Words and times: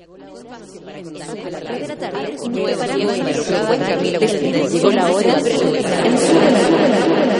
Llegó 0.00 0.16
la 0.16 0.32
hora 0.32 0.48
Ya 5.42 7.39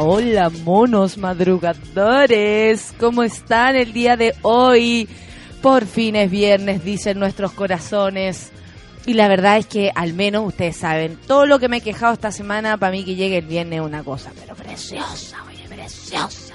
hola 0.00 0.50
monos 0.50 1.18
madrugadores, 1.18 2.94
¿cómo 2.98 3.22
están 3.22 3.76
el 3.76 3.92
día 3.92 4.16
de 4.16 4.34
hoy? 4.42 5.08
Por 5.60 5.86
fin 5.86 6.16
es 6.16 6.30
viernes, 6.30 6.84
dicen 6.84 7.18
nuestros 7.18 7.52
corazones. 7.52 8.50
Y 9.04 9.14
la 9.14 9.28
verdad 9.28 9.58
es 9.58 9.66
que 9.66 9.90
al 9.94 10.14
menos 10.14 10.46
ustedes 10.46 10.76
saben, 10.76 11.18
todo 11.26 11.46
lo 11.46 11.58
que 11.58 11.68
me 11.68 11.78
he 11.78 11.80
quejado 11.80 12.14
esta 12.14 12.30
semana, 12.30 12.76
para 12.76 12.92
mí 12.92 13.04
que 13.04 13.16
llegue 13.16 13.38
el 13.38 13.46
viernes 13.46 13.80
es 13.80 13.86
una 13.86 14.02
cosa, 14.02 14.30
pero 14.38 14.54
preciosa, 14.54 15.38
oye, 15.48 15.68
preciosa. 15.68 16.54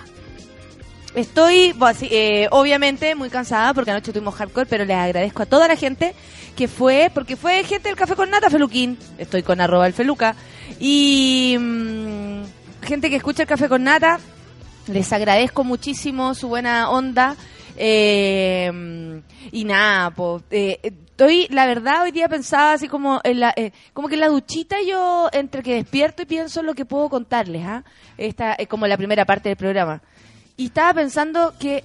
Estoy, 1.14 1.76
eh, 2.10 2.48
obviamente, 2.52 3.16
muy 3.16 3.30
cansada 3.30 3.74
porque 3.74 3.92
anoche 3.92 4.14
tuvimos 4.14 4.36
hardcore, 4.36 4.68
pero 4.68 4.86
les 4.86 4.98
agradezco 4.98 5.44
a 5.44 5.46
toda 5.46 5.68
la 5.68 5.76
gente 5.76 6.14
que 6.56 6.68
fue, 6.68 7.12
porque 7.14 7.36
fue 7.36 7.64
gente 7.64 7.90
del 7.90 7.98
Café 7.98 8.16
con 8.16 8.30
Nata 8.30 8.50
Feluquín, 8.50 8.98
estoy 9.18 9.44
con 9.44 9.60
arroba 9.60 9.88
el 9.88 9.94
Feluca, 9.94 10.36
y 10.80 11.58
mm, 11.60 12.44
gente 12.88 13.10
que 13.10 13.18
escucha 13.18 13.44
el 13.44 13.50
Café 13.50 13.68
con 13.68 13.84
Nata, 13.84 14.20
les 14.88 15.12
agradezco 15.12 15.64
muchísimo 15.64 16.34
su 16.34 16.48
buena 16.48 16.90
onda. 16.90 17.36
eh, 17.76 19.22
y 19.52 19.66
nada, 19.66 20.10
pues, 20.12 20.44
estoy, 20.50 21.48
la 21.50 21.66
verdad, 21.66 22.04
hoy 22.04 22.12
día 22.12 22.28
pensaba 22.28 22.74
así 22.74 22.88
como 22.88 23.20
en 23.24 23.42
la, 23.42 23.54
eh, 23.56 23.72
como 23.94 24.08
que 24.08 24.16
en 24.16 24.22
la 24.22 24.30
duchita 24.30 24.78
yo 24.82 25.30
entre 25.32 25.62
que 25.62 25.76
despierto 25.76 26.24
y 26.24 26.26
pienso 26.26 26.62
en 26.62 26.66
lo 26.66 26.74
que 26.74 26.86
puedo 26.86 27.10
contarles, 27.10 27.66
¿ah? 27.66 27.84
Esta 28.18 28.54
es 28.54 28.68
como 28.68 28.88
la 28.88 28.98
primera 28.98 29.26
parte 29.26 29.50
del 29.50 29.58
programa. 29.58 30.02
Y 30.56 30.68
estaba 30.68 30.94
pensando 30.96 31.54
que 31.60 31.84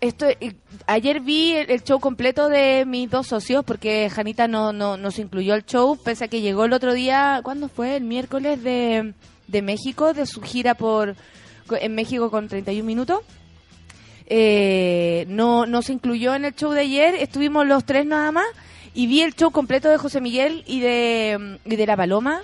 esto, 0.00 0.26
eh, 0.28 0.54
ayer 0.86 1.20
vi 1.20 1.54
el, 1.54 1.70
el 1.70 1.82
show 1.82 1.98
completo 1.98 2.48
de 2.48 2.84
mis 2.86 3.10
dos 3.10 3.26
socios 3.26 3.64
porque 3.64 4.08
Janita 4.10 4.46
no, 4.46 4.72
no, 4.72 4.96
no 4.96 5.10
se 5.10 5.22
incluyó 5.22 5.54
al 5.54 5.64
show, 5.64 5.96
pese 5.96 6.24
a 6.24 6.28
que 6.28 6.42
llegó 6.42 6.66
el 6.66 6.72
otro 6.72 6.92
día, 6.92 7.40
¿cuándo 7.42 7.68
fue? 7.68 7.96
El 7.96 8.04
miércoles 8.04 8.62
de, 8.62 9.14
de 9.48 9.62
México, 9.62 10.12
de 10.12 10.26
su 10.26 10.42
gira 10.42 10.74
por 10.74 11.16
en 11.70 11.94
México 11.94 12.30
con 12.30 12.48
31 12.48 12.84
minutos. 12.84 13.20
Eh, 14.28 15.24
no, 15.28 15.66
no 15.66 15.82
se 15.82 15.92
incluyó 15.92 16.34
en 16.34 16.44
el 16.44 16.54
show 16.54 16.72
de 16.72 16.80
ayer, 16.80 17.14
estuvimos 17.14 17.66
los 17.66 17.84
tres 17.84 18.06
nada 18.06 18.32
más 18.32 18.46
y 18.94 19.06
vi 19.06 19.22
el 19.22 19.34
show 19.34 19.50
completo 19.50 19.88
de 19.88 19.98
José 19.98 20.20
Miguel 20.20 20.64
y 20.66 20.80
de, 20.80 21.58
y 21.64 21.76
de 21.76 21.86
La 21.86 21.96
Paloma. 21.96 22.40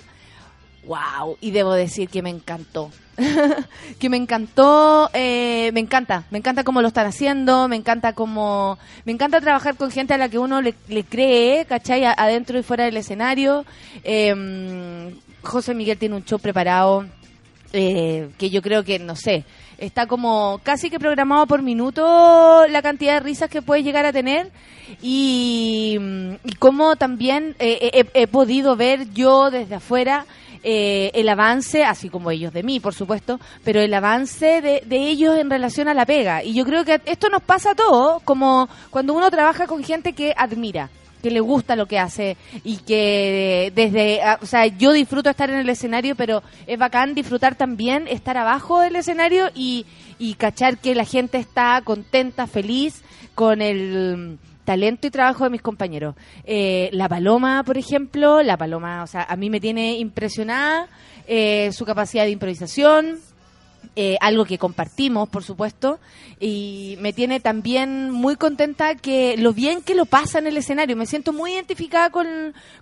¡Wow! 0.84 1.38
Y 1.40 1.52
debo 1.52 1.72
decir 1.74 2.08
que 2.08 2.22
me 2.22 2.30
encantó. 2.30 2.90
que 3.98 4.08
me 4.08 4.16
encantó, 4.16 5.10
eh, 5.12 5.70
me 5.74 5.80
encanta, 5.80 6.24
me 6.30 6.38
encanta 6.38 6.64
cómo 6.64 6.80
lo 6.80 6.88
están 6.88 7.06
haciendo, 7.06 7.68
me 7.68 7.76
encanta 7.76 8.14
cómo, 8.14 8.78
me 9.04 9.12
encanta 9.12 9.40
trabajar 9.40 9.76
con 9.76 9.90
gente 9.90 10.14
a 10.14 10.18
la 10.18 10.28
que 10.28 10.38
uno 10.38 10.62
le, 10.62 10.74
le 10.88 11.04
cree, 11.04 11.66
¿cachai? 11.66 12.04
Adentro 12.04 12.58
y 12.58 12.62
fuera 12.62 12.84
del 12.84 12.96
escenario. 12.96 13.64
Eh, 14.02 15.12
José 15.42 15.74
Miguel 15.74 15.98
tiene 15.98 16.16
un 16.16 16.24
show 16.24 16.38
preparado 16.38 17.06
eh, 17.72 18.30
que 18.38 18.50
yo 18.50 18.60
creo 18.62 18.84
que, 18.84 18.98
no 18.98 19.16
sé, 19.16 19.44
está 19.78 20.06
como 20.06 20.60
casi 20.62 20.90
que 20.90 20.98
programado 20.98 21.46
por 21.46 21.62
minuto 21.62 22.66
la 22.68 22.82
cantidad 22.82 23.14
de 23.14 23.20
risas 23.20 23.48
que 23.48 23.62
puede 23.62 23.82
llegar 23.82 24.04
a 24.04 24.12
tener 24.12 24.50
y, 25.00 25.96
mm, 25.98 26.32
y 26.44 26.52
cómo 26.58 26.96
también 26.96 27.56
eh, 27.58 27.90
he, 28.14 28.22
he 28.22 28.26
podido 28.26 28.76
ver 28.76 29.12
yo 29.12 29.50
desde 29.50 29.76
afuera 29.76 30.26
eh, 30.64 31.10
el 31.14 31.28
avance, 31.28 31.82
así 31.82 32.08
como 32.08 32.30
ellos 32.30 32.52
de 32.52 32.62
mí, 32.62 32.78
por 32.78 32.94
supuesto, 32.94 33.40
pero 33.64 33.80
el 33.80 33.92
avance 33.94 34.60
de, 34.60 34.82
de 34.86 35.08
ellos 35.08 35.36
en 35.36 35.50
relación 35.50 35.88
a 35.88 35.94
la 35.94 36.06
pega. 36.06 36.44
Y 36.44 36.54
yo 36.54 36.64
creo 36.64 36.84
que 36.84 37.00
esto 37.06 37.28
nos 37.28 37.42
pasa 37.42 37.72
a 37.72 37.74
todos, 37.74 38.22
como 38.22 38.68
cuando 38.90 39.14
uno 39.14 39.30
trabaja 39.30 39.66
con 39.66 39.82
gente 39.82 40.12
que 40.12 40.32
admira 40.36 40.88
que 41.22 41.30
le 41.30 41.40
gusta 41.40 41.76
lo 41.76 41.86
que 41.86 41.98
hace 41.98 42.36
y 42.64 42.78
que 42.78 43.72
desde, 43.74 44.20
ah, 44.22 44.38
o 44.42 44.46
sea, 44.46 44.66
yo 44.66 44.92
disfruto 44.92 45.30
estar 45.30 45.48
en 45.48 45.60
el 45.60 45.68
escenario, 45.68 46.14
pero 46.16 46.42
es 46.66 46.78
bacán 46.78 47.14
disfrutar 47.14 47.54
también 47.54 48.06
estar 48.08 48.36
abajo 48.36 48.80
del 48.80 48.96
escenario 48.96 49.50
y, 49.54 49.86
y 50.18 50.34
cachar 50.34 50.78
que 50.78 50.94
la 50.94 51.04
gente 51.04 51.38
está 51.38 51.80
contenta, 51.82 52.46
feliz 52.46 53.02
con 53.34 53.62
el 53.62 54.38
mm, 54.38 54.64
talento 54.64 55.06
y 55.06 55.10
trabajo 55.10 55.44
de 55.44 55.50
mis 55.50 55.62
compañeros. 55.62 56.14
Eh, 56.44 56.90
la 56.92 57.08
Paloma, 57.08 57.62
por 57.64 57.78
ejemplo, 57.78 58.42
la 58.42 58.56
Paloma, 58.56 59.02
o 59.02 59.06
sea, 59.06 59.22
a 59.22 59.36
mí 59.36 59.50
me 59.50 59.60
tiene 59.60 59.98
impresionada 59.98 60.88
eh, 61.26 61.70
su 61.72 61.84
capacidad 61.84 62.24
de 62.24 62.30
improvisación, 62.30 63.18
eh, 63.94 64.16
algo 64.20 64.44
que 64.44 64.58
compartimos, 64.58 65.28
por 65.28 65.44
supuesto, 65.44 66.00
y 66.40 66.96
me 67.00 67.12
tiene 67.12 67.40
también 67.40 68.10
muy 68.10 68.36
contenta 68.36 68.94
que 68.94 69.36
lo 69.36 69.52
bien 69.52 69.82
que 69.82 69.94
lo 69.94 70.06
pasa 70.06 70.38
en 70.38 70.46
el 70.46 70.56
escenario. 70.56 70.96
Me 70.96 71.06
siento 71.06 71.32
muy 71.32 71.52
identificada 71.52 72.10
con, 72.10 72.26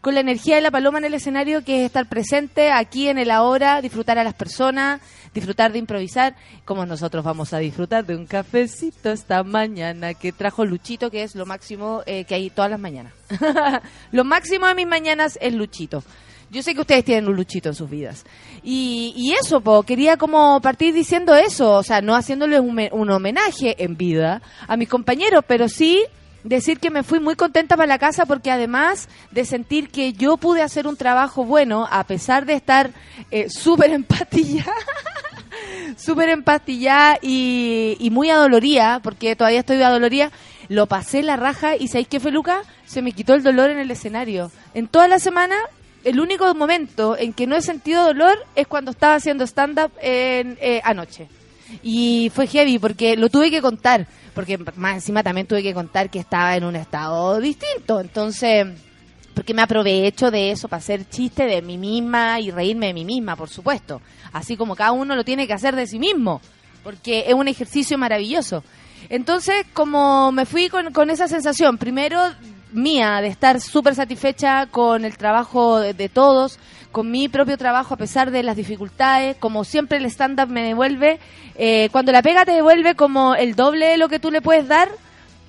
con 0.00 0.14
la 0.14 0.20
energía 0.20 0.54
de 0.56 0.60
la 0.60 0.70
paloma 0.70 0.98
en 0.98 1.06
el 1.06 1.14
escenario, 1.14 1.64
que 1.64 1.80
es 1.80 1.86
estar 1.86 2.08
presente 2.08 2.70
aquí 2.70 3.08
en 3.08 3.18
el 3.18 3.30
ahora, 3.30 3.82
disfrutar 3.82 4.18
a 4.18 4.24
las 4.24 4.34
personas, 4.34 5.00
disfrutar 5.34 5.72
de 5.72 5.78
improvisar, 5.78 6.36
como 6.64 6.86
nosotros 6.86 7.24
vamos 7.24 7.52
a 7.52 7.58
disfrutar 7.58 8.06
de 8.06 8.16
un 8.16 8.26
cafecito 8.26 9.10
esta 9.10 9.42
mañana 9.42 10.14
que 10.14 10.32
trajo 10.32 10.64
Luchito, 10.64 11.10
que 11.10 11.22
es 11.22 11.34
lo 11.34 11.46
máximo 11.46 12.02
eh, 12.06 12.24
que 12.24 12.34
hay 12.34 12.50
todas 12.50 12.70
las 12.70 12.80
mañanas. 12.80 13.12
lo 14.12 14.24
máximo 14.24 14.66
de 14.66 14.74
mis 14.74 14.86
mañanas 14.86 15.38
es 15.40 15.54
Luchito. 15.54 16.02
Yo 16.50 16.62
sé 16.62 16.74
que 16.74 16.80
ustedes 16.80 17.04
tienen 17.04 17.28
un 17.28 17.36
luchito 17.36 17.68
en 17.68 17.74
sus 17.76 17.88
vidas. 17.88 18.24
Y, 18.62 19.12
y 19.16 19.32
eso, 19.34 19.60
po, 19.60 19.84
quería 19.84 20.16
como 20.16 20.60
partir 20.60 20.92
diciendo 20.92 21.34
eso, 21.36 21.74
o 21.74 21.82
sea, 21.82 22.00
no 22.00 22.16
haciéndoles 22.16 22.60
un, 22.60 22.88
un 22.90 23.10
homenaje 23.10 23.82
en 23.82 23.96
vida 23.96 24.42
a 24.66 24.76
mis 24.76 24.88
compañeros, 24.88 25.44
pero 25.46 25.68
sí 25.68 26.04
decir 26.42 26.80
que 26.80 26.90
me 26.90 27.02
fui 27.02 27.20
muy 27.20 27.36
contenta 27.36 27.76
para 27.76 27.86
la 27.86 27.98
casa 27.98 28.26
porque 28.26 28.50
además 28.50 29.08
de 29.30 29.44
sentir 29.44 29.90
que 29.90 30.12
yo 30.12 30.36
pude 30.36 30.62
hacer 30.62 30.86
un 30.86 30.96
trabajo 30.96 31.44
bueno, 31.44 31.86
a 31.90 32.04
pesar 32.04 32.46
de 32.46 32.54
estar 32.54 32.90
eh, 33.30 33.48
súper 33.50 33.90
empatillada, 33.90 34.72
súper 35.96 36.30
empastillada 36.30 37.18
y, 37.22 37.96
y 38.00 38.10
muy 38.10 38.30
adoloría, 38.30 39.00
porque 39.02 39.36
todavía 39.36 39.60
estoy 39.60 39.82
adoloría, 39.82 40.30
lo 40.68 40.86
pasé 40.86 41.22
la 41.22 41.36
raja 41.36 41.76
y 41.76 41.88
¿sabéis 41.88 42.08
qué, 42.08 42.20
Feluca? 42.20 42.62
Se 42.86 43.02
me 43.02 43.12
quitó 43.12 43.34
el 43.34 43.42
dolor 43.42 43.70
en 43.70 43.78
el 43.78 43.90
escenario. 43.90 44.50
En 44.74 44.88
toda 44.88 45.08
la 45.08 45.18
semana, 45.18 45.56
el 46.04 46.20
único 46.20 46.54
momento 46.54 47.16
en 47.16 47.32
que 47.32 47.46
no 47.46 47.56
he 47.56 47.62
sentido 47.62 48.04
dolor 48.04 48.38
es 48.54 48.66
cuando 48.66 48.90
estaba 48.90 49.14
haciendo 49.14 49.44
stand-up 49.44 49.92
eh, 50.00 50.80
anoche. 50.84 51.28
Y 51.82 52.30
fue 52.34 52.46
heavy 52.46 52.78
porque 52.78 53.16
lo 53.16 53.28
tuve 53.28 53.50
que 53.50 53.60
contar, 53.60 54.06
porque 54.34 54.58
más 54.76 54.94
encima 54.94 55.22
también 55.22 55.46
tuve 55.46 55.62
que 55.62 55.74
contar 55.74 56.10
que 56.10 56.18
estaba 56.18 56.56
en 56.56 56.64
un 56.64 56.76
estado 56.76 57.38
distinto. 57.38 58.00
Entonces, 58.00 58.66
porque 59.34 59.54
me 59.54 59.62
aprovecho 59.62 60.30
de 60.30 60.50
eso 60.50 60.68
para 60.68 60.78
hacer 60.78 61.08
chiste 61.08 61.44
de 61.44 61.62
mí 61.62 61.78
misma 61.78 62.40
y 62.40 62.50
reírme 62.50 62.88
de 62.88 62.94
mí 62.94 63.04
misma, 63.04 63.36
por 63.36 63.48
supuesto. 63.48 64.00
Así 64.32 64.56
como 64.56 64.74
cada 64.74 64.92
uno 64.92 65.14
lo 65.14 65.24
tiene 65.24 65.46
que 65.46 65.52
hacer 65.52 65.76
de 65.76 65.86
sí 65.86 65.98
mismo, 65.98 66.40
porque 66.82 67.24
es 67.26 67.34
un 67.34 67.48
ejercicio 67.48 67.98
maravilloso. 67.98 68.64
Entonces, 69.08 69.66
como 69.72 70.32
me 70.32 70.46
fui 70.46 70.68
con, 70.68 70.92
con 70.92 71.10
esa 71.10 71.28
sensación, 71.28 71.78
primero 71.78 72.20
mía, 72.72 73.20
de 73.20 73.28
estar 73.28 73.60
súper 73.60 73.94
satisfecha 73.94 74.66
con 74.66 75.04
el 75.04 75.16
trabajo 75.16 75.80
de, 75.80 75.94
de 75.94 76.08
todos, 76.08 76.58
con 76.92 77.10
mi 77.10 77.28
propio 77.28 77.56
trabajo 77.56 77.94
a 77.94 77.96
pesar 77.96 78.30
de 78.30 78.42
las 78.42 78.56
dificultades, 78.56 79.36
como 79.36 79.64
siempre 79.64 79.98
el 79.98 80.06
stand-up 80.06 80.48
me 80.48 80.62
devuelve, 80.62 81.18
eh, 81.56 81.88
cuando 81.92 82.12
la 82.12 82.22
pega 82.22 82.44
te 82.44 82.52
devuelve 82.52 82.94
como 82.94 83.34
el 83.34 83.54
doble 83.54 83.86
de 83.86 83.96
lo 83.96 84.08
que 84.08 84.18
tú 84.18 84.30
le 84.30 84.42
puedes 84.42 84.66
dar, 84.66 84.88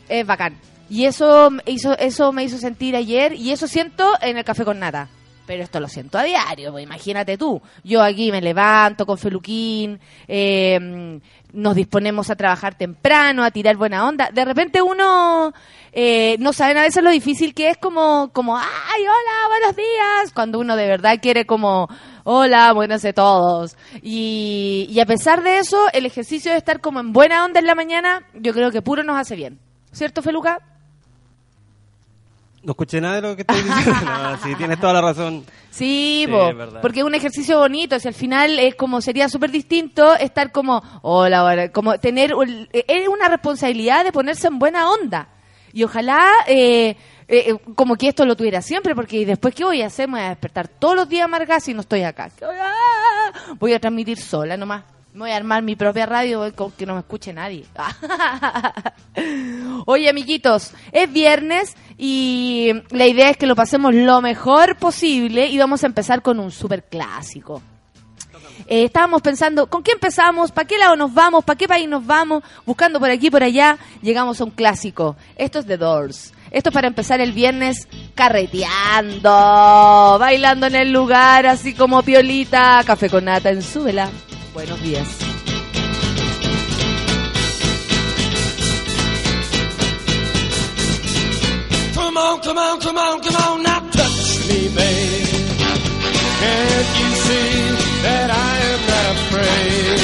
es 0.09 0.25
bacán. 0.25 0.55
Y 0.89 1.05
eso 1.05 1.49
hizo, 1.65 1.97
eso 1.97 2.31
me 2.33 2.43
hizo 2.43 2.57
sentir 2.57 2.95
ayer 2.95 3.33
y 3.33 3.51
eso 3.51 3.67
siento 3.67 4.11
en 4.21 4.37
el 4.37 4.43
café 4.43 4.65
con 4.65 4.79
nata. 4.79 5.07
Pero 5.47 5.63
esto 5.63 5.79
lo 5.79 5.87
siento 5.87 6.17
a 6.17 6.23
diario, 6.23 6.71
pues 6.71 6.83
imagínate 6.83 7.37
tú. 7.37 7.61
Yo 7.83 8.03
aquí 8.03 8.31
me 8.31 8.41
levanto 8.41 9.05
con 9.05 9.17
Feluquín, 9.17 9.99
eh, 10.27 11.19
nos 11.53 11.75
disponemos 11.75 12.29
a 12.29 12.35
trabajar 12.35 12.75
temprano, 12.75 13.43
a 13.43 13.51
tirar 13.51 13.75
buena 13.75 14.07
onda. 14.07 14.29
De 14.31 14.45
repente 14.45 14.81
uno 14.81 15.53
eh, 15.93 16.37
no 16.39 16.53
sabe 16.53 16.77
a 16.79 16.83
veces 16.83 17.03
lo 17.03 17.09
difícil 17.09 17.53
que 17.53 17.69
es 17.69 17.77
como, 17.77 18.31
como, 18.33 18.57
ay, 18.57 18.65
hola, 19.01 19.47
buenos 19.49 19.75
días, 19.75 20.33
cuando 20.33 20.59
uno 20.59 20.75
de 20.75 20.87
verdad 20.87 21.19
quiere 21.21 21.45
como, 21.45 21.89
hola, 22.23 22.71
buenos 22.73 23.01
de 23.01 23.13
todos. 23.13 23.75
Y, 24.01 24.87
y 24.89 24.99
a 24.99 25.05
pesar 25.05 25.43
de 25.43 25.59
eso, 25.59 25.77
el 25.93 26.05
ejercicio 26.05 26.51
de 26.51 26.57
estar 26.57 26.79
como 26.79 26.99
en 26.99 27.11
buena 27.13 27.43
onda 27.45 27.59
en 27.59 27.67
la 27.67 27.75
mañana, 27.75 28.25
yo 28.33 28.53
creo 28.53 28.71
que 28.71 28.81
puro 28.81 29.03
nos 29.03 29.17
hace 29.19 29.35
bien. 29.35 29.59
¿Cierto, 29.91 30.21
Feluca? 30.21 30.59
No 32.63 32.71
escuché 32.73 33.01
nada 33.01 33.15
de 33.15 33.21
lo 33.23 33.35
que 33.35 33.41
estoy 33.41 33.61
diciendo. 33.61 33.99
No, 34.05 34.37
sí, 34.43 34.55
tienes 34.55 34.79
toda 34.79 34.93
la 34.93 35.01
razón. 35.01 35.43
Sí, 35.71 36.25
Sí, 36.25 36.31
verdad. 36.31 36.79
porque 36.81 36.99
es 36.99 37.05
un 37.05 37.15
ejercicio 37.15 37.57
bonito. 37.57 37.99
Si 37.99 38.07
al 38.07 38.13
final 38.13 38.59
es 38.59 38.75
como 38.75 39.01
sería 39.01 39.27
súper 39.29 39.49
distinto 39.49 40.13
estar 40.15 40.51
como, 40.51 40.83
hola, 41.01 41.43
hola, 41.43 41.71
como 41.71 41.97
tener, 41.97 42.33
es 42.71 43.07
una 43.07 43.29
responsabilidad 43.29 44.03
de 44.05 44.11
ponerse 44.11 44.47
en 44.47 44.59
buena 44.59 44.89
onda. 44.91 45.27
Y 45.73 45.83
ojalá, 45.83 46.19
eh, 46.47 46.95
eh, 47.27 47.55
como 47.75 47.95
que 47.95 48.09
esto 48.09 48.25
lo 48.25 48.35
tuviera 48.35 48.61
siempre, 48.61 48.95
porque 48.95 49.25
después, 49.25 49.53
¿qué 49.55 49.63
voy 49.63 49.81
a 49.81 49.87
hacer? 49.87 50.07
Me 50.07 50.17
voy 50.19 50.25
a 50.25 50.29
despertar 50.29 50.67
todos 50.67 50.95
los 50.95 51.09
días 51.09 51.25
amargada 51.25 51.59
si 51.59 51.73
no 51.73 51.81
estoy 51.81 52.03
acá. 52.03 52.29
¿Qué 52.37 52.45
voy 53.59 53.73
a- 53.73 53.79
transmitir 53.79 54.17
sola 54.19 54.57
nomás. 54.57 54.83
Me 55.13 55.19
voy 55.21 55.31
a 55.31 55.35
armar 55.37 55.61
mi 55.61 55.75
propia 55.75 56.05
radio 56.05 56.53
que 56.77 56.85
no 56.85 56.93
me 56.93 56.99
escuche 57.01 57.33
nadie. 57.33 57.65
Oye, 59.85 60.09
amiguitos, 60.09 60.73
es 60.91 61.11
viernes 61.11 61.75
y 61.97 62.71
la 62.91 63.07
idea 63.07 63.29
es 63.29 63.37
que 63.37 63.45
lo 63.45 63.55
pasemos 63.55 63.93
lo 63.93 64.21
mejor 64.21 64.77
posible 64.77 65.47
y 65.47 65.57
vamos 65.57 65.83
a 65.83 65.87
empezar 65.87 66.21
con 66.21 66.39
un 66.39 66.51
super 66.51 66.83
clásico. 66.85 67.61
Eh, 68.67 68.85
estábamos 68.85 69.21
pensando, 69.21 69.67
¿con 69.67 69.83
qué 69.83 69.91
empezamos? 69.91 70.51
¿Para 70.51 70.67
qué 70.67 70.77
lado 70.77 70.95
nos 70.95 71.13
vamos? 71.13 71.43
¿Para 71.43 71.57
qué 71.57 71.67
país 71.67 71.87
nos 71.87 72.05
vamos? 72.05 72.43
Buscando 72.65 72.99
por 72.99 73.09
aquí 73.09 73.29
por 73.29 73.43
allá, 73.43 73.77
llegamos 74.01 74.39
a 74.39 74.43
un 74.45 74.51
clásico. 74.51 75.15
Esto 75.35 75.59
es 75.59 75.65
The 75.65 75.77
Doors. 75.77 76.33
Esto 76.51 76.69
es 76.69 76.73
para 76.73 76.87
empezar 76.87 77.21
el 77.21 77.31
viernes 77.31 77.87
carreteando, 78.13 79.29
bailando 80.19 80.67
en 80.67 80.75
el 80.75 80.91
lugar, 80.91 81.45
así 81.47 81.73
como 81.73 82.03
piolita, 82.03 82.83
café 82.85 83.09
con 83.09 83.25
nata 83.25 83.49
en 83.49 83.61
su 83.61 83.83
vela. 83.83 84.09
Buenos 84.53 84.81
días. 84.81 85.07
That 98.05 98.27
I 98.49 98.53
am 98.71 98.81
not 98.91 99.05
afraid? 99.17 99.99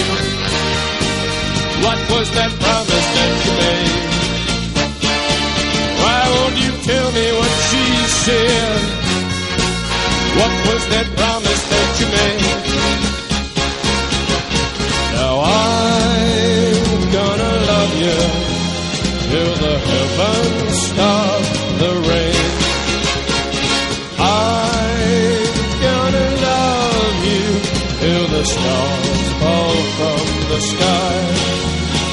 What 1.86 2.00
was 2.14 2.28
that 2.38 2.52
promise 2.64 3.08
that 3.18 3.34
you 3.46 3.54
made? 3.66 4.08
Why 6.02 6.22
won't 6.34 6.58
you 6.66 6.72
tell 6.90 7.10
me 7.18 7.28
what 7.40 7.54
she 7.70 7.84
said? 8.26 8.82
What 10.40 10.54
was 10.70 10.84
that 10.94 11.08
promise 11.20 11.64
that 11.74 11.90
you 12.00 12.08
made? 12.18 12.58
Now 15.18 15.36
I'm 15.42 17.02
gonna 17.18 17.54
love 17.72 17.94
you 18.04 18.20
till 19.30 19.54
the 19.66 19.76
heavens 19.90 20.78
stop 20.88 21.37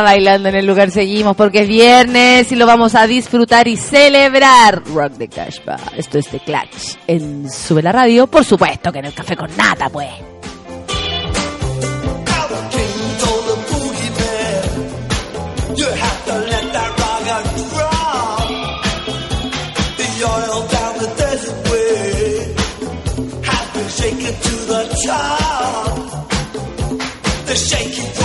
Esa, 0.00 0.02
bailando 0.02 0.48
en 0.48 0.54
el 0.54 0.66
lugar 0.66 0.90
seguimos 0.90 1.36
porque 1.36 1.60
es 1.60 1.68
viernes 1.68 2.50
y 2.50 2.56
lo 2.56 2.64
vamos 2.64 2.94
a 2.94 3.06
disfrutar 3.06 3.68
y 3.68 3.76
celebrar. 3.76 4.82
Rock 4.94 5.18
the 5.18 5.28
Cash. 5.28 5.58
Esto 5.94 6.18
es 6.18 6.28
The 6.28 6.40
Clutch 6.40 6.96
en 7.06 7.50
Sube 7.50 7.82
la 7.82 7.92
Radio, 7.92 8.26
por 8.26 8.44
supuesto 8.44 8.90
que 8.92 9.00
en 9.00 9.04
el 9.06 9.12
café 9.12 9.36
con 9.36 9.54
nata, 9.56 9.90
pues. 9.90 10.08
You 15.76 15.86
have 15.86 16.24
to. 16.26 16.60
The 27.50 27.56
the 27.56 28.19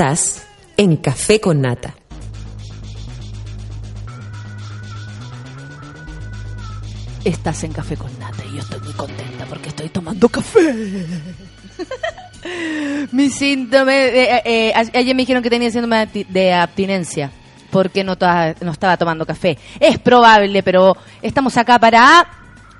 Estás 0.00 0.46
en 0.78 0.96
Café 0.96 1.42
con 1.42 1.60
Nata. 1.60 1.94
Estás 7.24 7.62
en 7.64 7.72
Café 7.72 7.96
con 7.96 8.10
Nata 8.18 8.42
y 8.50 8.54
yo 8.54 8.60
estoy 8.60 8.80
muy 8.80 8.92
contenta 8.94 9.44
porque 9.46 9.68
estoy 9.68 9.88
tomando 9.90 10.28
café. 10.28 10.72
Mi 13.12 13.28
síntoma... 13.28 13.94
eh, 13.94 14.40
eh, 14.44 14.72
a- 14.74 14.98
ayer 14.98 15.14
me 15.14 15.22
dijeron 15.22 15.42
que 15.42 15.50
tenía 15.50 15.70
síndrome 15.70 15.98
de 15.98 16.06
absti- 16.06 16.26
de 16.28 16.54
abstinencia 16.54 17.30
porque 17.70 18.02
no 18.02 18.12
estaba 18.14 18.96
tomando 18.96 19.26
café. 19.26 19.58
Es 19.78 19.98
probable, 19.98 20.62
pero 20.62 20.96
estamos 21.20 21.56
acá 21.58 21.78
para 21.78 22.26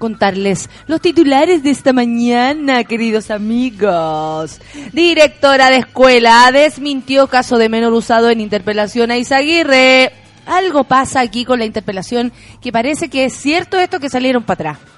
contarles 0.00 0.68
los 0.88 1.00
titulares 1.00 1.62
de 1.62 1.70
esta 1.70 1.92
mañana, 1.92 2.82
queridos 2.82 3.30
amigos. 3.30 4.60
Directora 4.92 5.70
de 5.70 5.76
escuela 5.76 6.50
desmintió 6.52 7.28
caso 7.28 7.58
de 7.58 7.68
menor 7.68 7.92
usado 7.92 8.30
en 8.30 8.40
interpelación 8.40 9.12
a 9.12 9.18
Izaguirre. 9.18 10.12
Algo 10.46 10.82
pasa 10.82 11.20
aquí 11.20 11.44
con 11.44 11.60
la 11.60 11.66
interpelación 11.66 12.32
que 12.60 12.72
parece 12.72 13.08
que 13.08 13.26
es 13.26 13.34
cierto 13.34 13.78
esto 13.78 14.00
que 14.00 14.10
salieron 14.10 14.42
para 14.42 14.72
atrás 14.72 14.90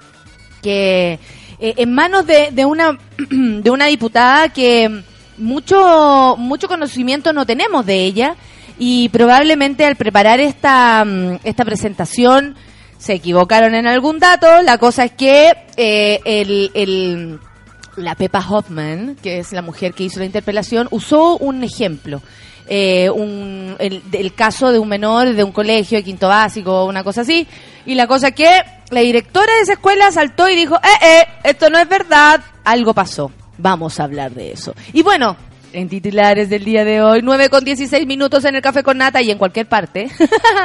que 0.63 1.19
eh, 1.59 1.75
en 1.77 1.93
manos 1.93 2.27
de, 2.27 2.51
de 2.53 2.65
una 2.65 2.97
de 3.31 3.71
una 3.71 3.87
diputada 3.87 4.49
que 4.49 5.03
mucho 5.37 6.37
mucho 6.39 6.69
conocimiento 6.69 7.33
no 7.33 7.45
tenemos 7.45 7.85
de 7.85 8.05
ella 8.05 8.37
y 8.79 9.09
probablemente 9.11 9.85
al 9.85 9.97
preparar 9.97 10.41
esta 10.41 11.05
mm, 11.05 11.41
esta 11.45 11.65
presentación 11.65 12.55
se 13.03 13.15
equivocaron 13.15 13.75
en 13.75 13.87
algún 13.89 14.21
dato 14.21 14.63
la 14.63 14.79
cosa 14.79 15.05
es 15.05 15.13
que 15.13 15.53
eh, 15.77 16.21
el, 16.25 16.71
el- 16.75 17.41
la 17.97 18.15
Pepa 18.15 18.39
Hoffman 18.49 19.17
que 19.23 19.41
es 19.41 19.53
la 19.53 19.61
mujer 19.61 19.93
que 19.93 20.05
hizo 20.05 20.21
la 20.21 20.27
interpelación 20.27 20.87
usó 20.93 21.37
un 21.39 21.65
ejemplo 21.65 22.23
eh, 22.69 23.11
un, 23.11 23.75
el, 23.81 24.35
caso 24.35 24.71
de 24.71 24.79
un 24.79 24.89
menor 24.89 25.35
de 25.35 25.43
un 25.43 25.51
colegio 25.51 25.99
de 25.99 26.05
quinto 26.05 26.29
básico, 26.29 26.85
una 26.87 27.03
cosa 27.03 27.23
así. 27.23 27.47
Y 27.85 27.97
la 27.97 28.07
cosa 28.07 28.31
que 28.31 28.49
la 28.91 29.01
directora 29.01 29.53
de 29.57 29.61
esa 29.63 29.73
escuela 29.73 30.11
saltó 30.13 30.49
y 30.49 30.55
dijo, 30.55 30.77
eh, 30.77 31.07
eh, 31.07 31.25
esto 31.43 31.69
no 31.71 31.79
es 31.79 31.89
verdad, 31.89 32.41
algo 32.65 32.95
pasó. 32.95 33.33
Vamos 33.59 33.99
a 33.99 34.05
hablar 34.05 34.31
de 34.31 34.53
eso. 34.53 34.75
Y 34.93 35.03
bueno, 35.03 35.37
en 35.73 35.89
titulares 35.89 36.49
del 36.49 36.65
día 36.65 36.85
de 36.85 37.03
hoy, 37.03 37.21
9 37.21 37.49
con 37.51 37.65
16 37.65 38.07
minutos 38.07 38.45
en 38.45 38.55
el 38.55 38.63
Café 38.63 38.85
con 38.85 38.97
Nata 38.97 39.21
y 39.21 39.33
en 39.33 39.39
cualquier 39.39 39.67
parte. 39.67 40.09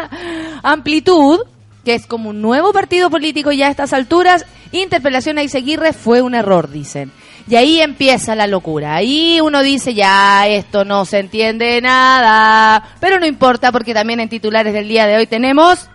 Amplitud, 0.64 1.40
que 1.88 1.96
es 1.96 2.06
como 2.06 2.32
un 2.32 2.42
nuevo 2.42 2.74
partido 2.74 3.10
político 3.10 3.54
ya 3.54 3.68
a 3.68 3.70
estas 3.70 3.94
alturas, 3.94 4.46
interpelación 4.74 5.38
a 5.38 5.44
Iseguirre 5.44 5.94
fue 5.94 6.22
un 6.22 6.36
error, 6.36 6.70
dicen. 6.70 7.14
Y 7.48 7.56
ahí 7.56 7.80
empieza 7.80 8.36
la 8.36 8.46
locura. 8.46 8.94
Ahí 8.94 9.40
uno 9.42 9.64
dice, 9.64 9.94
ya, 9.94 10.50
esto 10.50 10.84
no 10.84 11.06
se 11.06 11.20
entiende 11.20 11.80
nada. 11.80 12.84
Pero 13.00 13.22
no 13.22 13.26
importa 13.26 13.72
porque 13.72 13.94
también 13.94 14.20
en 14.20 14.28
titulares 14.28 14.74
del 14.74 14.90
día 14.90 15.08
de 15.08 15.16
hoy 15.16 15.28
tenemos... 15.28 15.88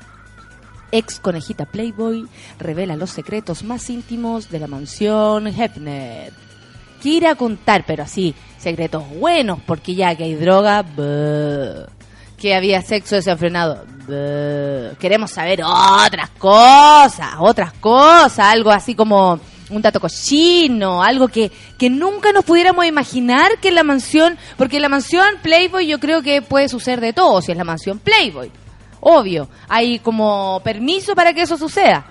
Ex 0.92 1.20
conejita 1.20 1.66
Playboy 1.66 2.26
revela 2.58 2.96
los 2.96 3.10
secretos 3.10 3.62
más 3.62 3.90
íntimos 3.90 4.48
de 4.48 4.60
la 4.60 4.68
mansión 4.68 5.46
Hefner. 5.46 6.32
Quiere 7.02 7.36
contar, 7.36 7.84
pero 7.86 8.04
así, 8.04 8.34
secretos 8.56 9.06
buenos, 9.10 9.58
porque 9.66 9.94
ya 9.94 10.14
que 10.14 10.24
hay 10.24 10.36
droga. 10.36 10.86
Que 12.42 12.56
había 12.56 12.82
sexo 12.82 13.14
desenfrenado, 13.14 13.84
queremos 14.98 15.30
saber 15.30 15.62
otras 15.64 16.28
cosas, 16.30 17.28
otras 17.38 17.72
cosas, 17.74 18.40
algo 18.40 18.72
así 18.72 18.96
como 18.96 19.38
un 19.70 19.80
dato 19.80 20.00
cochino, 20.00 21.04
algo 21.04 21.28
que, 21.28 21.52
que 21.78 21.88
nunca 21.88 22.32
nos 22.32 22.44
pudiéramos 22.44 22.84
imaginar 22.84 23.58
que 23.60 23.68
en 23.68 23.76
la 23.76 23.84
mansión, 23.84 24.36
porque 24.58 24.80
la 24.80 24.88
mansión 24.88 25.24
Playboy 25.40 25.86
yo 25.86 26.00
creo 26.00 26.20
que 26.20 26.42
puede 26.42 26.68
suceder 26.68 27.00
de 27.00 27.12
todo, 27.12 27.40
si 27.40 27.52
es 27.52 27.56
la 27.56 27.62
mansión 27.64 28.00
Playboy. 28.00 28.50
Obvio, 29.00 29.48
hay 29.68 30.00
como 30.00 30.60
permiso 30.64 31.14
para 31.14 31.32
que 31.32 31.42
eso 31.42 31.56
suceda. 31.56 32.04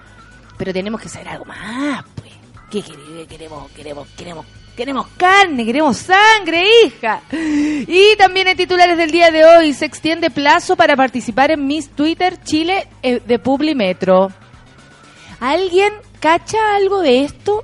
Pero 0.58 0.72
tenemos 0.72 1.02
que 1.02 1.10
saber 1.10 1.28
algo 1.28 1.44
más, 1.46 2.06
pues. 2.16 2.32
¿Qué 2.72 2.82
quere- 2.82 3.28
queremos? 3.28 3.70
Queremos, 3.72 4.08
queremos, 4.18 4.46
queremos 4.82 5.06
carne, 5.16 5.64
queremos 5.64 5.96
sangre, 5.98 6.64
hija. 6.84 7.22
Y 7.32 8.16
también 8.18 8.48
en 8.48 8.58
titulares 8.58 8.98
del 8.98 9.12
día 9.12 9.30
de 9.30 9.46
hoy 9.46 9.74
se 9.74 9.86
extiende 9.86 10.32
plazo 10.32 10.76
para 10.76 10.96
participar 10.96 11.52
en 11.52 11.68
Miss 11.68 11.88
Twitter 11.90 12.42
Chile 12.44 12.88
eh, 13.04 13.22
de 13.24 13.38
Publimetro. 13.38 14.32
¿Alguien 15.40 15.94
cacha 16.20 16.58
algo 16.76 17.00
de 17.02 17.26
esto? 17.26 17.64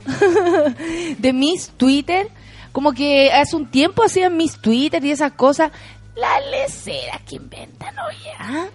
de 1.17 1.33
Miss 1.33 1.71
Twitter. 1.75 2.29
Como 2.71 2.93
que 2.93 3.31
hace 3.31 3.55
un 3.55 3.65
tiempo 3.65 4.03
hacían 4.03 4.38
Miss 4.38 4.59
Twitter 4.62 5.03
y 5.03 5.09
esas 5.09 5.31
cosas. 5.31 5.71
Las 6.15 6.45
leceras 6.51 7.21
que 7.27 7.38
inventan, 7.38 7.95
oye, 7.97 8.31
¿ah? 8.38 8.67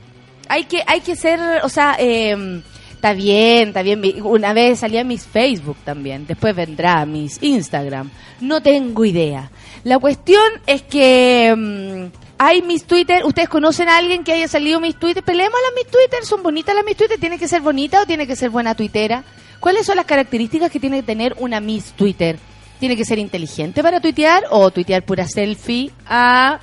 Hay 0.48 0.64
que, 0.64 0.82
hay 0.84 1.00
que 1.00 1.14
ser, 1.14 1.38
o 1.62 1.68
sea, 1.68 1.94
eh, 1.96 2.60
está 3.02 3.14
bien, 3.14 3.68
está 3.68 3.82
bien. 3.82 4.00
Una 4.22 4.52
vez 4.52 4.78
salía 4.78 5.02
Miss 5.02 5.26
Facebook 5.26 5.76
también, 5.84 6.24
después 6.24 6.54
vendrá 6.54 7.04
Miss 7.04 7.38
Instagram. 7.42 8.08
No 8.40 8.62
tengo 8.62 9.04
idea. 9.04 9.50
La 9.82 9.98
cuestión 9.98 10.44
es 10.66 10.82
que 10.82 11.52
mm, 11.56 12.16
hay 12.38 12.62
Miss 12.62 12.84
Twitter. 12.84 13.24
¿Ustedes 13.24 13.48
conocen 13.48 13.88
a 13.88 13.96
alguien 13.96 14.22
que 14.22 14.32
haya 14.32 14.46
salido 14.46 14.78
Miss 14.78 14.94
Twitter? 15.00 15.24
Peleemos 15.24 15.58
las 15.64 15.74
Miss 15.74 15.90
Twitter. 15.90 16.24
¿Son 16.24 16.44
bonitas 16.44 16.76
las 16.76 16.84
Miss 16.84 16.96
Twitter? 16.96 17.18
¿Tiene 17.18 17.40
que 17.40 17.48
ser 17.48 17.60
bonita 17.60 18.02
o 18.02 18.06
tiene 18.06 18.24
que 18.24 18.36
ser 18.36 18.50
buena 18.50 18.76
tuitera? 18.76 19.24
¿Cuáles 19.58 19.84
son 19.84 19.96
las 19.96 20.06
características 20.06 20.70
que 20.70 20.78
tiene 20.78 21.00
que 21.00 21.06
tener 21.06 21.34
una 21.40 21.58
Miss 21.58 21.94
Twitter? 21.94 22.38
¿Tiene 22.78 22.96
que 22.96 23.04
ser 23.04 23.18
inteligente 23.18 23.82
para 23.82 24.00
tuitear 24.00 24.44
o 24.50 24.70
tuitear 24.70 25.04
pura 25.04 25.26
selfie? 25.26 25.90
Ah, 26.06 26.60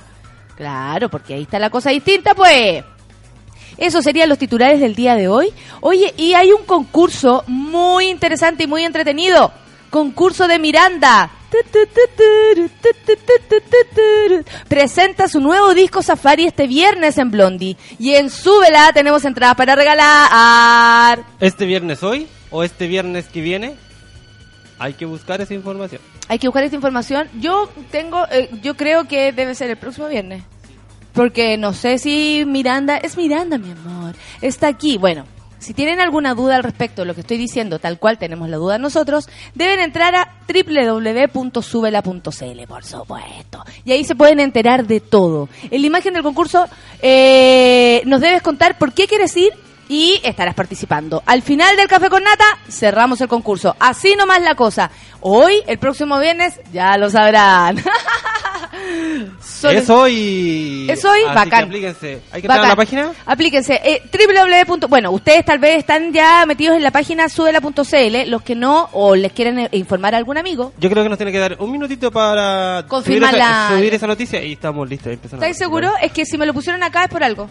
claro, 0.56 1.10
porque 1.10 1.34
ahí 1.34 1.42
está 1.42 1.58
la 1.58 1.68
cosa 1.68 1.90
distinta, 1.90 2.34
pues. 2.34 2.82
Eso 3.80 4.02
serían 4.02 4.28
los 4.28 4.38
titulares 4.38 4.78
del 4.78 4.94
día 4.94 5.16
de 5.16 5.26
hoy. 5.26 5.52
Oye, 5.80 6.12
y 6.18 6.34
hay 6.34 6.52
un 6.52 6.64
concurso 6.64 7.42
muy 7.46 8.08
interesante 8.08 8.64
y 8.64 8.66
muy 8.66 8.84
entretenido. 8.84 9.52
Concurso 9.88 10.46
de 10.46 10.58
Miranda. 10.58 11.30
Presenta 14.68 15.28
su 15.28 15.40
nuevo 15.40 15.72
disco 15.74 16.02
Safari 16.02 16.44
este 16.44 16.66
viernes 16.66 17.16
en 17.16 17.30
Blondie. 17.30 17.76
Y 17.98 18.14
en 18.14 18.28
Súbela 18.28 18.92
tenemos 18.92 19.24
entradas 19.24 19.56
para 19.56 19.74
regalar. 19.74 21.24
¿Este 21.40 21.64
viernes 21.64 22.02
hoy 22.02 22.28
o 22.50 22.62
este 22.62 22.86
viernes 22.86 23.26
que 23.26 23.40
viene? 23.40 23.76
Hay 24.78 24.92
que 24.92 25.06
buscar 25.06 25.40
esa 25.40 25.54
información. 25.54 26.02
Hay 26.28 26.38
que 26.38 26.48
buscar 26.48 26.64
esta 26.64 26.76
información. 26.76 27.28
Yo 27.40 27.70
tengo, 27.90 28.26
eh, 28.30 28.50
yo 28.62 28.76
creo 28.76 29.08
que 29.08 29.32
debe 29.32 29.54
ser 29.54 29.70
el 29.70 29.78
próximo 29.78 30.06
viernes. 30.06 30.44
Porque 31.12 31.56
no 31.56 31.72
sé 31.72 31.98
si 31.98 32.44
Miranda, 32.46 32.96
es 32.96 33.16
Miranda, 33.16 33.58
mi 33.58 33.70
amor, 33.70 34.14
está 34.40 34.68
aquí. 34.68 34.98
Bueno, 34.98 35.24
si 35.60 35.72
tienen 35.74 36.00
alguna 36.00 36.34
duda 36.34 36.56
al 36.56 36.62
respecto 36.62 37.02
de 37.02 37.06
lo 37.06 37.14
que 37.14 37.20
estoy 37.20 37.36
diciendo, 37.36 37.78
tal 37.78 37.98
cual 37.98 38.16
tenemos 38.18 38.48
la 38.48 38.56
duda 38.56 38.78
nosotros, 38.78 39.28
deben 39.54 39.80
entrar 39.80 40.14
a 40.14 40.38
www.subela.cl, 40.48 42.62
por 42.66 42.84
supuesto. 42.84 43.62
Y 43.84 43.92
ahí 43.92 44.04
se 44.04 44.14
pueden 44.14 44.40
enterar 44.40 44.86
de 44.86 45.00
todo. 45.00 45.50
En 45.70 45.82
la 45.82 45.86
imagen 45.86 46.14
del 46.14 46.22
concurso 46.22 46.66
eh, 47.02 48.00
nos 48.06 48.22
debes 48.22 48.40
contar 48.42 48.78
por 48.78 48.94
qué 48.94 49.06
quieres 49.06 49.36
ir 49.36 49.52
y 49.90 50.20
estarás 50.22 50.54
participando. 50.54 51.20
Al 51.26 51.42
final 51.42 51.76
del 51.76 51.88
Café 51.88 52.08
con 52.08 52.22
Nata, 52.22 52.44
cerramos 52.70 53.20
el 53.20 53.26
concurso. 53.26 53.74
Así 53.80 54.14
nomás 54.14 54.40
la 54.40 54.54
cosa. 54.54 54.88
Hoy, 55.20 55.56
el 55.66 55.78
próximo 55.78 56.16
viernes, 56.20 56.60
ya 56.72 56.96
lo 56.96 57.10
sabrán. 57.10 57.82
Son- 59.42 59.76
Es 59.76 59.90
hoy. 59.90 60.86
Es 60.88 61.04
hoy, 61.04 61.20
Así 61.26 61.34
bacán. 61.34 61.48
que 61.50 61.56
aplíquense. 61.66 62.22
Hay 62.32 62.40
que 62.40 62.46
entrar 62.46 62.58
a 62.58 62.62
Bacán. 62.62 62.68
la 62.68 62.76
página. 62.76 63.12
Aplíquense. 63.26 63.80
Eh, 63.84 64.02
www. 64.12 64.86
Bueno, 64.88 65.10
ustedes 65.10 65.44
tal 65.44 65.58
vez 65.58 65.78
están 65.78 66.12
ya 66.12 66.46
metidos 66.46 66.76
en 66.76 66.82
la 66.82 66.90
página 66.90 67.28
subela.cl, 67.28 68.30
los 68.30 68.42
que 68.42 68.54
no, 68.54 68.88
o 68.92 69.16
les 69.16 69.32
quieren 69.32 69.58
eh, 69.58 69.68
informar 69.72 70.14
a 70.14 70.18
algún 70.18 70.38
amigo. 70.38 70.72
Yo 70.78 70.88
creo 70.88 71.02
que 71.02 71.08
nos 71.08 71.18
tiene 71.18 71.32
que 71.32 71.38
dar 71.38 71.56
un 71.58 71.72
minutito 71.72 72.10
para 72.12 72.84
Confirmar 72.88 73.30
subir 73.30 73.42
esa, 73.42 73.68
la- 73.70 73.76
subir 73.76 73.94
esa 73.94 74.06
noticia 74.06 74.42
y 74.42 74.52
estamos 74.52 74.88
listos. 74.88 75.12
¿Estáis 75.12 75.56
seguros? 75.58 75.92
Es 76.00 76.12
que 76.12 76.24
si 76.24 76.38
me 76.38 76.46
lo 76.46 76.54
pusieron 76.54 76.82
acá 76.82 77.04
es 77.04 77.10
por 77.10 77.22
algo. 77.24 77.50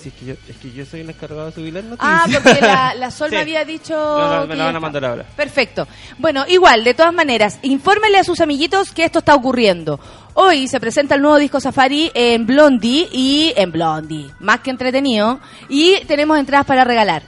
Sí, 0.00 0.08
es 0.08 0.14
que 0.14 0.24
yo, 0.26 0.34
es 0.48 0.56
que 0.56 0.72
yo 0.72 0.84
soy 0.86 1.00
el 1.00 1.10
encargado 1.10 1.46
de 1.46 1.52
subir 1.52 1.74
las 1.74 1.84
noticias. 1.84 2.10
Ah, 2.10 2.26
porque 2.42 2.60
la, 2.60 2.94
la 2.94 3.10
Sol 3.10 3.28
Sí. 3.28 3.34
me 3.36 3.40
había 3.42 3.64
dicho. 3.64 3.94
No, 3.94 4.40
no, 4.40 4.46
me 4.46 4.56
la 4.56 4.64
van 4.66 4.76
a 4.76 4.80
mandar 4.80 5.04
ahora. 5.04 5.24
Perfecto. 5.36 5.86
Bueno, 6.18 6.44
igual, 6.48 6.84
de 6.84 6.94
todas 6.94 7.12
maneras, 7.12 7.58
infórmenle 7.62 8.18
a 8.18 8.24
sus 8.24 8.40
amiguitos 8.40 8.92
que 8.92 9.04
esto 9.04 9.18
está 9.20 9.34
ocurriendo. 9.34 10.00
Hoy 10.34 10.68
se 10.68 10.80
presenta 10.80 11.16
el 11.16 11.22
nuevo 11.22 11.36
disco 11.38 11.60
Safari 11.60 12.10
en 12.14 12.46
Blondie 12.46 13.08
y 13.12 13.52
en 13.56 13.72
Blondie, 13.72 14.30
más 14.40 14.60
que 14.60 14.70
entretenido, 14.70 15.40
y 15.68 15.96
tenemos 16.06 16.38
entradas 16.38 16.66
para 16.66 16.84
regalar. 16.84 17.22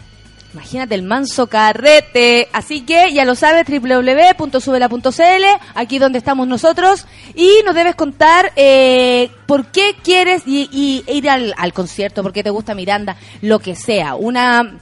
Imagínate 0.53 0.95
el 0.95 1.03
manso 1.03 1.47
carrete. 1.47 2.49
Así 2.53 2.83
que 2.83 3.12
ya 3.12 3.25
lo 3.25 3.35
sabes, 3.35 3.65
www.subela.cl, 3.67 5.45
aquí 5.75 5.99
donde 5.99 6.19
estamos 6.19 6.47
nosotros. 6.47 7.07
Y 7.35 7.51
nos 7.65 7.75
debes 7.75 7.95
contar 7.95 8.53
eh, 8.57 9.31
por 9.47 9.67
qué 9.67 9.97
quieres 10.03 10.43
y, 10.47 10.69
y 10.73 11.05
ir 11.11 11.31
al, 11.31 11.55
al 11.57 11.73
concierto, 11.73 12.23
por 12.23 12.33
qué 12.33 12.43
te 12.43 12.51
gusta 12.51 12.75
Miranda, 12.75 13.17
lo 13.41 13.59
que 13.59 13.75
sea. 13.77 14.15
Una 14.15 14.79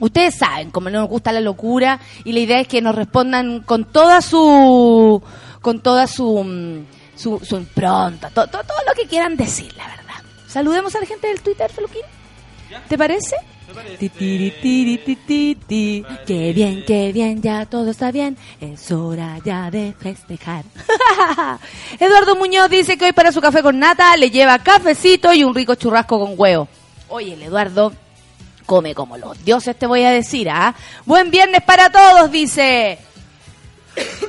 Ustedes 0.00 0.34
saben 0.34 0.72
cómo 0.72 0.90
nos 0.90 1.08
gusta 1.08 1.30
la 1.30 1.40
locura 1.40 2.00
y 2.24 2.32
la 2.32 2.40
idea 2.40 2.60
es 2.60 2.66
que 2.66 2.82
nos 2.82 2.96
respondan 2.96 3.60
con 3.60 3.84
toda 3.84 4.20
su 4.22 5.22
con 5.62 5.80
toda 5.80 6.08
su 6.08 6.42
mm, 6.42 6.84
su, 7.16 7.38
su 7.44 7.56
impronta, 7.56 8.28
to- 8.30 8.48
to- 8.48 8.64
todo 8.64 8.78
lo 8.88 8.92
que 8.94 9.06
quieran 9.06 9.36
decir, 9.36 9.72
la 9.76 9.86
verdad. 9.86 10.14
Saludemos 10.48 10.96
a 10.96 11.00
la 11.00 11.06
gente 11.06 11.28
del 11.28 11.40
Twitter, 11.40 11.70
Feluquín. 11.70 12.02
¿Te 12.88 12.98
parece? 12.98 13.36
Ti. 15.66 16.04
Qué 16.26 16.52
bien, 16.52 16.84
qué 16.86 17.12
bien, 17.12 17.40
ya 17.42 17.66
todo 17.66 17.90
está 17.90 18.10
bien. 18.12 18.36
Es 18.60 18.90
hora 18.92 19.38
ya 19.44 19.70
de 19.70 19.94
festejar. 19.98 20.64
Eduardo 21.98 22.36
Muñoz 22.36 22.70
dice 22.70 22.96
que 22.96 23.06
hoy 23.06 23.12
para 23.12 23.32
su 23.32 23.40
café 23.40 23.62
con 23.62 23.78
nata 23.78 24.16
le 24.16 24.30
lleva 24.30 24.58
cafecito 24.58 25.32
y 25.32 25.44
un 25.44 25.54
rico 25.54 25.74
churrasco 25.74 26.18
con 26.18 26.34
huevo. 26.36 26.68
Oye, 27.08 27.34
el 27.34 27.42
Eduardo 27.42 27.92
come 28.66 28.94
como 28.94 29.16
los 29.16 29.42
dioses, 29.44 29.76
te 29.76 29.86
voy 29.86 30.02
a 30.04 30.10
decir, 30.10 30.48
¿ah? 30.50 30.74
Buen 31.04 31.30
viernes 31.30 31.62
para 31.62 31.90
todos, 31.90 32.30
dice. 32.30 32.98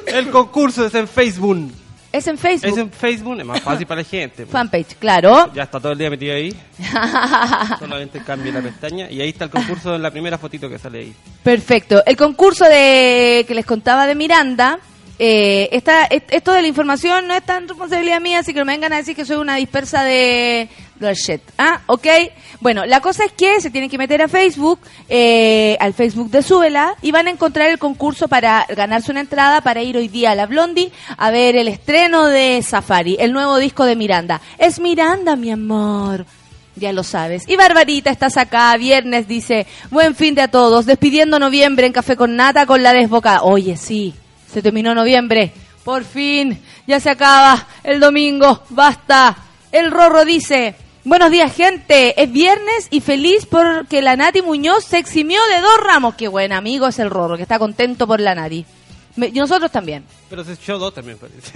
El 0.06 0.30
concurso 0.30 0.86
es 0.86 0.96
en 0.96 1.08
Facebook. 1.08 1.72
Es 2.16 2.28
en 2.28 2.38
Facebook. 2.38 2.72
Es 2.72 2.78
en 2.78 2.92
Facebook, 2.92 3.40
es 3.40 3.46
más 3.46 3.60
fácil 3.62 3.86
para 3.86 4.02
la 4.02 4.08
gente. 4.08 4.44
pues. 4.46 4.50
Fanpage, 4.50 4.96
claro. 4.98 5.52
Ya 5.54 5.64
está 5.64 5.80
todo 5.82 5.92
el 5.92 5.98
día 5.98 6.10
metido 6.10 6.34
ahí. 6.34 6.56
Solamente 7.80 8.22
cambie 8.22 8.54
la 8.54 8.62
pestaña 8.62 9.10
y 9.10 9.20
ahí 9.20 9.30
está 9.30 9.46
el 9.46 9.52
concurso 9.52 9.96
en 9.96 10.02
la 10.02 10.12
primera 10.12 10.38
fotito 10.38 10.70
que 10.70 10.80
sale 10.80 11.00
ahí. 11.00 11.14
Perfecto. 11.44 12.02
El 12.06 12.16
concurso 12.16 12.64
de 12.66 13.44
que 13.46 13.54
les 13.54 13.66
contaba 13.66 14.08
de 14.08 14.16
Miranda, 14.16 14.80
eh, 15.20 15.70
esta, 15.72 16.06
est- 16.06 16.32
esto 16.34 16.52
de 16.52 16.62
la 16.62 16.68
información 16.68 17.28
no 17.28 17.34
es 17.36 17.44
tan 17.44 17.68
responsabilidad 17.68 18.20
mía, 18.22 18.40
así 18.40 18.54
que 18.54 18.60
no 18.60 18.66
me 18.66 18.74
vengan 18.74 18.94
a 18.94 18.98
decir 18.98 19.16
que 19.16 19.26
soy 19.26 19.38
una 19.38 19.56
dispersa 19.56 20.04
de. 20.04 20.70
Ah, 21.58 21.82
ok. 21.88 22.08
Bueno, 22.62 22.86
la 22.86 23.02
cosa 23.02 23.26
es 23.26 23.34
que 23.34 23.60
se 23.60 23.70
tienen 23.70 23.90
que 23.90 23.98
meter 23.98 24.22
a 24.22 24.30
Facebook, 24.30 24.80
eh, 25.10 25.76
al 25.82 25.94
Facebook 25.94 26.30
de 26.32 26.42
Súbela, 26.42 26.96
y 27.02 27.12
van 27.12 27.28
a 27.28 27.32
encontrar 27.32 27.70
el 27.70 27.78
concurso 27.78 28.30
para 28.30 28.66
ganarse 28.70 29.12
una 29.12 29.20
entrada 29.20 29.60
para 29.62 29.84
ir 29.84 29.98
hoy 29.98 30.08
día 30.08 30.32
a 30.32 30.36
la 30.36 30.46
Blondie 30.46 30.92
a 31.18 31.32
ver 31.32 31.58
el 31.58 31.68
estreno 31.68 32.28
de 32.28 32.62
Safari, 32.62 33.18
el 33.20 33.34
nuevo 33.34 33.58
disco 33.58 33.84
de 33.86 33.98
Miranda. 33.98 34.40
Es 34.58 34.80
Miranda, 34.80 35.36
mi 35.36 35.52
amor. 35.52 36.26
Ya 36.78 36.92
lo 36.94 37.04
sabes. 37.04 37.44
Y 37.48 37.56
Barbarita, 37.58 38.10
estás 38.10 38.38
acá, 38.38 38.74
viernes, 38.78 39.28
dice, 39.28 39.68
buen 39.92 40.16
fin 40.16 40.34
de 40.34 40.42
a 40.44 40.48
todos, 40.50 40.86
despidiendo 40.86 41.40
noviembre 41.40 41.88
en 41.88 41.94
Café 41.94 42.16
con 42.16 42.36
Nata 42.38 42.66
con 42.66 42.84
la 42.84 42.94
desbocada. 42.94 43.44
Oye, 43.44 43.76
sí, 43.78 44.14
se 44.56 44.62
terminó 44.62 44.96
noviembre. 44.96 45.52
Por 45.84 46.06
fin, 46.06 46.62
ya 46.88 47.02
se 47.02 47.10
acaba 47.10 47.68
el 47.84 48.00
domingo, 48.00 48.64
basta. 48.70 49.36
El 49.70 49.92
Rorro 49.92 50.24
dice, 50.24 50.76
buenos 51.04 51.30
días 51.30 51.54
gente, 51.54 52.22
es 52.24 52.32
viernes 52.32 52.88
y 52.90 53.02
feliz 53.02 53.46
porque 53.46 54.02
la 54.02 54.16
Nati 54.16 54.42
Muñoz 54.42 54.86
se 54.86 54.98
eximió 54.98 55.42
de 55.54 55.60
dos 55.60 55.78
ramos. 55.84 56.16
Qué 56.16 56.30
buen 56.30 56.54
amigo 56.54 56.88
es 56.88 57.00
el 57.00 57.10
Rorro, 57.10 57.36
que 57.36 57.44
está 57.44 57.60
contento 57.60 58.08
por 58.08 58.22
la 58.22 58.34
Nati. 58.34 58.66
Me- 59.16 59.28
y 59.28 59.32
nosotros 59.40 59.72
también. 59.72 60.04
Pero 60.30 60.44
se 60.44 60.54
echó 60.54 60.78
dos 60.78 60.94
también, 60.94 61.18
parece. 61.20 61.52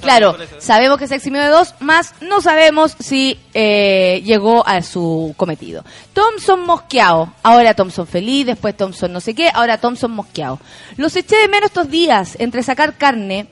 claro, 0.00 0.32
por 0.32 0.42
eso. 0.42 0.56
sabemos 0.60 0.98
que 0.98 1.06
se 1.06 1.14
eximió 1.14 1.40
de 1.40 1.48
dos, 1.48 1.74
más 1.80 2.14
no 2.20 2.40
sabemos 2.40 2.94
si 3.00 3.38
eh, 3.54 4.22
llegó 4.24 4.66
a 4.66 4.82
su 4.82 5.34
cometido. 5.36 5.84
Thompson 6.12 6.64
mosqueado. 6.66 7.32
Ahora 7.42 7.74
Thompson 7.74 8.06
feliz, 8.06 8.46
después 8.46 8.76
Thompson 8.76 9.12
no 9.12 9.20
sé 9.20 9.34
qué, 9.34 9.50
ahora 9.52 9.78
Thompson 9.78 10.10
mosqueado. 10.10 10.58
Los 10.96 11.16
eché 11.16 11.36
de 11.36 11.48
menos 11.48 11.66
estos 11.68 11.90
días 11.90 12.36
entre 12.38 12.62
sacar 12.62 12.96
carne. 12.96 13.48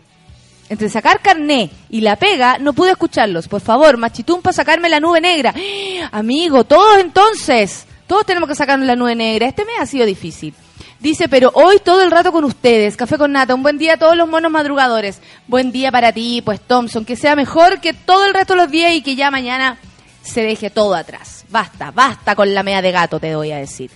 Entre 0.69 0.89
sacar 0.89 1.21
carné 1.23 1.71
y 1.89 2.01
la 2.01 2.17
pega, 2.17 2.59
no 2.59 2.73
pude 2.73 2.91
escucharlos. 2.91 3.47
Por 3.47 3.61
favor, 3.61 3.97
machitún 3.99 4.43
para 4.43 4.53
sacarme 4.53 4.89
la 4.89 4.99
nube 4.99 5.21
negra. 5.21 5.55
Amigo, 6.13 6.65
todos 6.65 6.99
entonces. 6.99 7.87
Todos 8.09 8.27
tenemos 8.27 8.49
que 8.49 8.57
sacarnos 8.57 8.85
la 8.87 8.97
nube 8.97 9.15
negra. 9.15 9.47
Este 9.47 9.65
mes 9.65 9.77
ha 9.81 9.87
sido 9.87 10.05
difícil. 10.07 10.55
Dice, 11.01 11.29
pero 11.29 11.51
hoy 11.55 11.79
todo 11.85 12.03
el 12.03 12.11
rato 12.11 12.33
con 12.33 12.45
ustedes. 12.45 12.97
Café 12.97 13.19
con 13.19 13.33
nata. 13.33 13.55
Un 13.55 13.63
buen 13.63 13.79
día 13.79 13.95
a 13.95 13.97
todos 13.99 14.17
los 14.17 14.29
monos 14.29 14.51
madrugadores. 14.51 15.21
Buen 15.47 15.73
día 15.73 15.93
para 15.93 16.13
ti, 16.13 16.43
pues 16.45 16.61
Thompson. 16.61 17.05
Que 17.05 17.17
sea 17.17 17.37
mejor 17.37 17.81
que 17.81 17.93
todo 17.93 18.25
el 18.25 18.35
resto 18.35 18.55
de 18.55 18.63
los 18.63 18.71
días 18.71 18.93
y 18.93 19.03
que 19.03 19.17
ya 19.17 19.31
mañana 19.31 19.79
se 20.23 20.43
deje 20.43 20.71
todo 20.71 20.95
atrás. 20.95 21.45
Basta, 21.49 21.91
basta 21.91 22.35
con 22.35 22.53
la 22.53 22.63
mea 22.63 22.83
de 22.83 22.93
gato, 22.93 23.21
te 23.21 23.37
voy 23.37 23.53
a 23.53 23.59
decir. 23.59 23.91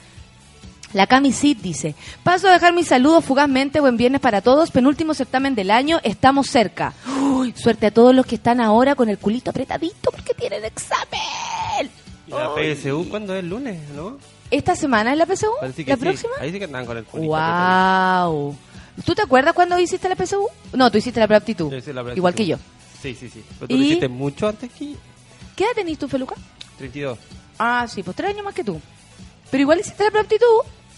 La 0.93 1.07
Camisit 1.07 1.61
dice, 1.61 1.95
paso 2.25 2.49
a 2.49 2.53
dejar 2.53 2.73
mis 2.73 2.89
saludos 2.89 3.25
fugazmente, 3.25 3.79
buen 3.79 3.97
viernes 3.97 4.21
para 4.21 4.41
todos, 4.41 4.73
penúltimo 4.73 5.15
certamen 5.15 5.55
del 5.55 5.71
año, 5.71 6.01
estamos 6.03 6.49
cerca. 6.49 6.95
Uy, 7.23 7.55
suerte 7.57 7.87
a 7.87 7.91
todos 7.93 8.13
los 8.13 8.27
que 8.27 8.35
están 8.35 8.61
ahora 8.61 8.97
con 8.97 9.09
el 9.09 9.19
culito 9.19 9.51
apretadito 9.51 10.11
porque 10.11 10.35
tienen 10.35 10.65
examen. 10.65 11.91
¿Y 12.27 12.31
la 12.33 12.51
PSU 12.55 13.09
cuándo 13.09 13.35
es 13.35 13.41
el 13.41 13.51
lunes, 13.51 13.79
no? 13.95 14.19
¿Esta 14.51 14.75
semana 14.75 15.13
es 15.13 15.19
la 15.19 15.27
PSU? 15.27 15.47
Parece 15.61 15.85
que 15.85 15.91
¿La 15.91 15.97
sí. 15.97 16.03
próxima? 16.03 16.33
Ahí 16.41 16.51
sí 16.53 16.59
que 16.59 16.65
andan 16.65 16.85
con 16.87 16.97
el 16.97 17.05
apretadito. 17.05 17.31
Wow. 17.33 18.57
¿Tú 19.05 19.15
te 19.15 19.23
acuerdas 19.23 19.55
cuando 19.55 19.79
hiciste 19.79 20.09
la 20.09 20.17
PSU? 20.17 20.47
No, 20.73 20.91
tú 20.91 20.99
hiciste 20.99 21.21
la 21.21 21.29
preaptitud. 21.29 21.71
Yo 21.71 21.77
hice 21.77 21.93
la 21.93 22.15
Igual 22.15 22.35
que 22.35 22.47
yo. 22.47 22.57
Sí, 23.01 23.15
sí, 23.15 23.29
sí. 23.29 23.45
Pero 23.59 23.69
tú 23.69 23.77
lo 23.77 23.83
¿Y? 23.83 23.87
hiciste 23.87 24.09
mucho 24.09 24.49
antes 24.49 24.71
que 24.73 24.93
yo. 24.93 24.97
¿Qué 25.57 25.65
edad 25.65 25.73
tenés 25.75 25.99
tú, 25.99 26.09
Feluca? 26.09 26.35
32. 26.79 27.19
Ah, 27.59 27.87
sí, 27.89 28.03
pues 28.03 28.17
tres 28.17 28.31
años 28.31 28.45
más 28.45 28.55
que 28.55 28.65
tú. 28.65 28.81
Pero 29.51 29.61
igual 29.63 29.81
hiciste 29.81 30.05
la 30.05 30.11
preaptitud. 30.11 30.47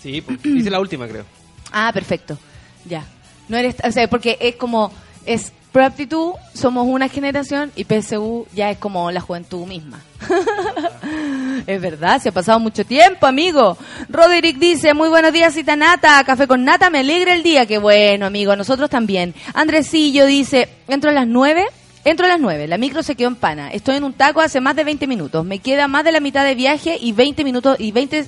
Sí, 0.01 0.21
pues, 0.21 0.39
hice 0.45 0.71
la 0.71 0.81
última, 0.81 1.07
creo. 1.07 1.25
Ah, 1.73 1.91
perfecto. 1.93 2.39
Ya. 2.85 3.05
No 3.49 3.57
eres, 3.57 3.77
o 3.85 3.91
sea, 3.93 4.09
porque 4.09 4.39
es 4.41 4.57
como 4.57 4.93
es 5.27 5.53
preaptitud, 5.73 6.33
somos 6.55 6.87
una 6.87 7.09
generación 7.09 7.73
y 7.77 7.85
PSU 7.85 8.47
ya 8.55 8.71
es 8.71 8.79
como 8.79 9.11
la 9.11 9.21
juventud 9.21 9.67
misma. 9.67 10.01
es 11.67 11.81
verdad, 11.81 12.21
se 12.21 12.29
ha 12.29 12.33
pasado 12.33 12.59
mucho 12.61 12.85
tiempo, 12.85 13.27
amigo. 13.27 13.77
Roderick 14.09 14.59
dice, 14.59 14.95
muy 14.95 15.09
buenos 15.09 15.33
días, 15.33 15.55
cita 15.55 15.77
nata, 15.77 16.23
café 16.25 16.47
con 16.47 16.65
nata, 16.65 16.91
me 16.91 17.01
alegra 17.01 17.35
el 17.35 17.43
día. 17.43 17.67
Qué 17.67 17.79
bueno, 17.79 18.27
amigo, 18.27 18.57
nosotros 18.57 18.91
también. 18.91 19.35
Andresillo 19.55 20.27
dice, 20.27 20.69
entro 20.89 21.11
a 21.11 21.15
las 21.15 21.27
nueve. 21.27 21.67
Entro 22.05 22.27
a 22.27 22.31
las 22.31 22.41
nueve, 22.41 22.67
la 22.67 22.79
micro 22.79 23.05
se 23.05 23.15
quedó 23.15 23.29
en 23.29 23.37
pana. 23.37 23.71
Estoy 23.71 23.95
en 23.95 24.03
un 24.03 24.13
taco 24.13 24.41
hace 24.41 24.61
más 24.61 24.75
de 24.75 24.83
20 24.83 25.07
minutos. 25.07 25.45
Me 25.45 25.61
queda 25.61 25.87
más 25.87 26.03
de 26.03 26.11
la 26.11 26.19
mitad 26.19 26.45
de 26.45 26.57
viaje 26.57 26.99
y 27.01 27.13
20 27.13 27.45
minutos 27.45 27.77
y 27.79 27.93
20% 27.93 28.27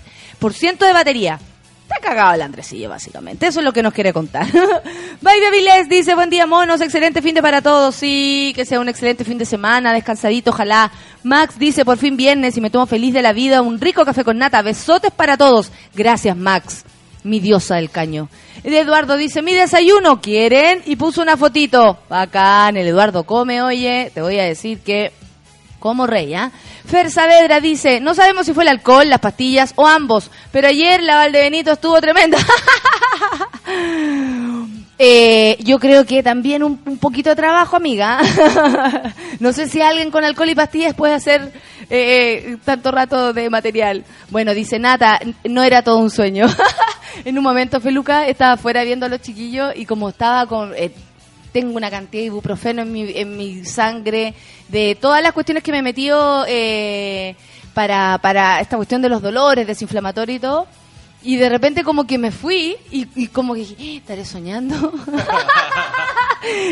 de 0.78 0.92
batería. 0.92 1.40
Está 1.84 2.00
cagado 2.00 2.34
el 2.34 2.40
Andresillo, 2.40 2.88
básicamente. 2.88 3.46
Eso 3.46 3.60
es 3.60 3.64
lo 3.64 3.72
que 3.72 3.82
nos 3.82 3.92
quiere 3.92 4.14
contar. 4.14 4.46
Bye, 5.20 5.40
Baby 5.40 5.60
Les 5.62 5.88
dice, 5.88 6.14
buen 6.14 6.30
día, 6.30 6.46
monos. 6.46 6.80
Excelente 6.80 7.20
fin 7.20 7.34
de 7.34 7.42
para 7.42 7.60
todos. 7.60 7.94
Sí, 7.94 8.52
que 8.56 8.64
sea 8.64 8.80
un 8.80 8.88
excelente 8.88 9.22
fin 9.22 9.36
de 9.36 9.44
semana, 9.44 9.92
descansadito, 9.92 10.50
ojalá. 10.50 10.90
Max 11.22 11.58
dice, 11.58 11.84
por 11.84 11.98
fin 11.98 12.16
viernes 12.16 12.56
y 12.56 12.62
me 12.62 12.70
tomo 12.70 12.86
feliz 12.86 13.12
de 13.12 13.20
la 13.20 13.34
vida. 13.34 13.60
Un 13.60 13.78
rico 13.80 14.04
café 14.06 14.24
con 14.24 14.38
nata. 14.38 14.62
Besotes 14.62 15.10
para 15.10 15.36
todos. 15.36 15.70
Gracias, 15.94 16.34
Max. 16.34 16.84
mi 17.22 17.38
diosa 17.38 17.76
del 17.76 17.90
caño. 17.90 18.28
Eduardo 18.62 19.18
dice, 19.18 19.42
mi 19.42 19.52
desayuno, 19.52 20.22
¿quieren? 20.22 20.80
Y 20.86 20.96
puso 20.96 21.20
una 21.20 21.36
fotito. 21.36 21.98
Bacán, 22.08 22.78
el 22.78 22.86
Eduardo 22.86 23.24
come, 23.24 23.60
oye, 23.60 24.10
te 24.14 24.22
voy 24.22 24.38
a 24.38 24.44
decir 24.44 24.80
que 24.80 25.12
como 25.84 26.06
rey, 26.06 26.32
¿ah? 26.32 26.50
Fer 26.86 27.10
Saavedra 27.10 27.60
dice, 27.60 28.00
no 28.00 28.14
sabemos 28.14 28.46
si 28.46 28.54
fue 28.54 28.64
el 28.64 28.70
alcohol, 28.70 29.06
las 29.06 29.20
pastillas 29.20 29.74
o 29.76 29.86
ambos, 29.86 30.30
pero 30.50 30.66
ayer 30.66 31.02
la 31.02 31.16
Valdebenito 31.16 31.72
estuvo 31.72 32.00
tremenda. 32.00 32.38
Eh, 34.96 35.58
yo 35.64 35.80
creo 35.80 36.06
que 36.06 36.22
también 36.22 36.62
un, 36.62 36.80
un 36.86 36.98
poquito 36.98 37.30
de 37.30 37.34
trabajo, 37.34 37.74
amiga. 37.74 38.20
no 39.40 39.52
sé 39.52 39.68
si 39.68 39.82
alguien 39.82 40.12
con 40.12 40.24
alcohol 40.24 40.48
y 40.48 40.54
pastillas 40.54 40.94
puede 40.94 41.14
hacer 41.14 41.52
eh, 41.90 42.58
tanto 42.64 42.92
rato 42.92 43.32
de 43.32 43.50
material. 43.50 44.04
Bueno, 44.30 44.54
dice 44.54 44.78
Nata, 44.78 45.18
no 45.42 45.64
era 45.64 45.82
todo 45.82 45.98
un 45.98 46.10
sueño. 46.10 46.46
en 47.24 47.36
un 47.36 47.42
momento 47.42 47.80
Feluca 47.80 48.28
estaba 48.28 48.52
afuera 48.52 48.84
viendo 48.84 49.06
a 49.06 49.08
los 49.08 49.20
chiquillos 49.20 49.72
y 49.74 49.84
como 49.84 50.10
estaba 50.10 50.46
con... 50.46 50.72
tengo 51.54 51.76
una 51.76 51.88
cantidad 51.88 52.20
de 52.22 52.26
ibuprofeno 52.26 52.82
en 52.82 52.90
mi, 52.90 53.12
en 53.16 53.36
mi 53.36 53.64
sangre, 53.64 54.34
de 54.68 54.98
todas 55.00 55.22
las 55.22 55.32
cuestiones 55.32 55.62
que 55.62 55.70
me 55.70 55.78
he 55.78 55.82
metido 55.82 56.44
eh, 56.48 57.36
para, 57.74 58.18
para 58.18 58.60
esta 58.60 58.74
cuestión 58.76 59.00
de 59.00 59.08
los 59.08 59.22
dolores, 59.22 59.64
desinflamatorio 59.64 60.34
y 60.34 60.38
todo. 60.40 60.66
Y 61.22 61.36
de 61.36 61.48
repente 61.48 61.84
como 61.84 62.06
que 62.08 62.18
me 62.18 62.32
fui 62.32 62.76
y, 62.90 63.28
como 63.28 63.54
que 63.54 63.60
dije, 63.60 63.76
"Eh, 63.78 63.96
¿estaré 63.98 64.24
soñando? 64.26 64.74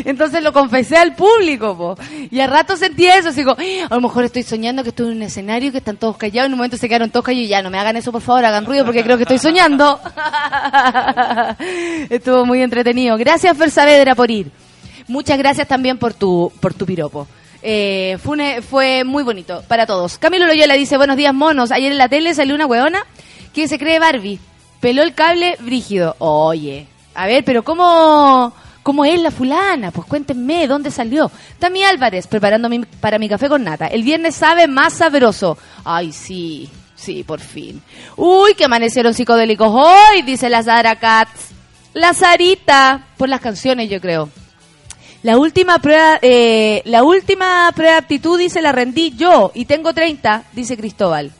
Entonces 0.05 0.43
lo 0.43 0.53
confesé 0.53 0.99
al 0.99 1.15
público. 1.15 1.97
Y 2.31 2.41
a 2.41 2.47
rato 2.49 2.77
sentí 2.77 3.07
eso, 3.07 3.29
así 3.31 3.45
como, 3.45 3.59
"Eh, 3.63 3.87
a 3.89 3.95
lo 3.95 4.01
mejor 4.03 4.25
estoy 4.25 4.43
soñando 4.43 4.83
que 4.83 4.91
estoy 4.91 5.07
en 5.07 5.13
un 5.17 5.23
escenario 5.23 5.71
que 5.73 5.79
están 5.79 5.97
todos 5.97 6.17
callados, 6.19 6.49
en 6.49 6.53
un 6.53 6.59
momento 6.59 6.77
se 6.77 6.87
quedaron 6.89 7.09
todos 7.11 7.25
callados 7.25 7.47
y 7.47 7.49
ya, 7.49 7.63
no 7.63 7.71
me 7.71 7.79
hagan 7.79 7.97
eso 7.97 8.11
por 8.13 8.21
favor, 8.21 8.45
hagan 8.45 8.67
ruido 8.67 8.85
porque 8.85 9.03
creo 9.05 9.17
que 9.17 9.23
estoy 9.23 9.39
soñando. 9.39 9.99
Estuvo 12.11 12.45
muy 12.45 12.61
entretenido. 12.63 13.17
Gracias 13.17 13.57
Fer 13.57 13.71
Saavedra 13.71 14.15
por 14.15 14.31
ir. 14.31 14.51
Muchas 15.13 15.37
gracias 15.37 15.69
también 15.69 15.99
por 15.99 16.15
tu, 16.15 16.51
por 16.61 16.73
tu 16.73 16.87
piropo. 16.87 17.27
Eh, 17.63 18.17
fue, 18.23 18.39
un- 18.57 18.63
fue 18.63 19.05
muy 19.05 19.23
bonito 19.23 19.63
para 19.69 19.87
todos. 19.87 20.17
Camilo 20.19 20.47
Loyola 20.47 20.75
dice, 20.75 20.97
buenos 20.97 21.17
días 21.17 21.35
monos. 21.35 21.71
Ayer 21.71 21.93
en 21.93 21.99
la 21.99 22.09
tele 22.09 22.35
salió 22.35 22.55
una 22.55 22.67
weona 22.67 23.05
que 23.55 23.69
se 23.69 23.79
cree 23.79 23.99
Barbie. 23.99 24.41
Peló 24.81 25.03
el 25.03 25.15
cable 25.15 25.57
brígido. 25.61 26.17
Oye, 26.19 26.87
a 27.15 27.27
ver, 27.27 27.45
pero 27.45 27.63
¿cómo, 27.63 28.53
cómo 28.83 29.05
es 29.05 29.21
la 29.21 29.31
fulana? 29.31 29.91
Pues 29.93 30.07
cuéntenme, 30.09 30.67
¿dónde 30.67 30.91
salió? 30.91 31.31
Tami 31.59 31.85
Álvarez, 31.85 32.27
preparando 32.27 32.69
mi- 32.71 32.81
para 32.81 33.19
mi 33.19 33.29
café 33.29 33.49
con 33.49 33.63
nata. 33.63 33.87
El 33.89 34.03
viernes 34.03 34.35
sabe 34.35 34.67
más 34.67 34.95
sabroso. 34.95 35.57
Ay, 35.85 36.11
sí, 36.13 36.69
sí, 36.97 37.23
por 37.23 37.39
fin. 37.41 37.81
Uy, 38.17 38.55
que 38.55 38.65
amanecieron 38.65 39.13
psicodélicos 39.15 39.69
hoy, 39.71 40.23
dice 40.23 40.49
la 40.49 40.63
Zara 40.63 40.97
Katz. 40.97 41.51
La 41.95 42.15
Sarita, 42.15 43.05
por 43.19 43.29
las 43.29 43.41
canciones 43.43 43.89
yo 43.91 44.01
creo. 44.01 44.31
La 45.23 45.39
última 45.39 45.79
prueba, 45.79 46.19
eh, 46.21 46.83
la 46.85 47.05
última 47.05 47.71
prueba 47.77 47.93
de 47.93 47.99
aptitud 47.99 48.37
dice 48.37 48.61
la 48.61 48.73
rendí 48.73 49.15
yo 49.17 49.53
y 49.55 49.67
tengo 49.67 49.95
30, 49.95 50.43
dice 50.53 50.77
Cristóbal. 50.77 51.31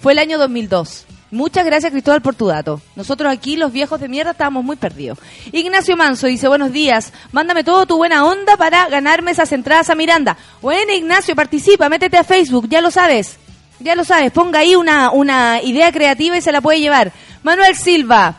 Fue 0.00 0.12
el 0.12 0.18
año 0.18 0.38
2002. 0.38 1.06
Muchas 1.30 1.64
gracias 1.64 1.92
Cristóbal 1.92 2.20
por 2.20 2.34
tu 2.34 2.48
dato. 2.48 2.80
Nosotros 2.96 3.32
aquí 3.32 3.56
los 3.56 3.70
viejos 3.70 4.00
de 4.00 4.08
mierda 4.08 4.32
estábamos 4.32 4.64
muy 4.64 4.74
perdidos. 4.74 5.18
Ignacio 5.52 5.96
Manso 5.96 6.26
dice 6.26 6.48
buenos 6.48 6.72
días, 6.72 7.12
mándame 7.30 7.62
todo 7.62 7.86
tu 7.86 7.96
buena 7.96 8.24
onda 8.24 8.56
para 8.56 8.88
ganarme 8.88 9.30
esas 9.30 9.52
entradas 9.52 9.88
a 9.88 9.94
Miranda. 9.94 10.36
Bueno 10.60 10.92
Ignacio, 10.92 11.36
participa, 11.36 11.88
métete 11.88 12.16
a 12.16 12.24
Facebook, 12.24 12.66
ya 12.68 12.80
lo 12.80 12.90
sabes. 12.90 13.38
Ya 13.78 13.94
lo 13.94 14.04
sabes, 14.04 14.32
ponga 14.32 14.58
ahí 14.58 14.74
una, 14.74 15.12
una 15.12 15.62
idea 15.62 15.92
creativa 15.92 16.36
y 16.36 16.40
se 16.40 16.50
la 16.50 16.60
puede 16.60 16.80
llevar. 16.80 17.12
Manuel 17.44 17.76
Silva, 17.76 18.34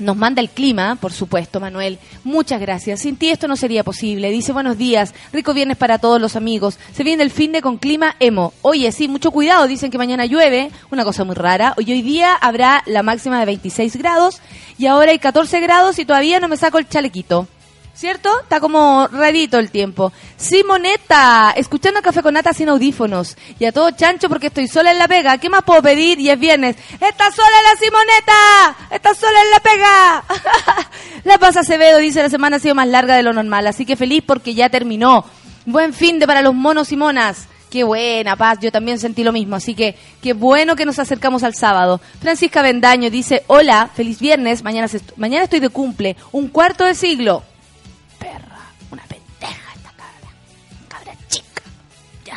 nos 0.00 0.16
manda 0.16 0.40
el 0.40 0.50
clima, 0.50 0.96
por 1.00 1.12
supuesto, 1.12 1.60
Manuel. 1.60 1.98
Muchas 2.24 2.60
gracias. 2.60 3.00
Sin 3.00 3.16
ti 3.16 3.30
esto 3.30 3.48
no 3.48 3.56
sería 3.56 3.84
posible. 3.84 4.30
Dice 4.30 4.52
buenos 4.52 4.78
días, 4.78 5.14
rico 5.32 5.54
viernes 5.54 5.76
para 5.76 5.98
todos 5.98 6.20
los 6.20 6.36
amigos. 6.36 6.78
Se 6.92 7.04
viene 7.04 7.22
el 7.22 7.30
fin 7.30 7.52
de 7.52 7.62
con 7.62 7.78
clima 7.78 8.16
emo. 8.20 8.52
Oye, 8.62 8.90
sí, 8.92 9.08
mucho 9.08 9.30
cuidado. 9.30 9.66
Dicen 9.66 9.90
que 9.90 9.98
mañana 9.98 10.26
llueve, 10.26 10.70
una 10.90 11.04
cosa 11.04 11.24
muy 11.24 11.34
rara. 11.34 11.74
Hoy, 11.76 11.92
hoy 11.92 12.02
día 12.02 12.34
habrá 12.34 12.82
la 12.86 13.02
máxima 13.02 13.38
de 13.40 13.46
26 13.46 13.96
grados 13.96 14.40
y 14.78 14.86
ahora 14.86 15.12
hay 15.12 15.18
14 15.18 15.60
grados 15.60 15.98
y 15.98 16.04
todavía 16.04 16.40
no 16.40 16.48
me 16.48 16.56
saco 16.56 16.78
el 16.78 16.88
chalequito. 16.88 17.46
¿Cierto? 17.94 18.30
Está 18.40 18.60
como 18.60 19.08
rarito 19.08 19.58
el 19.58 19.70
tiempo. 19.70 20.12
Simoneta, 20.36 21.52
escuchando 21.56 22.00
Café 22.00 22.22
con 22.22 22.34
Nata 22.34 22.52
sin 22.52 22.68
audífonos. 22.68 23.36
Y 23.58 23.64
a 23.66 23.72
todo 23.72 23.90
chancho 23.90 24.28
porque 24.28 24.46
estoy 24.46 24.68
sola 24.68 24.92
en 24.92 24.98
la 24.98 25.08
pega. 25.08 25.38
¿Qué 25.38 25.50
más 25.50 25.64
puedo 25.64 25.82
pedir? 25.82 26.18
Y 26.18 26.30
es 26.30 26.38
viernes. 26.38 26.76
¡Está 26.92 27.30
sola 27.30 27.56
la 27.62 27.78
Simoneta! 27.78 28.94
¡Está 28.94 29.14
sola 29.14 29.38
en 29.42 29.50
la 29.50 29.60
pega! 29.60 30.24
la 31.24 31.38
Paz 31.38 31.56
Acevedo 31.58 31.98
dice 31.98 32.22
la 32.22 32.30
semana 32.30 32.56
ha 32.56 32.60
sido 32.60 32.74
más 32.74 32.88
larga 32.88 33.16
de 33.16 33.22
lo 33.22 33.32
normal. 33.32 33.66
Así 33.66 33.84
que 33.84 33.96
feliz 33.96 34.22
porque 34.26 34.54
ya 34.54 34.70
terminó. 34.70 35.24
Buen 35.66 35.92
fin 35.92 36.18
de 36.18 36.26
para 36.26 36.42
los 36.42 36.54
monos 36.54 36.92
y 36.92 36.96
monas. 36.96 37.48
Qué 37.70 37.84
buena, 37.84 38.34
Paz. 38.34 38.60
Yo 38.62 38.72
también 38.72 38.98
sentí 38.98 39.24
lo 39.24 39.32
mismo. 39.32 39.56
Así 39.56 39.74
que 39.74 39.94
qué 40.22 40.32
bueno 40.32 40.74
que 40.74 40.86
nos 40.86 40.98
acercamos 40.98 41.42
al 41.42 41.54
sábado. 41.54 42.00
Francisca 42.20 42.62
Bendaño 42.62 43.10
dice, 43.10 43.44
hola, 43.46 43.90
feliz 43.94 44.20
viernes. 44.20 44.62
Mañana, 44.62 44.88
mañana 45.16 45.44
estoy 45.44 45.60
de 45.60 45.68
cumple. 45.68 46.16
Un 46.32 46.48
cuarto 46.48 46.86
de 46.86 46.94
siglo 46.94 47.44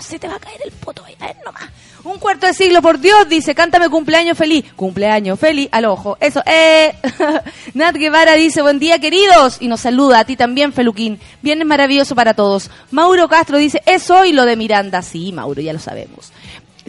Se 0.02 0.20
te 0.20 0.28
va 0.28 0.36
a 0.36 0.40
caer 0.40 0.60
el 0.66 0.72
poto 0.72 1.04
ahí, 1.06 1.16
a 1.20 1.34
nomás. 1.46 1.70
Un 2.04 2.20
cuarto 2.20 2.48
de 2.48 2.54
siglo, 2.54 2.82
por 2.82 3.00
Dios, 3.00 3.30
dice, 3.30 3.56
cántame 3.56 3.90
cumpleaños 3.90 4.38
feliz. 4.38 4.66
Cumpleaños 4.76 5.40
feliz, 5.40 5.70
al 5.72 5.86
ojo. 5.86 6.18
Eso, 6.20 6.44
eh. 6.46 6.96
Nat 7.74 7.96
Guevara 7.96 8.34
dice, 8.34 8.62
buen 8.62 8.80
día, 8.80 9.00
queridos. 9.00 9.58
Y 9.62 9.68
nos 9.70 9.82
saluda 9.82 10.20
a 10.20 10.26
ti 10.26 10.36
también, 10.36 10.74
Feluquín. 10.74 11.20
Viernes 11.42 11.66
maravilloso 11.66 12.16
para 12.16 12.34
todos. 12.34 12.70
Mauro 12.92 13.30
Castro 13.30 13.58
dice, 13.58 13.82
es 13.86 14.10
hoy 14.10 14.34
lo 14.34 14.46
de 14.46 14.58
Miranda. 14.58 15.02
Sí, 15.02 15.32
Mauro, 15.32 15.62
ya 15.62 15.72
lo 15.72 15.80
sabemos. 15.80 16.34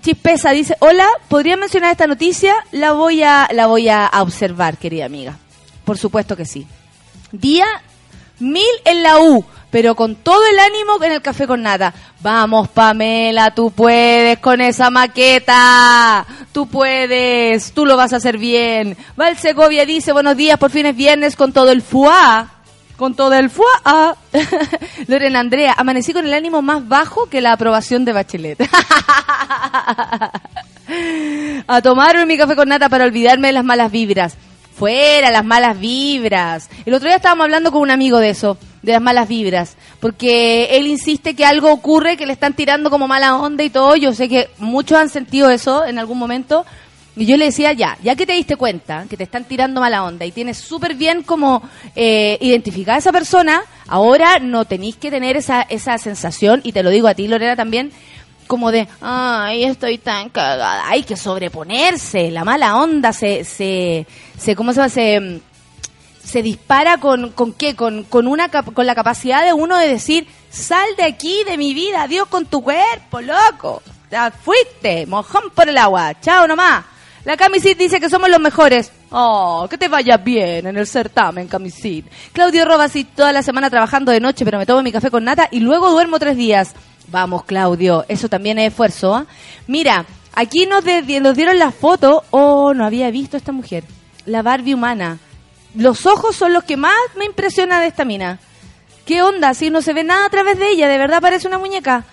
Chispesa 0.00 0.50
dice, 0.50 0.76
hola, 0.80 1.08
¿podría 1.28 1.56
mencionar 1.56 1.92
esta 1.92 2.06
noticia? 2.06 2.54
La 2.72 2.92
voy 2.92 3.22
a, 3.22 3.48
la 3.52 3.66
voy 3.66 3.88
a 3.88 4.10
observar, 4.20 4.76
querida 4.78 5.04
amiga. 5.04 5.38
Por 5.84 5.96
supuesto 5.96 6.36
que 6.36 6.44
sí. 6.44 6.66
Día 7.30 7.66
mil 8.38 8.64
en 8.84 9.02
la 9.02 9.20
U, 9.20 9.44
pero 9.74 9.96
con 9.96 10.14
todo 10.14 10.46
el 10.46 10.56
ánimo 10.60 11.02
en 11.02 11.10
el 11.10 11.20
café 11.20 11.48
con 11.48 11.60
nada. 11.60 11.92
Vamos, 12.20 12.68
Pamela, 12.68 13.52
tú 13.56 13.72
puedes 13.72 14.38
con 14.38 14.60
esa 14.60 14.88
maqueta. 14.88 16.24
Tú 16.52 16.68
puedes, 16.68 17.72
tú 17.72 17.84
lo 17.84 17.96
vas 17.96 18.12
a 18.12 18.18
hacer 18.18 18.38
bien. 18.38 18.96
Val 19.16 19.36
Segovia 19.36 19.84
dice, 19.84 20.12
buenos 20.12 20.36
días, 20.36 20.60
por 20.60 20.70
fin 20.70 20.86
es 20.86 20.94
viernes 20.94 21.34
con 21.34 21.52
todo 21.52 21.72
el 21.72 21.82
fuá. 21.82 22.50
Con 22.96 23.16
todo 23.16 23.34
el 23.34 23.50
fuá. 23.50 24.16
Lorena 25.08 25.40
Andrea, 25.40 25.74
amanecí 25.76 26.12
con 26.12 26.24
el 26.24 26.34
ánimo 26.34 26.62
más 26.62 26.86
bajo 26.86 27.28
que 27.28 27.40
la 27.40 27.50
aprobación 27.50 28.04
de 28.04 28.12
Bachelet. 28.12 28.60
a 31.66 31.82
tomarme 31.82 32.26
mi 32.26 32.38
café 32.38 32.54
con 32.54 32.68
nata 32.68 32.88
para 32.88 33.06
olvidarme 33.06 33.48
de 33.48 33.54
las 33.54 33.64
malas 33.64 33.90
vibras. 33.90 34.36
Fuera 34.76 35.32
las 35.32 35.44
malas 35.44 35.80
vibras. 35.80 36.70
El 36.86 36.94
otro 36.94 37.08
día 37.08 37.16
estábamos 37.16 37.42
hablando 37.42 37.72
con 37.72 37.82
un 37.82 37.90
amigo 37.90 38.20
de 38.20 38.30
eso, 38.30 38.56
de 38.84 38.92
las 38.92 39.02
malas 39.02 39.28
vibras, 39.28 39.76
porque 39.98 40.76
él 40.76 40.86
insiste 40.86 41.34
que 41.34 41.44
algo 41.44 41.72
ocurre, 41.72 42.16
que 42.16 42.26
le 42.26 42.34
están 42.34 42.52
tirando 42.52 42.90
como 42.90 43.08
mala 43.08 43.36
onda 43.36 43.64
y 43.64 43.70
todo. 43.70 43.96
Yo 43.96 44.12
sé 44.12 44.28
que 44.28 44.50
muchos 44.58 44.98
han 44.98 45.08
sentido 45.08 45.50
eso 45.50 45.84
en 45.84 45.98
algún 45.98 46.18
momento. 46.18 46.66
Y 47.16 47.26
yo 47.26 47.36
le 47.36 47.46
decía, 47.46 47.72
ya, 47.72 47.96
ya 48.02 48.16
que 48.16 48.26
te 48.26 48.32
diste 48.32 48.56
cuenta 48.56 49.06
que 49.08 49.16
te 49.16 49.22
están 49.22 49.44
tirando 49.44 49.80
mala 49.80 50.02
onda 50.02 50.26
y 50.26 50.32
tienes 50.32 50.58
súper 50.58 50.96
bien 50.96 51.22
como 51.22 51.62
eh, 51.94 52.36
identificar 52.40 52.96
a 52.96 52.98
esa 52.98 53.12
persona, 53.12 53.62
ahora 53.86 54.40
no 54.40 54.64
tenéis 54.64 54.96
que 54.96 55.12
tener 55.12 55.36
esa, 55.36 55.62
esa 55.62 55.96
sensación, 55.98 56.60
y 56.64 56.72
te 56.72 56.82
lo 56.82 56.90
digo 56.90 57.06
a 57.06 57.14
ti, 57.14 57.28
Lorena, 57.28 57.54
también, 57.54 57.92
como 58.48 58.72
de, 58.72 58.88
ay, 59.00 59.62
estoy 59.62 59.98
tan 59.98 60.28
cagada, 60.28 60.88
hay 60.88 61.04
que 61.04 61.16
sobreponerse, 61.16 62.32
la 62.32 62.44
mala 62.44 62.76
onda 62.78 63.12
se, 63.12 63.44
se, 63.44 64.08
se 64.36 64.56
¿cómo 64.56 64.72
se 64.72 64.80
llama? 64.80 64.88
Se, 64.88 65.40
se 66.24 66.42
dispara 66.42 66.98
con, 66.98 67.30
con 67.30 67.52
qué, 67.52 67.76
con, 67.76 68.04
con, 68.04 68.26
una, 68.26 68.48
con 68.50 68.86
la 68.86 68.94
capacidad 68.94 69.44
de 69.44 69.52
uno 69.52 69.76
de 69.78 69.88
decir, 69.88 70.26
sal 70.50 70.86
de 70.96 71.04
aquí, 71.04 71.44
de 71.46 71.56
mi 71.58 71.74
vida, 71.74 72.02
adiós 72.02 72.26
con 72.28 72.46
tu 72.46 72.62
cuerpo, 72.62 73.20
loco, 73.20 73.82
ya 74.10 74.30
fuiste, 74.30 75.06
mojón 75.06 75.50
por 75.54 75.68
el 75.68 75.76
agua, 75.78 76.18
chao 76.20 76.46
nomás. 76.46 76.84
La 77.24 77.38
Camisit 77.38 77.78
dice 77.78 78.00
que 78.00 78.10
somos 78.10 78.28
los 78.28 78.38
mejores. 78.38 78.92
Oh, 79.10 79.66
que 79.70 79.78
te 79.78 79.88
vaya 79.88 80.18
bien 80.18 80.66
en 80.66 80.76
el 80.76 80.86
certamen, 80.86 81.48
Camisit. 81.48 82.06
Claudio 82.34 82.66
Robasit, 82.66 83.14
toda 83.14 83.32
la 83.32 83.42
semana 83.42 83.70
trabajando 83.70 84.12
de 84.12 84.20
noche, 84.20 84.44
pero 84.44 84.58
me 84.58 84.66
tomo 84.66 84.82
mi 84.82 84.92
café 84.92 85.10
con 85.10 85.24
nata 85.24 85.48
y 85.50 85.60
luego 85.60 85.90
duermo 85.90 86.18
tres 86.18 86.36
días. 86.36 86.74
Vamos, 87.08 87.44
Claudio, 87.44 88.04
eso 88.08 88.28
también 88.28 88.58
es 88.58 88.68
esfuerzo. 88.72 89.14
¿ah? 89.14 89.26
Mira, 89.68 90.04
aquí 90.34 90.66
nos, 90.66 90.84
de- 90.84 91.20
nos 91.20 91.34
dieron 91.34 91.58
la 91.58 91.70
foto. 91.70 92.24
Oh, 92.30 92.74
no 92.74 92.84
había 92.84 93.10
visto 93.10 93.36
a 93.36 93.38
esta 93.38 93.52
mujer. 93.52 93.84
La 94.26 94.42
Barbie 94.42 94.74
humana. 94.74 95.18
Los 95.74 96.06
ojos 96.06 96.36
son 96.36 96.52
los 96.52 96.64
que 96.64 96.76
más 96.76 96.94
me 97.16 97.24
impresiona 97.24 97.80
de 97.80 97.88
esta 97.88 98.04
mina. 98.04 98.38
¿Qué 99.04 99.22
onda? 99.22 99.54
Si 99.54 99.70
no 99.70 99.82
se 99.82 99.92
ve 99.92 100.04
nada 100.04 100.26
a 100.26 100.30
través 100.30 100.58
de 100.58 100.70
ella, 100.70 100.88
de 100.88 100.98
verdad 100.98 101.20
parece 101.20 101.46
una 101.46 101.58
muñeca. 101.58 102.04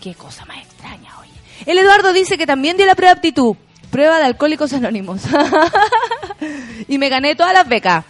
Qué 0.00 0.14
cosa 0.14 0.44
más 0.46 0.58
extraña, 0.58 1.18
oye. 1.20 1.32
El 1.66 1.78
Eduardo 1.78 2.12
dice 2.12 2.38
que 2.38 2.46
también 2.46 2.76
dio 2.76 2.86
la 2.86 2.94
prueba 2.94 3.14
de 3.14 3.18
aptitud. 3.18 3.56
Prueba 3.90 4.18
de 4.18 4.24
alcohólicos 4.24 4.72
anónimos. 4.72 5.22
y 6.88 6.98
me 6.98 7.08
gané 7.08 7.34
todas 7.34 7.52
las 7.52 7.68
becas. 7.68 8.04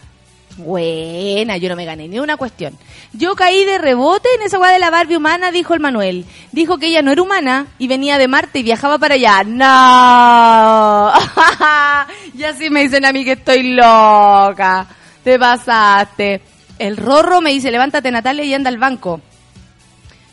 Buena, 0.59 1.57
yo 1.57 1.68
no 1.68 1.77
me 1.77 1.85
gané 1.85 2.09
ni 2.09 2.18
una 2.18 2.37
cuestión. 2.37 2.77
Yo 3.12 3.37
caí 3.37 3.64
de 3.64 3.79
rebote 3.79 4.29
en 4.35 4.42
esa 4.42 4.59
weá 4.59 4.73
de 4.73 4.81
la 4.81 4.90
Barbie 4.90 5.16
humana, 5.16 5.53
dijo 5.53 5.73
el 5.73 5.79
Manuel. 5.79 6.25
Dijo 6.51 6.79
que 6.79 6.88
ella 6.88 7.01
no 7.01 7.12
era 7.12 7.23
humana 7.23 7.68
y 7.79 7.87
venía 7.87 8.18
de 8.18 8.27
Marte 8.27 8.59
y 8.59 8.64
viajaba 8.64 8.99
para 8.99 9.14
allá. 9.14 9.44
¡No! 9.44 11.12
y 12.35 12.42
así 12.42 12.71
me 12.71 12.83
dicen 12.83 13.05
a 13.05 13.12
mí 13.12 13.25
que 13.25 13.33
estoy 13.33 13.73
loca. 13.75 14.88
Te 15.23 15.38
pasaste. 15.38 16.42
El 16.77 16.97
Rorro 16.97 17.40
me 17.40 17.51
dice, 17.51 17.71
levántate 17.71 18.11
Natalia 18.11 18.44
y 18.44 18.53
anda 18.53 18.68
al 18.68 18.79
banco. 18.79 19.21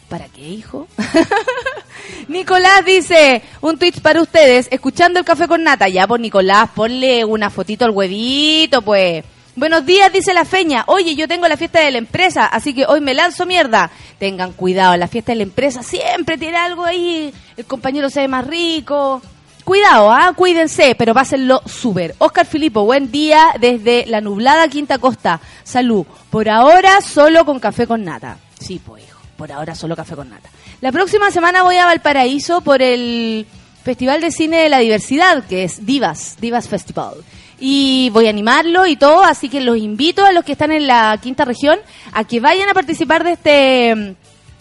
¿Para 0.10 0.26
qué, 0.26 0.42
hijo? 0.42 0.88
Nicolás 2.28 2.84
dice, 2.84 3.44
un 3.62 3.78
tweet 3.78 4.02
para 4.02 4.24
ustedes, 4.24 4.68
escuchando 4.72 5.20
el 5.20 5.26
café 5.26 5.48
con 5.48 5.62
nata. 5.64 5.88
Ya, 5.88 6.08
pues 6.08 6.20
Nicolás, 6.20 6.72
ponle 6.74 7.24
una 7.26 7.52
fotito 7.52 7.86
al 7.86 7.92
huevito, 7.92 8.82
pues. 8.82 9.24
Buenos 9.58 9.86
días, 9.86 10.12
dice 10.12 10.34
la 10.34 10.44
feña. 10.44 10.84
Oye, 10.88 11.16
yo 11.16 11.30
tengo 11.30 11.48
la 11.48 11.56
fiesta 11.56 11.80
de 11.80 11.90
la 11.90 11.98
empresa, 11.98 12.46
así 12.46 12.74
que 12.74 12.86
hoy 12.86 13.00
me 13.00 13.14
lanzo 13.14 13.46
mierda. 13.46 13.90
Tengan 14.20 14.52
cuidado, 14.52 14.98
la 14.98 15.08
fiesta 15.08 15.32
de 15.32 15.38
la 15.38 15.44
empresa 15.44 15.82
siempre 15.82 16.38
tiene 16.38 16.58
algo 16.58 16.84
ahí. 16.84 17.34
El 17.56 17.64
compañero 17.64 18.10
se 18.10 18.20
ve 18.20 18.28
más 18.28 18.46
rico. 18.46 19.22
Cuidado, 19.64 20.12
¿ah? 20.12 20.34
cuídense, 20.36 20.94
pero 20.96 21.14
pásenlo 21.14 21.62
súper. 21.66 22.16
Oscar 22.18 22.46
Filipo, 22.46 22.84
buen 22.84 23.14
día 23.14 23.48
desde 23.58 24.06
la 24.08 24.20
nublada 24.20 24.68
Quinta 24.68 24.98
Costa. 24.98 25.40
Salud. 25.64 26.06
Por 26.30 26.50
ahora 26.50 27.00
solo 27.00 27.46
con 27.46 27.62
café 27.62 27.88
con 27.88 28.04
nata. 28.04 28.38
Sí, 28.60 28.82
pues 28.86 29.06
hijo, 29.06 29.22
por 29.38 29.54
ahora 29.54 29.74
solo 29.74 29.96
café 29.96 30.18
con 30.18 30.30
nata. 30.30 30.50
La 30.82 30.92
próxima 30.92 31.32
semana 31.32 31.64
voy 31.64 31.78
a 31.78 31.86
Valparaíso 31.86 32.60
por 32.60 32.82
el 32.82 33.48
Festival 33.86 34.20
de 34.20 34.32
Cine 34.32 34.58
de 34.58 34.70
la 34.70 34.80
Diversidad, 34.80 35.46
que 35.46 35.64
es 35.64 35.86
Divas, 35.86 36.36
Divas 36.42 36.68
Festival. 36.68 37.14
Y 37.60 38.10
voy 38.12 38.28
a 38.28 38.30
animarlo 38.30 38.86
y 38.86 38.96
todo, 38.96 39.24
así 39.24 39.50
que 39.50 39.62
los 39.62 39.78
invito 39.78 40.26
a 40.26 40.32
los 40.32 40.44
que 40.44 40.52
están 40.52 40.72
en 40.72 40.88
la 40.88 41.18
quinta 41.22 41.46
región 41.46 41.80
a 42.12 42.24
que 42.24 42.40
vayan 42.40 42.70
a 42.70 42.74
participar 42.74 43.24
de 43.24 43.32
este 43.32 44.16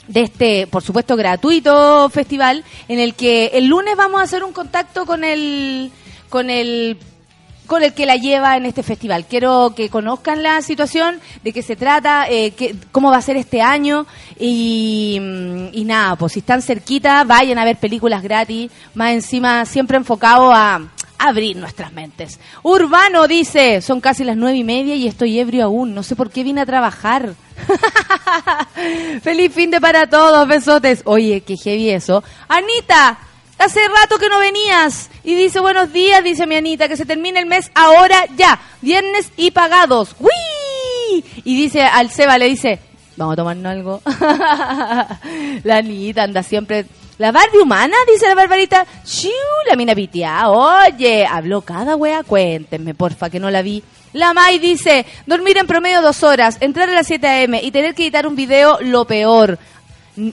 de 0.06 0.20
este, 0.20 0.66
por 0.66 0.82
supuesto, 0.82 1.16
gratuito 1.16 2.08
festival 2.10 2.62
en 2.88 2.98
el 3.00 3.14
que 3.14 3.46
el 3.54 3.66
lunes 3.66 3.96
vamos 3.96 4.20
a 4.20 4.24
hacer 4.24 4.44
un 4.44 4.52
contacto 4.52 5.06
con 5.06 5.24
el 5.24 5.90
con 6.28 6.50
el 6.50 6.98
con 7.66 7.82
el 7.82 7.94
que 7.94 8.06
la 8.06 8.16
lleva 8.16 8.56
en 8.56 8.66
este 8.66 8.82
festival. 8.82 9.24
Quiero 9.26 9.72
que 9.74 9.88
conozcan 9.88 10.42
la 10.42 10.60
situación, 10.62 11.20
de 11.42 11.52
qué 11.52 11.62
se 11.62 11.76
trata, 11.76 12.26
eh, 12.28 12.50
qué- 12.52 12.74
cómo 12.92 13.10
va 13.10 13.16
a 13.18 13.22
ser 13.22 13.36
este 13.36 13.62
año 13.62 14.06
y, 14.38 15.18
mm, 15.20 15.66
y 15.72 15.84
nada, 15.84 16.16
pues 16.16 16.32
si 16.34 16.40
están 16.40 16.62
cerquita, 16.62 17.24
vayan 17.24 17.58
a 17.58 17.64
ver 17.64 17.76
películas 17.78 18.22
gratis, 18.22 18.70
más 18.94 19.12
encima 19.12 19.64
siempre 19.64 19.96
enfocado 19.96 20.52
a 20.52 20.80
abrir 21.16 21.56
nuestras 21.56 21.92
mentes. 21.92 22.38
Urbano 22.62 23.26
dice, 23.26 23.80
son 23.80 24.00
casi 24.00 24.24
las 24.24 24.36
nueve 24.36 24.58
y 24.58 24.64
media 24.64 24.94
y 24.94 25.06
estoy 25.06 25.38
ebrio 25.38 25.64
aún, 25.64 25.94
no 25.94 26.02
sé 26.02 26.16
por 26.16 26.30
qué 26.30 26.42
vine 26.44 26.60
a 26.60 26.66
trabajar. 26.66 27.34
Feliz 29.22 29.52
fin 29.52 29.70
de 29.70 29.80
para 29.80 30.06
todos, 30.08 30.46
besotes. 30.46 31.02
Oye, 31.04 31.40
qué 31.42 31.56
heavy 31.56 31.90
eso. 31.90 32.22
Anita, 32.48 33.18
hace 33.64 33.80
rato 33.88 34.18
que 34.18 34.28
no 34.28 34.38
venías. 34.38 35.10
Y 35.22 35.34
dice, 35.34 35.60
buenos 35.60 35.92
días, 35.92 36.22
dice 36.22 36.46
mi 36.46 36.56
Anita, 36.56 36.88
que 36.88 36.96
se 36.96 37.06
termine 37.06 37.40
el 37.40 37.46
mes 37.46 37.70
ahora 37.74 38.26
ya. 38.36 38.60
Viernes 38.82 39.30
y 39.36 39.50
pagados. 39.50 40.14
¡Wii! 40.20 41.24
Y 41.44 41.56
dice 41.56 41.82
al 41.82 42.10
Seba, 42.10 42.38
le 42.38 42.46
dice, 42.46 42.78
vamos 43.16 43.34
a 43.34 43.36
tomarnos 43.36 43.66
algo. 43.66 44.02
la 45.64 45.76
Anita 45.76 46.22
anda 46.22 46.42
siempre... 46.42 46.86
La 47.16 47.30
Barbie 47.30 47.60
humana, 47.60 47.94
dice 48.12 48.26
la 48.26 48.34
Barbarita. 48.34 48.84
¡Shiu! 49.06 49.30
La 49.68 49.76
mina 49.76 49.94
pitea. 49.94 50.50
Oye, 50.50 51.24
habló 51.24 51.60
cada 51.60 51.94
wea. 51.94 52.24
Cuéntenme, 52.24 52.92
porfa, 52.92 53.30
que 53.30 53.38
no 53.38 53.52
la 53.52 53.62
vi. 53.62 53.84
La 54.14 54.34
Mai 54.34 54.58
dice, 54.58 55.06
dormir 55.24 55.56
en 55.58 55.68
promedio 55.68 56.02
dos 56.02 56.24
horas, 56.24 56.58
entrar 56.60 56.88
a 56.88 56.92
las 56.92 57.06
7 57.06 57.24
a.m. 57.24 57.60
y 57.62 57.70
tener 57.70 57.94
que 57.94 58.02
editar 58.02 58.26
un 58.26 58.34
video, 58.34 58.78
lo 58.80 59.04
peor. 59.04 59.60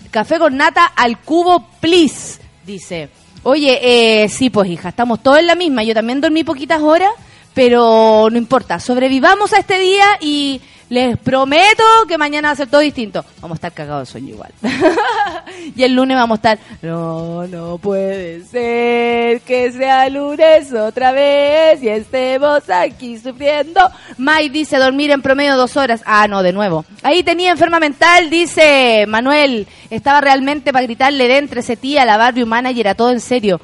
Café 0.09 0.39
con 0.39 0.57
nata 0.57 0.85
al 0.85 1.19
cubo, 1.19 1.67
please, 1.79 2.39
dice. 2.65 3.20
Oye, 3.43 4.23
eh, 4.23 4.29
sí, 4.29 4.49
pues 4.49 4.69
hija, 4.69 4.89
estamos 4.89 5.21
todos 5.23 5.39
en 5.39 5.47
la 5.47 5.55
misma. 5.55 5.83
Yo 5.83 5.93
también 5.93 6.21
dormí 6.21 6.43
poquitas 6.43 6.81
horas, 6.81 7.11
pero 7.53 8.27
no 8.31 8.37
importa. 8.37 8.79
Sobrevivamos 8.79 9.53
a 9.53 9.59
este 9.59 9.79
día 9.79 10.05
y 10.19 10.61
les 10.91 11.17
prometo 11.17 11.83
que 12.05 12.17
mañana 12.17 12.49
va 12.49 12.51
a 12.51 12.55
ser 12.57 12.67
todo 12.67 12.81
distinto. 12.81 13.23
Vamos 13.39 13.55
a 13.55 13.59
estar 13.59 13.71
cagados 13.71 14.09
de 14.09 14.11
sueño 14.11 14.33
igual. 14.33 14.51
y 15.75 15.83
el 15.83 15.93
lunes 15.93 16.17
vamos 16.17 16.35
a 16.43 16.53
estar, 16.53 16.59
no, 16.81 17.47
no 17.47 17.77
puede 17.77 18.43
ser 18.43 19.39
que 19.41 19.71
sea 19.71 20.09
lunes 20.09 20.73
otra 20.73 21.13
vez 21.13 21.81
y 21.81 21.87
estemos 21.87 22.69
aquí 22.69 23.17
sufriendo. 23.17 23.79
Mai 24.17 24.49
dice 24.49 24.77
dormir 24.77 25.11
en 25.11 25.21
promedio 25.21 25.55
dos 25.55 25.77
horas. 25.77 26.03
Ah, 26.05 26.27
no, 26.27 26.43
de 26.43 26.51
nuevo. 26.51 26.83
Ahí 27.03 27.23
tenía 27.23 27.51
enferma 27.51 27.79
mental, 27.79 28.29
dice 28.29 29.05
Manuel. 29.07 29.67
Estaba 29.89 30.19
realmente 30.19 30.73
para 30.73 30.85
gritarle 30.85 31.29
de 31.29 31.37
entre 31.37 31.61
ese 31.61 31.77
tía, 31.77 32.03
la 32.03 32.33
humana 32.43 32.71
y 32.71 32.81
era 32.81 32.95
todo 32.95 33.11
en 33.11 33.21
serio. 33.21 33.61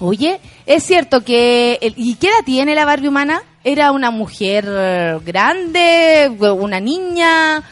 Oye, 0.00 0.40
es 0.66 0.82
cierto 0.84 1.22
que... 1.24 1.78
el- 1.80 1.94
¿Y 1.96 2.14
qué 2.16 2.28
edad 2.28 2.44
tiene 2.44 2.74
la 2.74 2.84
Barbie 2.84 3.08
humana? 3.08 3.42
¿Era 3.64 3.92
una 3.92 4.10
mujer 4.10 4.64
eh, 4.68 5.18
grande? 5.24 6.30
¿Una 6.38 6.80
niña? 6.80 7.62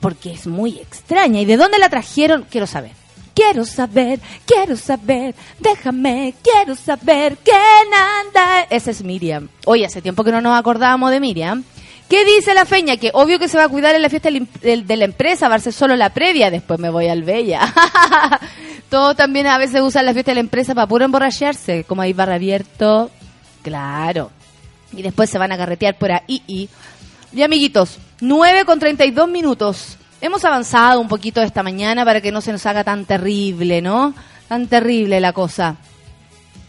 Porque 0.00 0.32
es 0.32 0.46
muy 0.46 0.78
extraña. 0.78 1.40
¿Y 1.40 1.44
de 1.44 1.56
dónde 1.56 1.78
la 1.78 1.88
trajeron? 1.88 2.46
Quiero 2.50 2.66
saber. 2.66 2.92
Quiero 3.34 3.64
saber, 3.64 4.20
quiero 4.46 4.76
saber, 4.76 5.34
déjame, 5.58 6.34
quiero 6.40 6.76
saber 6.76 7.36
quién 7.42 7.56
anda. 7.92 8.60
Esa 8.70 8.92
es 8.92 9.02
Miriam. 9.02 9.48
Oye, 9.66 9.84
hace 9.84 10.00
tiempo 10.00 10.22
que 10.22 10.30
no 10.30 10.40
nos 10.40 10.56
acordábamos 10.56 11.10
de 11.10 11.18
Miriam. 11.18 11.64
¿Qué 12.08 12.24
dice 12.24 12.54
la 12.54 12.66
feña? 12.66 12.96
Que 12.96 13.10
obvio 13.14 13.38
que 13.38 13.48
se 13.48 13.56
va 13.56 13.64
a 13.64 13.68
cuidar 13.68 13.94
en 13.94 14.02
la 14.02 14.10
fiesta 14.10 14.28
de 14.30 14.96
la 14.96 15.04
empresa, 15.04 15.48
va 15.48 15.56
a 15.56 15.60
ser 15.60 15.72
solo 15.72 15.96
la 15.96 16.10
previa, 16.10 16.50
después 16.50 16.78
me 16.78 16.90
voy 16.90 17.08
al 17.08 17.22
Bella. 17.22 17.72
Todos 18.90 19.16
también 19.16 19.46
a 19.46 19.58
veces 19.58 19.80
usan 19.80 20.04
la 20.06 20.12
fiesta 20.12 20.30
de 20.30 20.36
la 20.36 20.40
empresa 20.40 20.74
para 20.74 20.86
puro 20.86 21.04
emborracharse, 21.04 21.84
como 21.84 22.02
hay 22.02 22.12
barra 22.12 22.34
abierto. 22.34 23.10
Claro. 23.62 24.30
Y 24.92 25.02
después 25.02 25.30
se 25.30 25.38
van 25.38 25.52
a 25.52 25.56
carretear 25.56 25.96
por 25.96 26.12
ahí. 26.12 26.42
Y, 26.46 26.68
y 27.32 27.42
amiguitos, 27.42 27.98
9 28.20 28.64
con 28.64 28.78
32 28.78 29.28
minutos. 29.28 29.96
Hemos 30.20 30.44
avanzado 30.44 31.00
un 31.00 31.08
poquito 31.08 31.42
esta 31.42 31.62
mañana 31.62 32.04
para 32.04 32.20
que 32.20 32.30
no 32.32 32.40
se 32.40 32.52
nos 32.52 32.64
haga 32.66 32.84
tan 32.84 33.04
terrible, 33.06 33.82
¿no? 33.82 34.14
Tan 34.48 34.68
terrible 34.68 35.20
la 35.20 35.32
cosa. 35.32 35.76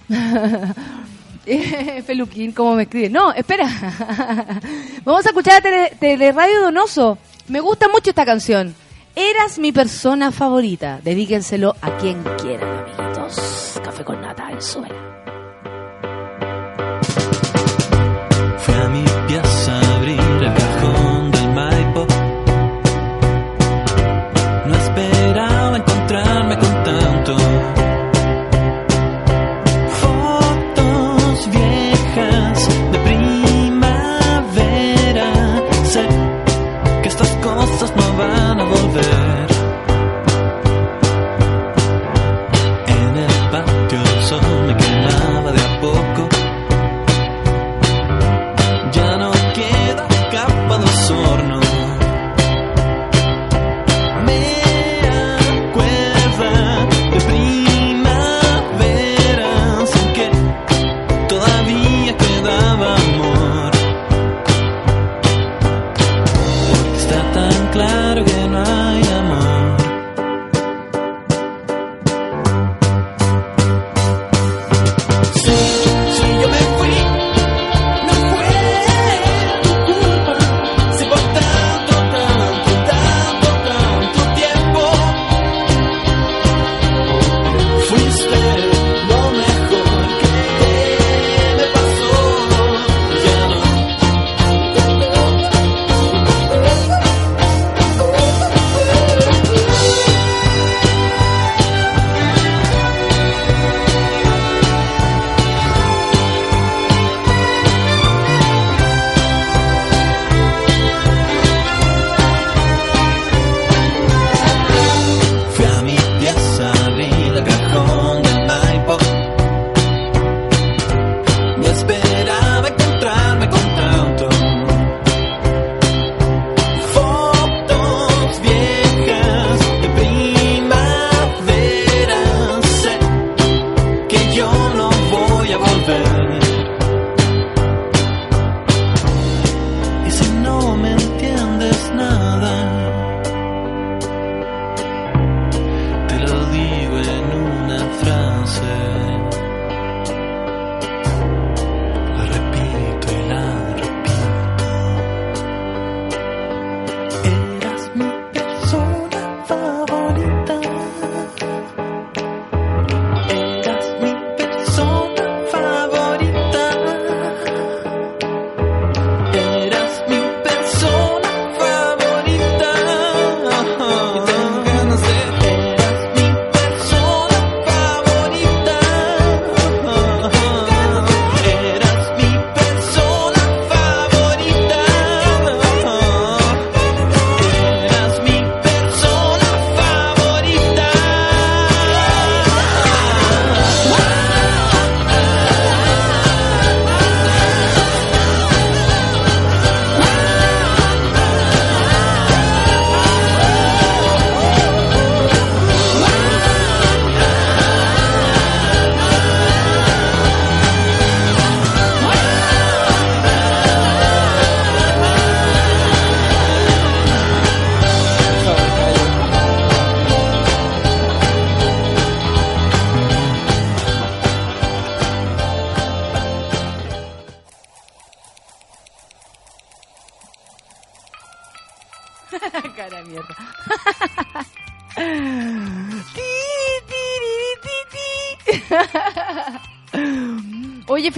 Feluquín, 2.05 2.51
¿cómo 2.51 2.75
me 2.75 2.83
escribe? 2.83 3.09
No, 3.09 3.31
espera. 3.31 3.67
Vamos 5.03 5.25
a 5.25 5.29
escuchar 5.29 5.57
a 5.57 5.61
Tele, 5.61 5.93
Teleradio 5.99 6.61
Donoso. 6.61 7.17
Me 7.47 7.59
gusta 7.59 7.87
mucho 7.87 8.09
esta 8.09 8.25
canción. 8.25 8.75
Eras 9.15 9.59
mi 9.59 9.71
persona 9.71 10.31
favorita. 10.31 10.99
Dedíquenselo 11.03 11.75
a 11.81 11.97
quien 11.97 12.21
quieran, 12.41 12.85
amiguitos. 12.85 13.79
Café 13.83 14.03
con 14.03 14.21
nata, 14.21 14.51
el 14.51 14.61
suelo. 14.61 15.14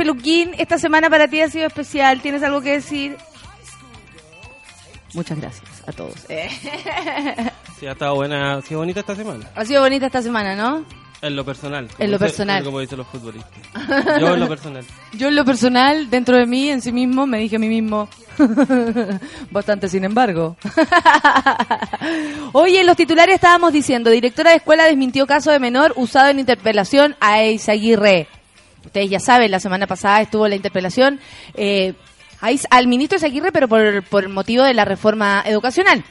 Oye, 0.07 0.13
Feluquín, 0.13 0.51
esta 0.57 0.77
semana 0.77 1.09
para 1.09 1.27
ti 1.27 1.41
ha 1.41 1.49
sido 1.49 1.67
especial. 1.67 2.21
¿Tienes 2.21 2.41
algo 2.43 2.61
que 2.61 2.71
decir? 2.73 3.17
Muchas 5.13 5.37
gracias 5.39 5.65
a 5.85 5.91
todos. 5.91 6.15
Eh, 6.29 6.49
Sí, 7.79 7.85
ha 7.85 7.91
estado 7.91 8.15
buena, 8.15 8.55
ha 8.55 8.61
sido 8.61 8.79
bonita 8.79 9.01
esta 9.01 9.15
semana. 9.15 9.45
Ha 9.55 9.63
sido 9.65 9.81
bonita 9.81 10.05
esta 10.07 10.21
semana, 10.21 10.55
¿no? 10.55 10.83
En 11.21 11.35
lo 11.35 11.43
personal. 11.45 11.87
En 11.99 12.11
lo 12.11 12.17
dice- 12.17 12.25
personal. 12.29 12.63
Como 12.63 12.79
dicen 12.79 12.97
los 12.99 13.07
futbolistas. 13.07 13.51
Yo 14.19 14.33
en 14.33 14.39
lo 14.39 14.47
personal. 14.47 14.85
Yo 15.13 15.27
en 15.27 15.35
lo 15.35 15.43
personal, 15.45 16.09
dentro 16.09 16.37
de 16.37 16.45
mí, 16.45 16.69
en 16.69 16.81
sí 16.81 16.91
mismo, 16.91 17.27
me 17.27 17.37
dije 17.39 17.57
a 17.57 17.59
mí 17.59 17.67
mismo, 17.67 18.07
bastante 19.51 19.89
sin 19.89 20.03
embargo. 20.05 20.55
Oye, 22.53 22.79
en 22.81 22.87
los 22.87 22.95
titulares 22.97 23.35
estábamos 23.35 23.73
diciendo, 23.73 24.09
directora 24.09 24.51
de 24.51 24.57
escuela 24.57 24.85
desmintió 24.85 25.27
caso 25.27 25.51
de 25.51 25.59
menor 25.59 25.93
usado 25.97 26.29
en 26.29 26.39
interpelación 26.39 27.15
a 27.19 27.41
Eizaguirre. 27.41 28.27
Ustedes 28.87 29.09
ya 29.09 29.19
saben, 29.19 29.51
la 29.51 29.59
semana 29.59 29.85
pasada 29.85 30.21
estuvo 30.21 30.47
la 30.47 30.55
interpelación 30.55 31.19
eh, 31.53 31.93
al 32.69 32.87
ministro 32.87 33.17
Eizaguirre, 33.17 33.51
pero 33.51 33.67
por, 33.67 34.03
por 34.03 34.27
motivo 34.29 34.63
de 34.63 34.73
la 34.73 34.85
reforma 34.85 35.43
educacional 35.45 36.03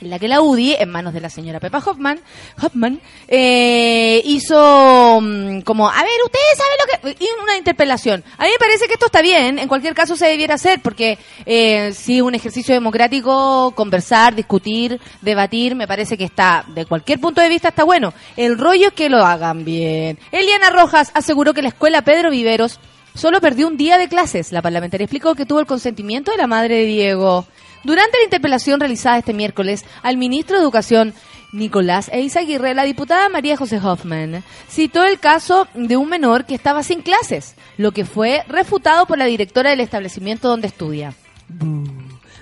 en 0.00 0.10
la 0.10 0.18
que 0.18 0.28
la 0.28 0.40
UDI, 0.40 0.76
en 0.78 0.90
manos 0.90 1.14
de 1.14 1.20
la 1.20 1.30
señora 1.30 1.60
Pepa 1.60 1.78
Hoffman, 1.78 2.20
Hoffman 2.62 3.00
eh, 3.28 4.20
hizo 4.24 5.20
mm, 5.20 5.60
como, 5.60 5.88
a 5.88 6.02
ver, 6.02 6.10
ustedes 6.24 6.56
saben 6.56 7.12
lo 7.12 7.16
que... 7.18 7.24
y 7.24 7.28
una 7.42 7.56
interpelación. 7.56 8.24
A 8.38 8.44
mí 8.44 8.50
me 8.50 8.58
parece 8.58 8.86
que 8.86 8.94
esto 8.94 9.06
está 9.06 9.22
bien, 9.22 9.58
en 9.58 9.68
cualquier 9.68 9.94
caso 9.94 10.16
se 10.16 10.26
debiera 10.26 10.54
hacer, 10.54 10.80
porque 10.82 11.18
eh, 11.46 11.92
si 11.94 12.20
un 12.20 12.34
ejercicio 12.34 12.74
democrático, 12.74 13.72
conversar, 13.74 14.34
discutir, 14.34 15.00
debatir, 15.20 15.74
me 15.74 15.86
parece 15.86 16.16
que 16.16 16.24
está, 16.24 16.64
de 16.68 16.86
cualquier 16.86 17.20
punto 17.20 17.40
de 17.40 17.48
vista 17.48 17.68
está 17.68 17.84
bueno. 17.84 18.12
El 18.36 18.58
rollo 18.58 18.88
es 18.88 18.94
que 18.94 19.08
lo 19.08 19.24
hagan 19.24 19.64
bien. 19.64 20.18
Eliana 20.32 20.70
Rojas 20.70 21.10
aseguró 21.14 21.54
que 21.54 21.62
la 21.62 21.68
escuela 21.68 22.02
Pedro 22.02 22.30
Viveros 22.30 22.80
Solo 23.14 23.40
perdió 23.40 23.66
un 23.66 23.76
día 23.76 23.98
de 23.98 24.08
clases. 24.08 24.52
La 24.52 24.62
parlamentaria 24.62 25.04
explicó 25.04 25.34
que 25.34 25.46
tuvo 25.46 25.60
el 25.60 25.66
consentimiento 25.66 26.30
de 26.30 26.38
la 26.38 26.46
madre 26.46 26.76
de 26.76 26.86
Diego. 26.86 27.46
Durante 27.82 28.18
la 28.18 28.24
interpelación 28.24 28.78
realizada 28.78 29.18
este 29.18 29.32
miércoles 29.32 29.84
al 30.02 30.16
ministro 30.16 30.56
de 30.56 30.62
Educación, 30.62 31.14
Nicolás 31.52 32.10
Eizaguirre, 32.12 32.74
la 32.74 32.84
diputada 32.84 33.28
María 33.28 33.56
José 33.56 33.78
Hoffman 33.78 34.44
citó 34.68 35.04
el 35.04 35.18
caso 35.18 35.66
de 35.74 35.96
un 35.96 36.08
menor 36.08 36.44
que 36.44 36.54
estaba 36.54 36.82
sin 36.82 37.02
clases, 37.02 37.56
lo 37.76 37.92
que 37.92 38.04
fue 38.04 38.44
refutado 38.48 39.06
por 39.06 39.18
la 39.18 39.24
directora 39.24 39.70
del 39.70 39.80
establecimiento 39.80 40.48
donde 40.48 40.68
estudia. 40.68 41.14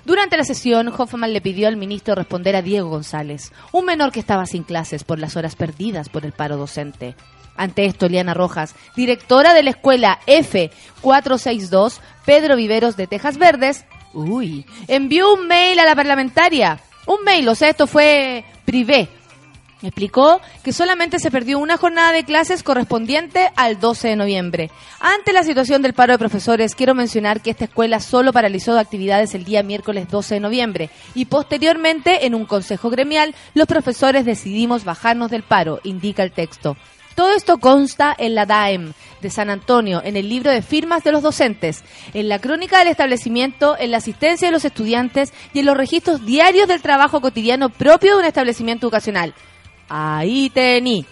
Durante 0.05 0.37
la 0.37 0.45
sesión, 0.45 0.89
Hoffman 0.89 1.33
le 1.33 1.41
pidió 1.41 1.69
al 1.69 1.77
ministro 1.77 2.15
responder 2.15 2.57
a 2.57 2.63
Diego 2.63 2.89
González, 2.89 3.53
un 3.73 3.85
menor 3.85 4.11
que 4.11 4.21
estaba 4.21 4.47
sin 4.47 4.63
clases 4.63 5.05
por 5.05 5.19
las 5.19 5.37
horas 5.37 5.55
perdidas 5.55 6.09
por 6.09 6.25
el 6.25 6.33
paro 6.33 6.57
docente. 6.57 7.15
Ante 7.59 7.85
esto, 7.87 8.07
Eliana 8.07 8.35
Rojas, 8.35 8.77
directora 8.95 9.53
de 9.53 9.65
la 9.65 9.71
escuela 9.71 10.21
F462, 10.29 11.99
Pedro 12.25 12.55
Viveros 12.55 12.97
de 12.97 13.09
Tejas 13.09 13.37
Verdes, 13.37 13.85
uy, 14.15 14.65
envió 14.87 15.35
un 15.35 15.49
mail 15.49 15.79
a 15.81 15.85
la 15.85 15.97
parlamentaria. 15.97 16.81
Un 17.07 17.25
mail, 17.25 17.49
o 17.49 17.57
sea, 17.57 17.69
esto 17.69 17.89
fue 17.89 18.45
privé. 18.65 19.09
Explicó 19.83 20.41
que 20.63 20.73
solamente 20.73 21.19
se 21.19 21.31
perdió 21.31 21.59
una 21.59 21.77
jornada 21.77 22.13
de 22.13 22.25
clases 22.25 22.63
correspondiente 22.63 23.51
al 23.57 23.81
12 23.81 24.09
de 24.09 24.17
noviembre. 24.17 24.71
Ante 25.01 25.33
la 25.33 25.43
situación 25.43 25.83
del 25.83 25.95
paro 25.95 26.13
de 26.13 26.19
profesores, 26.19 26.77
quiero 26.77 26.95
mencionar 26.95 27.41
que 27.41 27.51
esta 27.51 27.65
escuela 27.65 27.99
solo 27.99 28.33
paralizó 28.33 28.79
actividades 28.79 29.35
el 29.35 29.45
día 29.45 29.63
miércoles 29.63 30.09
12 30.09 30.35
de 30.35 30.41
noviembre 30.41 30.91
y 31.15 31.25
posteriormente, 31.25 32.27
en 32.27 32.35
un 32.35 32.45
consejo 32.45 32.89
gremial, 32.91 33.35
los 33.55 33.67
profesores 33.67 34.25
decidimos 34.25 34.85
bajarnos 34.85 35.31
del 35.31 35.43
paro, 35.43 35.81
indica 35.83 36.23
el 36.23 36.33
texto. 36.33 36.77
Todo 37.19 37.33
esto 37.33 37.59
consta 37.59 38.15
en 38.17 38.37
la 38.37 38.47
DAEM 38.47 38.93
de 39.21 39.31
San 39.31 39.51
Antonio, 39.51 40.01
en 40.05 40.17
el 40.17 40.29
libro 40.29 40.53
de 40.53 40.63
firmas 40.63 41.03
de 41.03 41.11
los 41.11 41.21
docentes, 41.21 41.83
en 42.15 42.29
la 42.29 42.39
crónica 42.39 42.79
del 42.79 42.87
establecimiento, 42.87 43.77
en 43.77 43.91
la 43.91 43.97
asistencia 43.97 44.47
de 44.47 44.53
los 44.53 44.65
estudiantes 44.65 45.33
y 45.53 45.59
en 45.59 45.67
los 45.67 45.77
registros 45.77 46.25
diarios 46.25 46.69
del 46.69 46.81
trabajo 46.81 47.21
cotidiano 47.21 47.71
propio 47.71 48.13
de 48.15 48.21
un 48.21 48.25
establecimiento 48.25 48.87
educacional. 48.87 49.35
Ahí 49.89 50.49
tení. 50.51 51.05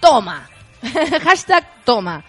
Toma. 0.00 0.50
Hashtag 1.22 1.66
toma. 1.82 2.22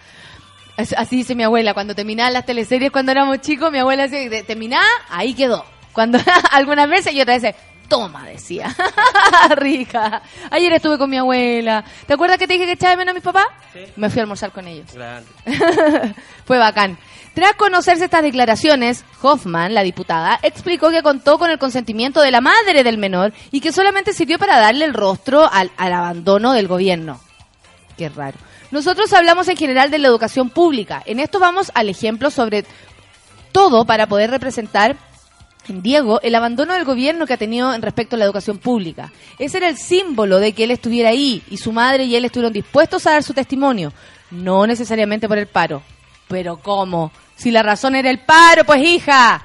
Así 0.96 1.16
dice 1.16 1.34
mi 1.34 1.42
abuela. 1.42 1.74
Cuando 1.74 1.94
terminaba 1.94 2.30
las 2.30 2.46
teleseries 2.46 2.90
cuando 2.90 3.12
éramos 3.12 3.42
chicos, 3.42 3.70
mi 3.70 3.78
abuela 3.80 4.04
decía, 4.08 4.30
"De- 4.30 4.44
terminaba, 4.44 4.86
ahí 5.10 5.34
quedó. 5.34 5.62
Cuando 5.92 6.18
algunas 6.52 6.88
veces 6.88 7.12
y 7.12 7.20
otras 7.20 7.42
veces, 7.42 7.60
toma, 7.88 8.26
decía. 8.26 8.74
Rica. 9.56 10.22
Ayer 10.50 10.72
estuve 10.72 10.98
con 10.98 11.10
mi 11.10 11.18
abuela. 11.18 11.84
¿Te 12.06 12.14
acuerdas 12.14 12.38
que 12.38 12.46
te 12.46 12.54
dije 12.54 12.66
que 12.66 12.72
echaba 12.72 12.92
de 12.92 12.96
menos 12.98 13.12
a 13.12 13.14
mis 13.14 13.22
papás? 13.22 13.46
Me 13.96 14.10
fui 14.10 14.20
a 14.20 14.22
almorzar 14.22 14.52
con 14.52 14.66
ellos. 14.66 14.92
Grande. 14.92 15.28
Fue 16.44 16.58
bacán. 16.58 16.98
Tras 17.34 17.54
conocerse 17.54 18.04
estas 18.06 18.22
declaraciones, 18.22 19.04
Hoffman, 19.20 19.74
la 19.74 19.82
diputada, 19.82 20.38
explicó 20.42 20.90
que 20.90 21.02
contó 21.02 21.38
con 21.38 21.50
el 21.50 21.58
consentimiento 21.58 22.22
de 22.22 22.30
la 22.30 22.40
madre 22.40 22.82
del 22.82 22.96
menor 22.96 23.34
y 23.50 23.60
que 23.60 23.72
solamente 23.72 24.14
sirvió 24.14 24.38
para 24.38 24.58
darle 24.58 24.86
el 24.86 24.94
rostro 24.94 25.46
al, 25.52 25.70
al 25.76 25.92
abandono 25.92 26.54
del 26.54 26.66
gobierno. 26.66 27.20
Qué 27.98 28.08
raro. 28.08 28.38
Nosotros 28.70 29.12
hablamos 29.12 29.48
en 29.48 29.56
general 29.56 29.90
de 29.90 29.98
la 29.98 30.08
educación 30.08 30.48
pública. 30.48 31.02
En 31.04 31.20
esto 31.20 31.38
vamos 31.38 31.70
al 31.74 31.88
ejemplo 31.88 32.30
sobre 32.30 32.64
todo 33.52 33.84
para 33.84 34.06
poder 34.06 34.30
representar 34.30 34.92
en 34.92 34.96
Diego 35.68 36.20
el 36.22 36.34
abandono 36.34 36.74
del 36.74 36.84
gobierno 36.84 37.26
que 37.26 37.34
ha 37.34 37.38
tenido 37.38 37.74
en 37.74 37.82
respecto 37.82 38.16
a 38.16 38.18
la 38.18 38.24
educación 38.24 38.58
pública. 38.58 39.12
Ese 39.38 39.58
era 39.58 39.68
el 39.68 39.76
símbolo 39.76 40.38
de 40.38 40.52
que 40.52 40.64
él 40.64 40.70
estuviera 40.70 41.10
ahí 41.10 41.42
y 41.50 41.56
su 41.56 41.72
madre 41.72 42.04
y 42.04 42.16
él 42.16 42.24
estuvieron 42.24 42.52
dispuestos 42.52 43.06
a 43.06 43.12
dar 43.12 43.22
su 43.22 43.34
testimonio. 43.34 43.92
No 44.30 44.66
necesariamente 44.66 45.28
por 45.28 45.38
el 45.38 45.46
paro. 45.46 45.82
Pero 46.28 46.58
¿cómo? 46.58 47.12
Si 47.36 47.50
la 47.50 47.62
razón 47.62 47.94
era 47.94 48.10
el 48.10 48.20
paro, 48.20 48.64
pues 48.64 48.82
hija. 48.82 49.44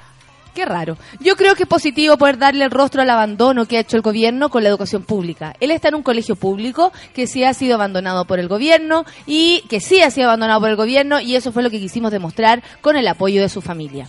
Qué 0.54 0.66
raro. 0.66 0.98
Yo 1.20 1.34
creo 1.36 1.54
que 1.54 1.62
es 1.62 1.68
positivo 1.68 2.18
poder 2.18 2.36
darle 2.36 2.64
el 2.64 2.70
rostro 2.70 3.00
al 3.00 3.08
abandono 3.08 3.64
que 3.64 3.78
ha 3.78 3.80
hecho 3.80 3.96
el 3.96 4.02
gobierno 4.02 4.50
con 4.50 4.62
la 4.62 4.68
educación 4.68 5.02
pública. 5.02 5.54
Él 5.60 5.70
está 5.70 5.88
en 5.88 5.94
un 5.94 6.02
colegio 6.02 6.36
público 6.36 6.92
que 7.14 7.26
sí 7.26 7.42
ha 7.42 7.54
sido 7.54 7.76
abandonado 7.76 8.26
por 8.26 8.38
el 8.38 8.48
gobierno 8.48 9.06
y 9.26 9.64
que 9.70 9.80
sí 9.80 10.02
ha 10.02 10.10
sido 10.10 10.26
abandonado 10.26 10.60
por 10.60 10.68
el 10.68 10.76
gobierno 10.76 11.20
y 11.20 11.36
eso 11.36 11.52
fue 11.52 11.62
lo 11.62 11.70
que 11.70 11.80
quisimos 11.80 12.12
demostrar 12.12 12.62
con 12.82 12.96
el 12.96 13.08
apoyo 13.08 13.40
de 13.40 13.48
su 13.48 13.62
familia. 13.62 14.08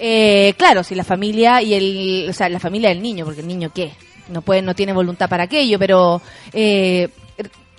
Eh, 0.00 0.54
claro, 0.56 0.82
si 0.82 0.94
la 0.94 1.04
familia 1.04 1.60
y 1.60 1.74
el, 1.74 2.26
o 2.30 2.32
sea, 2.32 2.48
la 2.48 2.58
familia 2.58 2.88
del 2.88 3.02
niño, 3.02 3.24
porque 3.26 3.42
el 3.42 3.46
niño 3.46 3.70
qué, 3.74 3.92
no 4.28 4.40
puede, 4.40 4.62
no 4.62 4.74
tiene 4.74 4.94
voluntad 4.94 5.28
para 5.28 5.44
aquello, 5.44 5.78
pero 5.78 6.22
eh, 6.52 7.08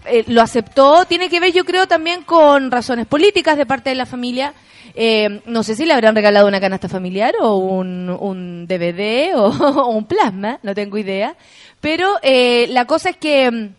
eh, 0.06 0.24
lo 0.28 0.42
aceptó, 0.42 1.06
tiene 1.06 1.30
que 1.30 1.40
ver 1.40 1.54
yo 1.54 1.64
creo 1.64 1.88
también 1.88 2.24
con 2.24 2.72
razones 2.72 3.06
políticas 3.06 3.58
de 3.58 3.66
parte 3.66 3.90
de 3.90 3.96
la 3.96 4.06
familia. 4.06 4.54
Eh, 4.94 5.42
no 5.46 5.64
sé 5.64 5.76
si 5.76 5.86
le 5.86 5.94
habrán 5.94 6.16
regalado 6.16 6.48
una 6.48 6.60
canasta 6.60 6.90
familiar 6.90 7.34
o 7.40 7.56
un, 7.58 8.66
DVD 8.68 9.36
o, 9.36 9.46
o 9.46 9.88
un 9.96 10.06
plasma, 10.06 10.60
no 10.64 10.74
tengo 10.74 10.98
idea. 10.98 11.36
Pero 11.80 12.16
eh, 12.22 12.68
la 12.70 12.86
cosa 12.86 13.10
es 13.10 13.18
que 13.18 13.50
mm, 13.52 13.70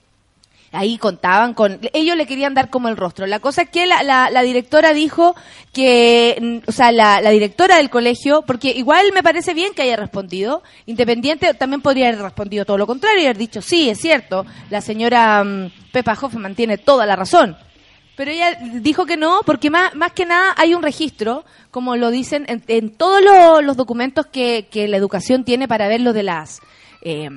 ahí 0.73 0.97
contaban 0.99 1.55
con 1.55 1.79
ellos 1.93 2.17
le 2.17 2.27
querían 2.27 2.55
dar 2.55 2.71
como 2.71 2.89
el 2.89 2.97
rostro. 2.97 3.27
La 3.27 3.41
cosa 3.41 3.63
es 3.63 3.69
que 3.71 3.87
la, 3.87 4.03
la, 4.03 4.31
la 4.31 4.43
directora 4.43 4.93
dijo 4.93 5.35
que 5.73 6.37
mm, 6.41 6.69
o 6.69 6.73
sea 6.73 6.93
la, 6.93 7.21
directora 7.31 7.77
del 7.77 7.91
colegio 7.91 8.43
porque 8.43 8.71
igual 8.71 9.07
me 9.15 9.23
parece 9.23 9.55
bien 9.55 9.75
que 9.75 9.83
haya 9.83 9.97
respondido 9.97 10.63
independiente 10.87 11.55
también 11.55 11.81
podría 11.83 12.09
haber 12.09 12.23
respondido 12.23 12.65
todo 12.65 12.79
lo 12.79 12.87
contrario 12.87 13.23
y 13.23 13.25
haber 13.27 13.39
dicho 13.39 13.63
sí 13.63 13.89
es 13.91 13.99
cierto 14.01 14.45
la 14.71 14.81
señora 14.81 15.43
mm, 15.45 15.71
Pepa 15.93 16.17
Hoffman 16.21 16.55
tiene 16.55 16.79
toda 16.79 17.07
la 17.07 17.17
razón 17.17 17.57
pero 18.15 18.31
ella 18.31 18.59
dijo 18.75 19.07
que 19.07 19.17
no, 19.17 19.41
porque 19.47 19.71
más, 19.71 19.95
más 19.95 20.13
que 20.13 20.27
nada 20.27 20.53
hay 20.59 20.75
un 20.75 20.83
registro, 20.83 21.47
como 21.71 21.97
lo 21.97 22.11
dicen 22.11 22.45
en, 22.47 22.63
en 22.69 22.91
todos 22.91 23.23
lo- 23.23 23.63
los 23.63 23.75
documentos 23.77 24.27
que, 24.27 24.69
que 24.71 24.87
la 24.87 24.99
educación 24.99 25.45
tiene 25.45 25.67
para 25.67 25.89
ver 25.89 26.03
lo 26.03 26.13
de 26.13 26.23
las, 26.23 26.61
eh, 27.01 27.31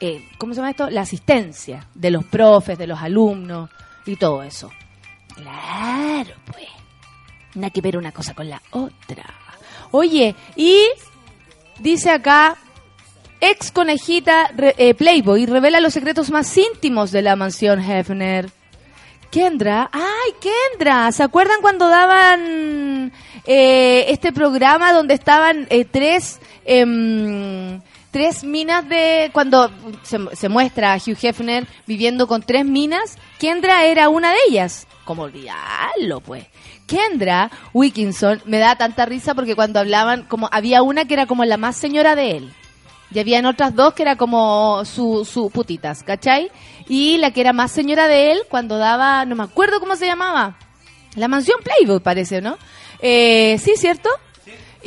eh, 0.00 0.28
¿cómo 0.38 0.52
se 0.52 0.58
llama 0.58 0.70
esto? 0.70 0.90
La 0.90 1.02
asistencia 1.02 1.86
de 1.94 2.10
los 2.10 2.24
profes, 2.24 2.78
de 2.78 2.86
los 2.86 3.00
alumnos 3.00 3.70
y 4.04 4.16
todo 4.16 4.42
eso. 4.42 4.70
Claro, 5.34 6.34
pues. 6.46 6.66
Nada 7.54 7.70
que 7.70 7.80
ver 7.80 7.96
una 7.96 8.12
cosa 8.12 8.34
con 8.34 8.48
la 8.48 8.60
otra. 8.70 9.24
Oye, 9.90 10.34
y 10.56 10.82
dice 11.78 12.10
acá, 12.10 12.56
ex 13.40 13.70
conejita 13.70 14.50
eh, 14.76 14.94
Playboy 14.94 15.46
revela 15.46 15.80
los 15.80 15.94
secretos 15.94 16.30
más 16.30 16.54
íntimos 16.56 17.12
de 17.12 17.22
la 17.22 17.36
mansión 17.36 17.80
Hefner. 17.80 18.50
Kendra, 19.30 19.90
ay 19.92 20.32
Kendra, 20.40 21.10
¿se 21.12 21.22
acuerdan 21.22 21.60
cuando 21.60 21.88
daban 21.88 23.12
eh, 23.44 24.06
este 24.08 24.32
programa 24.32 24.92
donde 24.92 25.14
estaban 25.14 25.66
eh, 25.68 25.84
tres 25.84 26.38
em, 26.64 27.80
tres 28.16 28.44
minas 28.44 28.88
de 28.88 29.28
cuando 29.34 29.70
se, 30.02 30.18
se 30.34 30.48
muestra 30.48 30.94
a 30.94 30.96
Hugh 30.96 31.18
Hefner 31.20 31.66
viviendo 31.86 32.26
con 32.26 32.40
tres 32.40 32.64
minas? 32.64 33.18
Kendra 33.38 33.84
era 33.84 34.08
una 34.08 34.30
de 34.30 34.38
ellas. 34.48 34.86
¿Cómo 35.04 35.24
olvidarlo, 35.24 36.22
pues? 36.22 36.46
Kendra 36.86 37.50
Wilkinson 37.74 38.40
me 38.46 38.58
da 38.58 38.74
tanta 38.76 39.04
risa 39.04 39.34
porque 39.34 39.54
cuando 39.54 39.80
hablaban, 39.80 40.22
como 40.22 40.48
había 40.50 40.80
una 40.80 41.04
que 41.04 41.12
era 41.12 41.26
como 41.26 41.44
la 41.44 41.58
más 41.58 41.76
señora 41.76 42.14
de 42.14 42.38
él. 42.38 42.54
Y 43.12 43.18
habían 43.18 43.44
otras 43.44 43.74
dos 43.74 43.92
que 43.92 44.00
era 44.00 44.16
como 44.16 44.82
su, 44.86 45.28
su 45.30 45.50
putitas, 45.50 46.02
¿cachai? 46.02 46.50
Y 46.88 47.18
la 47.18 47.32
que 47.32 47.42
era 47.42 47.52
más 47.52 47.70
señora 47.70 48.08
de 48.08 48.32
él, 48.32 48.38
cuando 48.48 48.78
daba, 48.78 49.26
no 49.26 49.36
me 49.36 49.44
acuerdo 49.44 49.78
cómo 49.78 49.94
se 49.94 50.06
llamaba, 50.06 50.56
la 51.16 51.28
mansión 51.28 51.60
Playboy 51.62 52.00
parece, 52.00 52.40
¿no? 52.40 52.56
Eh, 53.00 53.58
sí, 53.58 53.74
¿cierto? 53.76 54.08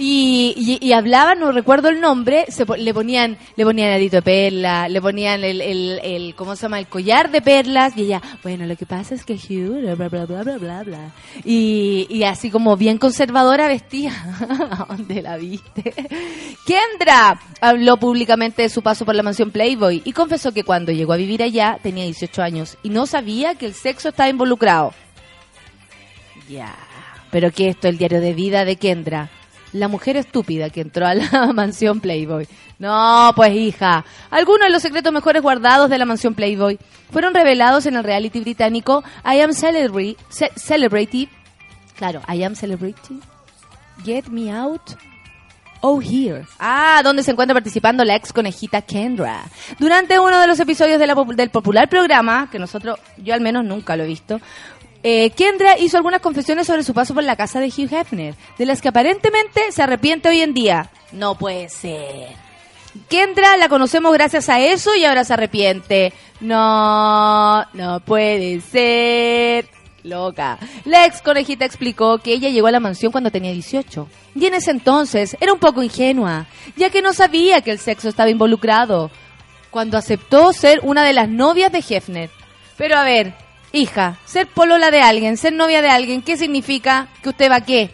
Y, 0.01 0.53
y, 0.55 0.87
y 0.87 0.93
hablaban, 0.93 1.39
no 1.39 1.51
recuerdo 1.51 1.89
el 1.89 1.99
nombre, 1.99 2.45
se, 2.47 2.65
le 2.77 2.93
ponían 2.93 3.37
le 3.57 3.65
ponían 3.65 3.91
arito 3.91 4.15
de 4.15 4.21
perla, 4.21 4.87
le 4.87 5.01
ponían 5.01 5.43
el, 5.43 6.33
¿cómo 6.37 6.55
se 6.55 6.63
llama? 6.63 6.79
El 6.79 6.87
collar 6.87 7.29
de 7.31 7.41
perlas, 7.41 7.97
y 7.97 8.03
ella, 8.03 8.21
bueno, 8.41 8.65
lo 8.65 8.77
que 8.77 8.85
pasa 8.85 9.13
es 9.13 9.25
que 9.25 9.33
Hugh, 9.33 9.81
bla, 9.81 9.95
bla, 9.95 10.25
bla, 10.25 10.43
bla, 10.43 10.57
bla, 10.57 10.83
bla. 10.83 11.11
Y, 11.43 12.07
y 12.09 12.23
así 12.23 12.49
como 12.49 12.77
bien 12.77 12.97
conservadora 12.97 13.67
vestía. 13.67 14.13
¿Dónde 14.87 15.21
la 15.21 15.35
viste? 15.35 15.93
Kendra 16.65 17.37
habló 17.59 17.97
públicamente 17.97 18.61
de 18.61 18.69
su 18.69 18.81
paso 18.81 19.03
por 19.05 19.15
la 19.15 19.23
mansión 19.23 19.51
Playboy 19.51 20.01
y 20.05 20.13
confesó 20.13 20.53
que 20.53 20.63
cuando 20.63 20.93
llegó 20.93 21.11
a 21.11 21.17
vivir 21.17 21.43
allá 21.43 21.77
tenía 21.83 22.05
18 22.05 22.41
años 22.41 22.77
y 22.83 22.89
no 22.89 23.05
sabía 23.05 23.55
que 23.55 23.65
el 23.65 23.73
sexo 23.73 24.09
estaba 24.09 24.29
involucrado. 24.29 24.93
Ya. 26.47 26.73
Pero 27.31 27.51
que 27.51 27.67
esto, 27.67 27.87
el 27.87 27.97
diario 27.97 28.21
de 28.21 28.33
vida 28.33 28.63
de 28.63 28.77
Kendra. 28.77 29.29
La 29.73 29.87
mujer 29.87 30.17
estúpida 30.17 30.69
que 30.69 30.81
entró 30.81 31.05
a 31.05 31.13
la 31.13 31.29
mansión 31.53 31.99
Playboy. 31.99 32.47
No, 32.79 33.31
pues 33.35 33.53
hija. 33.53 34.03
Algunos 34.31 34.67
de 34.67 34.71
los 34.71 34.81
secretos 34.81 35.13
mejores 35.13 35.41
guardados 35.41 35.89
de 35.89 35.97
la 35.97 36.05
mansión 36.05 36.33
Playboy 36.33 36.79
fueron 37.11 37.33
revelados 37.33 37.85
en 37.85 37.95
el 37.95 38.03
reality 38.03 38.39
británico 38.39 39.03
I 39.25 39.41
Am 39.41 39.53
Celebrity. 39.53 40.17
Ce- 40.29 40.51
Celebrity. 40.55 41.29
Claro, 41.97 42.21
I 42.33 42.43
Am 42.43 42.55
Celebrity. 42.55 43.19
Get 44.05 44.27
Me 44.27 44.51
Out. 44.51 44.81
Oh 45.81 46.01
Here. 46.01 46.45
Ah, 46.59 46.99
donde 47.03 47.23
se 47.23 47.31
encuentra 47.31 47.53
participando 47.53 48.03
la 48.03 48.15
ex 48.15 48.33
conejita 48.33 48.81
Kendra. 48.81 49.43
Durante 49.77 50.19
uno 50.19 50.39
de 50.39 50.47
los 50.47 50.59
episodios 50.59 50.99
de 50.99 51.07
la 51.07 51.15
del 51.15 51.49
popular 51.51 51.87
programa, 51.87 52.49
que 52.51 52.59
nosotros, 52.59 52.99
yo 53.17 53.33
al 53.33 53.39
menos 53.39 53.63
nunca 53.63 53.95
lo 53.95 54.03
he 54.03 54.07
visto, 54.07 54.41
eh, 55.03 55.31
Kendra 55.31 55.77
hizo 55.77 55.97
algunas 55.97 56.21
confesiones 56.21 56.67
sobre 56.67 56.83
su 56.83 56.93
paso 56.93 57.13
por 57.13 57.23
la 57.23 57.35
casa 57.35 57.59
de 57.59 57.67
Hugh 57.67 57.93
Hefner, 57.93 58.35
de 58.57 58.65
las 58.65 58.81
que 58.81 58.89
aparentemente 58.89 59.71
se 59.71 59.81
arrepiente 59.81 60.29
hoy 60.29 60.41
en 60.41 60.53
día. 60.53 60.89
No 61.11 61.35
puede 61.35 61.69
ser. 61.69 62.27
Kendra 63.07 63.55
la 63.57 63.69
conocemos 63.69 64.11
gracias 64.13 64.49
a 64.49 64.59
eso 64.59 64.95
y 64.95 65.05
ahora 65.05 65.23
se 65.23 65.33
arrepiente. 65.33 66.13
No, 66.41 67.63
no 67.73 67.99
puede 68.01 68.59
ser. 68.61 69.67
Loca. 70.03 70.57
La 70.85 71.05
ex 71.05 71.21
conejita 71.21 71.65
explicó 71.65 72.19
que 72.19 72.33
ella 72.33 72.49
llegó 72.49 72.67
a 72.67 72.71
la 72.71 72.79
mansión 72.79 73.11
cuando 73.11 73.31
tenía 73.31 73.51
18. 73.51 74.07
Y 74.35 74.45
en 74.45 74.53
ese 74.53 74.71
entonces 74.71 75.35
era 75.39 75.53
un 75.53 75.59
poco 75.59 75.83
ingenua, 75.83 76.45
ya 76.77 76.89
que 76.89 77.01
no 77.01 77.13
sabía 77.13 77.61
que 77.61 77.71
el 77.71 77.79
sexo 77.79 78.09
estaba 78.09 78.29
involucrado. 78.29 79.11
Cuando 79.71 79.97
aceptó 79.97 80.51
ser 80.53 80.79
una 80.83 81.03
de 81.03 81.13
las 81.13 81.29
novias 81.29 81.71
de 81.71 81.83
Hefner. 81.87 82.29
Pero 82.77 82.97
a 82.97 83.03
ver, 83.03 83.33
hija, 83.71 84.17
ser 84.25 84.47
polola 84.47 84.91
de 84.91 85.01
alguien, 85.01 85.37
ser 85.37 85.53
novia 85.53 85.81
de 85.81 85.89
alguien, 85.89 86.21
¿qué 86.21 86.37
significa 86.37 87.07
que 87.21 87.29
usted 87.29 87.49
va 87.49 87.57
a 87.57 87.65
qué? 87.65 87.91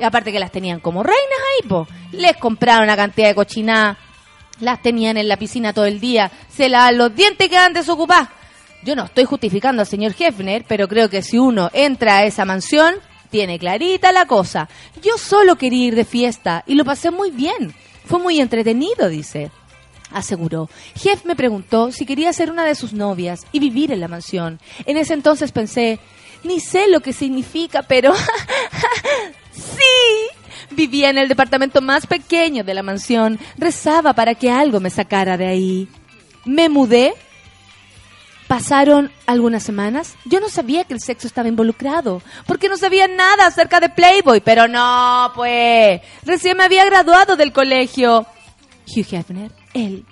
Aparte 0.00 0.32
que 0.32 0.38
las 0.38 0.52
tenían 0.52 0.80
como 0.80 1.02
reinas 1.02 1.18
ahí, 1.20 1.68
po. 1.68 1.86
Les 2.12 2.36
compraron 2.36 2.84
una 2.84 2.96
cantidad 2.96 3.28
de 3.28 3.34
cochinada. 3.34 3.98
Las 4.60 4.80
tenían 4.80 5.16
en 5.16 5.28
la 5.28 5.36
piscina 5.36 5.72
todo 5.72 5.86
el 5.86 6.00
día. 6.00 6.30
Se 6.48 6.68
lavan 6.68 6.98
los 6.98 7.14
dientes 7.14 7.46
y 7.46 7.50
quedan 7.50 7.72
desocupadas. 7.72 8.28
Yo 8.84 8.94
no 8.94 9.04
estoy 9.04 9.24
justificando 9.24 9.82
al 9.82 9.88
señor 9.88 10.14
Hefner, 10.16 10.64
pero 10.68 10.86
creo 10.86 11.10
que 11.10 11.22
si 11.22 11.36
uno 11.36 11.68
entra 11.72 12.18
a 12.18 12.24
esa 12.24 12.44
mansión, 12.44 12.94
tiene 13.30 13.58
clarita 13.58 14.12
la 14.12 14.26
cosa. 14.26 14.68
Yo 15.02 15.18
solo 15.18 15.56
quería 15.56 15.88
ir 15.88 15.94
de 15.96 16.04
fiesta 16.04 16.62
y 16.66 16.74
lo 16.74 16.84
pasé 16.84 17.10
muy 17.10 17.30
bien. 17.30 17.74
Fue 18.04 18.20
muy 18.20 18.40
entretenido, 18.40 19.08
dice. 19.08 19.50
Aseguró. 20.10 20.68
Jeff 20.96 21.24
me 21.24 21.36
preguntó 21.36 21.92
si 21.92 22.06
quería 22.06 22.32
ser 22.32 22.50
una 22.50 22.64
de 22.64 22.74
sus 22.74 22.92
novias 22.92 23.46
y 23.52 23.58
vivir 23.58 23.92
en 23.92 24.00
la 24.00 24.08
mansión. 24.08 24.60
En 24.86 24.96
ese 24.96 25.14
entonces 25.14 25.52
pensé, 25.52 26.00
ni 26.44 26.60
sé 26.60 26.88
lo 26.88 27.00
que 27.00 27.12
significa, 27.12 27.82
pero 27.82 28.14
sí. 29.52 30.34
Vivía 30.70 31.10
en 31.10 31.18
el 31.18 31.28
departamento 31.28 31.80
más 31.80 32.06
pequeño 32.06 32.64
de 32.64 32.74
la 32.74 32.82
mansión. 32.82 33.38
Rezaba 33.56 34.12
para 34.12 34.34
que 34.34 34.50
algo 34.50 34.80
me 34.80 34.90
sacara 34.90 35.36
de 35.36 35.46
ahí. 35.46 35.88
Me 36.44 36.68
mudé 36.68 37.14
Pasaron 38.48 39.12
algunas 39.26 39.62
semanas. 39.62 40.16
Yo 40.24 40.40
no 40.40 40.48
sabía 40.48 40.84
que 40.84 40.94
el 40.94 41.00
sexo 41.00 41.26
estaba 41.26 41.48
involucrado, 41.48 42.22
porque 42.46 42.70
no 42.70 42.78
sabía 42.78 43.06
nada 43.06 43.46
acerca 43.46 43.78
de 43.78 43.90
Playboy, 43.90 44.40
pero 44.40 44.66
no, 44.66 45.30
pues. 45.34 46.00
Recién 46.24 46.56
me 46.56 46.64
había 46.64 46.86
graduado 46.86 47.36
del 47.36 47.52
colegio. 47.52 48.26
Hugh 48.86 49.06
Hefner, 49.14 49.52
él. 49.74 50.04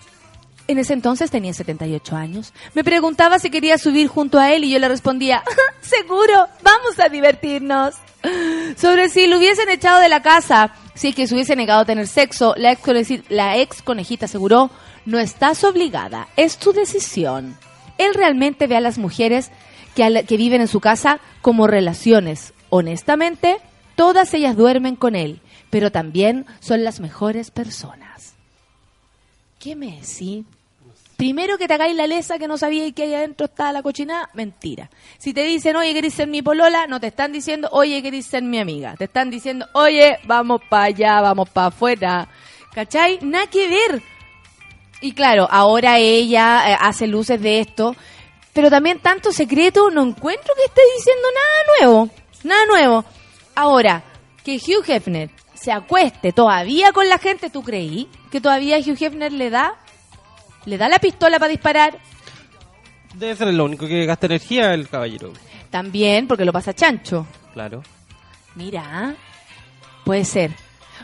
En 0.68 0.78
ese 0.78 0.94
entonces 0.94 1.30
tenía 1.30 1.54
78 1.54 2.16
años. 2.16 2.52
Me 2.74 2.82
preguntaba 2.82 3.38
si 3.38 3.50
quería 3.50 3.78
subir 3.78 4.08
junto 4.08 4.38
a 4.38 4.52
él 4.52 4.64
y 4.64 4.70
yo 4.70 4.78
le 4.78 4.88
respondía, 4.88 5.44
seguro, 5.80 6.48
vamos 6.62 6.98
a 6.98 7.08
divertirnos. 7.08 7.94
Sobre 8.76 9.08
si 9.08 9.28
lo 9.28 9.38
hubiesen 9.38 9.68
echado 9.68 10.00
de 10.00 10.08
la 10.08 10.22
casa, 10.22 10.74
si 10.94 11.08
es 11.08 11.14
que 11.14 11.26
se 11.28 11.34
hubiese 11.34 11.54
negado 11.54 11.82
a 11.82 11.84
tener 11.84 12.08
sexo, 12.08 12.54
la 12.56 12.72
ex, 12.72 12.82
la 13.28 13.58
ex 13.58 13.82
conejita 13.82 14.24
aseguró, 14.24 14.70
no 15.04 15.20
estás 15.20 15.62
obligada, 15.62 16.28
es 16.36 16.58
tu 16.58 16.72
decisión. 16.72 17.56
Él 17.98 18.14
realmente 18.14 18.66
ve 18.66 18.76
a 18.76 18.80
las 18.80 18.98
mujeres 18.98 19.52
que, 19.94 20.24
que 20.26 20.36
viven 20.36 20.60
en 20.60 20.68
su 20.68 20.80
casa 20.80 21.20
como 21.42 21.68
relaciones. 21.68 22.54
Honestamente, 22.70 23.58
todas 23.94 24.34
ellas 24.34 24.56
duermen 24.56 24.96
con 24.96 25.14
él, 25.14 25.40
pero 25.70 25.92
también 25.92 26.44
son 26.58 26.82
las 26.82 26.98
mejores 26.98 27.52
personas. 27.52 28.35
¿Qué 29.58 29.74
me 29.74 29.86
decís? 30.00 30.44
Primero 31.16 31.56
que 31.56 31.66
te 31.66 31.72
hagáis 31.72 31.96
la 31.96 32.06
lesa 32.06 32.38
que 32.38 32.46
no 32.46 32.58
sabíais 32.58 32.92
que 32.92 33.04
ahí 33.04 33.14
adentro 33.14 33.46
estaba 33.46 33.72
la 33.72 33.82
cochinada, 33.82 34.28
mentira. 34.34 34.90
Si 35.16 35.32
te 35.32 35.44
dicen, 35.44 35.74
oye, 35.76 35.94
querés 35.94 36.12
ser 36.12 36.28
mi 36.28 36.42
polola, 36.42 36.86
no 36.86 37.00
te 37.00 37.06
están 37.06 37.32
diciendo, 37.32 37.68
oye, 37.72 38.02
querés 38.02 38.26
ser 38.26 38.42
mi 38.42 38.58
amiga. 38.58 38.94
Te 38.96 39.04
están 39.04 39.30
diciendo, 39.30 39.66
oye, 39.72 40.18
vamos 40.24 40.60
para 40.68 40.84
allá, 40.84 41.20
vamos 41.22 41.48
para 41.48 41.68
afuera. 41.68 42.28
¿Cachai? 42.74 43.18
Nada 43.22 43.46
que 43.46 43.66
ver. 43.66 44.02
Y 45.00 45.12
claro, 45.12 45.48
ahora 45.50 45.98
ella 45.98 46.72
eh, 46.72 46.76
hace 46.78 47.06
luces 47.06 47.40
de 47.40 47.60
esto, 47.60 47.96
pero 48.52 48.68
también 48.68 49.00
tanto 49.00 49.32
secreto, 49.32 49.90
no 49.90 50.02
encuentro 50.02 50.54
que 50.54 50.64
esté 50.64 50.82
diciendo 50.96 51.28
nada 51.34 51.78
nuevo. 51.78 52.10
Nada 52.44 52.66
nuevo. 52.66 53.04
Ahora, 53.54 54.04
que 54.44 54.56
Hugh 54.56 54.84
Hefner 54.86 55.30
se 55.54 55.72
acueste 55.72 56.32
todavía 56.32 56.92
con 56.92 57.08
la 57.08 57.18
gente, 57.18 57.48
¿tú 57.48 57.62
creí? 57.62 58.06
Que 58.36 58.42
todavía 58.42 58.76
Hugh 58.76 59.02
Hefner 59.02 59.32
le 59.32 59.48
da 59.48 59.76
le 60.66 60.76
da 60.76 60.90
la 60.90 60.98
pistola 60.98 61.38
para 61.38 61.48
disparar. 61.48 61.98
Debe 63.14 63.34
ser 63.34 63.54
lo 63.54 63.64
único 63.64 63.86
que 63.86 64.04
gasta 64.04 64.26
energía 64.26 64.74
el 64.74 64.90
caballero. 64.90 65.32
También 65.70 66.28
porque 66.28 66.44
lo 66.44 66.52
pasa 66.52 66.74
chancho. 66.74 67.26
Claro. 67.54 67.82
Mira, 68.54 69.14
puede 70.04 70.26
ser. 70.26 70.50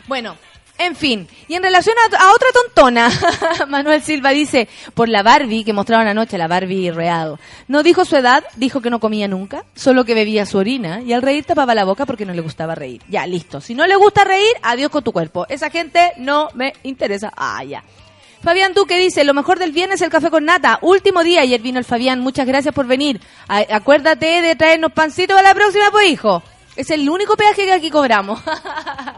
Bueno, 0.05 0.37
en 0.85 0.95
fin, 0.95 1.27
y 1.47 1.55
en 1.55 1.63
relación 1.63 1.95
a, 2.19 2.31
otra 2.33 2.47
tontona, 2.53 3.09
Manuel 3.67 4.01
Silva 4.01 4.31
dice, 4.31 4.67
por 4.93 5.09
la 5.09 5.23
Barbie 5.23 5.63
que 5.63 5.73
mostraron 5.73 6.07
anoche, 6.07 6.37
la 6.37 6.47
Barbie 6.47 6.91
real. 6.91 7.37
No 7.67 7.83
dijo 7.83 8.05
su 8.05 8.15
edad, 8.15 8.43
dijo 8.55 8.81
que 8.81 8.89
no 8.89 8.99
comía 8.99 9.27
nunca, 9.27 9.63
solo 9.75 10.05
que 10.05 10.13
bebía 10.13 10.45
su 10.45 10.57
orina 10.57 11.01
y 11.01 11.13
al 11.13 11.21
reír 11.21 11.45
tapaba 11.45 11.73
la 11.75 11.85
boca 11.85 12.05
porque 12.05 12.25
no 12.25 12.33
le 12.33 12.41
gustaba 12.41 12.75
reír. 12.75 13.01
Ya, 13.09 13.25
listo. 13.27 13.61
Si 13.61 13.73
no 13.75 13.85
le 13.87 13.95
gusta 13.95 14.23
reír, 14.23 14.53
adiós 14.61 14.89
con 14.91 15.03
tu 15.03 15.11
cuerpo. 15.11 15.45
Esa 15.49 15.69
gente 15.69 16.11
no 16.17 16.49
me 16.53 16.73
interesa. 16.83 17.31
Ah, 17.35 17.63
ya. 17.63 17.83
Fabián 18.43 18.73
Duque 18.73 18.97
dice, 18.99 19.23
lo 19.23 19.33
mejor 19.33 19.57
del 19.57 19.71
viernes 19.71 20.01
es 20.01 20.01
el 20.01 20.09
café 20.11 20.29
con 20.29 20.43
nata. 20.43 20.77
Último 20.81 21.23
día, 21.23 21.39
ayer 21.41 21.61
vino 21.61 21.79
el 21.79 21.85
Fabián, 21.85 22.19
muchas 22.19 22.45
gracias 22.45 22.75
por 22.75 22.85
venir. 22.87 23.21
A- 23.47 23.65
acuérdate 23.75 24.41
de 24.41 24.55
traernos 24.57 24.91
pancitos 24.91 25.37
a 25.37 25.41
la 25.41 25.53
próxima, 25.53 25.85
pues 25.91 26.09
hijo. 26.09 26.43
Es 26.75 26.89
el 26.89 27.07
único 27.09 27.35
peaje 27.35 27.65
que 27.65 27.73
aquí 27.73 27.89
cobramos. 27.89 28.39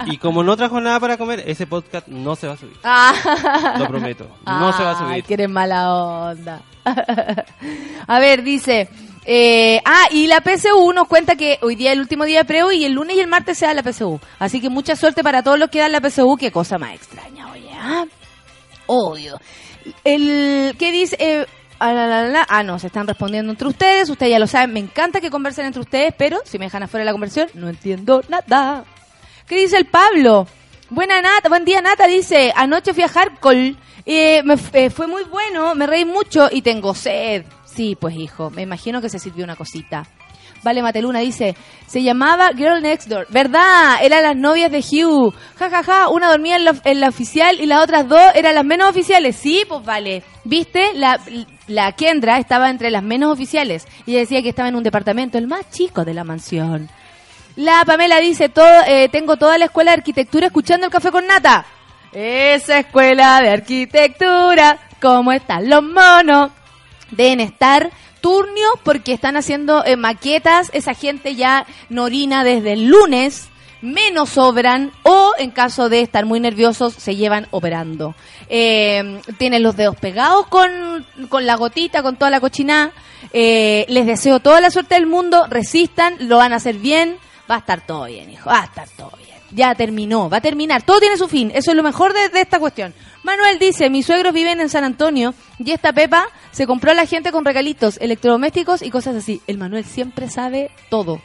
Y 0.07 0.17
como 0.17 0.43
no 0.43 0.55
trajo 0.55 0.79
nada 0.79 0.99
para 0.99 1.17
comer, 1.17 1.43
ese 1.47 1.65
podcast 1.65 2.07
no 2.07 2.35
se 2.35 2.45
va 2.47 2.53
a 2.53 2.57
subir. 2.57 2.77
Ah. 2.83 3.75
Lo 3.79 3.87
prometo. 3.87 4.27
No 4.45 4.71
se 4.73 4.83
va 4.83 4.91
a 4.91 4.99
subir. 4.99 5.23
que 5.23 5.33
eres 5.33 5.49
mala 5.49 5.91
onda. 5.95 6.61
a 8.07 8.19
ver, 8.19 8.43
dice. 8.43 8.87
eh, 9.25 9.81
ah, 9.83 10.05
y 10.11 10.27
la 10.27 10.41
PSU 10.41 10.93
nos 10.93 11.07
cuenta 11.07 11.35
que 11.35 11.57
hoy 11.63 11.75
día 11.75 11.89
es 11.91 11.93
el 11.95 12.01
último 12.01 12.25
día 12.25 12.39
de 12.39 12.45
preo 12.45 12.71
y 12.71 12.85
el 12.85 12.91
lunes 12.93 13.15
y 13.15 13.19
el 13.21 13.27
martes 13.27 13.57
se 13.57 13.65
da 13.65 13.73
la 13.73 13.81
PSU. 13.81 14.19
Así 14.37 14.61
que 14.61 14.69
mucha 14.69 14.95
suerte 14.95 15.23
para 15.23 15.41
todos 15.41 15.57
los 15.57 15.69
que 15.69 15.79
dan 15.79 15.91
la 15.91 16.01
PSU. 16.01 16.35
Qué 16.37 16.51
cosa 16.51 16.77
más 16.77 16.93
extraña, 16.93 17.51
oye. 17.51 17.71
¿ah? 17.73 18.05
Obvio. 18.85 19.39
El, 20.03 20.75
¿Qué 20.77 20.91
dice? 20.91 21.15
Eh, 21.19 21.45
ah. 21.79 22.45
Ah, 22.49 22.63
no, 22.63 22.79
se 22.79 22.87
están 22.87 23.07
respondiendo 23.07 23.51
entre 23.51 23.67
ustedes. 23.67 24.09
Ustedes 24.09 24.31
ya 24.31 24.39
lo 24.39 24.47
saben. 24.47 24.73
Me 24.73 24.79
encanta 24.79 25.21
que 25.21 25.29
conversen 25.29 25.65
entre 25.65 25.81
ustedes, 25.81 26.13
pero 26.17 26.39
si 26.45 26.57
me 26.57 26.65
dejan 26.65 26.83
afuera 26.83 27.05
la 27.05 27.11
conversión, 27.11 27.49
no 27.53 27.69
entiendo 27.69 28.21
nada. 28.29 28.83
¿Qué 29.47 29.57
dice 29.57 29.77
el 29.77 29.85
Pablo? 29.85 30.47
Buena 30.89 31.21
Nata, 31.21 31.49
buen 31.49 31.65
día 31.65 31.81
Nata, 31.81 32.05
dice, 32.05 32.53
anoche 32.55 32.93
fui 32.93 33.03
a 33.03 33.07
Hardcore, 33.07 33.75
eh, 34.05 34.43
eh, 34.73 34.89
fue 34.91 35.07
muy 35.07 35.23
bueno, 35.23 35.73
me 35.73 35.87
reí 35.87 36.05
mucho 36.05 36.47
y 36.51 36.61
tengo 36.61 36.93
sed. 36.93 37.43
Sí, 37.65 37.97
pues 37.99 38.15
hijo, 38.15 38.51
me 38.51 38.61
imagino 38.61 39.01
que 39.01 39.09
se 39.09 39.17
sirvió 39.17 39.43
una 39.43 39.55
cosita. 39.55 40.05
Vale 40.63 40.81
Mateluna 40.81 41.19
dice, 41.19 41.55
se 41.85 42.01
llamaba 42.01 42.49
Girl 42.55 42.81
Next 42.81 43.07
Door. 43.07 43.27
¿Verdad? 43.29 43.97
Eran 44.01 44.23
las 44.23 44.35
novias 44.35 44.71
de 44.71 44.79
Hugh. 44.79 45.31
Ja, 45.57 45.69
ja, 45.69 45.83
ja. 45.83 46.09
Una 46.09 46.29
dormía 46.29 46.57
en 46.57 46.99
la 46.99 47.07
oficial 47.07 47.59
y 47.59 47.67
las 47.67 47.83
otras 47.83 48.07
dos 48.07 48.23
eran 48.33 48.55
las 48.55 48.65
menos 48.65 48.89
oficiales. 48.89 49.35
Sí, 49.35 49.63
pues 49.67 49.85
vale. 49.85 50.23
¿Viste? 50.43 50.93
La, 50.95 51.19
la 51.67 51.91
Kendra 51.93 52.37
estaba 52.37 52.69
entre 52.69 52.91
las 52.91 53.03
menos 53.03 53.31
oficiales. 53.31 53.87
Y 54.05 54.15
decía 54.15 54.41
que 54.41 54.49
estaba 54.49 54.69
en 54.69 54.75
un 54.75 54.83
departamento, 54.83 55.37
el 55.37 55.47
más 55.47 55.69
chico 55.71 56.05
de 56.05 56.13
la 56.13 56.23
mansión. 56.23 56.89
La 57.55 57.83
Pamela 57.85 58.19
dice, 58.19 58.49
todo, 58.49 58.81
eh, 58.87 59.09
tengo 59.09 59.37
toda 59.37 59.57
la 59.57 59.65
escuela 59.65 59.91
de 59.91 59.97
arquitectura 59.97 60.47
escuchando 60.47 60.85
el 60.85 60.91
café 60.91 61.11
con 61.11 61.25
nata. 61.25 61.65
Esa 62.11 62.79
escuela 62.79 63.41
de 63.41 63.49
arquitectura, 63.49 64.79
¿cómo 65.01 65.31
están 65.31 65.69
los 65.69 65.83
monos? 65.83 66.51
Deben 67.11 67.39
estar 67.39 67.89
turnios 68.21 68.71
porque 68.83 69.13
están 69.13 69.37
haciendo 69.37 69.85
eh, 69.85 69.95
maquetas, 69.97 70.69
esa 70.73 70.93
gente 70.93 71.35
ya 71.35 71.65
no 71.89 72.05
orina 72.05 72.43
desde 72.43 72.73
el 72.73 72.87
lunes, 72.87 73.49
menos 73.85 74.29
sobran 74.29 74.91
o 75.03 75.31
en 75.37 75.51
caso 75.51 75.89
de 75.89 76.01
estar 76.01 76.25
muy 76.25 76.39
nerviosos 76.39 76.93
se 76.93 77.15
llevan 77.15 77.47
operando. 77.51 78.15
Eh, 78.49 79.21
tienen 79.37 79.63
los 79.63 79.77
dedos 79.77 79.95
pegados 79.95 80.47
con, 80.47 81.05
con 81.29 81.45
la 81.45 81.55
gotita, 81.55 82.03
con 82.03 82.17
toda 82.17 82.31
la 82.31 82.39
cochinada. 82.39 82.91
Eh, 83.31 83.85
les 83.87 84.05
deseo 84.05 84.39
toda 84.39 84.61
la 84.61 84.71
suerte 84.71 84.95
del 84.95 85.07
mundo, 85.07 85.47
resistan, 85.49 86.15
lo 86.19 86.37
van 86.37 86.53
a 86.53 86.57
hacer 86.57 86.77
bien, 86.77 87.17
va 87.49 87.55
a 87.55 87.59
estar 87.59 87.85
todo 87.85 88.05
bien, 88.05 88.29
hijo, 88.29 88.49
va 88.49 88.61
a 88.61 88.65
estar 88.65 88.87
todo 88.89 89.11
bien. 89.17 89.35
Ya 89.51 89.73
terminó, 89.75 90.29
va 90.29 90.37
a 90.37 90.41
terminar, 90.41 90.83
todo 90.83 90.99
tiene 90.99 91.17
su 91.17 91.27
fin, 91.27 91.51
eso 91.53 91.71
es 91.71 91.77
lo 91.77 91.83
mejor 91.83 92.13
de, 92.13 92.29
de 92.29 92.41
esta 92.41 92.59
cuestión. 92.59 92.93
Manuel 93.23 93.57
dice, 93.57 93.89
mis 93.89 94.05
suegros 94.05 94.33
viven 94.33 94.59
en 94.59 94.69
San 94.69 94.83
Antonio 94.83 95.33
y 95.57 95.71
esta 95.71 95.93
Pepa 95.93 96.27
se 96.51 96.67
compró 96.67 96.91
a 96.91 96.93
la 96.93 97.05
gente 97.05 97.31
con 97.31 97.45
regalitos, 97.45 97.97
electrodomésticos 98.01 98.81
y 98.81 98.89
cosas 98.89 99.15
así. 99.15 99.41
El 99.47 99.57
Manuel 99.57 99.85
siempre 99.85 100.29
sabe 100.29 100.71
todo. 100.89 101.21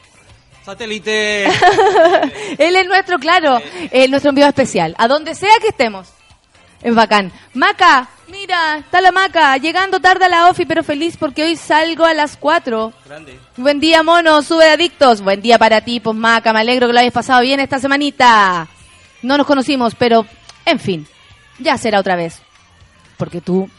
Satélite. 0.63 1.45
Él 2.57 2.75
es 2.75 2.87
nuestro, 2.87 3.17
claro, 3.19 3.59
eh, 3.91 4.07
nuestro 4.07 4.29
enviado 4.29 4.49
especial. 4.49 4.95
A 4.97 5.07
donde 5.07 5.35
sea 5.35 5.51
que 5.59 5.69
estemos. 5.69 6.07
Es 6.81 6.95
bacán. 6.95 7.31
Maca, 7.53 8.09
mira, 8.27 8.77
está 8.77 9.01
la 9.01 9.11
Maca. 9.11 9.57
Llegando 9.57 9.99
tarde 9.99 10.25
a 10.25 10.29
la 10.29 10.49
ofi, 10.49 10.65
pero 10.65 10.83
feliz 10.83 11.17
porque 11.17 11.43
hoy 11.43 11.55
salgo 11.55 12.05
a 12.05 12.13
las 12.13 12.37
4. 12.37 12.93
Grande. 13.05 13.39
Buen 13.57 13.79
día, 13.79 14.01
mono, 14.03 14.41
sube 14.41 14.69
adictos. 14.69 15.21
Buen 15.21 15.41
día 15.41 15.59
para 15.59 15.81
ti, 15.81 15.99
pues 15.99 16.15
Maca. 16.15 16.53
Me 16.53 16.61
alegro 16.61 16.87
que 16.87 16.93
lo 16.93 16.99
hayas 16.99 17.13
pasado 17.13 17.41
bien 17.41 17.59
esta 17.59 17.79
semanita. 17.79 18.67
No 19.21 19.37
nos 19.37 19.45
conocimos, 19.45 19.93
pero, 19.95 20.25
en 20.65 20.79
fin, 20.79 21.07
ya 21.59 21.77
será 21.77 21.99
otra 21.99 22.15
vez. 22.15 22.41
Porque 23.17 23.41
tú 23.41 23.69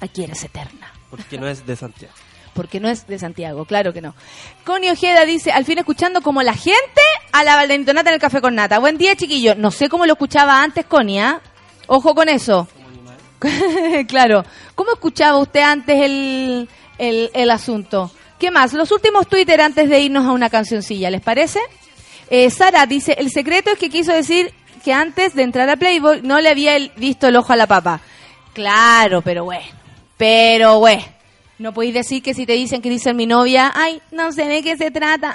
aquí 0.00 0.22
eres 0.22 0.44
eterna. 0.44 0.92
Porque 1.10 1.38
no 1.38 1.48
es 1.48 1.66
de 1.66 1.74
Santiago. 1.74 2.14
Porque 2.56 2.80
no 2.80 2.88
es 2.88 3.06
de 3.06 3.18
Santiago, 3.18 3.66
claro 3.66 3.92
que 3.92 4.00
no. 4.00 4.14
Connie 4.64 4.90
Ojeda 4.90 5.24
dice, 5.24 5.52
al 5.52 5.66
fin 5.66 5.78
escuchando 5.78 6.22
como 6.22 6.42
la 6.42 6.54
gente 6.54 7.02
a 7.32 7.44
la 7.44 7.54
Valdenito 7.54 7.92
Nata 7.92 8.08
en 8.08 8.14
el 8.14 8.20
café 8.20 8.40
con 8.40 8.54
nata. 8.54 8.78
Buen 8.78 8.96
día, 8.96 9.14
chiquillo. 9.14 9.54
No 9.54 9.70
sé 9.70 9.90
cómo 9.90 10.06
lo 10.06 10.14
escuchaba 10.14 10.62
antes, 10.62 10.86
Connie, 10.86 11.20
¿ah? 11.20 11.40
Ojo 11.86 12.14
con 12.14 12.28
eso. 12.30 12.66
claro. 14.08 14.44
¿Cómo 14.74 14.94
escuchaba 14.94 15.38
usted 15.38 15.60
antes 15.60 16.00
el, 16.00 16.68
el, 16.98 17.50
asunto? 17.50 18.10
¿Qué 18.38 18.50
más? 18.50 18.72
Los 18.72 18.90
últimos 18.90 19.28
Twitter 19.28 19.60
antes 19.60 19.88
de 19.88 20.00
irnos 20.00 20.24
a 20.26 20.32
una 20.32 20.50
cancioncilla, 20.50 21.10
¿les 21.10 21.20
parece? 21.20 21.60
Eh, 22.30 22.50
Sara 22.50 22.86
dice, 22.86 23.16
el 23.18 23.30
secreto 23.30 23.70
es 23.70 23.78
que 23.78 23.90
quiso 23.90 24.12
decir 24.12 24.52
que 24.82 24.92
antes 24.92 25.34
de 25.34 25.42
entrar 25.42 25.68
a 25.68 25.76
Playboy 25.76 26.22
no 26.22 26.40
le 26.40 26.48
había 26.48 26.76
visto 26.96 27.28
el 27.28 27.36
ojo 27.36 27.52
a 27.52 27.56
la 27.56 27.66
papa. 27.66 28.00
Claro, 28.54 29.20
pero 29.22 29.44
bueno. 29.44 29.66
Pero 30.16 30.78
bueno. 30.78 31.04
No 31.58 31.72
podéis 31.72 31.94
decir 31.94 32.22
que 32.22 32.34
si 32.34 32.44
te 32.44 32.52
dicen 32.52 32.82
que 32.82 32.90
dice 32.90 33.14
mi 33.14 33.24
novia, 33.24 33.72
ay, 33.74 34.02
no 34.12 34.30
sé 34.30 34.44
de 34.44 34.62
qué 34.62 34.76
se 34.76 34.90
trata. 34.90 35.34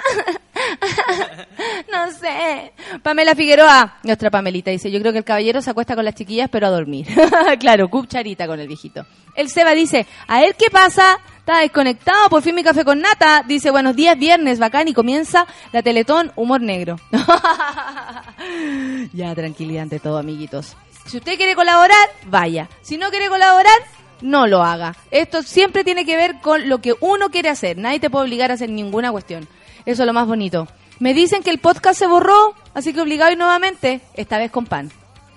no 1.92 2.12
sé. 2.12 2.72
Pamela 3.02 3.34
Figueroa, 3.34 3.98
nuestra 4.04 4.30
Pamelita, 4.30 4.70
dice, 4.70 4.90
yo 4.90 5.00
creo 5.00 5.10
que 5.10 5.18
el 5.18 5.24
caballero 5.24 5.60
se 5.60 5.70
acuesta 5.70 5.96
con 5.96 6.04
las 6.04 6.14
chiquillas, 6.14 6.48
pero 6.48 6.68
a 6.68 6.70
dormir. 6.70 7.08
claro, 7.58 7.88
cucharita 7.88 8.46
con 8.46 8.60
el 8.60 8.68
viejito. 8.68 9.04
El 9.34 9.48
Seba 9.48 9.72
dice, 9.72 10.06
a 10.28 10.44
él 10.44 10.54
qué 10.56 10.70
pasa, 10.70 11.18
está 11.38 11.58
desconectado, 11.58 12.28
por 12.28 12.42
fin 12.42 12.54
mi 12.54 12.62
café 12.62 12.84
con 12.84 13.00
nata. 13.00 13.42
Dice, 13.46 13.72
buenos 13.72 13.96
días, 13.96 14.16
viernes, 14.16 14.60
bacán, 14.60 14.86
y 14.86 14.94
comienza 14.94 15.46
la 15.72 15.82
Teletón 15.82 16.30
Humor 16.36 16.60
Negro. 16.60 17.00
ya, 19.12 19.34
tranquilidad 19.34 19.84
ante 19.84 19.98
todo, 19.98 20.18
amiguitos. 20.18 20.76
Si 21.06 21.16
usted 21.16 21.36
quiere 21.36 21.56
colaborar, 21.56 21.98
vaya. 22.26 22.68
Si 22.82 22.96
no 22.96 23.10
quiere 23.10 23.28
colaborar, 23.28 23.74
no 24.22 24.46
lo 24.46 24.62
haga. 24.62 24.96
Esto 25.10 25.42
siempre 25.42 25.84
tiene 25.84 26.04
que 26.04 26.16
ver 26.16 26.40
con 26.40 26.68
lo 26.68 26.78
que 26.78 26.94
uno 27.00 27.30
quiere 27.30 27.48
hacer. 27.48 27.76
Nadie 27.76 28.00
te 28.00 28.10
puede 28.10 28.24
obligar 28.24 28.50
a 28.50 28.54
hacer 28.54 28.70
ninguna 28.70 29.12
cuestión. 29.12 29.46
Eso 29.84 30.02
es 30.02 30.06
lo 30.06 30.12
más 30.12 30.26
bonito. 30.26 30.68
Me 30.98 31.14
dicen 31.14 31.42
que 31.42 31.50
el 31.50 31.58
podcast 31.58 31.98
se 31.98 32.06
borró, 32.06 32.54
así 32.74 32.92
que 32.92 33.00
obligado 33.00 33.32
y 33.32 33.36
nuevamente, 33.36 34.00
esta 34.14 34.38
vez 34.38 34.50
con 34.50 34.66
pan, 34.66 34.90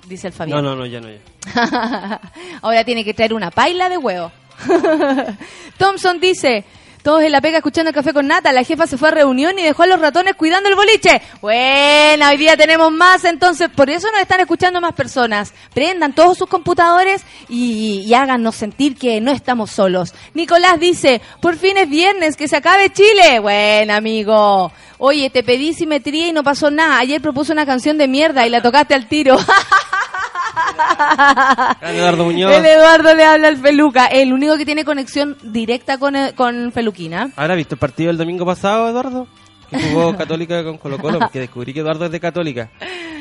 dice 0.07 0.27
el 0.27 0.33
Fabián. 0.33 0.63
No, 0.63 0.69
no, 0.69 0.75
no, 0.75 0.85
ya 0.85 1.01
no, 1.01 1.07
ya. 1.09 2.21
Ahora 2.61 2.83
tiene 2.83 3.03
que 3.03 3.13
traer 3.13 3.33
una 3.33 3.51
paila 3.51 3.89
de 3.89 3.97
huevo. 3.97 4.31
Thompson 5.77 6.19
dice, 6.19 6.63
todos 7.05 7.21
en 7.21 7.31
la 7.31 7.39
pega 7.39 7.57
escuchando 7.57 7.89
el 7.89 7.93
café 7.93 8.13
con 8.13 8.25
nata, 8.25 8.51
la 8.51 8.63
jefa 8.63 8.87
se 8.87 8.97
fue 8.97 9.09
a 9.09 9.11
reunión 9.11 9.59
y 9.59 9.61
dejó 9.61 9.83
a 9.83 9.85
los 9.85 10.01
ratones 10.01 10.33
cuidando 10.33 10.69
el 10.69 10.75
boliche. 10.75 11.21
Bueno, 11.39 12.27
hoy 12.27 12.35
día 12.35 12.57
tenemos 12.57 12.91
más, 12.91 13.23
entonces 13.25 13.69
por 13.69 13.91
eso 13.91 14.09
nos 14.11 14.21
están 14.21 14.39
escuchando 14.39 14.81
más 14.81 14.93
personas. 14.93 15.53
Prendan 15.71 16.15
todos 16.15 16.35
sus 16.35 16.49
computadores 16.49 17.21
y, 17.47 17.99
y 18.07 18.13
háganos 18.15 18.55
sentir 18.55 18.97
que 18.97 19.21
no 19.21 19.29
estamos 19.29 19.69
solos. 19.69 20.15
Nicolás 20.33 20.79
dice, 20.79 21.21
por 21.41 21.57
fin 21.57 21.77
es 21.77 21.87
viernes, 21.87 22.35
que 22.35 22.47
se 22.47 22.55
acabe 22.55 22.91
Chile. 22.91 23.37
Bueno, 23.37 23.93
amigo. 23.93 24.71
Oye, 24.97 25.29
te 25.29 25.43
pedí 25.43 25.75
simetría 25.75 26.29
y 26.29 26.33
no 26.33 26.43
pasó 26.43 26.71
nada. 26.71 26.97
Ayer 26.97 27.21
propuso 27.21 27.53
una 27.53 27.67
canción 27.67 27.99
de 27.99 28.07
mierda 28.07 28.47
y 28.47 28.49
la 28.49 28.63
tocaste 28.63 28.95
al 28.95 29.07
tiro. 29.07 29.37
Eduardo 31.81 32.25
Muñoz. 32.25 32.51
El 32.53 32.65
Eduardo 32.65 33.13
le 33.13 33.23
habla 33.23 33.47
al 33.49 33.57
Feluca, 33.57 34.05
el 34.07 34.33
único 34.33 34.57
que 34.57 34.65
tiene 34.65 34.83
conexión 34.85 35.37
directa 35.43 35.97
con, 35.97 36.15
eh, 36.15 36.33
con 36.35 36.71
Feluquina. 36.71 37.29
¿Habrá 37.35 37.55
visto 37.55 37.75
el 37.75 37.79
partido 37.79 38.07
del 38.07 38.17
domingo 38.17 38.45
pasado, 38.45 38.89
Eduardo? 38.89 39.27
Que 39.69 39.79
jugó 39.79 40.15
Católica 40.17 40.63
con 40.63 40.77
Colo 40.77 40.97
Colo, 40.99 41.19
porque 41.19 41.39
descubrí 41.39 41.73
que 41.73 41.79
Eduardo 41.81 42.05
es 42.05 42.11
de 42.11 42.19
Católica. 42.19 42.69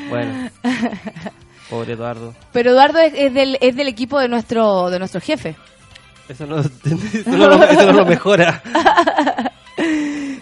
Bueno. 0.09 0.49
Pobre 1.69 1.93
Eduardo. 1.93 2.35
Pero 2.51 2.71
Eduardo 2.71 2.99
es, 2.99 3.13
es 3.15 3.33
del, 3.33 3.57
es 3.59 3.75
del 3.75 3.87
equipo 3.87 4.19
de 4.19 4.27
nuestro, 4.27 4.89
de 4.91 4.99
nuestro 4.99 5.19
jefe. 5.19 5.55
Eso 6.29 6.45
no, 6.45 6.59
eso 6.59 6.69
no, 7.27 7.47
lo- 7.49 7.63
eso 7.63 7.85
no 7.85 7.93
lo 7.93 8.05
mejora. 8.05 8.61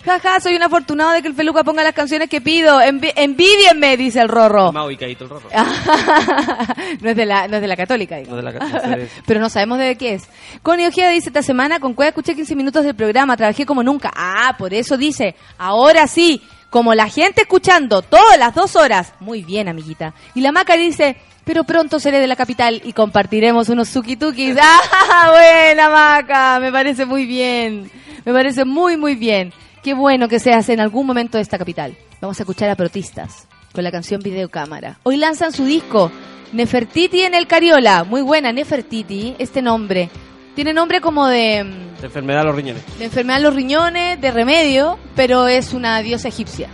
Jaja, 0.06 0.40
soy 0.42 0.56
un 0.56 0.64
afortunado 0.64 1.12
de 1.12 1.22
que 1.22 1.30
el 1.30 1.34
Feluca 1.34 1.64
ponga 1.64 1.82
las 1.84 1.94
canciones 1.94 2.30
que 2.30 2.42
pido. 2.42 2.80
Envi- 2.82 3.14
envidienme, 3.16 3.96
dice 3.96 4.20
el 4.20 4.28
Rorro. 4.28 4.72
Más 4.74 4.86
ubicadito 4.86 5.24
el 5.24 5.30
rorro. 5.30 5.50
no, 7.02 7.10
es 7.10 7.16
de 7.16 7.26
la, 7.26 7.48
no 7.48 7.56
es 7.56 7.62
de 7.62 7.68
la 7.68 7.76
católica. 7.78 8.18
No 8.28 8.36
de 8.36 8.44
la 8.44 8.52
no 8.52 8.96
de- 8.98 9.10
Pero 9.26 9.40
no 9.40 9.50
sabemos 9.50 9.80
de 9.80 9.96
qué 9.96 10.16
es. 10.16 10.24
Connie 10.62 10.88
Ojeda 10.88 11.10
dice, 11.10 11.30
esta 11.30 11.42
semana 11.42 11.80
con 11.80 11.94
Cueva 11.94 12.10
escuché 12.10 12.36
15 12.36 12.56
minutos 12.56 12.84
del 12.84 12.96
programa, 12.96 13.38
trabajé 13.38 13.66
como 13.66 13.82
nunca. 13.84 14.12
Ah, 14.16 14.56
por 14.58 14.74
eso 14.74 14.98
dice, 14.98 15.36
ahora 15.58 16.08
sí, 16.08 16.42
como 16.70 16.94
la 16.94 17.08
gente 17.08 17.42
escuchando 17.44 18.02
todas 18.02 18.38
las 18.38 18.54
dos 18.56 18.76
horas. 18.76 19.14
Muy 19.20 19.44
bien, 19.44 19.70
amiguita. 19.70 20.14
Y 20.36 20.42
la 20.42 20.52
Maca 20.52 20.76
dice, 20.76 21.16
pero 21.46 21.64
pronto 21.64 22.00
seré 22.00 22.20
de 22.20 22.28
la 22.28 22.36
capital 22.36 22.82
y 22.84 22.94
compartiremos 22.94 23.70
unos 23.70 23.90
sukitukis. 23.90 24.58
Ah, 25.16 25.32
buena 25.32 25.90
Maca, 25.90 26.60
me 26.60 26.72
parece 26.72 27.06
muy 27.06 27.26
bien. 27.26 27.90
Me 28.26 28.34
parece 28.34 28.66
muy, 28.66 28.98
muy 28.98 29.16
bien. 29.16 29.54
Qué 29.84 29.94
bueno 29.94 30.30
que 30.30 30.40
seas 30.40 30.70
en 30.70 30.80
algún 30.80 31.06
momento 31.06 31.38
de 31.38 31.42
esta 31.42 31.58
capital. 31.58 31.96
Vamos 32.22 32.40
a 32.40 32.44
escuchar 32.44 32.70
a 32.70 32.76
Protistas 32.76 33.48
con 33.74 33.84
la 33.84 33.92
canción 33.92 34.22
Videocámara. 34.22 35.00
Hoy 35.04 35.18
lanzan 35.18 35.52
su 35.52 35.66
disco 35.66 36.10
Nefertiti 36.54 37.22
en 37.24 37.36
el 37.36 37.48
Cariola. 37.48 38.06
Muy 38.06 38.22
buena, 38.22 38.54
Nefertiti, 38.54 39.36
este 39.40 39.62
nombre. 39.62 40.10
Tiene 40.56 40.74
nombre 40.74 41.02
como 41.02 41.28
de, 41.28 41.64
mm, 41.66 42.00
De 42.00 42.06
enfermedad 42.06 42.40
de 42.40 42.46
los 42.46 42.56
riñones. 42.56 42.84
de 42.98 43.06
enfermedad 43.06 43.38
en 43.40 43.44
los 43.44 43.56
riñones, 43.56 44.22
de 44.22 44.32
remedio, 44.32 44.98
pero 45.16 45.48
es 45.48 45.74
una 45.74 46.00
diosa 46.02 46.30
egipcia. 46.30 46.70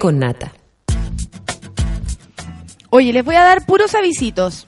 con 0.00 0.18
Nata. 0.18 0.52
Oye, 2.88 3.12
les 3.12 3.24
voy 3.24 3.36
a 3.36 3.44
dar 3.44 3.64
puros 3.66 3.94
avisitos. 3.94 4.66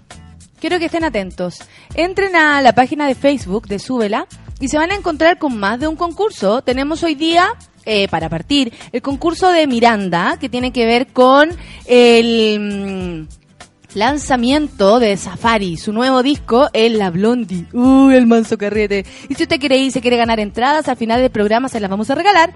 Quiero 0.60 0.78
que 0.78 0.84
estén 0.84 1.02
atentos. 1.02 1.58
Entren 1.94 2.36
a 2.36 2.62
la 2.62 2.72
página 2.72 3.08
de 3.08 3.16
Facebook 3.16 3.66
de 3.66 3.80
Súbela 3.80 4.28
y 4.60 4.68
se 4.68 4.78
van 4.78 4.92
a 4.92 4.94
encontrar 4.94 5.38
con 5.38 5.58
más 5.58 5.80
de 5.80 5.88
un 5.88 5.96
concurso. 5.96 6.62
Tenemos 6.62 7.02
hoy 7.02 7.16
día, 7.16 7.48
eh, 7.84 8.06
para 8.08 8.28
partir, 8.28 8.72
el 8.92 9.02
concurso 9.02 9.50
de 9.50 9.66
Miranda, 9.66 10.36
que 10.38 10.48
tiene 10.48 10.70
que 10.70 10.86
ver 10.86 11.08
con 11.08 11.50
el 11.86 13.26
mm, 13.26 13.98
lanzamiento 13.98 15.00
de 15.00 15.16
Safari, 15.16 15.78
su 15.78 15.92
nuevo 15.92 16.22
disco, 16.22 16.68
El 16.74 16.98
La 16.98 17.10
Blondie. 17.10 17.66
Uy, 17.72 18.14
el 18.14 18.26
manso 18.26 18.56
carrete. 18.56 19.04
Y 19.28 19.34
si 19.34 19.44
usted 19.44 19.58
quiere 19.58 19.78
ir, 19.78 19.90
se 19.90 20.02
quiere 20.02 20.18
ganar 20.18 20.38
entradas, 20.38 20.88
al 20.88 20.96
final 20.96 21.20
del 21.20 21.30
programa 21.30 21.68
se 21.68 21.80
las 21.80 21.90
vamos 21.90 22.10
a 22.10 22.14
regalar. 22.14 22.52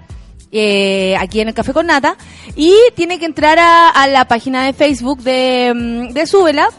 Eh, 0.51 1.15
aquí 1.19 1.41
en 1.41 1.49
el 1.49 1.53
Café 1.53 1.73
con 1.73 1.87
Nata 1.87 2.17
y 2.55 2.73
tiene 2.95 3.19
que 3.19 3.25
entrar 3.25 3.57
a, 3.59 4.07
la 4.07 4.27
página 4.27 4.63
de 4.63 4.73
Facebook 4.73 5.21
de, 5.21 5.73
mm, 5.75 6.13
de 6.13 6.27
Súbela 6.27 6.69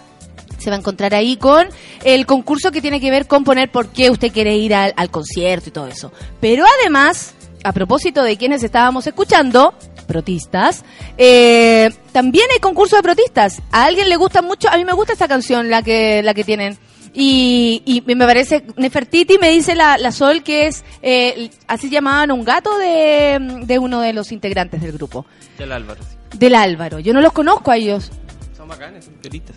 se 0.58 0.70
va 0.70 0.76
a 0.76 0.78
encontrar 0.80 1.14
ahí 1.14 1.36
con 1.36 1.68
el 2.02 2.26
concurso 2.26 2.72
que 2.72 2.80
tiene 2.80 3.00
que 3.00 3.10
ver 3.10 3.26
con 3.26 3.44
poner 3.44 3.70
por 3.70 3.88
qué 3.88 4.10
usted 4.10 4.32
quiere 4.32 4.56
ir 4.56 4.74
al, 4.74 4.92
al 4.96 5.10
concierto 5.10 5.68
y 5.68 5.72
todo 5.72 5.86
eso. 5.86 6.12
Pero 6.40 6.64
además, 6.80 7.34
a 7.62 7.72
propósito 7.72 8.22
de 8.24 8.36
quienes 8.36 8.64
estábamos 8.64 9.06
escuchando, 9.06 9.74
protistas, 10.08 10.84
eh, 11.16 11.90
también 12.10 12.46
hay 12.52 12.58
concurso 12.58 12.96
de 12.96 13.02
protistas. 13.02 13.62
A 13.70 13.84
alguien 13.84 14.08
le 14.08 14.16
gusta 14.16 14.42
mucho, 14.42 14.68
a 14.68 14.76
mí 14.76 14.84
me 14.84 14.94
gusta 14.94 15.12
esta 15.12 15.28
canción, 15.28 15.70
la 15.70 15.82
que, 15.82 16.22
la 16.24 16.34
que 16.34 16.42
tienen. 16.42 16.78
Y, 17.20 17.82
y 17.84 18.00
me 18.14 18.24
parece, 18.26 18.64
Nefertiti 18.76 19.38
me 19.38 19.50
dice 19.50 19.74
la, 19.74 19.98
la 19.98 20.12
Sol 20.12 20.44
que 20.44 20.68
es, 20.68 20.84
eh, 21.02 21.50
así 21.66 21.90
llamaban 21.90 22.30
a 22.30 22.34
un 22.34 22.44
gato 22.44 22.78
de, 22.78 23.60
de 23.64 23.78
uno 23.80 24.00
de 24.00 24.12
los 24.12 24.30
integrantes 24.30 24.80
del 24.80 24.92
grupo, 24.92 25.26
Del 25.58 25.72
Álvaro. 25.72 26.00
sí. 26.30 26.38
del 26.38 26.54
Álvaro. 26.54 27.00
Yo 27.00 27.12
no 27.12 27.20
los 27.20 27.32
conozco 27.32 27.72
a 27.72 27.76
ellos. 27.76 28.12
Son 28.56 28.68
bacanes, 28.68 29.06
son 29.06 29.14
piolitas. 29.14 29.56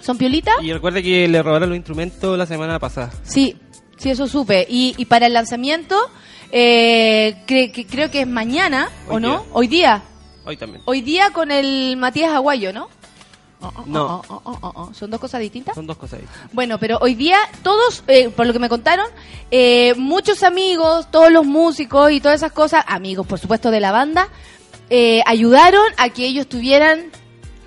¿Son 0.00 0.16
piolita? 0.16 0.52
Y 0.62 0.72
recuerde 0.72 1.02
que 1.02 1.26
le 1.26 1.42
robaron 1.42 1.68
los 1.70 1.76
instrumentos 1.76 2.38
la 2.38 2.46
semana 2.46 2.78
pasada. 2.78 3.10
Sí, 3.24 3.56
sí, 3.98 4.10
eso 4.10 4.28
supe. 4.28 4.64
Y, 4.70 4.94
y 4.96 5.06
para 5.06 5.26
el 5.26 5.32
lanzamiento, 5.34 5.96
eh, 6.52 7.36
cre- 7.46 7.72
que- 7.72 7.86
creo 7.86 8.10
que 8.10 8.20
es 8.20 8.26
mañana, 8.28 8.88
¿o 9.08 9.18
no? 9.18 9.44
Hoy 9.52 9.66
día. 9.66 10.02
Hoy 10.44 10.56
también. 10.56 10.82
Hoy 10.86 11.00
día 11.02 11.30
con 11.32 11.50
el 11.50 11.96
Matías 11.96 12.32
Aguayo, 12.32 12.72
¿no? 12.72 12.88
Oh, 13.62 13.72
oh, 13.76 13.82
No. 13.86 14.22
oh. 14.28 14.90
¿Son 14.94 15.10
dos 15.10 15.20
cosas 15.20 15.40
distintas? 15.40 15.74
Son 15.74 15.86
dos 15.86 15.96
cosas 15.98 16.20
ahí. 16.20 16.26
Bueno, 16.52 16.78
pero 16.78 16.98
hoy 17.00 17.14
día 17.14 17.36
todos, 17.62 18.02
eh, 18.08 18.30
por 18.30 18.46
lo 18.46 18.52
que 18.52 18.58
me 18.58 18.68
contaron, 18.68 19.06
eh, 19.50 19.94
muchos 19.96 20.42
amigos, 20.42 21.10
todos 21.10 21.30
los 21.30 21.44
músicos 21.44 22.10
y 22.10 22.20
todas 22.20 22.36
esas 22.36 22.52
cosas, 22.52 22.84
amigos 22.88 23.26
por 23.26 23.38
supuesto 23.38 23.70
de 23.70 23.80
la 23.80 23.92
banda, 23.92 24.28
eh, 24.88 25.22
ayudaron 25.26 25.84
a 25.98 26.08
que 26.08 26.24
ellos 26.26 26.46
tuvieran 26.48 27.10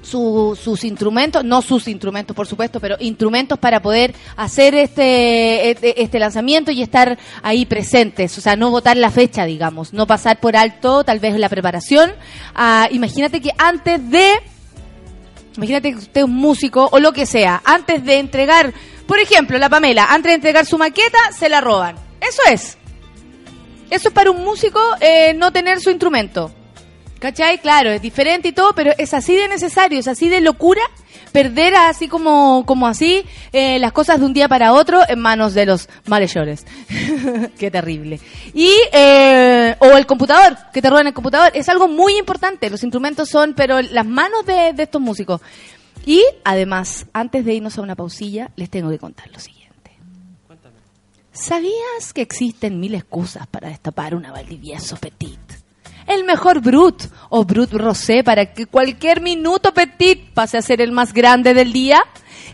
su- 0.02 0.60
sus 0.62 0.84
instrumentos, 0.84 1.46
no 1.46 1.62
sus 1.62 1.88
instrumentos 1.88 2.36
por 2.36 2.46
supuesto, 2.48 2.80
pero 2.82 2.98
instrumentos 3.00 3.58
para 3.60 3.82
poder 3.82 4.14
hacer 4.36 4.76
este, 4.76 5.70
este, 5.72 6.02
este 6.02 6.20
lanzamiento 6.20 6.72
y 6.72 6.82
estar 6.82 7.18
ahí 7.42 7.66
presentes, 7.66 8.38
o 8.38 8.42
sea, 8.42 8.56
no 8.58 8.70
votar 8.72 8.98
la 8.98 9.12
fecha, 9.12 9.46
digamos, 9.46 9.94
no 9.94 10.06
pasar 10.06 10.40
por 10.42 10.58
alto 10.58 11.04
tal 11.06 11.20
vez 11.20 11.38
la 11.40 11.48
preparación. 11.48 12.12
Ah, 12.54 12.90
imagínate 12.92 13.40
que 13.40 13.52
antes 13.58 14.10
de 14.10 14.34
Imagínate 15.58 15.92
que 15.92 15.98
usted 15.98 16.22
es 16.22 16.24
un 16.24 16.36
músico 16.36 16.90
o 16.92 17.00
lo 17.00 17.14
que 17.14 17.26
sea. 17.26 17.62
Antes 17.64 18.04
de 18.04 18.18
entregar, 18.18 18.74
por 19.08 19.20
ejemplo, 19.20 19.58
la 19.58 19.70
Pamela, 19.70 20.08
antes 20.10 20.32
de 20.32 20.36
entregar 20.36 20.66
su 20.66 20.78
maqueta, 20.78 21.20
se 21.38 21.50
la 21.50 21.62
roban. 21.62 21.96
Eso 22.20 22.42
es. 22.50 22.78
Eso 23.90 24.08
es 24.08 24.14
para 24.14 24.32
un 24.32 24.44
músico 24.44 24.80
eh, 25.00 25.34
no 25.36 25.52
tener 25.52 25.80
su 25.80 25.92
instrumento. 25.92 26.52
¿Cachai? 27.20 27.60
Claro, 27.60 27.92
es 27.92 28.02
diferente 28.02 28.50
y 28.50 28.52
todo, 28.52 28.74
pero 28.74 28.92
es 28.98 29.14
así 29.14 29.36
de 29.36 29.48
necesario, 29.48 30.00
es 30.00 30.08
así 30.08 30.28
de 30.28 30.42
locura 30.42 30.82
perder 31.34 31.76
así 31.76 32.08
como, 32.08 32.64
como 32.66 32.88
así 32.88 33.26
eh, 33.52 33.80
las 33.80 33.92
cosas 33.92 34.20
de 34.20 34.26
un 34.26 34.34
día 34.34 34.48
para 34.48 34.72
otro 34.72 35.02
en 35.06 35.20
manos 35.20 35.54
de 35.54 35.66
los 35.66 35.90
malhechores. 36.06 36.66
Qué 37.58 37.70
terrible. 37.70 38.22
Y, 38.54 38.72
eh, 38.94 39.76
o 39.80 39.98
el 39.98 40.06
computador, 40.06 40.56
que 40.72 40.82
te 40.82 40.90
roban 40.90 41.08
el 41.08 41.14
computador. 41.14 41.52
Es 41.54 41.68
algo 41.68 41.90
muy 41.90 42.18
importante. 42.18 42.70
Los 42.70 42.84
instrumentos 42.84 43.28
son, 43.28 43.54
pero 43.54 43.82
las 43.82 44.06
manos 44.06 44.46
de, 44.46 44.72
de 44.74 44.84
estos 44.84 45.02
músicos. 45.02 45.42
Y 46.06 46.24
además, 46.46 47.08
antes 47.12 47.44
de 47.44 47.56
irnos 47.56 47.78
a 47.78 47.82
una 47.82 47.96
pausilla, 47.96 48.52
les 48.56 48.70
tengo 48.70 48.90
que 48.90 49.00
contar 49.00 49.30
lo 49.32 49.40
siguiente. 49.40 49.64
¿Sabías 51.32 52.14
que 52.14 52.22
existen 52.22 52.80
mil 52.80 52.94
excusas 52.94 53.48
para 53.48 53.70
destapar 53.70 54.14
una 54.14 54.32
Valdivieso 54.32 54.98
Petit? 54.98 55.63
El 56.08 56.24
mejor 56.26 56.62
Brut 56.62 57.04
o 57.30 57.46
Brut 57.46 57.72
Rosé 57.72 58.24
para 58.24 58.54
que 58.54 58.66
cualquier 58.66 59.22
minuto 59.22 59.74
Petit 59.74 60.34
pase 60.34 60.58
a 60.58 60.62
ser 60.62 60.82
el 60.82 60.92
más 60.92 61.14
grande 61.14 61.54
del 61.54 61.72
día. 61.72 62.04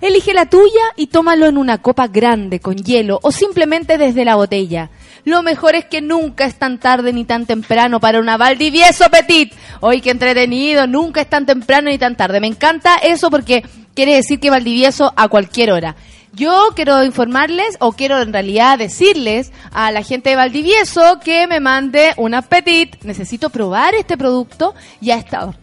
Elige 0.01 0.33
la 0.33 0.45
tuya 0.45 0.81
y 0.95 1.07
tómalo 1.07 1.47
en 1.47 1.57
una 1.57 1.79
copa 1.79 2.07
grande 2.07 2.59
con 2.59 2.77
hielo 2.77 3.19
o 3.21 3.31
simplemente 3.31 3.97
desde 3.97 4.23
la 4.23 4.35
botella. 4.35 4.89
Lo 5.25 5.43
mejor 5.43 5.75
es 5.75 5.85
que 5.85 6.01
nunca 6.01 6.45
es 6.45 6.55
tan 6.55 6.79
tarde 6.79 7.11
ni 7.11 7.25
tan 7.25 7.45
temprano 7.45 7.99
para 7.99 8.19
una 8.19 8.37
Valdivieso 8.37 9.09
Petit. 9.09 9.53
Hoy 9.81 9.99
qué 10.01 10.11
entretenido, 10.11 10.87
nunca 10.87 11.21
es 11.21 11.29
tan 11.29 11.45
temprano 11.45 11.89
ni 11.89 11.97
tan 11.97 12.15
tarde. 12.15 12.39
Me 12.39 12.47
encanta 12.47 12.95
eso 12.95 13.29
porque 13.29 13.63
quiere 13.93 14.15
decir 14.15 14.39
que 14.39 14.49
Valdivieso 14.49 15.11
a 15.15 15.27
cualquier 15.27 15.71
hora. 15.71 15.95
Yo 16.33 16.69
quiero 16.75 17.03
informarles, 17.03 17.75
o 17.79 17.91
quiero 17.91 18.21
en 18.21 18.31
realidad 18.31 18.77
decirles 18.77 19.51
a 19.71 19.91
la 19.91 20.03
gente 20.03 20.29
de 20.29 20.35
Valdivieso 20.35 21.19
que 21.23 21.47
me 21.47 21.59
mande 21.59 22.13
una 22.17 22.41
petit. 22.41 23.03
Necesito 23.03 23.49
probar 23.49 23.95
este 23.95 24.17
producto 24.17 24.75
y 25.01 25.11
a 25.11 25.15
esta 25.15 25.45
hora, 25.45 25.57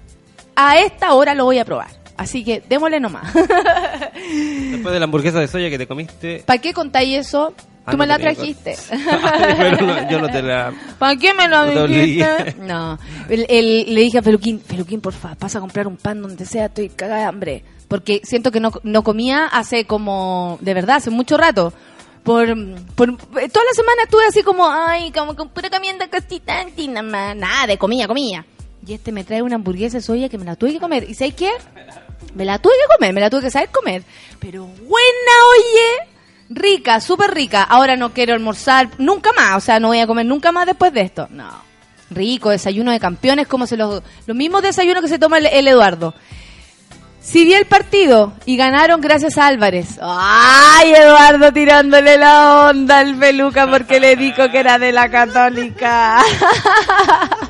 a 0.57 0.79
esta 0.79 1.15
hora 1.15 1.35
lo 1.35 1.45
voy 1.45 1.59
a 1.59 1.65
probar. 1.65 1.89
Así 2.17 2.45
que 2.45 2.63
démosle 2.67 2.99
nomás. 2.99 3.33
Después 3.35 4.93
de 4.93 4.99
la 4.99 5.05
hamburguesa 5.05 5.39
de 5.39 5.49
soya 5.49 5.71
que 5.71 5.79
te 5.79 5.87
comiste. 5.87 6.43
¿Para 6.47 6.61
qué 6.61 6.73
contáis 6.73 7.27
eso? 7.27 7.55
Ah, 7.87 7.93
Tú 7.93 7.97
no 7.97 8.03
me 8.03 8.07
la 8.09 8.19
trajiste. 8.19 8.77
Pero 9.59 9.87
no, 9.87 10.11
yo 10.11 10.21
no 10.21 10.29
te 10.29 10.43
la. 10.43 10.73
¿Para 10.99 11.17
qué 11.17 11.33
me 11.35 11.49
te 11.49 11.87
dijiste? 11.87 12.57
No. 12.61 12.99
El- 13.29 13.47
el- 13.49 13.95
le 13.95 14.01
dije 14.01 14.19
a 14.19 14.23
Peluquín, 14.23 14.59
Peluquín, 14.59 15.01
porfa, 15.01 15.37
pasa 15.37 15.59
a 15.59 15.61
comprar 15.61 15.87
un 15.87 15.97
pan 15.97 16.21
donde 16.21 16.45
sea, 16.47 16.67
estoy 16.67 16.89
cagada 16.89 17.21
de 17.21 17.27
hambre. 17.27 17.65
Porque 17.87 18.21
siento 18.25 18.51
que 18.51 18.59
no, 18.59 18.73
no 18.83 19.03
comía 19.05 19.47
hace 19.47 19.85
como, 19.85 20.59
de 20.61 20.75
verdad, 20.75 20.97
hace 20.97 21.11
mucho 21.11 21.37
rato. 21.37 21.73
Por, 22.25 22.49
por 22.97 23.17
toda 23.17 23.65
la 23.65 23.73
semana 23.77 24.03
estuve 24.03 24.27
así 24.29 24.43
como, 24.43 24.69
ay, 24.69 25.13
como 25.13 25.37
con 25.37 25.49
pura 25.51 25.71
comiendo 25.71 26.05
cosita, 26.11 26.65
nada 26.89 27.03
más, 27.03 27.37
nada, 27.37 27.69
de 27.69 27.79
comida, 27.79 28.09
comida. 28.09 28.45
Y 28.85 28.95
este 28.95 29.13
me 29.13 29.23
trae 29.23 29.43
una 29.43 29.55
hamburguesa 29.55 29.99
de 29.99 30.03
soya 30.03 30.29
que 30.29 30.37
me 30.39 30.45
la 30.45 30.57
tuve 30.57 30.73
que 30.73 30.81
comer. 30.81 31.09
¿Y 31.09 31.15
sabes 31.15 31.35
qué? 31.35 31.51
Me 32.35 32.45
la 32.45 32.59
tuve 32.59 32.73
que 32.73 32.97
comer, 32.97 33.13
me 33.15 33.21
la 33.21 33.31
tuve 33.31 33.43
que 33.43 33.51
saber 33.53 33.69
comer. 33.69 34.03
Pero 34.41 34.65
buena, 34.67 35.33
oye. 35.57 36.09
Rica, 36.49 37.01
súper 37.01 37.33
rica. 37.33 37.63
Ahora 37.63 37.97
no 37.97 38.13
quiero 38.13 38.35
almorzar 38.35 38.89
nunca 38.99 39.31
más. 39.33 39.57
O 39.57 39.61
sea, 39.61 39.81
no 39.81 39.89
voy 39.89 40.01
a 40.01 40.07
comer 40.07 40.27
nunca 40.27 40.53
más 40.53 40.67
después 40.67 40.93
de 40.93 41.03
esto. 41.03 41.27
No. 41.31 41.67
Rico, 42.11 42.51
desayuno 42.51 42.93
de 42.93 43.01
campeones, 43.01 43.49
como 43.49 43.67
se 43.67 43.77
los, 43.77 44.03
los 44.27 44.37
mismos 44.37 44.63
desayunos 44.63 45.03
que 45.03 45.09
se 45.09 45.19
toma 45.19 45.39
el, 45.39 45.69
Eduardo. 45.69 46.15
Si 47.21 47.45
vi 47.45 47.55
el 47.55 47.67
partido 47.67 48.35
y 48.45 48.57
ganaron 48.57 49.01
gracias 49.01 49.37
a 49.37 49.49
Álvarez. 49.49 49.99
¡Ay, 50.01 50.93
Eduardo 50.95 51.53
tirándole 51.53 52.17
la 52.17 52.69
onda 52.69 53.01
al 53.01 53.17
peluca 53.17 53.69
porque 53.69 53.99
le 53.99 54.15
dijo 54.15 54.49
que 54.49 54.61
era 54.61 54.79
de 54.79 54.93
la 54.93 55.11
católica! 55.11 56.23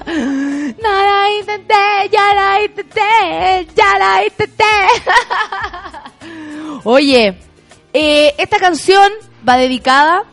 No 0.06 0.92
la 0.92 1.30
intenté, 1.40 1.74
ya 2.12 2.34
la 2.34 2.62
intenté, 2.64 3.66
ya 3.74 3.98
la 3.98 4.24
intenté. 4.24 4.64
Oye, 6.84 7.36
eh, 7.98 8.34
esta 8.36 8.58
canción 8.58 9.10
va 9.48 9.56
dedicada, 9.56 10.24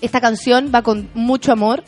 esta 0.00 0.20
canción 0.20 0.70
va 0.72 0.82
con 0.82 1.10
mucho 1.14 1.50
amor 1.50 1.82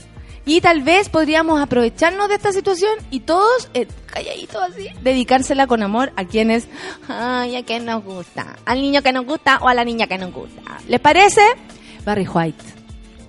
y 0.44 0.60
tal 0.60 0.82
vez 0.82 1.08
podríamos 1.08 1.62
aprovecharnos 1.62 2.28
de 2.28 2.34
esta 2.34 2.50
situación 2.50 2.90
y 3.12 3.20
todos, 3.20 3.70
eh, 3.74 3.86
calladitos 4.12 4.60
así, 4.60 4.88
dedicársela 5.02 5.68
con 5.68 5.84
amor 5.84 6.12
a 6.16 6.24
quienes, 6.24 6.66
ay, 7.06 7.54
a 7.54 7.64
quien 7.64 7.84
nos 7.84 8.02
gusta, 8.02 8.56
al 8.64 8.82
niño 8.82 9.02
que 9.02 9.12
nos 9.12 9.24
gusta 9.24 9.58
o 9.62 9.68
a 9.68 9.74
la 9.74 9.84
niña 9.84 10.08
que 10.08 10.18
nos 10.18 10.32
gusta. 10.32 10.62
¿Les 10.88 10.98
parece? 10.98 11.42
Barry 12.04 12.26
White. 12.26 12.64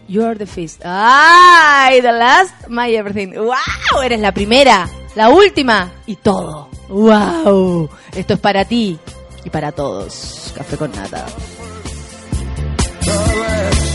You're 0.07 0.35
the 0.35 0.47
first. 0.47 0.81
¡Ay! 0.83 2.01
The 2.01 2.11
last, 2.11 2.67
my 2.67 2.95
everything. 2.95 3.35
¡Wow! 3.35 4.01
Eres 4.03 4.21
la 4.21 4.31
primera, 4.31 4.89
la 5.13 5.29
última 5.29 5.91
y 6.07 6.15
todo. 6.15 6.67
¡Wow! 6.89 7.91
Esto 8.15 8.33
es 8.33 8.39
para 8.39 8.65
ti 8.65 8.97
y 9.43 9.49
para 9.51 9.71
todos. 9.71 10.51
Café 10.55 10.77
con 10.77 10.91
nata. 10.91 11.25
My 13.07 13.94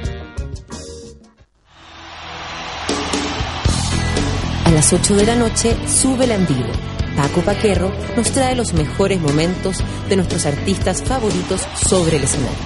A 4.71 4.73
las 4.73 4.93
8 4.93 5.15
de 5.17 5.25
la 5.25 5.35
noche, 5.35 5.75
Sube 5.85 6.25
la 6.25 6.35
en 6.35 6.47
vivo. 6.47 6.71
Paco 7.17 7.41
Paquerro 7.41 7.91
nos 8.15 8.31
trae 8.31 8.55
los 8.55 8.73
mejores 8.73 9.19
momentos 9.19 9.83
de 10.07 10.15
nuestros 10.15 10.45
artistas 10.45 11.03
favoritos 11.03 11.67
sobre 11.75 12.15
el 12.15 12.23
escenario. 12.23 12.57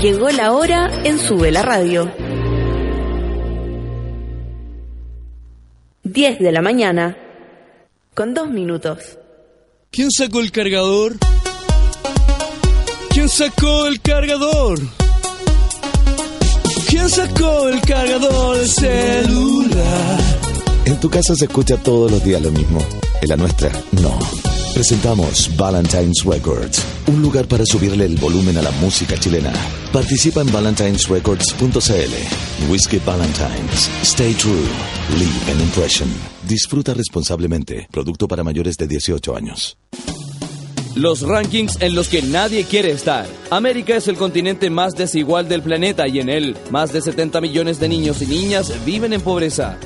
Llegó 0.00 0.30
la 0.30 0.52
hora 0.52 0.88
en 1.02 1.18
Sube 1.18 1.50
la 1.50 1.62
Radio. 1.62 2.08
10 6.04 6.38
de 6.38 6.52
la 6.52 6.62
mañana, 6.62 7.16
con 8.14 8.34
dos 8.34 8.50
minutos. 8.50 9.18
¿Quién 9.90 10.12
sacó 10.12 10.38
el 10.38 10.52
cargador? 10.52 11.25
¿Quién 13.16 13.30
sacó 13.30 13.86
el 13.86 13.98
cargador? 14.02 14.78
¿Quién 16.86 17.08
sacó 17.08 17.66
el 17.66 17.80
cargador 17.80 18.58
del 18.58 18.68
celular? 18.68 20.20
En 20.84 21.00
tu 21.00 21.08
casa 21.08 21.34
se 21.34 21.46
escucha 21.46 21.78
todos 21.78 22.10
los 22.10 22.22
días 22.22 22.42
lo 22.42 22.50
mismo. 22.50 22.78
En 23.22 23.30
la 23.30 23.38
nuestra, 23.38 23.72
no. 24.02 24.18
Presentamos 24.74 25.50
Valentine's 25.56 26.26
Records, 26.26 26.82
un 27.06 27.22
lugar 27.22 27.48
para 27.48 27.64
subirle 27.64 28.04
el 28.04 28.16
volumen 28.16 28.58
a 28.58 28.62
la 28.62 28.70
música 28.72 29.18
chilena. 29.18 29.54
Participa 29.94 30.42
en 30.42 30.52
valentinesrecords.cl. 30.52 32.70
Whiskey 32.70 32.98
Valentines. 32.98 33.90
Stay 34.02 34.34
true. 34.34 34.66
Leave 35.18 35.52
an 35.52 35.62
impression. 35.62 36.12
Disfruta 36.46 36.92
responsablemente. 36.92 37.88
Producto 37.90 38.28
para 38.28 38.44
mayores 38.44 38.76
de 38.76 38.86
18 38.86 39.34
años. 39.34 39.78
Los 40.96 41.20
rankings 41.20 41.80
en 41.82 41.94
los 41.94 42.08
que 42.08 42.22
nadie 42.22 42.64
quiere 42.64 42.90
estar. 42.90 43.26
América 43.50 43.94
es 43.96 44.08
el 44.08 44.16
continente 44.16 44.70
más 44.70 44.94
desigual 44.94 45.46
del 45.46 45.60
planeta 45.60 46.08
y 46.08 46.20
en 46.20 46.30
él 46.30 46.56
más 46.70 46.90
de 46.90 47.02
70 47.02 47.38
millones 47.42 47.78
de 47.78 47.90
niños 47.90 48.22
y 48.22 48.26
niñas 48.26 48.72
viven 48.86 49.12
en 49.12 49.20
pobreza. 49.20 49.78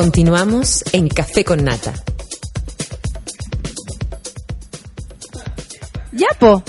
Continuamos 0.00 0.82
en 0.92 1.08
Café 1.08 1.44
con 1.44 1.62
Nata. 1.62 1.92
Ya, 6.10 6.28
po. 6.38 6.62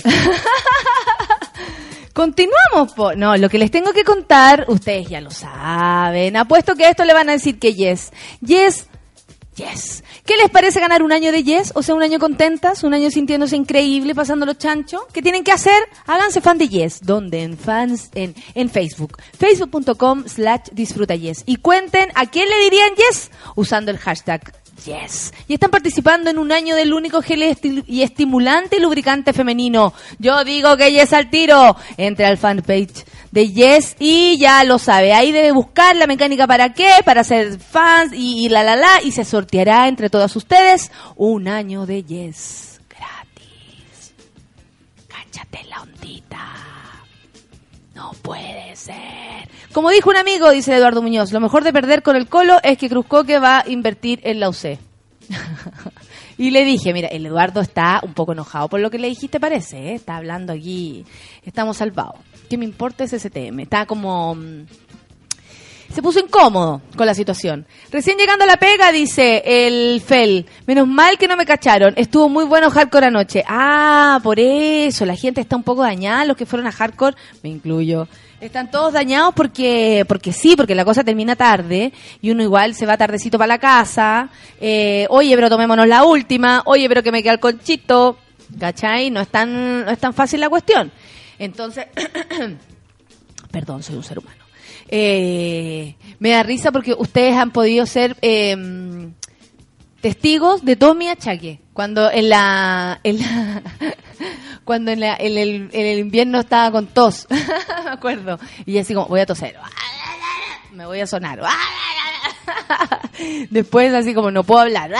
Continuamos, 2.13 2.91
po. 2.93 3.15
No, 3.15 3.37
lo 3.37 3.47
que 3.47 3.57
les 3.57 3.71
tengo 3.71 3.93
que 3.93 4.03
contar, 4.03 4.65
ustedes 4.67 5.07
ya 5.07 5.21
lo 5.21 5.31
saben. 5.31 6.35
Apuesto 6.35 6.75
que 6.75 6.83
a 6.83 6.89
esto 6.89 7.05
le 7.05 7.13
van 7.13 7.29
a 7.29 7.31
decir 7.31 7.57
que 7.57 7.73
yes. 7.73 8.11
Yes, 8.41 8.87
yes. 9.61 10.03
¿Qué 10.25 10.35
les 10.37 10.49
parece 10.49 10.79
ganar 10.79 11.03
un 11.03 11.11
año 11.11 11.31
de 11.31 11.43
yes? 11.43 11.71
O 11.75 11.83
sea, 11.83 11.95
un 11.95 12.03
año 12.03 12.19
contentas, 12.19 12.83
un 12.83 12.93
año 12.93 13.09
sintiéndose 13.09 13.55
increíble, 13.55 14.15
pasándolo 14.15 14.53
chancho. 14.53 15.07
¿Qué 15.13 15.21
tienen 15.21 15.43
que 15.43 15.51
hacer? 15.51 15.81
Háganse 16.07 16.41
fan 16.41 16.57
de 16.57 16.67
yes. 16.67 17.01
¿Dónde? 17.01 17.43
En 17.43 17.57
fans, 17.57 18.09
en, 18.15 18.35
en 18.55 18.69
Facebook. 18.69 19.17
Facebook.com 19.37 20.23
slash 20.27 20.69
disfruta 20.71 21.15
yes. 21.15 21.43
Y 21.45 21.57
cuenten 21.57 22.09
a 22.15 22.25
quién 22.25 22.49
le 22.49 22.59
dirían 22.63 22.91
yes 22.95 23.31
usando 23.55 23.91
el 23.91 23.97
hashtag 23.97 24.53
Yes. 24.85 25.33
Y 25.47 25.53
están 25.53 25.69
participando 25.69 26.29
en 26.29 26.39
un 26.39 26.51
año 26.51 26.75
del 26.75 26.93
único 26.93 27.21
gel 27.21 27.55
y 27.85 28.01
estimulante 28.01 28.77
y 28.77 28.79
lubricante 28.79 29.31
femenino. 29.33 29.93
Yo 30.17 30.43
digo 30.43 30.75
que 30.75 30.91
Yes 30.91 31.13
al 31.13 31.29
tiro. 31.29 31.75
Entre 31.97 32.25
al 32.25 32.37
fanpage 32.37 33.05
de 33.31 33.49
Yes 33.49 33.95
y 33.99 34.37
ya 34.37 34.63
lo 34.63 34.77
sabe. 34.77 35.13
Ahí 35.13 35.31
debe 35.31 35.51
buscar 35.51 35.95
la 35.95 36.07
mecánica 36.07 36.47
para 36.47 36.73
qué, 36.73 36.89
para 37.05 37.23
ser 37.23 37.59
fans 37.59 38.11
y, 38.13 38.49
la 38.49 38.63
la 38.63 38.75
la. 38.75 39.01
Y 39.03 39.11
se 39.11 39.25
sorteará 39.25 39.87
entre 39.87 40.09
todas 40.09 40.35
ustedes 40.35 40.91
un 41.15 41.47
año 41.47 41.85
de 41.85 42.03
Yes. 42.03 42.81
Gratis. 42.89 44.13
Cáchate 45.07 45.63
la 45.69 45.81
ondita. 45.81 46.45
No 47.95 48.11
puede 48.21 48.75
ser. 48.75 49.49
Como 49.73 49.89
dijo 49.89 50.09
un 50.09 50.17
amigo, 50.17 50.49
dice 50.51 50.75
Eduardo 50.75 51.01
Muñoz, 51.01 51.31
lo 51.31 51.39
mejor 51.39 51.63
de 51.63 51.71
perder 51.71 52.03
con 52.03 52.15
el 52.15 52.27
Colo 52.27 52.59
es 52.63 52.77
que 52.77 52.89
Cruzcoque 52.89 53.39
va 53.39 53.59
a 53.59 53.69
invertir 53.69 54.19
en 54.23 54.39
la 54.41 54.49
UC. 54.49 54.77
y 56.37 56.51
le 56.51 56.65
dije, 56.65 56.91
mira, 56.91 57.07
el 57.07 57.25
Eduardo 57.25 57.61
está 57.61 58.01
un 58.03 58.13
poco 58.13 58.33
enojado 58.33 58.67
por 58.67 58.81
lo 58.81 58.89
que 58.89 58.99
le 58.99 59.07
dijiste, 59.07 59.39
parece, 59.39 59.91
¿eh? 59.91 59.93
está 59.93 60.17
hablando 60.17 60.51
aquí, 60.51 61.05
estamos 61.45 61.77
salvados. 61.77 62.19
¿Qué 62.51 62.57
me 62.57 62.65
importa 62.65 63.05
ese 63.05 63.17
STM? 63.17 63.61
Está 63.61 63.85
como... 63.85 64.35
mm, 64.35 64.65
se 65.89 66.01
puso 66.01 66.19
incómodo 66.19 66.81
con 66.97 67.05
la 67.05 67.13
situación. 67.13 67.65
Recién 67.89 68.17
llegando 68.17 68.43
a 68.43 68.47
la 68.47 68.57
pega, 68.57 68.91
dice 68.91 69.41
el 69.45 70.01
Fel. 70.01 70.45
Menos 70.67 70.85
mal 70.85 71.17
que 71.17 71.29
no 71.29 71.37
me 71.37 71.45
cacharon. 71.45 71.93
Estuvo 71.95 72.27
muy 72.27 72.43
bueno 72.43 72.69
hardcore 72.69 73.05
anoche. 73.05 73.41
Ah, 73.47 74.19
por 74.21 74.37
eso. 74.37 75.05
La 75.05 75.15
gente 75.15 75.39
está 75.39 75.55
un 75.55 75.63
poco 75.63 75.83
dañada. 75.83 76.25
Los 76.25 76.35
que 76.35 76.45
fueron 76.45 76.67
a 76.67 76.73
hardcore, 76.73 77.15
me 77.41 77.47
incluyo. 77.47 78.09
Están 78.41 78.69
todos 78.69 78.91
dañados 78.91 79.33
porque, 79.33 80.03
porque 80.05 80.33
sí, 80.33 80.57
porque 80.57 80.75
la 80.75 80.83
cosa 80.83 81.05
termina 81.05 81.37
tarde 81.37 81.93
y 82.21 82.31
uno 82.31 82.43
igual 82.43 82.75
se 82.75 82.85
va 82.85 82.97
tardecito 82.97 83.37
para 83.37 83.47
la 83.47 83.59
casa. 83.59 84.27
Eh, 84.59 85.07
oye, 85.09 85.33
pero 85.35 85.49
tomémonos 85.49 85.87
la 85.87 86.03
última. 86.03 86.63
Oye, 86.65 86.89
pero 86.89 87.01
que 87.01 87.13
me 87.13 87.23
queda 87.23 87.31
el 87.31 87.39
conchito. 87.39 88.17
¿Cachai? 88.59 89.09
No 89.09 89.21
es 89.21 89.29
tan, 89.29 89.85
no 89.85 89.91
es 89.91 89.99
tan 89.99 90.13
fácil 90.13 90.41
la 90.41 90.49
cuestión. 90.49 90.91
Entonces, 91.41 91.87
perdón, 93.51 93.81
soy 93.81 93.95
un 93.95 94.03
ser 94.03 94.19
humano. 94.19 94.37
Eh, 94.87 95.95
me 96.19 96.29
da 96.29 96.43
risa 96.43 96.71
porque 96.71 96.93
ustedes 96.93 97.35
han 97.35 97.49
podido 97.51 97.85
ser 97.87 98.15
eh, 98.21 99.09
testigos 100.01 100.63
de 100.63 100.75
todo 100.75 100.93
mi 100.93 101.07
achaque. 101.07 101.59
Cuando 101.73 102.11
en 102.11 102.29
la, 102.29 102.99
cuando 104.65 104.91
en, 104.91 104.99
la- 104.99 105.15
el, 105.15 105.37
en 105.37 105.69
el 105.73 105.97
invierno 105.99 106.39
estaba 106.41 106.71
con 106.71 106.85
tos, 106.87 107.25
me 107.85 107.89
acuerdo. 107.91 108.39
Y 108.67 108.77
así 108.77 108.93
como, 108.93 109.07
voy 109.07 109.21
a 109.21 109.25
toser, 109.25 109.55
me 110.73 110.85
voy 110.85 110.99
a 110.99 111.07
sonar. 111.07 111.41
Después 113.49 113.91
así 113.95 114.13
como, 114.13 114.29
no 114.29 114.43
puedo 114.43 114.61
hablar. 114.61 114.91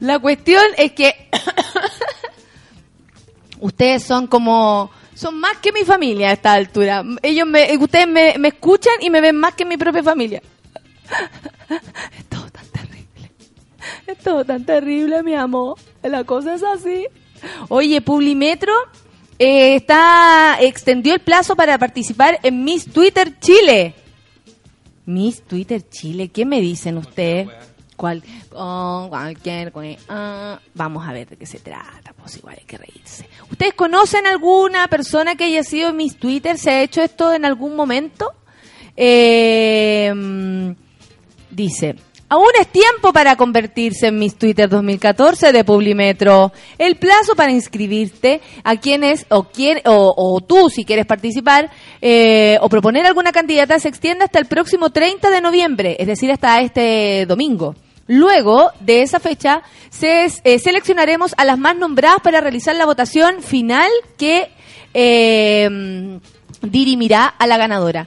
La 0.00 0.18
cuestión 0.18 0.62
es 0.76 0.92
que 0.92 1.28
ustedes 3.60 4.02
son 4.02 4.26
como 4.26 4.90
son 5.14 5.40
más 5.40 5.56
que 5.58 5.72
mi 5.72 5.82
familia 5.84 6.28
a 6.28 6.32
esta 6.32 6.52
altura. 6.52 7.02
Ellos 7.22 7.46
me, 7.46 7.76
ustedes 7.78 8.06
me, 8.06 8.34
me 8.38 8.48
escuchan 8.48 8.94
y 9.00 9.08
me 9.08 9.20
ven 9.20 9.36
más 9.36 9.54
que 9.54 9.64
mi 9.64 9.76
propia 9.76 10.02
familia. 10.02 10.42
Es 12.18 12.24
todo 12.28 12.48
tan 12.50 12.66
terrible. 12.68 13.30
Es 14.06 14.18
todo 14.18 14.44
tan 14.44 14.64
terrible, 14.64 15.22
mi 15.22 15.34
amor. 15.34 15.78
La 16.02 16.24
cosa 16.24 16.54
es 16.54 16.62
así. 16.62 17.06
Oye, 17.68 18.00
Publimetro 18.00 18.72
eh, 19.38 19.76
está 19.76 20.58
extendió 20.60 21.14
el 21.14 21.20
plazo 21.20 21.56
para 21.56 21.78
participar 21.78 22.38
en 22.42 22.64
Miss 22.64 22.86
Twitter 22.86 23.38
Chile. 23.38 23.94
Miss 25.04 25.42
Twitter 25.42 25.82
Chile, 25.88 26.28
¿qué 26.28 26.44
me 26.44 26.60
dicen 26.60 26.96
ustedes? 26.98 27.48
¿Cuál? 27.96 28.22
Oh, 28.52 29.06
cualquier 29.08 29.72
cue- 29.72 29.98
ah. 30.08 30.58
Vamos 30.74 31.06
a 31.08 31.12
ver 31.12 31.28
de 31.28 31.36
qué 31.36 31.46
se 31.46 31.58
trata, 31.58 32.12
pues 32.16 32.36
igual 32.36 32.56
hay 32.58 32.64
que 32.66 32.76
reírse. 32.76 33.26
¿Ustedes 33.50 33.74
conocen 33.74 34.26
alguna 34.26 34.86
persona 34.88 35.34
que 35.34 35.44
haya 35.44 35.62
sido 35.64 35.92
Miss 35.94 36.16
Twitter? 36.16 36.58
¿Se 36.58 36.70
ha 36.70 36.82
hecho 36.82 37.02
esto 37.02 37.32
en 37.32 37.44
algún 37.46 37.74
momento? 37.74 38.32
Eh, 38.96 40.12
dice, 41.50 41.96
aún 42.28 42.48
es 42.60 42.66
tiempo 42.68 43.12
para 43.12 43.36
convertirse 43.36 44.08
en 44.08 44.18
Miss 44.18 44.36
Twitter 44.36 44.68
2014 44.68 45.52
de 45.52 45.64
Publimetro. 45.64 46.52
El 46.78 46.96
plazo 46.96 47.34
para 47.34 47.52
inscribirte 47.52 48.40
a 48.64 48.76
quienes, 48.76 49.26
o, 49.30 49.44
quien, 49.44 49.80
o, 49.86 50.14
o 50.16 50.40
tú 50.40 50.68
si 50.70 50.84
quieres 50.84 51.06
participar, 51.06 51.70
eh, 52.02 52.58
o 52.60 52.68
proponer 52.68 53.06
alguna 53.06 53.32
candidata 53.32 53.78
se 53.78 53.88
extiende 53.88 54.24
hasta 54.24 54.38
el 54.38 54.46
próximo 54.46 54.90
30 54.90 55.30
de 55.30 55.40
noviembre, 55.40 55.96
es 55.98 56.06
decir, 56.06 56.30
hasta 56.30 56.60
este 56.60 57.24
domingo. 57.26 57.74
Luego 58.08 58.70
de 58.80 59.02
esa 59.02 59.18
fecha, 59.18 59.62
eh, 60.00 60.58
seleccionaremos 60.58 61.34
a 61.36 61.44
las 61.44 61.58
más 61.58 61.76
nombradas 61.76 62.20
para 62.22 62.40
realizar 62.40 62.76
la 62.76 62.86
votación 62.86 63.42
final 63.42 63.90
que 64.16 64.50
eh, 64.94 66.20
dirimirá 66.62 67.26
a 67.26 67.46
la 67.46 67.56
ganadora. 67.56 68.06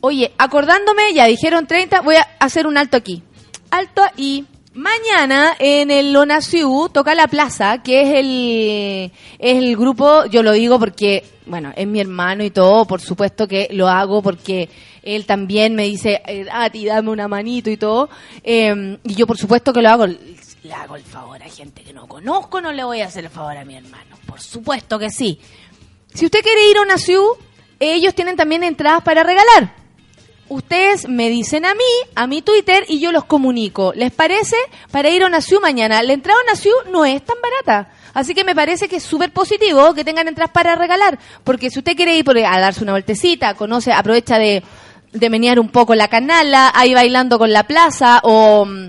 Oye, 0.00 0.32
acordándome, 0.36 1.14
ya 1.14 1.24
dijeron 1.24 1.66
30, 1.66 2.02
voy 2.02 2.16
a 2.16 2.28
hacer 2.38 2.66
un 2.66 2.76
alto 2.76 2.98
aquí. 2.98 3.22
Alto 3.70 4.02
y 4.16 4.44
mañana 4.74 5.54
en 5.58 5.90
el 5.90 6.12
Lonaciu 6.12 6.88
toca 6.92 7.14
La 7.14 7.28
Plaza, 7.28 7.82
que 7.82 8.02
es 8.02 8.14
el, 8.18 9.12
es 9.38 9.56
el 9.56 9.76
grupo, 9.76 10.26
yo 10.26 10.42
lo 10.42 10.52
digo 10.52 10.78
porque, 10.78 11.24
bueno, 11.46 11.72
es 11.76 11.86
mi 11.86 12.00
hermano 12.00 12.44
y 12.44 12.50
todo, 12.50 12.84
por 12.86 13.00
supuesto 13.00 13.46
que 13.48 13.68
lo 13.72 13.88
hago 13.88 14.22
porque 14.22 14.68
él 15.02 15.26
también 15.26 15.74
me 15.74 15.84
dice, 15.84 16.22
eh, 16.26 16.46
a 16.50 16.68
ti 16.70 16.84
dame 16.86 17.10
una 17.10 17.28
manito 17.28 17.70
y 17.70 17.76
todo. 17.76 18.08
eh, 18.42 18.98
y 19.04 19.14
yo 19.14 19.26
por 19.26 19.38
supuesto 19.38 19.72
que 19.72 19.82
lo 19.82 19.88
hago, 19.90 20.06
le 20.06 20.72
hago 20.72 20.96
el 20.96 21.02
favor 21.04 21.42
a 21.42 21.48
gente 21.48 21.82
que 21.82 21.92
no 21.92 22.06
conozco, 22.08 22.60
no 22.60 22.72
le 22.72 22.84
voy 22.84 23.00
a 23.02 23.06
hacer 23.06 23.24
el 23.24 23.30
favor 23.30 23.56
a 23.56 23.64
mi 23.64 23.76
hermano. 23.76 24.16
Por 24.26 24.40
supuesto 24.40 24.98
que 24.98 25.10
sí. 25.10 25.38
Si 26.12 26.24
usted 26.24 26.40
quiere 26.42 26.70
ir 26.70 26.78
a 26.78 26.82
una 26.82 26.96
CIU, 26.96 27.22
ellos 27.78 28.14
tienen 28.14 28.36
también 28.36 28.64
entradas 28.64 29.02
para 29.02 29.22
regalar. 29.22 29.83
Ustedes 30.48 31.08
me 31.08 31.30
dicen 31.30 31.64
a 31.64 31.74
mí, 31.74 31.80
a 32.14 32.26
mi 32.26 32.42
Twitter, 32.42 32.84
y 32.88 33.00
yo 33.00 33.12
los 33.12 33.24
comunico. 33.24 33.92
¿Les 33.94 34.12
parece? 34.12 34.56
Para 34.90 35.08
ir 35.08 35.22
a 35.22 35.26
una 35.26 35.40
CIU 35.40 35.60
mañana. 35.60 36.02
La 36.02 36.12
entrada 36.12 36.38
a 36.38 36.44
una 36.44 36.56
CIU 36.56 36.72
no 36.92 37.04
es 37.04 37.24
tan 37.24 37.36
barata. 37.40 37.90
Así 38.12 38.34
que 38.34 38.44
me 38.44 38.54
parece 38.54 38.88
que 38.88 38.96
es 38.96 39.02
súper 39.02 39.32
positivo 39.32 39.94
que 39.94 40.04
tengan 40.04 40.28
entradas 40.28 40.52
para 40.52 40.74
regalar. 40.74 41.18
Porque 41.44 41.70
si 41.70 41.78
usted 41.78 41.96
quiere 41.96 42.16
ir 42.16 42.28
a 42.46 42.60
darse 42.60 42.82
una 42.82 42.92
vueltecita, 42.92 43.54
conoce, 43.54 43.92
aprovecha 43.92 44.38
de, 44.38 44.62
de 45.12 45.30
menear 45.30 45.58
un 45.58 45.70
poco 45.70 45.94
la 45.94 46.08
canala, 46.08 46.70
ahí 46.74 46.92
bailando 46.92 47.38
con 47.38 47.52
la 47.52 47.64
plaza 47.64 48.20
o, 48.22 48.66
mm, 48.66 48.88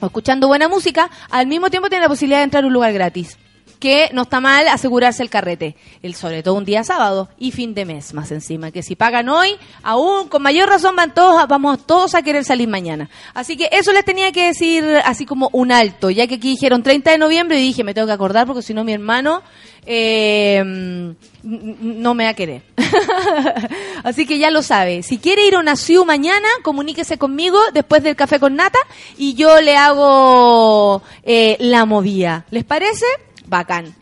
o 0.00 0.06
escuchando 0.06 0.48
buena 0.48 0.68
música, 0.68 1.08
al 1.30 1.46
mismo 1.46 1.70
tiempo 1.70 1.88
tiene 1.88 2.02
la 2.02 2.08
posibilidad 2.08 2.40
de 2.40 2.44
entrar 2.44 2.64
a 2.64 2.66
un 2.66 2.72
lugar 2.72 2.92
gratis. 2.92 3.38
Que 3.78 4.08
no 4.14 4.22
está 4.22 4.40
mal 4.40 4.66
asegurarse 4.68 5.22
el 5.22 5.28
carrete, 5.30 5.76
el 6.02 6.14
sobre 6.14 6.42
todo 6.42 6.54
un 6.54 6.64
día 6.64 6.82
sábado 6.82 7.28
y 7.38 7.50
fin 7.52 7.74
de 7.74 7.84
mes 7.84 8.14
más 8.14 8.30
encima, 8.32 8.70
que 8.70 8.82
si 8.82 8.96
pagan 8.96 9.28
hoy, 9.28 9.50
aún 9.82 10.28
con 10.28 10.40
mayor 10.42 10.68
razón 10.68 10.96
van 10.96 11.12
todos, 11.12 11.46
vamos 11.46 11.86
todos 11.86 12.14
a 12.14 12.22
querer 12.22 12.44
salir 12.44 12.68
mañana. 12.68 13.10
Así 13.34 13.56
que 13.56 13.68
eso 13.72 13.92
les 13.92 14.04
tenía 14.04 14.32
que 14.32 14.46
decir 14.46 14.82
así 15.04 15.26
como 15.26 15.50
un 15.52 15.72
alto, 15.72 16.08
ya 16.10 16.26
que 16.26 16.36
aquí 16.36 16.48
dijeron 16.50 16.82
30 16.82 17.10
de 17.10 17.18
noviembre 17.18 17.58
y 17.58 17.62
dije 17.66 17.84
me 17.84 17.92
tengo 17.92 18.06
que 18.06 18.12
acordar 18.14 18.46
porque 18.46 18.62
si 18.62 18.72
no 18.72 18.82
mi 18.82 18.92
hermano 18.92 19.42
eh, 19.84 20.56
n- 20.58 21.14
no 21.42 22.14
me 22.14 22.24
va 22.24 22.30
a 22.30 22.34
querer. 22.34 22.62
Así 24.04 24.26
que 24.26 24.38
ya 24.38 24.50
lo 24.50 24.62
sabe. 24.62 25.02
Si 25.02 25.18
quiere 25.18 25.46
ir 25.46 25.54
a 25.54 25.60
una 25.60 25.76
CIU 25.76 26.04
mañana, 26.04 26.48
comuníquese 26.62 27.18
conmigo 27.18 27.58
después 27.72 28.02
del 28.02 28.16
café 28.16 28.40
con 28.40 28.56
nata 28.56 28.78
y 29.16 29.34
yo 29.34 29.60
le 29.60 29.76
hago 29.76 31.02
eh, 31.22 31.56
la 31.60 31.84
movida. 31.84 32.46
¿Les 32.50 32.64
parece? 32.64 33.06
Bacán. 33.46 33.94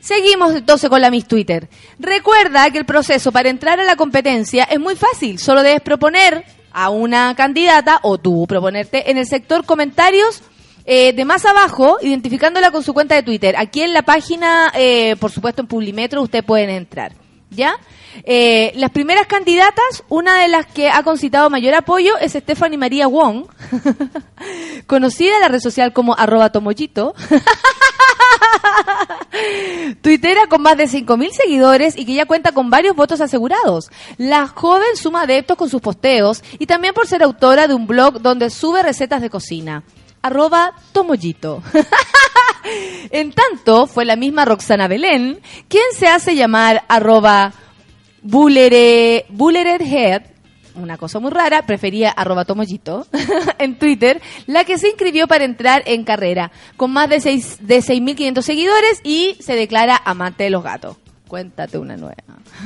Seguimos 0.00 0.54
entonces 0.54 0.88
con 0.88 1.00
la 1.00 1.10
Miss 1.10 1.26
Twitter. 1.26 1.68
Recuerda 1.98 2.70
que 2.70 2.78
el 2.78 2.86
proceso 2.86 3.32
para 3.32 3.48
entrar 3.48 3.80
a 3.80 3.84
la 3.84 3.96
competencia 3.96 4.64
es 4.64 4.78
muy 4.78 4.94
fácil. 4.94 5.38
Solo 5.38 5.62
debes 5.62 5.80
proponer 5.80 6.44
a 6.72 6.90
una 6.90 7.34
candidata 7.34 7.98
o 8.02 8.18
tú 8.18 8.46
proponerte 8.46 9.10
en 9.10 9.18
el 9.18 9.26
sector 9.26 9.64
comentarios 9.64 10.42
eh, 10.84 11.12
de 11.12 11.24
más 11.24 11.44
abajo, 11.44 11.98
identificándola 12.00 12.70
con 12.70 12.84
su 12.84 12.94
cuenta 12.94 13.16
de 13.16 13.24
Twitter. 13.24 13.56
Aquí 13.58 13.82
en 13.82 13.92
la 13.92 14.02
página, 14.02 14.70
eh, 14.74 15.16
por 15.18 15.32
supuesto 15.32 15.62
en 15.62 15.66
Publimetro, 15.66 16.22
ustedes 16.22 16.44
pueden 16.44 16.70
entrar. 16.70 17.12
¿Ya? 17.50 17.76
Eh, 18.24 18.72
las 18.76 18.90
primeras 18.90 19.26
candidatas, 19.26 20.04
una 20.08 20.40
de 20.40 20.48
las 20.48 20.66
que 20.66 20.88
ha 20.88 21.02
concitado 21.02 21.50
mayor 21.50 21.74
apoyo 21.74 22.16
es 22.18 22.32
Stephanie 22.32 22.78
María 22.78 23.08
Wong, 23.08 23.46
conocida 24.86 25.34
en 25.34 25.40
la 25.40 25.48
red 25.48 25.60
social 25.60 25.92
como 25.92 26.14
arroba 26.16 26.52
tomollito. 26.52 27.14
Tuitera 30.02 30.46
con 30.48 30.62
más 30.62 30.76
de 30.76 30.84
5.000 30.84 31.30
seguidores 31.30 31.96
y 31.96 32.06
que 32.06 32.14
ya 32.14 32.26
cuenta 32.26 32.52
con 32.52 32.70
varios 32.70 32.96
votos 32.96 33.20
asegurados. 33.20 33.90
La 34.16 34.46
joven 34.46 34.96
suma 34.96 35.22
adeptos 35.22 35.56
con 35.56 35.68
sus 35.68 35.80
posteos 35.80 36.42
y 36.58 36.66
también 36.66 36.94
por 36.94 37.06
ser 37.06 37.22
autora 37.22 37.68
de 37.68 37.74
un 37.74 37.86
blog 37.86 38.20
donde 38.20 38.50
sube 38.50 38.82
recetas 38.82 39.20
de 39.20 39.30
cocina. 39.30 39.82
Arroba 40.22 40.72
Tomollito. 40.92 41.62
en 43.10 43.32
tanto, 43.32 43.86
fue 43.86 44.04
la 44.04 44.16
misma 44.16 44.44
Roxana 44.44 44.88
Belén 44.88 45.40
quien 45.68 45.84
se 45.92 46.08
hace 46.08 46.34
llamar 46.34 46.84
arroba 46.88 47.52
Bullere, 48.22 49.26
Bulleredhead, 49.28 50.22
una 50.76 50.96
cosa 50.98 51.18
muy 51.18 51.30
rara, 51.30 51.62
prefería 51.66 52.10
arroba 52.10 52.44
tomollito 52.44 53.06
en 53.58 53.78
Twitter, 53.78 54.20
la 54.46 54.64
que 54.64 54.78
se 54.78 54.88
inscribió 54.88 55.26
para 55.26 55.44
entrar 55.44 55.82
en 55.86 56.04
carrera, 56.04 56.50
con 56.76 56.92
más 56.92 57.08
de 57.08 57.20
seis- 57.20 57.58
de 57.60 57.78
6.500 57.78 58.42
seguidores 58.42 59.00
y 59.04 59.36
se 59.40 59.54
declara 59.56 60.00
amante 60.04 60.44
de 60.44 60.50
los 60.50 60.62
gatos. 60.62 60.96
Cuéntate 61.28 61.76
una 61.78 61.96
nueva. 61.96 62.14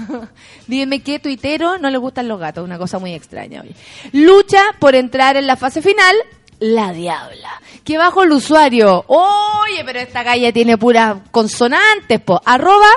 Dígame 0.67 1.01
qué 1.01 1.19
tuitero 1.19 1.79
no 1.79 1.89
le 1.91 1.97
gustan 1.99 2.29
los 2.29 2.39
gatos, 2.39 2.63
una 2.65 2.77
cosa 2.79 2.99
muy 2.99 3.15
extraña. 3.15 3.63
oye. 3.63 3.75
Lucha 4.13 4.63
por 4.79 4.95
entrar 4.95 5.37
en 5.37 5.47
la 5.47 5.57
fase 5.57 5.81
final, 5.81 6.15
la 6.59 6.93
diabla. 6.93 7.49
Que 7.85 7.97
bajo 7.97 8.23
el 8.23 8.33
usuario, 8.33 9.03
oye, 9.09 9.83
pero 9.87 10.01
esta 10.01 10.23
calle 10.23 10.53
tiene 10.53 10.77
puras 10.77 11.17
consonantes, 11.31 12.21
po. 12.21 12.41
Arroba 12.45 12.91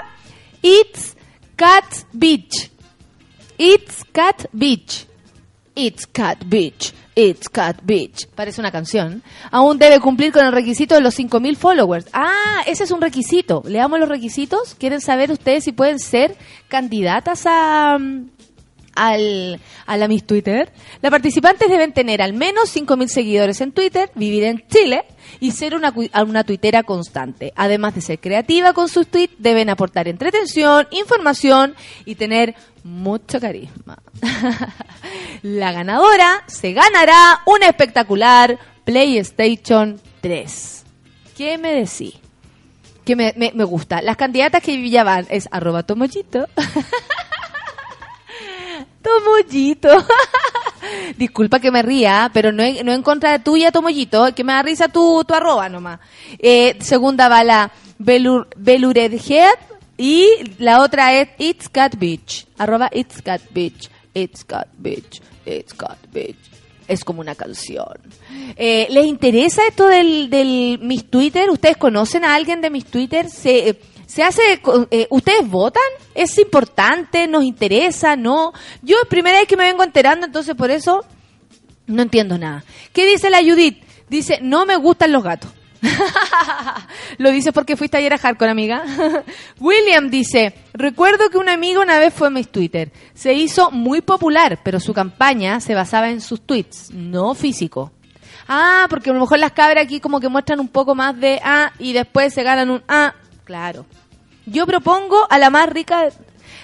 It's 0.61 1.16
Cat 1.55 1.86
Beach. 2.11 2.72
It's 3.58 4.04
Cat 4.12 4.47
Beach. 4.51 5.08
It's 5.76 6.06
Cat 6.06 6.45
Beach. 6.47 6.93
It's 7.16 7.49
Cat 7.49 7.82
Beach. 7.84 8.28
Parece 8.36 8.60
una 8.62 8.72
canción. 8.72 9.24
Aún 9.51 9.78
debe 9.78 9.99
cumplir 9.99 10.32
con 10.32 10.45
el 10.45 10.51
requisito 10.51 10.95
de 10.95 11.01
los 11.01 11.18
5.000 11.18 11.56
followers. 11.56 12.08
Ah, 12.14 12.62
ese 12.66 12.84
es 12.84 12.91
un 12.91 13.01
requisito. 13.01 13.64
Leamos 13.66 13.99
los 13.99 14.10
requisitos. 14.10 14.76
¿Quieren 14.76 15.01
saber 15.01 15.32
ustedes 15.32 15.64
si 15.64 15.72
pueden 15.72 15.99
ser 15.99 16.36
candidatas 16.68 17.43
a, 17.45 17.97
mm, 17.99 18.30
al, 18.96 19.60
a 19.86 20.08
Miss 20.08 20.26
Twitter. 20.26 20.72
Las 21.02 21.12
participantes 21.12 21.70
deben 21.70 21.94
tener 21.94 22.22
al 22.22 22.34
menos 22.34 22.76
5.000 22.76 23.08
seguidores 23.08 23.62
en 23.62 23.72
Twitter, 23.72 24.12
vivir 24.16 24.44
en 24.44 24.64
Chile 24.68 25.06
y 25.39 25.52
ser 25.52 25.76
una, 25.76 25.94
una 26.26 26.44
tuitera 26.44 26.84
constante. 26.84 27.54
Además 27.56 27.96
de 27.96 28.02
ser 28.02 28.20
creativa 28.20 28.74
con 28.74 28.89
sus 28.89 29.08
tweets, 29.08 29.36
deben 29.38 29.70
aportar 29.70 30.08
entretención, 30.08 30.88
información 30.91 31.76
y 32.06 32.16
tener 32.16 32.56
mucho 32.84 33.39
carisma. 33.39 33.98
la 35.41 35.72
ganadora 35.72 36.44
se 36.48 36.74
ganará 36.74 37.41
un 37.46 37.64
espectacular 37.64 38.58
PlayStation 38.84 40.00
3. 40.22 40.84
¿Qué 41.38 41.58
me 41.58 41.74
decís? 41.74 42.16
Que 43.06 43.15
me, 43.15 43.34
me, 43.36 43.52
me 43.53 43.64
gusta. 43.65 44.02
Las 44.02 44.15
candidatas 44.15 44.64
que 44.64 44.90
ya 44.90 45.03
van 45.03 45.26
es 45.30 45.49
arroba 45.52 45.84
tomollito. 45.84 46.48
Tomollito. 49.04 49.90
Disculpa 51.18 51.60
que 51.60 51.72
me 51.72 51.82
ría, 51.82 52.32
pero 52.34 52.52
no, 52.52 52.64
no 52.84 52.94
en 52.94 53.04
contra 53.04 53.32
de 53.34 53.40
tuya, 53.40 53.72
Tomollito, 53.72 54.34
que 54.34 54.44
me 54.44 54.54
da 54.54 54.64
risa 54.64 54.88
tu, 54.88 55.24
tu 55.26 55.34
arroba 55.34 55.70
nomás. 55.70 56.00
Eh, 56.40 56.78
segunda 56.80 57.30
va 57.30 57.44
la 57.44 57.72
Belur, 58.00 58.48
Beluredhead 58.56 59.60
y 59.98 60.28
la 60.58 60.82
otra 60.82 61.14
es 61.14 61.30
It's 61.38 61.70
Got 61.74 61.98
Beach. 61.98 62.48
Arroba 62.58 62.90
It's 62.92 63.22
Got 63.24 63.42
Beach. 63.52 63.90
It's 64.14 64.46
Got 64.46 64.68
Beach. 64.78 65.22
It's 65.46 65.76
Got 65.78 65.98
Beach. 66.12 66.38
Es 66.88 67.04
como 67.04 67.22
una 67.22 67.36
canción. 67.36 67.98
Eh, 68.58 68.88
¿Les 68.90 69.06
interesa 69.06 69.66
esto 69.68 69.88
del, 69.88 70.30
del 70.30 70.80
Miss 70.82 71.06
Twitter? 71.10 71.50
¿Ustedes 71.50 71.78
conocen 71.78 72.26
a 72.26 72.36
alguien 72.36 72.62
de 72.62 72.70
Miss 72.70 72.86
Twitter? 72.86 73.30
¿Se, 73.30 73.70
eh, 73.70 73.80
se 74.06 74.24
hace, 74.24 74.62
eh, 74.92 75.08
¿Ustedes 75.10 75.50
votan? 75.50 75.84
¿Es 76.14 76.38
importante? 76.38 77.28
¿Nos 77.28 77.44
interesa? 77.44 78.16
¿No? 78.16 78.54
Yo 78.82 78.98
es 79.02 79.08
primera 79.08 79.40
vez 79.40 79.48
que 79.48 79.58
me 79.58 79.64
vengo 79.64 79.84
enterando, 79.84 80.26
entonces 80.26 80.56
por 80.56 80.72
eso 80.72 81.04
no 81.88 82.02
entiendo 82.02 82.38
nada. 82.38 82.64
¿Qué 82.92 83.06
dice 83.06 83.30
la 83.30 83.42
Judith? 83.42 83.84
Dice, 84.10 84.40
no 84.42 84.66
me 84.66 84.76
gustan 84.76 85.12
los 85.12 85.24
gatos. 85.24 85.52
Lo 87.18 87.32
dices 87.32 87.52
porque 87.54 87.76
fuiste 87.76 87.98
ayer 87.98 88.14
a 88.14 88.18
Hardcore, 88.18 88.52
amiga. 88.52 88.84
William 89.60 90.10
dice, 90.10 90.54
recuerdo 90.74 91.30
que 91.30 91.38
un 91.38 91.50
amigo 91.50 91.82
una 91.82 92.00
vez 92.00 92.14
fue 92.14 92.28
a 92.28 92.32
mis 92.32 92.50
Twitter. 92.50 92.92
Se 93.14 93.34
hizo 93.34 93.72
muy 93.72 94.02
popular, 94.02 94.60
pero 94.64 94.80
su 94.80 94.94
campaña 94.94 95.60
se 95.60 95.76
basaba 95.76 96.10
en 96.10 96.22
sus 96.22 96.42
tweets, 96.42 96.92
no 96.92 97.36
físico. 97.36 97.92
Ah, 98.48 98.88
porque 98.90 99.10
a 99.10 99.14
lo 99.14 99.20
mejor 99.20 99.40
las 99.40 99.54
cabras 99.54 99.86
aquí 99.86 100.00
como 100.00 100.20
que 100.20 100.30
muestran 100.30 100.60
un 100.60 100.68
poco 100.68 100.96
más 100.96 101.18
de 101.18 101.40
ah 101.44 101.72
y 101.80 101.94
después 101.94 102.34
se 102.34 102.44
ganan 102.44 102.70
un 102.70 102.84
ah. 102.88 103.14
Claro. 103.44 103.86
Yo 104.45 104.65
propongo 104.65 105.28
a 105.30 105.38
la 105.38 105.49
más 105.49 105.70
rica, 105.70 106.10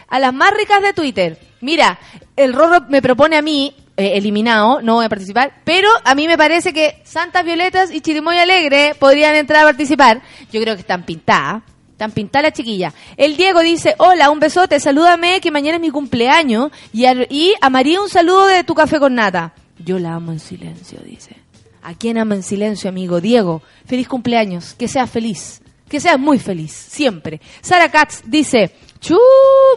a 0.07 0.19
las 0.19 0.33
más 0.33 0.51
ricas 0.53 0.81
de 0.81 0.93
Twitter. 0.93 1.39
Mira, 1.61 1.99
el 2.35 2.53
Rorro 2.53 2.85
me 2.89 3.01
propone 3.01 3.37
a 3.37 3.41
mí, 3.41 3.73
eh, 3.97 4.11
eliminado, 4.15 4.81
no 4.81 4.95
voy 4.95 5.05
a 5.05 5.09
participar, 5.09 5.61
pero 5.63 5.89
a 6.03 6.15
mí 6.15 6.27
me 6.27 6.37
parece 6.37 6.73
que 6.73 7.01
Santas 7.03 7.43
Violetas 7.43 7.91
y 7.91 8.01
Chirimoy 8.01 8.37
Alegre 8.37 8.95
podrían 8.97 9.35
entrar 9.35 9.63
a 9.63 9.67
participar. 9.67 10.21
Yo 10.51 10.61
creo 10.61 10.75
que 10.75 10.81
están 10.81 11.03
pintadas. 11.03 11.63
Están 11.91 12.11
pintadas 12.11 12.45
las 12.45 12.53
chiquillas. 12.53 12.93
El 13.17 13.35
Diego 13.35 13.59
dice, 13.59 13.93
hola, 13.97 14.29
un 14.29 14.39
besote, 14.39 14.79
salúdame 14.79 15.41
que 15.41 15.51
mañana 15.51 15.75
es 15.75 15.81
mi 15.81 15.89
cumpleaños 15.89 16.71
y 16.93 17.03
a, 17.03 17.13
y 17.29 17.55
a 17.59 17.69
María 17.69 17.99
un 17.99 18.07
saludo 18.07 18.45
de 18.45 18.63
tu 18.63 18.73
café 18.73 18.99
con 18.99 19.15
nata. 19.15 19.53
Yo 19.83 19.99
la 19.99 20.13
amo 20.13 20.31
en 20.31 20.39
silencio, 20.39 20.99
dice. 21.03 21.35
¿A 21.81 21.93
quién 21.95 22.17
ama 22.17 22.35
en 22.35 22.43
silencio, 22.43 22.89
amigo? 22.89 23.19
Diego, 23.19 23.61
feliz 23.85 24.07
cumpleaños, 24.07 24.75
que 24.75 24.87
seas 24.87 25.09
feliz, 25.09 25.61
que 25.89 25.99
seas 25.99 26.19
muy 26.19 26.39
feliz, 26.39 26.71
siempre. 26.71 27.41
Sara 27.61 27.89
Katz 27.89 28.21
dice, 28.25 28.71
chu, 28.99 29.17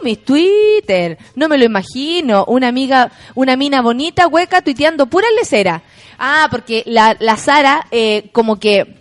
mi 0.03 0.15
Twitter, 0.15 1.17
no 1.35 1.49
me 1.49 1.57
lo 1.57 1.65
imagino, 1.65 2.45
una 2.45 2.67
amiga, 2.67 3.11
una 3.35 3.55
mina 3.55 3.81
bonita, 3.81 4.27
hueca, 4.27 4.61
tuiteando 4.61 5.07
pura 5.07 5.27
lecera. 5.37 5.81
Ah, 6.17 6.47
porque 6.49 6.83
la, 6.85 7.17
la 7.19 7.35
Sara, 7.37 7.87
eh, 7.91 8.29
como 8.31 8.59
que, 8.59 8.95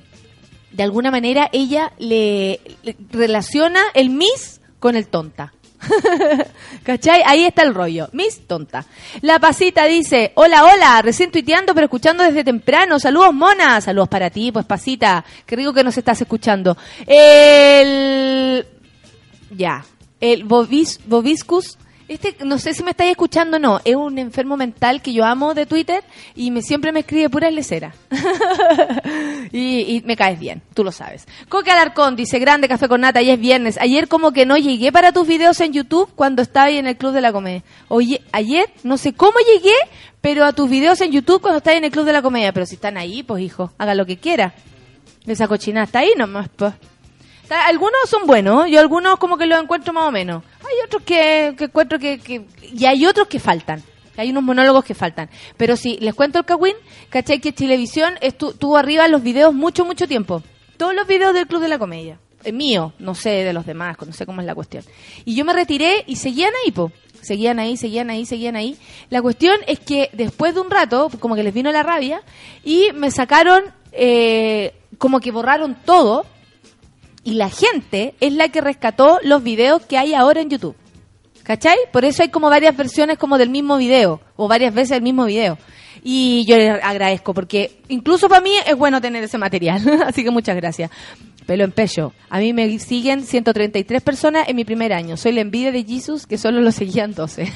de 0.72 0.82
alguna 0.82 1.10
manera, 1.10 1.48
ella 1.52 1.92
le, 1.98 2.60
le 2.82 2.96
relaciona 3.10 3.80
el 3.94 4.10
Miss 4.10 4.60
con 4.80 4.96
el 4.96 5.06
tonta. 5.06 5.52
¿Cachai? 6.84 7.22
Ahí 7.26 7.44
está 7.44 7.62
el 7.62 7.74
rollo. 7.74 8.08
Miss 8.12 8.46
tonta. 8.46 8.84
La 9.20 9.38
pasita 9.38 9.84
dice, 9.84 10.32
hola, 10.34 10.64
hola, 10.64 11.02
recién 11.02 11.30
tuiteando 11.30 11.74
pero 11.74 11.86
escuchando 11.86 12.24
desde 12.24 12.44
temprano. 12.44 12.98
Saludos, 12.98 13.34
mona. 13.34 13.80
Saludos 13.80 14.08
para 14.08 14.30
ti, 14.30 14.52
pues 14.52 14.64
pasita. 14.66 15.24
Qué 15.46 15.56
rico 15.56 15.72
que 15.72 15.84
nos 15.84 15.96
estás 15.96 16.20
escuchando. 16.20 16.76
El... 17.06 18.66
Ya. 19.50 19.84
El 20.20 20.44
Bobis, 20.44 21.00
Bobiscus. 21.06 21.78
Este, 22.08 22.36
no 22.44 22.58
sé 22.58 22.74
si 22.74 22.82
me 22.82 22.90
estáis 22.90 23.12
escuchando 23.12 23.56
o 23.56 23.60
no. 23.60 23.80
Es 23.84 23.96
un 23.96 24.18
enfermo 24.18 24.56
mental 24.56 25.02
que 25.02 25.12
yo 25.12 25.24
amo 25.24 25.54
de 25.54 25.66
Twitter 25.66 26.02
y 26.34 26.50
me 26.50 26.62
siempre 26.62 26.92
me 26.92 27.00
escribe 27.00 27.30
pura 27.30 27.50
lecera. 27.50 27.94
y, 29.52 29.96
y 29.96 30.02
me 30.04 30.16
caes 30.16 30.38
bien, 30.38 30.62
tú 30.74 30.84
lo 30.84 30.92
sabes. 30.92 31.26
Coque 31.48 31.70
Alarcón 31.70 32.16
dice, 32.16 32.38
grande 32.38 32.68
café 32.68 32.88
con 32.88 33.00
nata, 33.02 33.22
y 33.22 33.30
es 33.30 33.40
viernes. 33.40 33.78
Ayer 33.80 34.08
como 34.08 34.32
que 34.32 34.46
no 34.46 34.56
llegué 34.56 34.92
para 34.92 35.12
tus 35.12 35.26
videos 35.26 35.60
en 35.60 35.72
YouTube 35.72 36.10
cuando 36.14 36.42
estaba 36.42 36.66
ahí 36.66 36.78
en 36.78 36.86
el 36.86 36.96
Club 36.96 37.12
de 37.12 37.20
la 37.20 37.32
Comedia. 37.32 37.62
Oye, 37.88 38.22
ayer 38.32 38.66
no 38.82 38.96
sé 38.98 39.12
cómo 39.12 39.38
llegué, 39.54 39.74
pero 40.20 40.44
a 40.44 40.52
tus 40.52 40.68
videos 40.68 41.00
en 41.00 41.12
YouTube 41.12 41.40
cuando 41.40 41.58
estás 41.58 41.74
en 41.74 41.84
el 41.84 41.90
Club 41.90 42.04
de 42.04 42.12
la 42.12 42.22
Comedia. 42.22 42.52
Pero 42.52 42.66
si 42.66 42.76
están 42.76 42.96
ahí, 42.96 43.22
pues 43.22 43.42
hijo, 43.42 43.72
haga 43.78 43.94
lo 43.94 44.06
que 44.06 44.18
quiera. 44.18 44.54
Esa 45.26 45.46
cochina 45.46 45.84
está 45.84 46.00
ahí 46.00 46.12
nomás, 46.16 46.48
pues. 46.56 46.74
Algunos 47.66 48.00
son 48.08 48.26
buenos, 48.26 48.68
yo 48.70 48.80
algunos 48.80 49.18
como 49.18 49.36
que 49.36 49.46
los 49.46 49.60
encuentro 49.62 49.92
más 49.92 50.04
o 50.08 50.12
menos. 50.12 50.42
Hay 50.60 50.84
otros 50.86 51.02
que, 51.02 51.48
encuentro 51.58 51.98
que, 51.98 52.18
que- 52.18 52.46
Y 52.72 52.84
hay 52.86 53.06
otros 53.06 53.28
que 53.28 53.38
faltan. 53.38 53.82
Hay 54.16 54.30
unos 54.30 54.42
monólogos 54.42 54.84
que 54.84 54.94
faltan. 54.94 55.30
Pero 55.56 55.76
si 55.76 55.96
les 55.98 56.14
cuento 56.14 56.38
el 56.38 56.44
Kawin, 56.44 56.74
¿cachai? 57.08 57.40
Que 57.40 57.52
Televisión 57.52 58.14
estu- 58.20 58.56
tuvo 58.56 58.76
arriba 58.76 59.08
los 59.08 59.22
videos 59.22 59.54
mucho, 59.54 59.84
mucho 59.84 60.06
tiempo. 60.06 60.42
Todos 60.76 60.94
los 60.94 61.06
videos 61.06 61.32
del 61.34 61.46
Club 61.46 61.62
de 61.62 61.68
la 61.68 61.78
Comedia. 61.78 62.18
Eh, 62.44 62.52
mío, 62.52 62.92
no 62.98 63.14
sé 63.14 63.30
de 63.44 63.52
los 63.52 63.64
demás, 63.66 63.96
no 64.04 64.12
sé 64.12 64.26
cómo 64.26 64.40
es 64.40 64.46
la 64.46 64.54
cuestión. 64.54 64.84
Y 65.24 65.34
yo 65.34 65.44
me 65.44 65.52
retiré 65.52 66.04
y 66.06 66.16
seguían 66.16 66.52
ahí, 66.64 66.72
po. 66.72 66.90
Seguían 67.20 67.58
ahí, 67.60 67.76
seguían 67.76 68.10
ahí, 68.10 68.26
seguían 68.26 68.56
ahí. 68.56 68.76
La 69.08 69.22
cuestión 69.22 69.56
es 69.68 69.78
que 69.78 70.10
después 70.12 70.54
de 70.54 70.60
un 70.60 70.70
rato, 70.70 71.08
como 71.20 71.36
que 71.36 71.44
les 71.44 71.54
vino 71.54 71.70
la 71.70 71.84
rabia, 71.84 72.20
y 72.64 72.88
me 72.94 73.10
sacaron, 73.12 73.62
eh, 73.92 74.74
como 74.98 75.20
que 75.20 75.30
borraron 75.30 75.76
todo, 75.84 76.26
y 77.24 77.34
la 77.34 77.50
gente 77.50 78.14
es 78.20 78.32
la 78.32 78.48
que 78.48 78.60
rescató 78.60 79.18
los 79.22 79.42
videos 79.42 79.82
que 79.86 79.98
hay 79.98 80.14
ahora 80.14 80.40
en 80.40 80.50
YouTube. 80.50 80.76
¿Cachai? 81.42 81.76
Por 81.92 82.04
eso 82.04 82.22
hay 82.22 82.28
como 82.28 82.48
varias 82.48 82.76
versiones 82.76 83.18
como 83.18 83.36
del 83.36 83.50
mismo 83.50 83.76
video, 83.76 84.20
o 84.36 84.46
varias 84.48 84.72
veces 84.72 84.96
el 84.96 85.02
mismo 85.02 85.24
video. 85.24 85.58
Y 86.04 86.44
yo 86.46 86.56
les 86.56 86.82
agradezco, 86.82 87.34
porque 87.34 87.80
incluso 87.88 88.28
para 88.28 88.40
mí 88.40 88.52
es 88.66 88.76
bueno 88.76 89.00
tener 89.00 89.22
ese 89.24 89.38
material. 89.38 90.02
Así 90.06 90.24
que 90.24 90.30
muchas 90.30 90.56
gracias. 90.56 90.90
Pelo 91.46 91.64
en 91.64 91.72
pecho. 91.72 92.12
A 92.30 92.38
mí 92.38 92.52
me 92.52 92.78
siguen 92.78 93.24
133 93.24 94.02
personas 94.02 94.48
en 94.48 94.56
mi 94.56 94.64
primer 94.64 94.92
año. 94.92 95.16
Soy 95.16 95.32
la 95.32 95.40
envidia 95.40 95.72
de 95.72 95.84
Jesus, 95.84 96.26
que 96.26 96.38
solo 96.38 96.60
lo 96.60 96.70
seguían 96.70 97.14
12. 97.14 97.52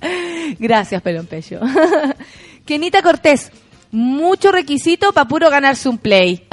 Gracias, 0.58 1.02
pelo 1.02 1.20
en 1.20 1.26
pecho. 1.26 1.60
Kenita 2.64 3.02
Cortés. 3.02 3.50
Mucho 3.92 4.52
requisito 4.52 5.12
para 5.12 5.26
puro 5.26 5.50
ganarse 5.50 5.88
un 5.88 5.98
play. 5.98 6.46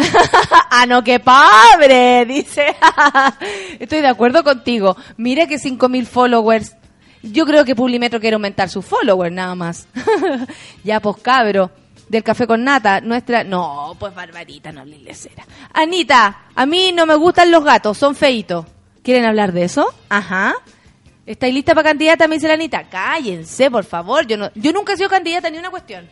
Ah, 0.70 0.86
no, 0.86 1.04
qué 1.04 1.20
pobre, 1.20 2.26
dice. 2.26 2.76
Estoy 3.80 4.02
de 4.02 4.08
acuerdo 4.08 4.44
contigo. 4.44 4.96
Mira 5.18 5.48
que 5.48 5.56
5.000 5.56 6.06
followers. 6.06 6.76
Yo 7.24 7.46
creo 7.46 7.66
que 7.66 7.76
Publimetro 7.76 8.20
quiere 8.20 8.36
aumentar 8.36 8.70
sus 8.70 8.86
followers, 8.86 9.34
nada 9.34 9.56
más. 9.56 9.88
ya, 10.84 11.00
pues 11.00 11.18
cabro. 11.18 11.72
Del 12.10 12.24
café 12.24 12.48
con 12.48 12.64
nata, 12.64 13.02
nuestra... 13.02 13.44
No, 13.44 13.96
pues 14.00 14.16
Barbarita, 14.16 14.72
no 14.72 14.86
Lilecera. 14.86 15.46
Anita, 15.74 16.46
a 16.56 16.66
mí 16.66 16.94
no 16.94 17.06
me 17.06 17.16
gustan 17.16 17.52
los 17.52 17.66
gatos, 17.66 17.98
son 17.98 18.16
feitos. 18.16 18.66
¿Quieren 19.04 19.26
hablar 19.26 19.52
de 19.52 19.64
eso? 19.64 19.94
Ajá. 20.08 20.56
¿Estáis 21.26 21.54
lista 21.54 21.76
para 21.76 21.90
candidata? 21.90 22.28
Me 22.30 22.36
dice 22.36 22.48
la 22.48 22.54
Anita. 22.54 22.88
Cállense, 22.90 23.70
por 23.70 23.84
favor. 23.84 24.26
Yo, 24.26 24.38
no, 24.38 24.50
yo 24.56 24.72
nunca 24.72 24.94
he 24.94 24.98
sido 24.98 25.10
candidata 25.10 25.50
ni 25.50 25.58
una 25.58 25.70
cuestión. 25.70 26.08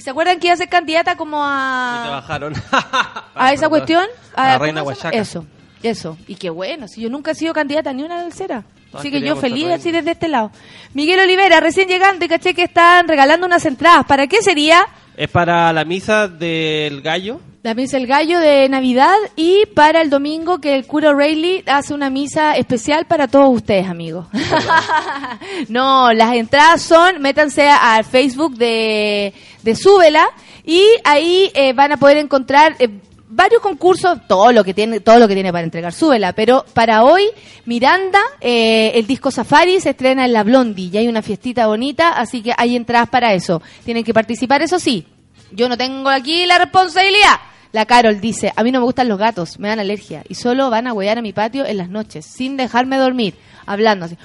¿Y 0.00 0.02
se 0.02 0.08
acuerdan 0.08 0.40
que 0.40 0.46
iba 0.46 0.54
a 0.54 0.56
ser 0.56 0.70
candidata 0.70 1.14
como 1.14 1.36
Y 1.36 1.42
te 1.42 2.08
a, 2.08 2.10
bajaron. 2.10 2.54
a 3.34 3.52
esa 3.52 3.68
cuestión? 3.68 4.06
A 4.34 4.44
la 4.46 4.52
¿cómo 4.54 4.64
reina? 4.64 4.82
Huachaca. 4.82 5.14
Eso, 5.14 5.44
eso. 5.82 6.16
Y 6.26 6.36
qué 6.36 6.48
bueno, 6.48 6.88
si 6.88 7.02
yo 7.02 7.10
nunca 7.10 7.32
he 7.32 7.34
sido 7.34 7.52
candidata 7.52 7.92
ni 7.92 8.02
una. 8.02 8.26
Todas 8.30 8.62
Así 8.94 9.10
que 9.10 9.20
yo 9.20 9.36
feliz 9.36 9.66
así 9.66 9.92
desde 9.92 10.12
este 10.12 10.28
lado. 10.28 10.52
Miguel 10.94 11.20
Olivera, 11.20 11.60
recién 11.60 11.86
llegando 11.86 12.24
y 12.24 12.28
caché 12.28 12.54
que 12.54 12.62
están 12.62 13.08
regalando 13.08 13.44
unas 13.44 13.66
entradas. 13.66 14.06
¿Para 14.06 14.26
qué 14.26 14.40
sería? 14.40 14.86
Es 15.20 15.28
para 15.28 15.70
la 15.74 15.84
misa 15.84 16.28
del 16.28 17.02
gallo. 17.02 17.42
La 17.62 17.74
misa 17.74 17.98
del 17.98 18.06
gallo 18.06 18.40
de 18.40 18.66
Navidad 18.70 19.14
y 19.36 19.66
para 19.74 20.00
el 20.00 20.08
domingo 20.08 20.62
que 20.62 20.74
el 20.74 20.86
cura 20.86 21.12
Rayleigh 21.12 21.62
hace 21.66 21.92
una 21.92 22.08
misa 22.08 22.56
especial 22.56 23.04
para 23.04 23.28
todos 23.28 23.54
ustedes, 23.54 23.86
amigos. 23.86 24.28
no, 25.68 26.10
las 26.14 26.34
entradas 26.36 26.80
son, 26.80 27.20
métanse 27.20 27.68
al 27.68 28.04
Facebook 28.04 28.54
de, 28.54 29.34
de 29.62 29.76
Súbela 29.76 30.26
y 30.64 30.82
ahí 31.04 31.50
eh, 31.52 31.74
van 31.74 31.92
a 31.92 31.98
poder 31.98 32.16
encontrar 32.16 32.76
eh, 32.78 32.88
varios 33.30 33.62
concursos, 33.62 34.18
todo 34.26 34.52
lo 34.52 34.64
que 34.64 34.74
tiene, 34.74 35.00
todo 35.00 35.18
lo 35.18 35.28
que 35.28 35.34
tiene 35.34 35.52
para 35.52 35.64
entregar 35.64 35.92
Súbela, 35.92 36.32
pero 36.32 36.64
para 36.74 37.04
hoy 37.04 37.22
Miranda, 37.64 38.20
eh, 38.40 38.92
el 38.94 39.06
disco 39.06 39.30
Safari 39.30 39.80
se 39.80 39.90
estrena 39.90 40.24
en 40.24 40.32
La 40.32 40.42
Blondie 40.42 40.90
y 40.92 40.98
hay 40.98 41.08
una 41.08 41.22
fiestita 41.22 41.66
bonita, 41.68 42.10
así 42.10 42.42
que 42.42 42.52
hay 42.56 42.76
entradas 42.76 43.08
para 43.08 43.32
eso. 43.32 43.62
Tienen 43.84 44.04
que 44.04 44.12
participar, 44.12 44.62
eso 44.62 44.78
sí, 44.78 45.06
yo 45.52 45.68
no 45.68 45.76
tengo 45.76 46.10
aquí 46.10 46.44
la 46.46 46.58
responsabilidad. 46.58 47.40
La 47.72 47.86
Carol 47.86 48.20
dice, 48.20 48.52
a 48.56 48.64
mí 48.64 48.72
no 48.72 48.80
me 48.80 48.84
gustan 48.84 49.08
los 49.08 49.18
gatos, 49.18 49.60
me 49.60 49.68
dan 49.68 49.78
alergia 49.78 50.24
y 50.28 50.34
solo 50.34 50.70
van 50.70 50.88
a 50.88 50.92
huear 50.92 51.18
a 51.18 51.22
mi 51.22 51.32
patio 51.32 51.64
en 51.64 51.76
las 51.76 51.88
noches, 51.88 52.26
sin 52.26 52.56
dejarme 52.56 52.96
dormir, 52.96 53.36
hablando 53.64 54.06
así. 54.06 54.18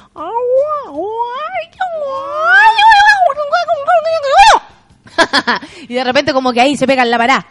y 5.88 5.94
de 5.94 6.04
repente 6.04 6.34
como 6.34 6.52
que 6.52 6.62
ahí 6.62 6.76
se 6.76 6.88
pegan 6.88 7.12
la 7.12 7.20
pará. 7.20 7.46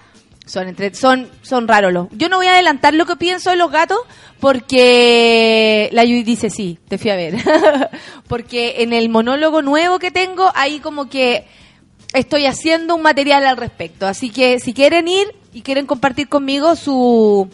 Son, 0.46 0.68
entre, 0.68 0.94
son, 0.94 1.28
son 1.42 1.66
raros 1.66 1.92
los. 1.92 2.08
Yo 2.12 2.28
no 2.28 2.36
voy 2.36 2.46
a 2.46 2.52
adelantar 2.52 2.94
lo 2.94 3.06
que 3.06 3.16
pienso 3.16 3.50
de 3.50 3.56
los 3.56 3.70
gatos 3.70 3.98
porque 4.40 5.88
la 5.92 6.04
Yui 6.04 6.22
dice 6.22 6.50
sí, 6.50 6.78
te 6.88 6.98
fui 6.98 7.10
a 7.10 7.16
ver. 7.16 7.36
porque 8.28 8.82
en 8.82 8.92
el 8.92 9.08
monólogo 9.08 9.62
nuevo 9.62 9.98
que 9.98 10.10
tengo, 10.10 10.52
ahí 10.54 10.80
como 10.80 11.08
que 11.08 11.46
estoy 12.12 12.46
haciendo 12.46 12.94
un 12.94 13.02
material 13.02 13.46
al 13.46 13.56
respecto. 13.56 14.06
Así 14.06 14.30
que 14.30 14.60
si 14.60 14.74
quieren 14.74 15.08
ir, 15.08 15.28
y 15.54 15.62
quieren 15.62 15.86
compartir 15.86 16.28
conmigo 16.28 16.74
su 16.74 17.48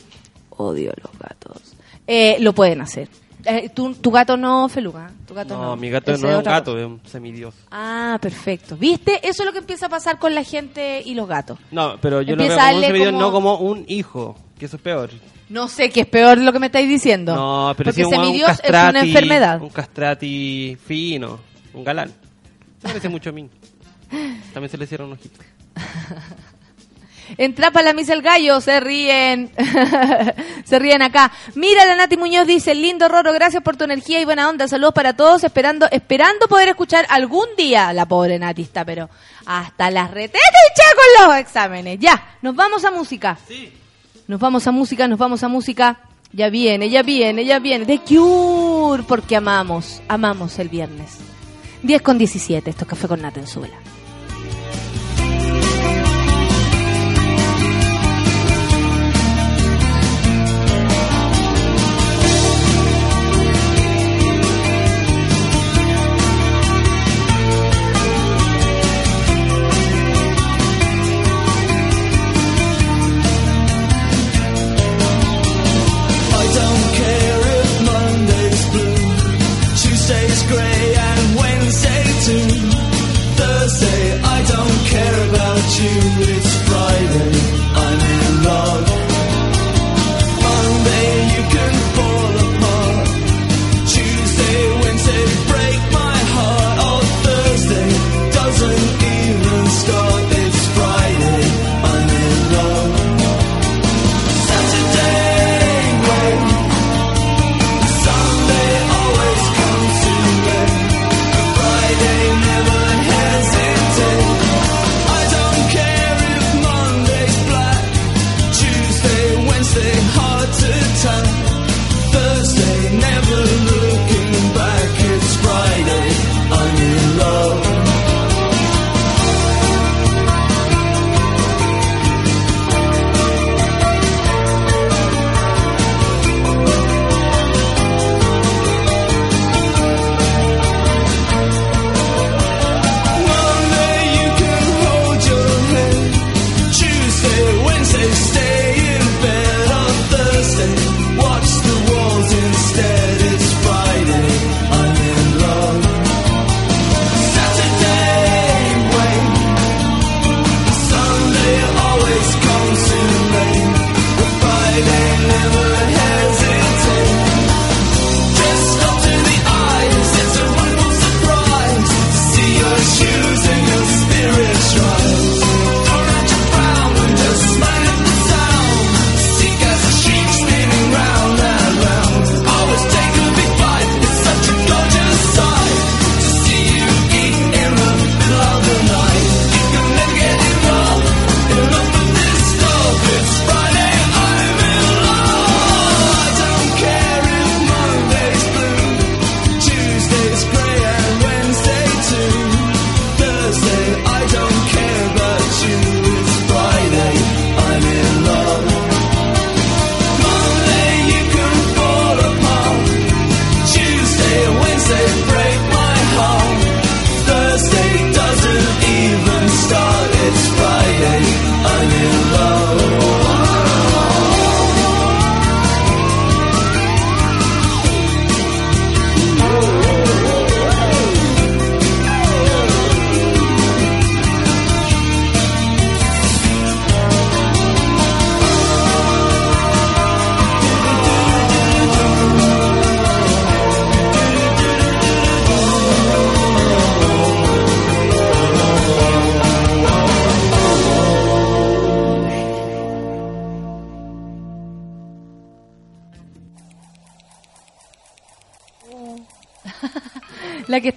odio 0.48 0.92
los 1.02 1.18
gatos, 1.18 1.76
eh, 2.06 2.38
lo 2.40 2.54
pueden 2.54 2.80
hacer. 2.80 3.08
Eh, 3.44 3.68
tu, 3.70 3.94
tu 3.94 4.10
gato 4.10 4.36
no, 4.36 4.68
Feluga. 4.68 5.10
Tu 5.26 5.34
gato 5.34 5.56
no. 5.56 5.62
No, 5.70 5.76
mi 5.76 5.88
gato 5.90 6.12
Ese 6.12 6.22
no 6.22 6.30
es 6.30 6.36
un 6.38 6.42
gato, 6.44 6.78
es 6.78 6.86
un 6.86 7.00
semidios. 7.06 7.54
Ah, 7.70 8.18
perfecto. 8.20 8.76
¿Viste? 8.76 9.20
Eso 9.26 9.42
es 9.42 9.46
lo 9.46 9.52
que 9.52 9.58
empieza 9.58 9.86
a 9.86 9.88
pasar 9.88 10.18
con 10.18 10.34
la 10.34 10.44
gente 10.44 11.02
y 11.04 11.14
los 11.14 11.26
gatos. 11.28 11.58
No, 11.70 11.96
pero 12.00 12.22
yo 12.22 12.36
lo 12.36 12.42
Empieza 12.42 12.56
veo 12.56 12.64
a 12.64 12.68
como 12.72 12.78
un 12.78 12.84
semidios, 12.84 13.12
como- 13.12 13.20
no 13.20 13.32
como 13.32 13.56
un 13.58 13.84
hijo, 13.88 14.36
que 14.58 14.66
eso 14.66 14.76
es 14.76 14.82
peor. 14.82 15.10
No 15.48 15.66
sé 15.68 15.90
qué 15.90 16.00
es 16.02 16.06
peor 16.06 16.38
lo 16.38 16.52
que 16.52 16.58
me 16.60 16.66
estáis 16.66 16.88
diciendo. 16.88 17.34
No, 17.34 17.74
pero 17.76 17.88
Porque 17.90 18.02
sí 18.02 18.06
un, 18.06 18.14
un 18.14 18.24
semidios 18.24 18.50
es 18.50 18.60
castrati, 18.60 18.90
una 18.90 19.00
enfermedad. 19.00 19.60
Un 19.62 19.68
castrati 19.70 20.76
fino, 20.86 21.40
un 21.74 21.82
galán. 21.84 22.08
Me 22.82 22.88
parece 22.88 23.08
mucho 23.08 23.30
a 23.30 23.32
mí. 23.32 23.48
También 24.52 24.70
se 24.70 24.78
le 24.78 24.84
hicieron 24.84 25.12
ojitos. 25.12 25.44
Entra 27.36 27.70
para 27.70 27.86
la 27.86 27.92
misa 27.92 28.12
el 28.12 28.22
gallo, 28.22 28.60
se 28.60 28.80
ríen. 28.80 29.50
se 30.64 30.78
ríen 30.78 31.02
acá. 31.02 31.32
Mira, 31.54 31.84
la 31.86 31.96
Nati 31.96 32.16
Muñoz 32.16 32.46
dice, 32.46 32.74
lindo 32.74 33.08
Roro, 33.08 33.32
gracias 33.32 33.62
por 33.62 33.76
tu 33.76 33.84
energía 33.84 34.20
y 34.20 34.24
buena 34.24 34.48
onda. 34.48 34.68
Saludos 34.68 34.94
para 34.94 35.14
todos, 35.14 35.44
esperando 35.44 35.86
esperando 35.90 36.48
poder 36.48 36.68
escuchar 36.68 37.06
algún 37.08 37.46
día. 37.56 37.92
La 37.92 38.06
pobre 38.06 38.38
Nati 38.38 38.62
está, 38.62 38.84
pero 38.84 39.08
hasta 39.46 39.90
las 39.90 40.10
retetas 40.10 40.42
ya 40.76 40.84
con 40.94 41.28
los 41.28 41.36
exámenes. 41.38 41.98
Ya, 41.98 42.36
nos 42.42 42.54
vamos 42.54 42.84
a 42.84 42.90
música. 42.90 43.38
Nos 44.26 44.40
vamos 44.40 44.66
a 44.66 44.70
música, 44.70 45.08
nos 45.08 45.18
vamos 45.18 45.42
a 45.42 45.48
música. 45.48 46.00
Ya 46.32 46.48
viene, 46.48 46.90
ya 46.90 47.02
viene, 47.02 47.44
ya 47.44 47.58
viene. 47.58 47.86
The 47.86 48.00
Cure, 48.00 49.02
porque 49.02 49.36
amamos, 49.36 50.00
amamos 50.08 50.58
el 50.58 50.68
viernes. 50.68 51.18
10 51.82 52.02
con 52.02 52.18
17, 52.18 52.70
esto 52.70 52.84
es 52.84 52.88
Café 52.88 53.08
con 53.08 53.22
Nata 53.22 53.40
en 53.40 53.46
Suela. 53.46 53.89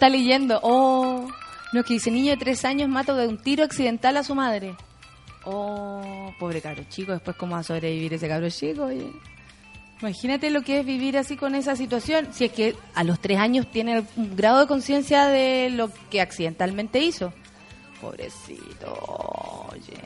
Leyendo. 0.10 0.60
Oh, 0.64 1.28
no, 1.72 1.84
que 1.84 1.96
dice 1.96 2.12
niño 2.12 2.32
de 2.32 2.38
tres 2.38 2.66
años 2.66 2.90
mata 2.90 3.14
de 3.16 3.28
un 3.28 3.38
tiro 3.38 3.64
accidental 3.64 4.18
a 4.18 4.24
su 4.24 4.36
madre. 4.36 4.76
Oh, 5.46 6.34
pobre 6.40 6.62
cabro 6.62 6.84
chico, 6.90 7.12
después 7.12 7.36
cómo 7.36 7.54
va 7.54 7.60
a 7.60 7.64
sobrevivir 7.64 8.14
ese 8.14 8.28
cabro 8.28 8.50
chico. 8.50 8.86
oye? 8.86 9.08
Imagínate 10.02 10.50
lo 10.50 10.64
que 10.64 10.80
es 10.82 10.86
vivir 10.86 11.18
así 11.18 11.38
con 11.38 11.56
esa 11.56 11.76
situación. 11.76 12.28
Si 12.32 12.46
es 12.46 12.52
que 12.52 12.76
a 12.94 13.04
los 13.04 13.20
tres 13.20 13.40
años 13.40 13.72
tiene 13.72 14.04
un 14.18 14.36
grado 14.36 14.60
de 14.60 14.68
conciencia 14.68 15.28
de 15.28 15.70
lo 15.70 15.90
que 16.10 16.22
accidentalmente 16.22 17.00
hizo. 17.00 17.34
Pobrecito, 18.02 18.94
oye. 19.72 19.98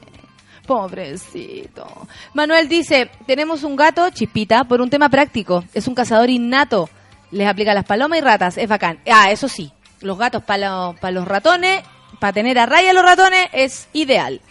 Pobrecito. 0.68 1.88
Manuel 2.34 2.68
dice, 2.68 3.10
tenemos 3.26 3.64
un 3.64 3.76
gato, 3.76 4.10
chispita, 4.12 4.66
por 4.66 4.82
un 4.82 4.90
tema 4.90 5.10
práctico. 5.10 5.64
Es 5.74 5.88
un 5.88 5.96
cazador 5.96 6.30
innato. 6.30 6.90
Les 7.32 7.48
aplica 7.48 7.74
las 7.74 7.86
palomas 7.86 8.20
y 8.20 8.22
ratas. 8.22 8.58
Es 8.58 8.70
bacán. 8.70 9.00
Ah, 9.10 9.32
eso 9.32 9.48
sí. 9.48 9.72
Los 10.02 10.18
gatos 10.18 10.44
para 10.44 11.12
los 11.12 11.28
ratones, 11.28 11.84
para 12.20 12.34
tener 12.34 12.60
a 12.60 12.66
raya 12.66 12.94
los 12.94 13.04
ratones, 13.04 13.48
es 13.52 13.88
ideal. 13.94 14.42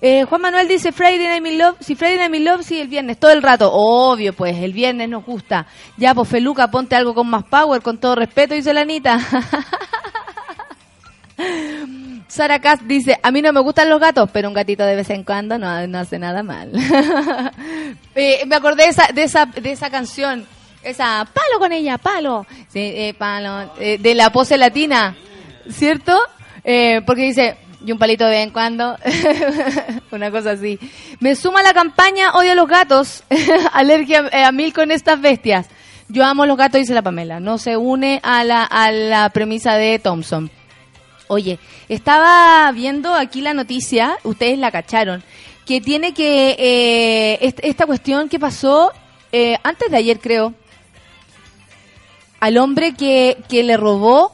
Eh, 0.00 0.24
Juan 0.24 0.40
Manuel 0.40 0.68
dice 0.68 0.92
Friday 0.92 1.18
Night 1.18 1.44
in 1.46 1.58
Love. 1.58 1.76
Si 1.80 1.96
Friday 1.96 2.18
Night 2.18 2.34
in 2.34 2.44
Love, 2.44 2.62
sí, 2.62 2.80
el 2.80 2.88
viernes, 2.88 3.18
todo 3.18 3.32
el 3.32 3.42
rato. 3.42 3.70
Obvio, 3.72 4.32
pues, 4.32 4.56
el 4.56 4.72
viernes 4.72 5.08
nos 5.08 5.24
gusta. 5.24 5.66
Ya, 5.96 6.14
pues, 6.14 6.28
Feluca, 6.28 6.70
ponte 6.70 6.94
algo 6.94 7.14
con 7.14 7.28
más 7.28 7.44
power, 7.44 7.82
con 7.82 7.98
todo 7.98 8.14
respeto, 8.14 8.54
dice 8.54 8.72
la 8.72 8.82
Anita. 8.82 9.18
Sara 12.28 12.60
Cass 12.60 12.86
dice, 12.86 13.18
a 13.22 13.30
mí 13.30 13.40
no 13.42 13.52
me 13.52 13.60
gustan 13.60 13.88
los 13.88 14.00
gatos, 14.00 14.28
pero 14.32 14.48
un 14.48 14.54
gatito 14.54 14.84
de 14.84 14.96
vez 14.96 15.08
en 15.10 15.24
cuando 15.24 15.58
no, 15.58 15.86
no 15.86 15.98
hace 15.98 16.18
nada 16.18 16.42
mal. 16.42 16.72
Eh, 18.14 18.44
me 18.46 18.56
acordé 18.56 18.82
de 18.82 18.88
esa, 18.88 19.12
de, 19.14 19.22
esa, 19.22 19.46
de 19.46 19.70
esa 19.70 19.90
canción, 19.90 20.44
esa, 20.82 21.26
palo 21.32 21.58
con 21.58 21.72
ella, 21.72 21.98
palo, 21.98 22.46
sí, 22.68 22.78
eh, 22.80 23.14
palo, 23.16 23.72
eh, 23.80 23.98
de 23.98 24.14
la 24.14 24.30
pose 24.30 24.56
latina, 24.56 25.16
¿cierto? 25.70 26.18
Eh, 26.64 27.02
porque 27.06 27.22
dice, 27.22 27.56
y 27.84 27.92
un 27.92 27.98
palito 27.98 28.24
de 28.24 28.30
vez 28.30 28.44
en 28.44 28.50
cuando, 28.50 28.96
una 30.10 30.30
cosa 30.30 30.52
así. 30.52 30.78
Me 31.20 31.34
suma 31.34 31.62
la 31.62 31.72
campaña 31.72 32.32
Odio 32.32 32.52
a 32.52 32.54
los 32.54 32.68
gatos, 32.68 33.22
alergia 33.72 34.28
eh, 34.32 34.44
a 34.44 34.52
mil 34.52 34.72
con 34.72 34.90
estas 34.90 35.20
bestias. 35.20 35.66
Yo 36.08 36.24
amo 36.24 36.46
los 36.46 36.56
gatos, 36.56 36.80
dice 36.80 36.94
la 36.94 37.02
Pamela. 37.02 37.38
No 37.38 37.58
se 37.58 37.76
une 37.76 38.20
a 38.22 38.42
la, 38.44 38.64
a 38.64 38.90
la 38.90 39.28
premisa 39.30 39.74
de 39.74 39.98
Thompson. 39.98 40.50
Oye, 41.28 41.58
estaba 41.90 42.70
viendo 42.72 43.12
aquí 43.14 43.42
la 43.42 43.52
noticia, 43.52 44.16
ustedes 44.24 44.58
la 44.58 44.70
cacharon, 44.70 45.22
que 45.66 45.82
tiene 45.82 46.14
que, 46.14 46.56
eh, 46.58 47.38
est- 47.42 47.60
esta 47.62 47.84
cuestión 47.84 48.30
que 48.30 48.38
pasó 48.38 48.92
eh, 49.32 49.58
antes 49.62 49.90
de 49.90 49.98
ayer 49.98 50.18
creo, 50.20 50.54
al 52.40 52.56
hombre 52.58 52.94
que, 52.94 53.38
que 53.48 53.62
le 53.62 53.76
robó 53.76 54.32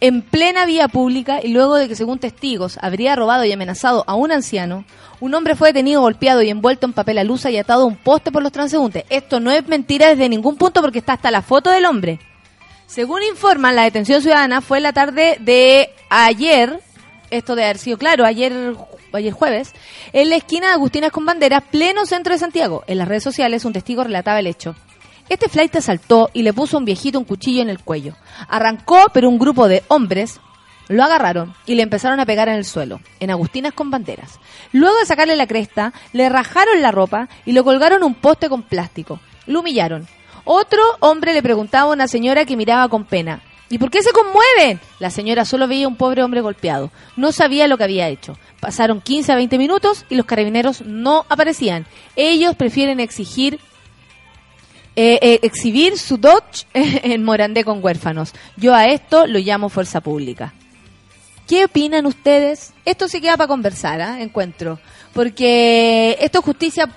en 0.00 0.22
plena 0.22 0.66
vía 0.66 0.88
pública 0.88 1.40
y 1.42 1.48
luego 1.48 1.74
de 1.76 1.88
que 1.88 1.96
según 1.96 2.18
testigos 2.18 2.78
habría 2.82 3.16
robado 3.16 3.44
y 3.44 3.52
amenazado 3.52 4.04
a 4.06 4.14
un 4.14 4.30
anciano, 4.30 4.84
un 5.20 5.34
hombre 5.34 5.56
fue 5.56 5.68
detenido, 5.68 6.02
golpeado 6.02 6.42
y 6.42 6.50
envuelto 6.50 6.86
en 6.86 6.92
papel 6.92 7.18
alusa 7.18 7.50
y 7.50 7.56
atado 7.56 7.82
a 7.82 7.86
un 7.86 7.96
poste 7.96 8.30
por 8.30 8.42
los 8.42 8.52
transeúntes. 8.52 9.04
Esto 9.08 9.40
no 9.40 9.50
es 9.50 9.66
mentira 9.66 10.08
desde 10.08 10.28
ningún 10.28 10.56
punto 10.56 10.82
porque 10.82 10.98
está 10.98 11.14
hasta 11.14 11.30
la 11.30 11.42
foto 11.42 11.70
del 11.70 11.86
hombre. 11.86 12.18
Según 12.86 13.22
informan, 13.22 13.74
la 13.74 13.84
detención 13.84 14.20
ciudadana 14.20 14.60
fue 14.60 14.76
en 14.76 14.84
la 14.84 14.92
tarde 14.92 15.38
de 15.40 15.90
ayer, 16.10 16.80
esto 17.30 17.56
de 17.56 17.64
haber 17.64 17.78
sido 17.78 17.98
claro, 17.98 18.24
ayer, 18.24 18.76
ayer 19.12 19.32
jueves, 19.32 19.72
en 20.12 20.30
la 20.30 20.36
esquina 20.36 20.68
de 20.68 20.74
Agustinas 20.74 21.10
con 21.10 21.24
Banderas, 21.24 21.64
pleno 21.70 22.06
centro 22.06 22.32
de 22.32 22.38
Santiago. 22.38 22.84
En 22.86 22.98
las 22.98 23.08
redes 23.08 23.24
sociales 23.24 23.64
un 23.64 23.72
testigo 23.72 24.04
relataba 24.04 24.38
el 24.38 24.46
hecho. 24.46 24.76
Este 25.28 25.48
flight 25.48 25.76
saltó 25.80 26.30
y 26.32 26.42
le 26.42 26.52
puso 26.52 26.78
un 26.78 26.84
viejito 26.84 27.18
un 27.18 27.24
cuchillo 27.24 27.62
en 27.62 27.68
el 27.68 27.80
cuello. 27.80 28.14
Arrancó, 28.48 29.06
pero 29.12 29.28
un 29.28 29.38
grupo 29.38 29.66
de 29.66 29.82
hombres 29.88 30.40
lo 30.88 31.02
agarraron 31.02 31.54
y 31.66 31.74
le 31.74 31.82
empezaron 31.82 32.20
a 32.20 32.26
pegar 32.26 32.48
en 32.48 32.54
el 32.54 32.64
suelo, 32.64 33.00
en 33.18 33.30
Agustinas 33.30 33.72
con 33.72 33.90
banderas. 33.90 34.38
Luego 34.72 34.96
de 34.98 35.06
sacarle 35.06 35.34
la 35.34 35.48
cresta, 35.48 35.92
le 36.12 36.28
rajaron 36.28 36.80
la 36.80 36.92
ropa 36.92 37.28
y 37.44 37.52
lo 37.52 37.64
colgaron 37.64 38.04
un 38.04 38.14
poste 38.14 38.48
con 38.48 38.62
plástico. 38.62 39.18
Lo 39.46 39.60
humillaron. 39.60 40.06
Otro 40.44 40.80
hombre 41.00 41.34
le 41.34 41.42
preguntaba 41.42 41.90
a 41.90 41.94
una 41.94 42.06
señora 42.06 42.44
que 42.44 42.56
miraba 42.56 42.88
con 42.88 43.04
pena. 43.04 43.42
¿Y 43.68 43.78
por 43.78 43.90
qué 43.90 44.00
se 44.00 44.12
conmueven? 44.12 44.78
La 45.00 45.10
señora 45.10 45.44
solo 45.44 45.66
veía 45.66 45.86
a 45.86 45.88
un 45.88 45.96
pobre 45.96 46.22
hombre 46.22 46.40
golpeado. 46.40 46.92
No 47.16 47.32
sabía 47.32 47.66
lo 47.66 47.76
que 47.76 47.82
había 47.82 48.08
hecho. 48.08 48.38
Pasaron 48.60 49.00
15 49.00 49.32
a 49.32 49.36
20 49.36 49.58
minutos 49.58 50.04
y 50.08 50.14
los 50.14 50.24
carabineros 50.24 50.82
no 50.82 51.26
aparecían. 51.28 51.84
Ellos 52.14 52.54
prefieren 52.54 53.00
exigir 53.00 53.58
eh, 54.98 55.18
eh, 55.20 55.40
exhibir 55.42 55.98
su 55.98 56.16
Dodge 56.16 56.64
en 56.72 57.22
Morandé 57.22 57.64
con 57.64 57.84
huérfanos. 57.84 58.32
Yo 58.56 58.74
a 58.74 58.86
esto 58.86 59.26
lo 59.26 59.38
llamo 59.38 59.68
fuerza 59.68 60.00
pública. 60.00 60.54
¿Qué 61.46 61.66
opinan 61.66 62.06
ustedes? 62.06 62.72
Esto 62.84 63.06
sí 63.06 63.20
queda 63.20 63.36
para 63.36 63.46
conversar, 63.46 64.00
¿ah? 64.00 64.20
encuentro. 64.22 64.80
Porque 65.12 66.16
esto 66.20 66.38
es 66.38 66.44
justicia, 66.44 66.90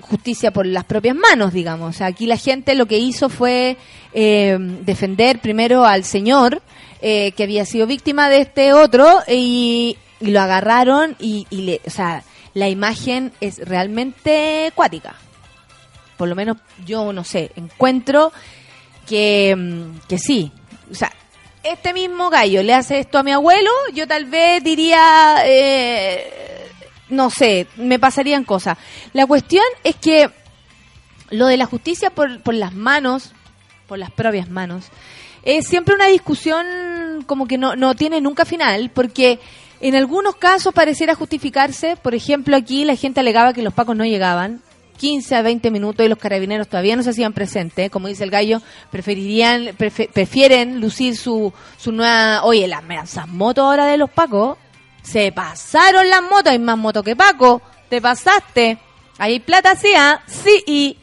justicia 0.00 0.52
por 0.52 0.64
las 0.64 0.84
propias 0.84 1.16
manos, 1.16 1.52
digamos. 1.52 2.00
Aquí 2.00 2.26
la 2.26 2.36
gente 2.36 2.76
lo 2.76 2.86
que 2.86 2.98
hizo 2.98 3.28
fue 3.28 3.76
eh, 4.14 4.56
defender 4.82 5.40
primero 5.40 5.84
al 5.84 6.04
señor 6.04 6.62
eh, 7.02 7.32
que 7.32 7.42
había 7.42 7.64
sido 7.64 7.86
víctima 7.86 8.28
de 8.28 8.42
este 8.42 8.72
otro 8.72 9.06
y, 9.26 9.98
y 10.20 10.30
lo 10.30 10.40
agarraron 10.40 11.16
y, 11.18 11.46
y 11.50 11.62
le, 11.62 11.80
o 11.84 11.90
sea, 11.90 12.22
la 12.54 12.68
imagen 12.68 13.32
es 13.40 13.58
realmente 13.58 14.72
cuática 14.74 15.16
por 16.20 16.28
lo 16.28 16.36
menos 16.36 16.58
yo 16.84 17.14
no 17.14 17.24
sé, 17.24 17.50
encuentro 17.56 18.30
que, 19.08 19.56
mm, 19.56 20.06
que 20.06 20.18
sí. 20.18 20.52
O 20.90 20.94
sea, 20.94 21.10
este 21.62 21.94
mismo 21.94 22.28
gallo 22.28 22.62
le 22.62 22.74
hace 22.74 22.98
esto 22.98 23.16
a 23.16 23.22
mi 23.22 23.32
abuelo, 23.32 23.70
yo 23.94 24.06
tal 24.06 24.26
vez 24.26 24.62
diría, 24.62 25.36
eh, 25.46 26.68
no 27.08 27.30
sé, 27.30 27.68
me 27.76 27.98
pasarían 27.98 28.44
cosas. 28.44 28.76
La 29.14 29.24
cuestión 29.24 29.64
es 29.82 29.96
que 29.96 30.28
lo 31.30 31.46
de 31.46 31.56
la 31.56 31.64
justicia 31.64 32.10
por, 32.10 32.42
por 32.42 32.52
las 32.52 32.74
manos, 32.74 33.32
por 33.86 33.98
las 33.98 34.10
propias 34.10 34.50
manos, 34.50 34.88
es 35.42 35.66
siempre 35.66 35.94
una 35.94 36.08
discusión 36.08 37.24
como 37.26 37.46
que 37.46 37.56
no, 37.56 37.76
no 37.76 37.94
tiene 37.94 38.20
nunca 38.20 38.44
final, 38.44 38.90
porque 38.92 39.40
en 39.80 39.94
algunos 39.94 40.36
casos 40.36 40.74
pareciera 40.74 41.14
justificarse, 41.14 41.96
por 41.96 42.14
ejemplo 42.14 42.58
aquí 42.58 42.84
la 42.84 42.94
gente 42.94 43.20
alegaba 43.20 43.54
que 43.54 43.62
los 43.62 43.72
pacos 43.72 43.96
no 43.96 44.04
llegaban, 44.04 44.60
15 45.00 45.34
a 45.34 45.40
20 45.42 45.70
minutos 45.70 46.04
y 46.04 46.08
los 46.10 46.18
carabineros 46.18 46.68
todavía 46.68 46.94
no 46.94 47.02
se 47.02 47.10
hacían 47.10 47.32
presentes, 47.32 47.90
como 47.90 48.06
dice 48.08 48.22
el 48.24 48.30
gallo, 48.30 48.60
preferirían, 48.90 49.68
prefe- 49.78 50.10
prefieren 50.12 50.78
lucir 50.78 51.16
su, 51.16 51.52
su 51.78 51.90
nueva, 51.90 52.44
oye, 52.44 52.68
las 52.68 52.82
esas 53.02 53.26
motos 53.26 53.64
ahora 53.64 53.86
de 53.86 53.96
los 53.96 54.10
pacos, 54.10 54.58
se 55.02 55.32
pasaron 55.32 56.10
las 56.10 56.20
motos, 56.22 56.48
hay 56.52 56.58
más 56.58 56.76
motos 56.76 57.02
que 57.02 57.16
paco, 57.16 57.62
te 57.88 58.00
pasaste, 58.02 58.78
ahí 59.16 59.40
plata, 59.40 59.74
sí, 59.74 59.88
ah, 59.96 60.20
sí, 60.26 60.62
y, 60.66 60.96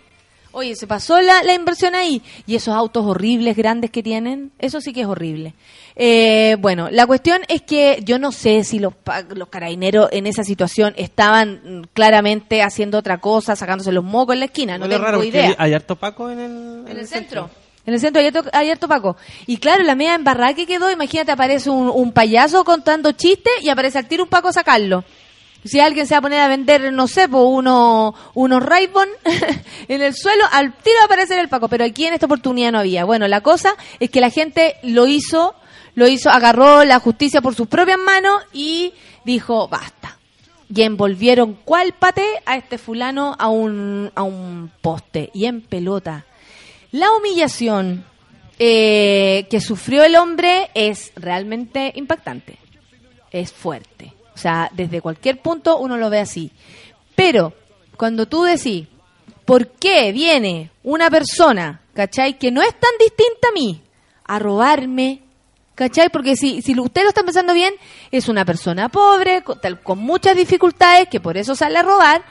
oye, 0.58 0.76
se 0.76 0.88
pasó 0.88 1.22
la, 1.22 1.44
la 1.44 1.54
inversión 1.54 1.94
ahí, 1.94 2.22
y 2.48 2.56
esos 2.56 2.74
autos 2.74 3.06
horribles, 3.06 3.56
grandes 3.56 3.92
que 3.92 4.02
tienen, 4.02 4.52
eso 4.58 4.82
sí 4.82 4.92
que 4.92 5.02
es 5.02 5.08
horrible. 5.08 5.54
Eh, 5.96 6.58
bueno, 6.60 6.90
la 6.92 7.06
cuestión 7.06 7.42
es 7.48 7.62
que 7.62 8.00
yo 8.04 8.18
no 8.18 8.32
sé 8.32 8.64
si 8.64 8.80
los, 8.80 8.94
los 9.36 9.50
carabineros 9.50 10.10
en 10.12 10.26
esa 10.26 10.44
situación 10.44 10.96
estaban 10.98 11.62
mm, 11.64 11.82
claramente 11.94 12.64
haciendo 12.64 12.98
otra 12.98 13.20
cosa, 13.20 13.56
sacándose 13.56 13.92
los 13.92 14.04
mocos 14.04 14.34
en 14.34 14.40
la 14.40 14.46
esquina, 14.46 14.78
no 14.80 14.90
tengo 14.90 15.04
raro 15.04 15.24
idea. 15.24 15.56
Hay 15.60 15.74
harto 15.74 15.96
Paco 15.96 16.30
en 16.32 16.40
el, 16.40 16.86
En 16.88 16.98
el 16.98 17.08
centro. 17.08 17.50
En 17.86 17.94
el 17.94 18.00
centro 18.00 18.20
hay 18.20 18.28
harto, 18.28 18.44
hay 18.52 18.72
harto 18.72 18.88
Paco. 18.88 19.16
Y 19.46 19.58
claro, 19.58 19.84
la 19.84 19.94
media 19.96 20.16
embarrada 20.16 20.56
que 20.56 20.66
quedó, 20.66 20.90
imagínate, 20.90 21.32
aparece 21.32 21.70
un, 21.70 21.90
un 21.90 22.12
payaso 22.12 22.64
contando 22.64 23.12
chistes 23.12 23.54
y 23.62 23.70
aparece 23.70 24.00
al 24.00 24.08
tiro 24.08 24.24
un 24.24 24.30
Paco 24.30 24.48
a 24.48 24.54
sacarlo. 24.54 25.04
Si 25.64 25.80
alguien 25.80 26.08
se 26.08 26.14
va 26.14 26.20
a 26.20 26.22
poner 26.22 26.40
a 26.40 26.48
vender, 26.48 26.94
no 26.94 27.08
sé, 27.08 27.28
pues 27.28 27.44
uno, 27.46 28.16
unos 28.34 28.64
Raybon 28.64 29.08
en 29.88 30.02
el 30.02 30.14
suelo, 30.16 30.44
al 30.52 30.74
tiro 30.74 30.96
va 31.00 31.04
a 31.04 31.06
aparecer 31.06 31.40
el 31.40 31.50
Paco. 31.50 31.68
Pero 31.68 31.84
aquí 31.84 32.06
en 32.06 32.14
esta 32.14 32.26
oportunidad 32.26 32.72
no 32.72 32.80
había. 32.80 33.06
Bueno, 33.06 33.28
la 33.28 33.42
cosa 33.42 33.76
es 34.00 34.10
que 34.10 34.22
la 34.22 34.30
gente 34.30 34.76
lo 34.84 35.08
hizo, 35.08 35.56
lo 35.96 36.08
hizo, 36.08 36.30
agarró 36.30 36.84
la 36.86 37.00
justicia 37.00 37.42
por 37.42 37.56
sus 37.56 37.68
propias 37.68 38.00
manos 38.00 38.44
y 38.54 38.94
dijo, 39.26 39.68
basta. 39.68 40.18
Y 40.74 40.82
envolvieron 40.82 41.58
cuál 41.64 41.94
paté 41.94 42.26
a 42.46 42.58
este 42.58 42.78
fulano 42.78 43.36
a 43.38 43.48
un, 43.48 44.12
a 44.16 44.24
un 44.24 44.72
poste 44.82 45.30
y 45.34 45.46
en 45.46 45.62
pelota. 45.62 46.26
La 46.92 47.12
humillación 47.14 48.06
eh, 48.60 49.46
que 49.52 49.62
sufrió 49.62 50.04
el 50.04 50.16
hombre 50.16 50.70
es 50.74 51.12
realmente 51.16 51.92
impactante. 51.96 52.58
Es 53.32 53.52
fuerte. 53.52 54.14
O 54.38 54.40
sea, 54.40 54.70
desde 54.72 55.02
cualquier 55.02 55.42
punto 55.42 55.80
uno 55.80 55.98
lo 55.98 56.12
ve 56.12 56.20
así. 56.20 56.52
Pero 57.16 57.54
cuando 57.98 58.28
tú 58.28 58.44
decís, 58.44 58.88
¿por 59.46 59.68
qué 59.70 60.12
viene 60.12 60.70
una 60.84 61.10
persona, 61.10 61.82
¿cachai? 61.96 62.38
Que 62.38 62.52
no 62.52 62.62
es 62.62 62.80
tan 62.80 62.92
distinta 63.00 63.48
a 63.50 63.52
mí, 63.54 63.82
a 64.26 64.38
robarme, 64.38 65.24
¿cachai? 65.74 66.10
Porque 66.10 66.36
si, 66.36 66.62
si 66.62 66.80
usted 66.80 67.02
lo 67.02 67.10
está 67.10 67.24
pensando 67.24 67.56
bien, 67.56 67.74
es 68.12 68.30
una 68.30 68.46
persona 68.46 68.90
pobre, 68.90 69.42
con, 69.42 69.60
tal- 69.60 69.82
con 69.82 69.98
muchas 69.98 70.36
dificultades, 70.38 71.08
que 71.10 71.20
por 71.20 71.36
eso 71.36 71.56
sale 71.56 71.80
a 71.80 71.82
robar, 71.82 72.24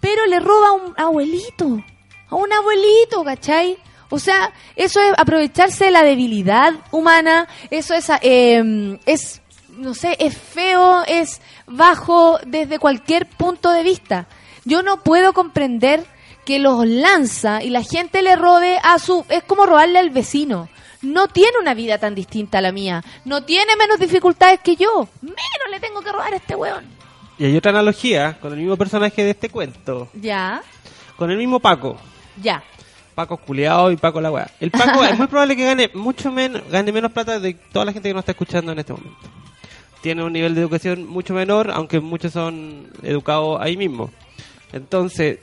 pero 0.00 0.26
le 0.26 0.40
roba 0.40 0.70
a 0.70 0.72
un 0.72 0.94
abuelito, 0.96 1.80
a 2.28 2.34
un 2.34 2.52
abuelito, 2.52 3.22
¿cachai? 3.22 3.78
O 4.10 4.18
sea, 4.18 4.52
eso 4.74 5.00
es 5.00 5.12
aprovecharse 5.16 5.84
de 5.84 5.90
la 5.92 6.02
debilidad 6.02 6.72
humana, 6.90 7.46
eso 7.70 7.94
es, 7.94 8.10
eh, 8.22 8.98
es, 9.06 9.41
no 9.72 9.94
sé, 9.94 10.16
es 10.20 10.36
feo, 10.36 11.02
es 11.06 11.40
bajo 11.66 12.38
desde 12.46 12.78
cualquier 12.78 13.26
punto 13.26 13.70
de 13.70 13.82
vista. 13.82 14.26
Yo 14.64 14.82
no 14.82 15.02
puedo 15.02 15.32
comprender 15.32 16.04
que 16.44 16.58
los 16.58 16.86
lanza 16.86 17.62
y 17.62 17.70
la 17.70 17.82
gente 17.82 18.22
le 18.22 18.36
robe 18.36 18.78
a 18.82 18.98
su... 18.98 19.24
Es 19.28 19.42
como 19.44 19.66
robarle 19.66 19.98
al 19.98 20.10
vecino. 20.10 20.68
No 21.00 21.26
tiene 21.28 21.58
una 21.60 21.74
vida 21.74 21.98
tan 21.98 22.14
distinta 22.14 22.58
a 22.58 22.60
la 22.60 22.70
mía. 22.72 23.02
No 23.24 23.42
tiene 23.44 23.74
menos 23.76 23.98
dificultades 23.98 24.60
que 24.60 24.76
yo. 24.76 25.08
Menos 25.20 25.36
le 25.70 25.80
tengo 25.80 26.00
que 26.00 26.12
robar 26.12 26.32
a 26.32 26.36
este 26.36 26.54
weón. 26.54 26.84
Y 27.38 27.44
hay 27.46 27.56
otra 27.56 27.70
analogía 27.70 28.38
con 28.40 28.52
el 28.52 28.58
mismo 28.60 28.76
personaje 28.76 29.24
de 29.24 29.30
este 29.30 29.48
cuento. 29.48 30.08
Ya, 30.14 30.62
Con 31.16 31.30
el 31.30 31.38
mismo 31.38 31.58
Paco. 31.60 31.96
ya. 32.40 32.62
Paco 33.14 33.36
culeado 33.36 33.90
y 33.90 33.96
Paco 33.96 34.20
la 34.20 34.30
weá. 34.30 34.50
El 34.58 34.70
Paco 34.70 35.04
es 35.04 35.18
muy 35.18 35.26
probable 35.26 35.54
que 35.56 35.64
gane 35.64 35.90
mucho 35.92 36.30
menos, 36.30 36.62
gane 36.70 36.92
menos 36.92 37.12
plata 37.12 37.38
de 37.38 37.54
toda 37.54 37.84
la 37.84 37.92
gente 37.92 38.08
que 38.08 38.14
nos 38.14 38.22
está 38.22 38.32
escuchando 38.32 38.72
en 38.72 38.78
este 38.78 38.92
momento. 38.92 39.18
Tienen 40.02 40.24
un 40.24 40.32
nivel 40.32 40.54
de 40.54 40.60
educación 40.60 41.06
mucho 41.06 41.32
menor, 41.32 41.70
aunque 41.70 42.00
muchos 42.00 42.32
son 42.32 42.88
educados 43.02 43.58
ahí 43.60 43.76
mismo. 43.76 44.10
Entonces, 44.72 45.38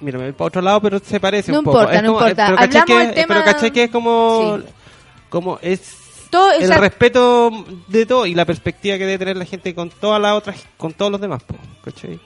mira, 0.00 0.18
me 0.18 0.24
voy 0.24 0.32
para 0.32 0.48
otro 0.48 0.62
lado, 0.62 0.80
pero 0.82 0.98
se 0.98 1.20
parece 1.20 1.52
No 1.52 1.60
un 1.60 1.64
poco. 1.64 1.78
importa, 1.78 1.96
Es 1.98 2.02
no 2.02 2.12
como- 2.14 2.20
importa. 2.28 2.44
Pero 2.46 2.56
¿cachai 2.56 2.80
Hablamos 2.82 2.86
que, 3.00 3.06
del 3.06 3.14
tema- 3.14 3.34
pero 3.34 3.44
¿cachai 3.44 3.70
que 3.70 3.84
es 3.84 3.90
como, 3.90 4.58
como 5.30 5.58
es 5.62 5.98
Todo, 6.30 6.50
el 6.52 6.70
respeto 6.74 7.50
de 7.88 8.06
todo 8.06 8.26
y 8.26 8.34
la 8.34 8.44
perspectiva 8.44 8.96
que 8.98 9.04
debe 9.06 9.18
tener 9.18 9.36
la 9.36 9.44
gente 9.44 9.74
con 9.74 9.90
todas 9.90 10.20
las 10.20 10.32
otras, 10.32 10.56
con 10.78 10.92
todos 10.94 11.12
los 11.12 11.20
demás, 11.20 11.42
po, 11.42 11.54
¿cachai? 11.84 12.18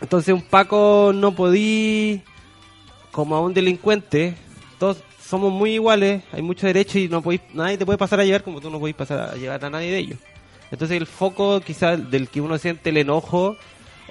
Entonces 0.00 0.32
un 0.34 0.42
Paco 0.42 1.10
no 1.14 1.34
podí, 1.34 2.20
como 3.10 3.34
a 3.34 3.40
un 3.40 3.52
delincuente, 3.54 4.36
todos 4.78 4.98
somos 5.20 5.50
muy 5.52 5.72
iguales, 5.74 6.22
hay 6.32 6.42
mucho 6.42 6.66
derecho 6.66 6.98
y 6.98 7.08
no 7.08 7.20
podéis, 7.22 7.40
nadie 7.52 7.76
te 7.78 7.84
puede 7.84 7.98
pasar 7.98 8.20
a 8.20 8.24
llevar 8.24 8.42
como 8.44 8.60
tú 8.60 8.70
no 8.70 8.78
podéis 8.78 8.96
pasar 8.96 9.30
a 9.30 9.34
llevar 9.34 9.64
a 9.64 9.70
nadie 9.70 9.90
de 9.90 9.98
ellos. 9.98 10.18
Entonces 10.70 10.96
el 10.96 11.06
foco 11.06 11.60
quizás 11.60 12.10
del 12.10 12.28
que 12.28 12.40
uno 12.40 12.58
siente 12.58 12.90
el 12.90 12.98
enojo, 12.98 13.56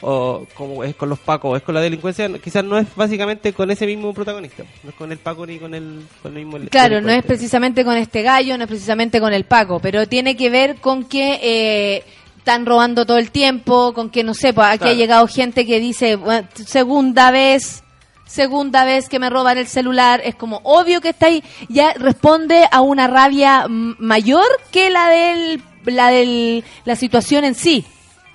o 0.02 0.46
como 0.54 0.84
es 0.84 0.96
con 0.96 1.10
los 1.10 1.20
Pacos, 1.20 1.58
es 1.58 1.64
con 1.64 1.74
la 1.74 1.82
delincuencia, 1.82 2.30
quizás 2.40 2.64
no 2.64 2.78
es 2.78 2.88
básicamente 2.96 3.52
con 3.54 3.72
ese 3.72 3.86
mismo 3.88 4.14
protagonista, 4.14 4.64
no 4.84 4.90
es 4.92 4.96
con 4.96 5.12
el 5.12 5.18
Paco 5.18 5.46
ni 5.46 5.58
con 5.58 5.74
el, 5.74 6.06
con 6.22 6.38
el 6.38 6.46
mismo 6.46 6.60
Claro, 6.70 7.02
no 7.02 7.12
es 7.12 7.24
precisamente 7.24 7.84
con 7.84 7.98
este 7.98 8.22
gallo, 8.22 8.58
no 8.58 8.64
es 8.66 8.68
precisamente 8.70 9.20
con 9.20 9.34
el 9.34 9.46
Paco, 9.46 9.80
pero 9.80 10.08
tiene 10.08 10.36
que 10.36 10.50
ver 10.50 10.76
con 10.78 11.06
que 11.06 11.40
eh, 11.42 12.04
están 12.38 12.66
robando 12.66 13.06
todo 13.06 13.18
el 13.18 13.32
tiempo, 13.32 13.94
con 13.94 14.10
que, 14.10 14.24
no 14.24 14.34
sé, 14.34 14.54
pues 14.54 14.68
aquí 14.68 14.78
Claro. 14.80 14.94
ha 14.94 14.96
llegado 14.98 15.28
gente 15.28 15.66
que 15.66 15.80
dice, 15.80 16.16
"Bueno, 16.16 16.48
segunda 16.54 17.32
vez, 17.32 17.84
segunda 18.26 18.86
vez 18.86 19.10
que 19.10 19.20
me 19.20 19.30
roban 19.32 19.58
el 19.58 19.68
celular, 19.68 20.22
es 20.24 20.36
como 20.36 20.62
obvio 20.64 21.02
que 21.02 21.10
está 21.10 21.26
ahí, 21.28 21.44
ya 21.70 21.94
responde 21.94 22.68
a 22.72 22.82
una 22.82 23.08
rabia 23.08 23.66
mayor 23.68 24.46
que 24.72 24.90
la 24.92 25.10
del, 25.10 25.62
la 25.94 26.10
del, 26.10 26.64
la 26.86 26.96
situación 26.96 27.44
en 27.44 27.56
sí, 27.56 27.86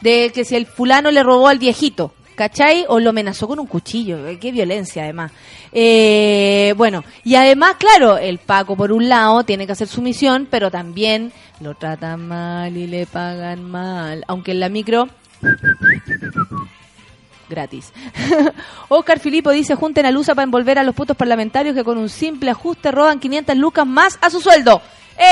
de 0.00 0.30
que 0.34 0.44
si 0.44 0.56
el 0.56 0.66
fulano 0.66 1.10
le 1.10 1.22
robó 1.22 1.48
al 1.48 1.58
viejito. 1.58 2.12
¿Cachai? 2.34 2.86
O 2.88 2.98
lo 2.98 3.10
amenazó 3.10 3.46
con 3.46 3.60
un 3.60 3.66
cuchillo. 3.66 4.26
Eh, 4.26 4.38
Qué 4.38 4.52
violencia, 4.52 5.02
además. 5.02 5.32
Eh, 5.70 6.72
bueno, 6.78 7.04
y 7.24 7.34
además, 7.34 7.76
claro, 7.78 8.16
el 8.16 8.38
Paco, 8.38 8.74
por 8.74 8.90
un 8.90 9.08
lado, 9.08 9.44
tiene 9.44 9.66
que 9.66 9.72
hacer 9.72 9.86
su 9.86 10.00
misión, 10.00 10.48
pero 10.50 10.70
también 10.70 11.30
lo 11.60 11.74
tratan 11.74 12.26
mal 12.26 12.74
y 12.76 12.86
le 12.86 13.04
pagan 13.06 13.70
mal. 13.70 14.24
Aunque 14.28 14.52
en 14.52 14.60
la 14.60 14.70
micro. 14.70 15.08
Gratis. 17.50 17.92
Oscar 18.88 19.20
Filipo 19.20 19.50
dice: 19.50 19.74
Junten 19.74 20.06
a 20.06 20.10
Lusa 20.10 20.34
para 20.34 20.44
envolver 20.44 20.78
a 20.78 20.84
los 20.84 20.94
putos 20.94 21.16
parlamentarios 21.16 21.74
que 21.74 21.84
con 21.84 21.98
un 21.98 22.08
simple 22.08 22.50
ajuste 22.50 22.90
roban 22.90 23.20
500 23.20 23.56
lucas 23.56 23.86
más 23.86 24.18
a 24.22 24.30
su 24.30 24.40
sueldo. 24.40 24.80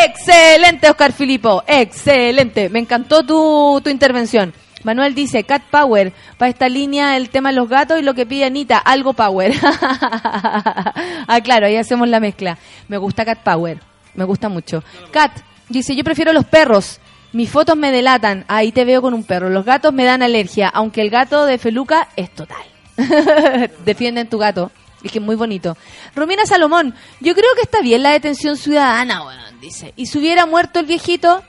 Excelente, 0.04 0.88
Oscar 0.88 1.12
Filipo. 1.12 1.64
Excelente. 1.66 2.68
Me 2.68 2.78
encantó 2.78 3.24
tu, 3.24 3.80
tu 3.82 3.90
intervención. 3.90 4.54
Manuel 4.84 5.14
dice, 5.14 5.44
Cat 5.44 5.62
Power, 5.70 6.12
para 6.38 6.48
esta 6.48 6.68
línea 6.68 7.16
el 7.16 7.28
tema 7.28 7.50
de 7.50 7.56
los 7.56 7.68
gatos 7.68 7.98
y 7.98 8.02
lo 8.02 8.14
que 8.14 8.24
pide 8.24 8.44
Anita, 8.44 8.78
algo 8.78 9.12
Power. 9.12 9.52
ah, 9.62 11.40
claro, 11.42 11.66
ahí 11.66 11.76
hacemos 11.76 12.08
la 12.08 12.20
mezcla. 12.20 12.56
Me 12.88 12.96
gusta 12.96 13.24
Cat 13.24 13.40
Power, 13.40 13.80
me 14.14 14.24
gusta 14.24 14.48
mucho. 14.48 14.82
Cat 15.10 15.32
dice, 15.68 15.94
yo 15.94 16.04
prefiero 16.04 16.32
los 16.32 16.46
perros. 16.46 17.00
Mis 17.32 17.50
fotos 17.50 17.76
me 17.76 17.92
delatan, 17.92 18.44
ahí 18.48 18.72
te 18.72 18.84
veo 18.84 19.02
con 19.02 19.12
un 19.12 19.24
perro. 19.24 19.50
Los 19.50 19.64
gatos 19.64 19.92
me 19.92 20.04
dan 20.04 20.22
alergia, 20.22 20.68
aunque 20.68 21.02
el 21.02 21.10
gato 21.10 21.44
de 21.44 21.58
Feluca 21.58 22.08
es 22.16 22.30
total. 22.34 22.62
Defienden 23.84 24.28
tu 24.28 24.38
gato. 24.38 24.72
Es 25.02 25.10
que 25.10 25.18
es 25.18 25.24
muy 25.24 25.36
bonito. 25.36 25.76
Romina 26.14 26.46
Salomón, 26.46 26.94
yo 27.20 27.34
creo 27.34 27.54
que 27.54 27.62
está 27.62 27.80
bien 27.80 28.02
la 28.02 28.12
detención 28.12 28.56
ciudadana, 28.56 29.22
bueno, 29.22 29.42
dice. 29.60 29.92
Y 29.96 30.06
si 30.06 30.18
hubiera 30.18 30.46
muerto 30.46 30.80
el 30.80 30.86
viejito, 30.86 31.42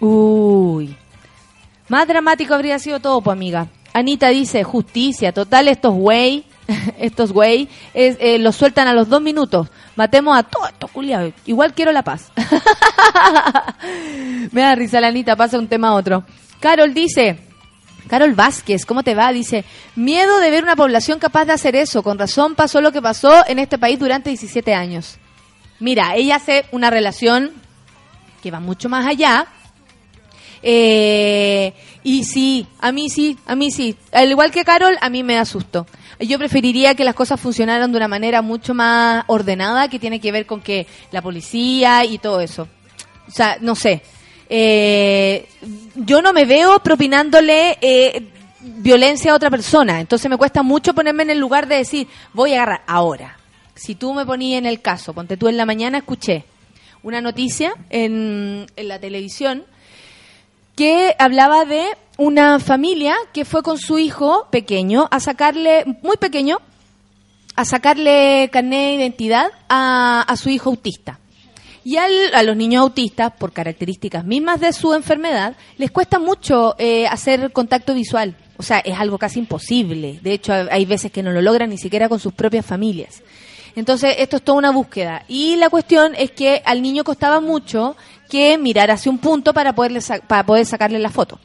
uy. 0.00 0.96
Más 1.88 2.08
dramático 2.08 2.54
habría 2.54 2.78
sido 2.78 3.00
todo, 3.00 3.20
pues 3.20 3.32
amiga. 3.32 3.68
Anita 3.92 4.28
dice, 4.28 4.64
justicia, 4.64 5.32
total, 5.32 5.68
estos 5.68 5.94
güey, 5.94 6.44
estos 6.98 7.32
güey, 7.32 7.68
es, 7.92 8.16
eh, 8.20 8.38
los 8.38 8.56
sueltan 8.56 8.88
a 8.88 8.94
los 8.94 9.08
dos 9.08 9.22
minutos. 9.22 9.68
Matemos 9.94 10.36
a 10.36 10.42
todos 10.42 10.70
estos 10.70 10.90
culiados. 10.90 11.32
Igual 11.46 11.74
quiero 11.74 11.92
la 11.92 12.02
paz. 12.02 12.32
Me 14.50 14.62
da 14.62 14.74
risa 14.74 15.00
la 15.00 15.08
Anita, 15.08 15.36
pasa 15.36 15.58
un 15.58 15.68
tema 15.68 15.88
a 15.88 15.94
otro. 15.94 16.24
Carol 16.58 16.92
dice, 16.92 17.38
Carol 18.08 18.34
Vázquez, 18.34 18.84
¿cómo 18.84 19.02
te 19.02 19.14
va? 19.14 19.32
Dice, 19.32 19.64
miedo 19.96 20.38
de 20.40 20.50
ver 20.50 20.62
una 20.62 20.76
población 20.76 21.18
capaz 21.18 21.46
de 21.46 21.52
hacer 21.52 21.76
eso. 21.76 22.02
Con 22.02 22.18
razón 22.18 22.54
pasó 22.54 22.80
lo 22.80 22.92
que 22.92 23.02
pasó 23.02 23.44
en 23.46 23.58
este 23.58 23.78
país 23.78 23.98
durante 23.98 24.30
17 24.30 24.74
años. 24.74 25.18
Mira, 25.80 26.14
ella 26.14 26.36
hace 26.36 26.66
una 26.72 26.90
relación 26.90 27.52
que 28.42 28.50
va 28.50 28.60
mucho 28.60 28.88
más 28.88 29.06
allá. 29.06 29.46
Eh, 30.62 31.72
y 32.02 32.24
sí, 32.24 32.66
a 32.80 32.92
mí 32.92 33.08
sí, 33.08 33.38
a 33.46 33.54
mí 33.54 33.70
sí. 33.70 33.96
Al 34.12 34.30
igual 34.30 34.50
que 34.50 34.64
Carol, 34.64 34.96
a 35.00 35.10
mí 35.10 35.22
me 35.22 35.34
da 35.34 35.44
susto. 35.44 35.86
Yo 36.20 36.38
preferiría 36.38 36.94
que 36.94 37.04
las 37.04 37.14
cosas 37.14 37.40
funcionaran 37.40 37.90
de 37.90 37.96
una 37.96 38.08
manera 38.08 38.40
mucho 38.42 38.74
más 38.74 39.24
ordenada, 39.26 39.88
que 39.88 39.98
tiene 39.98 40.20
que 40.20 40.32
ver 40.32 40.46
con 40.46 40.60
que 40.60 40.86
la 41.10 41.22
policía 41.22 42.04
y 42.04 42.18
todo 42.18 42.40
eso. 42.40 42.68
O 43.26 43.30
sea, 43.30 43.58
no 43.60 43.74
sé. 43.74 44.02
Eh, 44.56 45.48
yo 45.96 46.22
no 46.22 46.32
me 46.32 46.44
veo 46.44 46.78
propinándole 46.78 47.76
eh, 47.80 48.28
violencia 48.60 49.32
a 49.32 49.34
otra 49.34 49.50
persona. 49.50 49.98
Entonces 49.98 50.30
me 50.30 50.36
cuesta 50.36 50.62
mucho 50.62 50.94
ponerme 50.94 51.24
en 51.24 51.30
el 51.30 51.40
lugar 51.40 51.66
de 51.66 51.78
decir, 51.78 52.06
voy 52.32 52.52
a 52.52 52.62
agarrar 52.62 52.82
ahora. 52.86 53.36
Si 53.74 53.96
tú 53.96 54.14
me 54.14 54.24
ponías 54.24 54.60
en 54.60 54.66
el 54.66 54.80
caso, 54.80 55.12
ponte 55.12 55.36
tú 55.36 55.48
en 55.48 55.56
la 55.56 55.66
mañana, 55.66 55.98
escuché 55.98 56.44
una 57.02 57.20
noticia 57.20 57.74
en, 57.90 58.66
la 58.76 59.00
televisión 59.00 59.64
que 60.76 61.16
hablaba 61.18 61.64
de 61.64 61.86
una 62.16 62.60
familia 62.60 63.16
que 63.32 63.44
fue 63.44 63.64
con 63.64 63.76
su 63.76 63.98
hijo 63.98 64.46
pequeño 64.52 65.08
a 65.10 65.18
sacarle, 65.18 65.84
muy 66.00 66.16
pequeño, 66.16 66.58
a 67.56 67.64
sacarle 67.64 68.48
carnet 68.52 68.90
de 68.90 68.94
identidad 69.02 69.50
a 69.68 70.32
su 70.36 70.48
hijo 70.48 70.70
autista. 70.70 71.18
Y 71.84 71.96
al- 71.98 72.34
a 72.34 72.42
los 72.42 72.56
niños 72.56 72.80
autistas, 72.82 73.32
por 73.38 73.52
características 73.52 74.24
mismas 74.24 74.58
de 74.60 74.72
su 74.72 74.94
enfermedad, 74.94 75.54
les 75.76 75.90
cuesta 75.90 76.18
mucho 76.18 76.74
eh, 76.78 77.06
hacer 77.06 77.52
contacto 77.52 77.92
visual. 77.94 78.34
O 78.56 78.62
sea, 78.62 78.78
es 78.78 78.98
algo 78.98 79.18
casi 79.18 79.40
imposible. 79.40 80.18
De 80.22 80.32
hecho, 80.32 80.52
hay- 80.52 80.84
veces 80.86 81.12
que 81.12 81.22
no 81.22 81.30
lo 81.32 81.42
logran 81.42 81.68
ni 81.70 81.76
siquiera 81.78 82.08
con 82.08 82.20
sus 82.20 82.32
propias 82.32 82.64
familias. 82.64 83.22
Entonces, 83.76 84.14
esto 84.18 84.36
es 84.36 84.42
toda 84.42 84.58
una 84.58 84.70
búsqueda. 84.70 85.24
Y 85.28 85.56
la 85.56 85.68
cuestión 85.68 86.14
es 86.16 86.30
que 86.30 86.62
al 86.64 86.80
niño 86.80 87.02
costaba 87.04 87.40
mucho 87.40 87.96
que 88.30 88.56
mirar 88.56 88.90
hacia 88.90 89.10
un 89.10 89.18
punto 89.18 89.52
para, 89.52 89.74
poderle 89.74 90.00
para 90.26 90.46
poder 90.46 90.64
sacarle 90.66 90.98
la 91.00 91.10
foto 91.10 91.38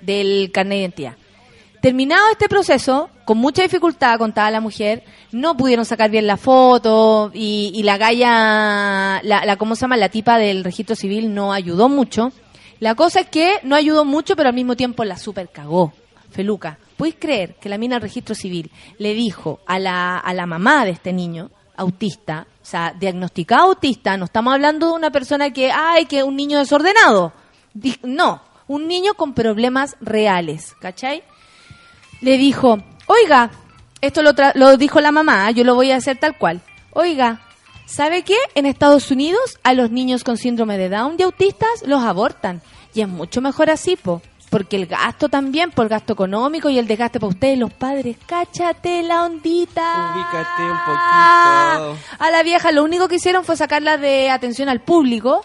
del 0.00 0.50
carnet 0.52 0.72
de 0.76 0.80
identidad. 0.80 1.14
Terminado 1.86 2.30
este 2.32 2.48
proceso, 2.48 3.10
con 3.24 3.38
mucha 3.38 3.62
dificultad, 3.62 4.18
contaba 4.18 4.50
la 4.50 4.60
mujer, 4.60 5.04
no 5.30 5.56
pudieron 5.56 5.84
sacar 5.84 6.10
bien 6.10 6.26
la 6.26 6.36
foto 6.36 7.30
y, 7.32 7.80
la 7.84 7.96
galla, 7.96 9.20
la, 9.22 9.44
la, 9.44 9.56
¿cómo 9.56 9.76
se 9.76 9.82
llama? 9.82 9.96
La 9.96 10.08
tipa 10.08 10.36
del 10.36 10.64
registro 10.64 10.96
civil 10.96 11.32
no 11.32 11.52
ayudó 11.52 11.88
mucho. 11.88 12.32
La 12.80 12.96
cosa 12.96 13.20
es 13.20 13.28
que 13.28 13.60
no 13.62 13.76
ayudó 13.76 14.04
mucho, 14.04 14.34
pero 14.34 14.48
al 14.48 14.54
mismo 14.56 14.74
tiempo 14.74 15.04
la 15.04 15.16
super 15.16 15.48
cagó. 15.48 15.92
Feluca, 16.32 16.76
¿podéis 16.96 17.14
creer 17.20 17.54
que 17.54 17.68
la 17.68 17.78
mina 17.78 17.94
del 17.94 18.02
registro 18.02 18.34
civil 18.34 18.72
le 18.98 19.14
dijo 19.14 19.60
a 19.64 19.78
la, 19.78 20.18
a 20.18 20.34
la 20.34 20.46
mamá 20.46 20.84
de 20.84 20.90
este 20.90 21.12
niño, 21.12 21.52
autista, 21.76 22.48
o 22.60 22.66
sea, 22.66 22.96
diagnosticado 22.98 23.68
autista, 23.68 24.16
no 24.16 24.24
estamos 24.24 24.52
hablando 24.52 24.88
de 24.88 24.94
una 24.94 25.12
persona 25.12 25.52
que, 25.52 25.70
ay, 25.70 26.06
que 26.06 26.24
un 26.24 26.34
niño 26.34 26.58
desordenado. 26.58 27.32
No, 28.02 28.42
un 28.66 28.88
niño 28.88 29.14
con 29.14 29.34
problemas 29.34 29.94
reales, 30.00 30.74
¿cachai? 30.80 31.22
Le 32.20 32.38
dijo, 32.38 32.78
oiga, 33.06 33.50
esto 34.00 34.22
lo, 34.22 34.32
tra- 34.34 34.52
lo 34.54 34.76
dijo 34.76 35.00
la 35.00 35.12
mamá, 35.12 35.50
yo 35.50 35.64
lo 35.64 35.74
voy 35.74 35.90
a 35.90 35.96
hacer 35.96 36.16
tal 36.18 36.36
cual. 36.36 36.60
Oiga, 36.92 37.40
¿sabe 37.86 38.22
qué? 38.22 38.36
En 38.54 38.66
Estados 38.66 39.10
Unidos 39.10 39.58
a 39.62 39.74
los 39.74 39.90
niños 39.90 40.24
con 40.24 40.36
síndrome 40.36 40.78
de 40.78 40.88
Down 40.88 41.16
y 41.18 41.22
autistas 41.22 41.82
los 41.84 42.02
abortan. 42.02 42.62
Y 42.94 43.02
es 43.02 43.08
mucho 43.08 43.40
mejor 43.40 43.70
así, 43.70 43.96
po. 43.96 44.22
Porque 44.48 44.76
el 44.76 44.86
gasto 44.86 45.28
también, 45.28 45.72
por 45.72 45.86
el 45.86 45.88
gasto 45.90 46.12
económico 46.12 46.70
y 46.70 46.78
el 46.78 46.86
desgaste 46.86 47.18
para 47.18 47.30
ustedes, 47.30 47.58
los 47.58 47.72
padres. 47.72 48.16
Cáchate 48.26 49.02
la 49.02 49.24
ondita. 49.24 50.14
Ubícate 50.14 50.62
un 50.62 50.78
poquito. 50.78 51.96
A 52.20 52.30
la 52.30 52.42
vieja 52.44 52.70
lo 52.70 52.84
único 52.84 53.08
que 53.08 53.16
hicieron 53.16 53.44
fue 53.44 53.56
sacarla 53.56 53.98
de 53.98 54.30
atención 54.30 54.68
al 54.68 54.80
público, 54.80 55.44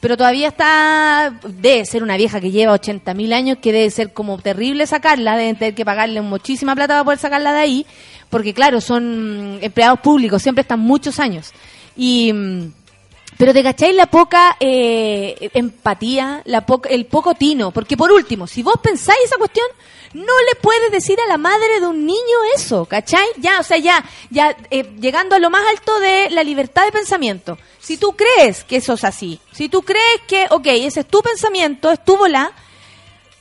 pero 0.00 0.16
todavía 0.16 0.48
está, 0.48 1.38
debe 1.46 1.84
ser 1.84 2.02
una 2.02 2.16
vieja 2.16 2.40
que 2.40 2.50
lleva 2.50 2.72
80 2.72 3.14
mil 3.14 3.32
años, 3.32 3.58
que 3.60 3.72
debe 3.72 3.90
ser 3.90 4.12
como 4.12 4.38
terrible 4.38 4.86
sacarla, 4.86 5.36
deben 5.36 5.56
tener 5.56 5.74
que 5.74 5.84
pagarle 5.84 6.20
muchísima 6.20 6.74
plata 6.74 6.94
para 6.94 7.04
poder 7.04 7.18
sacarla 7.18 7.52
de 7.52 7.60
ahí, 7.60 7.86
porque 8.28 8.54
claro, 8.54 8.80
son 8.80 9.58
empleados 9.62 10.00
públicos, 10.00 10.42
siempre 10.42 10.62
están 10.62 10.80
muchos 10.80 11.18
años. 11.18 11.52
Y... 11.96 12.32
mm, 12.32 12.72
pero 13.38 13.52
te 13.52 13.62
cacháis 13.62 13.94
la 13.94 14.06
poca 14.06 14.56
eh, 14.60 15.50
empatía, 15.52 16.40
la 16.46 16.64
el 16.88 17.04
poco 17.06 17.34
tino. 17.34 17.70
Porque 17.70 17.96
por 17.96 18.10
último, 18.10 18.46
si 18.46 18.62
vos 18.62 18.76
pensáis 18.82 19.18
esa 19.26 19.36
cuestión, 19.36 19.66
no 20.14 20.22
le 20.22 20.60
puedes 20.60 20.90
decir 20.90 21.18
a 21.20 21.28
la 21.28 21.36
madre 21.36 21.80
de 21.80 21.86
un 21.86 22.06
niño 22.06 22.38
eso, 22.54 22.86
¿cachai? 22.86 23.26
Ya, 23.36 23.60
o 23.60 23.62
sea, 23.62 23.76
ya, 23.76 24.02
ya 24.30 24.56
eh, 24.70 24.90
llegando 24.98 25.36
a 25.36 25.38
lo 25.38 25.50
más 25.50 25.62
alto 25.68 26.00
de 26.00 26.30
la 26.30 26.42
libertad 26.42 26.86
de 26.86 26.92
pensamiento. 26.92 27.58
Si 27.86 27.96
tú 27.98 28.16
crees 28.16 28.64
que 28.64 28.76
eso 28.76 28.94
es 28.94 29.04
así, 29.04 29.38
si 29.52 29.68
tú 29.68 29.82
crees 29.82 30.20
que, 30.26 30.46
ok, 30.50 30.66
ese 30.66 31.00
es 31.00 31.06
tu 31.06 31.20
pensamiento, 31.20 31.90
es 31.90 32.02
tu 32.04 32.16
bola, 32.16 32.50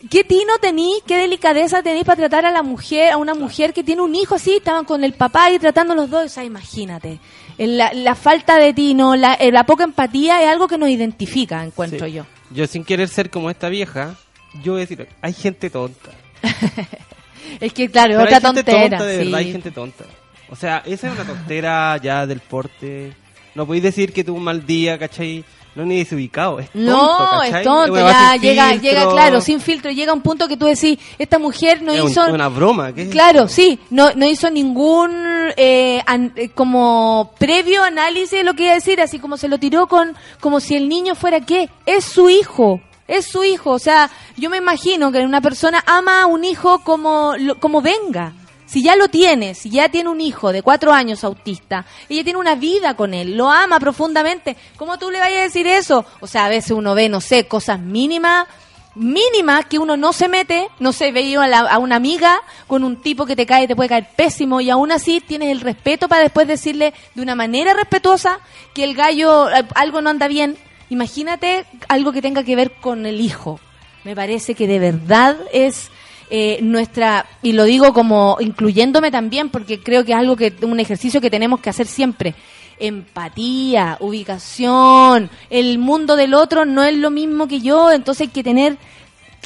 ¿Qué 0.10 0.24
tino 0.24 0.60
tení, 0.62 1.00
qué 1.08 1.18
delicadeza 1.18 1.82
tenéis 1.82 2.06
para 2.06 2.18
tratar 2.18 2.46
a 2.46 2.52
la 2.52 2.62
mujer, 2.62 3.12
a 3.12 3.18
una 3.18 3.34
mujer 3.34 3.74
que 3.74 3.84
tiene 3.84 4.04
un 4.04 4.14
hijo 4.14 4.36
así, 4.36 4.58
estaban 4.58 4.86
con 4.86 5.04
el 5.04 5.14
papá 5.14 5.50
y 5.50 5.58
tratando 5.58 5.96
los 5.96 6.12
dos? 6.12 6.26
O 6.26 6.30
sea, 6.30 6.44
imagínate. 6.44 7.18
La, 7.58 7.92
la 7.92 8.14
falta 8.14 8.58
de 8.58 8.72
tino, 8.74 9.16
la, 9.16 9.34
eh, 9.34 9.52
la 9.52 9.66
poca 9.66 9.84
empatía 9.84 10.44
es 10.44 10.50
algo 10.50 10.68
que 10.68 10.78
nos 10.78 10.90
identifica, 10.90 11.64
encuentro 11.64 12.06
Sí. 12.06 12.12
yo. 12.14 12.26
Yo 12.52 12.68
sin 12.68 12.84
querer 12.84 13.08
ser 13.10 13.32
como 13.32 13.50
esta 13.50 13.68
vieja, 13.70 14.16
yo 14.62 14.74
voy 14.74 14.82
a 14.82 14.86
decir, 14.86 15.08
hay 15.22 15.34
gente 15.34 15.72
tonta. 15.72 16.12
Es 17.60 17.74
que, 17.74 17.90
claro, 17.90 18.16
Pero 18.18 18.24
otra 18.26 18.38
hay 18.38 18.44
gente 18.44 18.64
tontera. 18.64 18.90
tonta, 18.98 19.06
de 19.06 19.18
sí. 19.18 19.24
verdad, 19.24 19.40
hay 19.40 19.52
gente 19.52 19.72
tonta. 19.72 20.04
O 20.50 20.56
sea, 20.56 20.84
esa 20.86 21.08
es 21.08 21.14
una 21.14 21.24
tontera 21.26 21.98
ya 21.98 22.28
del 22.28 22.42
porte. 22.42 23.14
No 23.56 23.66
podéis 23.66 23.84
decir 23.84 24.14
que 24.14 24.24
tuvo 24.24 24.38
un 24.38 24.44
mal 24.44 24.66
día, 24.66 24.98
¿cachai? 25.00 25.44
No 25.76 25.84
ni 25.86 25.98
desubicado, 25.98 26.60
es 26.60 26.70
tonto, 26.70 26.90
No, 26.90 27.18
¿cachai? 27.42 27.60
es 27.60 27.64
tonto, 27.64 27.96
ya 27.98 28.36
llega, 28.38 28.70
filtro. 28.70 28.90
llega, 28.90 29.10
claro, 29.10 29.42
sin 29.42 29.60
filtro, 29.60 29.92
llega 29.92 30.14
un 30.14 30.22
punto 30.22 30.48
que 30.48 30.56
tú 30.56 30.66
decís, 30.68 30.98
esta 31.20 31.38
mujer 31.38 31.82
no 31.82 31.92
Es 31.92 32.02
un- 32.02 32.12
hizo... 32.12 32.26
una 32.34 32.48
broma, 32.48 32.94
¿qué 32.94 33.02
es 33.04 33.10
Claro, 33.10 33.50
sí, 33.50 33.78
no, 33.90 34.12
no 34.16 34.26
hizo 34.26 34.50
ningún 34.50 35.12
eh, 35.58 36.02
an- 36.06 36.32
eh, 36.38 36.48
como 36.50 37.32
previo 37.38 37.84
análisis 37.84 38.32
de 38.32 38.44
lo 38.46 38.54
que 38.54 38.64
iba 38.64 38.72
a 38.72 38.76
decir, 38.76 39.02
así 39.02 39.20
como 39.20 39.36
se 39.36 39.50
lo 39.50 39.58
tiró 39.58 39.88
con, 39.88 40.16
como 40.40 40.62
si 40.62 40.76
el 40.76 40.88
niño 40.88 41.14
fuera 41.14 41.42
qué, 41.42 41.70
es 41.86 42.06
su 42.06 42.30
hijo, 42.30 42.80
es 43.10 43.26
su 43.26 43.44
hijo, 43.44 43.72
o 43.72 43.80
sea, 43.80 44.10
yo 44.38 44.50
me 44.50 44.58
imagino 44.58 45.12
que 45.12 45.20
una 45.26 45.42
persona 45.42 45.84
ama 45.86 46.22
a 46.22 46.26
un 46.26 46.46
hijo 46.46 46.80
como, 46.86 47.34
como 47.60 47.82
venga. 47.82 48.32
Si 48.66 48.82
ya 48.84 48.96
lo 48.96 49.08
tiene, 49.10 49.54
si 49.54 49.70
ya 49.70 49.90
tiene 49.90 50.10
un 50.10 50.20
hijo 50.22 50.52
de 50.52 50.62
cuatro 50.64 50.92
años 50.92 51.24
autista, 51.24 51.86
ella 52.10 52.24
tiene 52.24 52.40
una 52.40 52.56
vida 52.56 52.96
con 52.96 53.14
él, 53.14 53.38
lo 53.38 53.50
ama 53.52 53.80
profundamente, 53.80 54.58
¿cómo 54.76 54.98
tú 54.98 55.12
le 55.12 55.20
vayas 55.20 55.40
a 55.40 55.44
decir 55.44 55.68
eso? 55.68 56.04
O 56.20 56.28
sea, 56.28 56.46
a 56.46 56.50
veces 56.50 56.72
uno 56.72 56.96
ve, 56.96 57.08
no 57.08 57.22
sé, 57.22 57.48
cosas 57.48 57.80
mínimas, 57.80 58.48
mínimas 58.96 59.66
que 59.66 59.78
uno 59.78 59.98
no 59.98 60.14
se 60.14 60.28
mete, 60.30 60.68
no 60.80 60.94
sé, 60.94 61.12
veía 61.12 61.44
a, 61.44 61.48
la- 61.48 61.60
a 61.60 61.78
una 61.80 61.98
amiga 61.98 62.40
con 62.66 62.84
un 62.84 63.02
tipo 63.02 63.26
que 63.26 63.36
te 63.36 63.46
cae, 63.46 63.68
te 63.68 63.76
puede 63.76 63.90
caer 63.90 64.08
pésimo 64.16 64.62
y 64.62 64.70
aún 64.70 64.92
así 64.92 65.20
tienes 65.22 65.50
el 65.52 65.62
respeto 65.62 66.08
para 66.08 66.24
después 66.24 66.48
decirle 66.48 66.94
de 67.14 67.22
una 67.22 67.36
manera 67.36 67.74
respetuosa 67.74 68.40
que 68.74 68.84
el 68.84 68.96
gallo, 68.96 69.50
eh, 69.50 69.66
algo 69.76 70.02
no 70.02 70.10
anda 70.10 70.28
bien. 70.28 70.58
Imagínate 70.90 71.66
algo 71.88 72.12
que 72.14 72.22
tenga 72.22 72.44
que 72.44 72.56
ver 72.56 72.72
con 72.80 73.06
el 73.06 73.20
hijo. 73.20 73.60
Me 74.06 74.16
parece 74.16 74.56
que 74.56 74.68
de 74.68 74.80
verdad 74.80 75.36
es 75.52 75.90
eh, 76.30 76.60
nuestra, 76.62 77.26
y 77.42 77.54
lo 77.54 77.64
digo 77.66 77.94
como 77.94 78.38
incluyéndome 78.40 79.12
también, 79.12 79.50
porque 79.50 79.82
creo 79.82 80.04
que 80.06 80.12
es 80.14 80.18
algo 80.18 80.36
que, 80.36 80.54
un 80.62 80.80
ejercicio 80.80 81.22
que 81.22 81.30
tenemos 81.30 81.60
que 81.62 81.70
hacer 81.70 81.88
siempre. 81.88 82.34
Empatía, 82.80 83.98
ubicación, 84.02 85.30
el 85.50 85.78
mundo 85.78 86.16
del 86.16 86.34
otro 86.34 86.66
no 86.66 86.84
es 86.84 86.96
lo 86.96 87.10
mismo 87.10 87.48
que 87.48 87.62
yo, 87.62 87.92
entonces 87.92 88.28
hay 88.28 88.34
que 88.34 88.44
tener, 88.44 88.78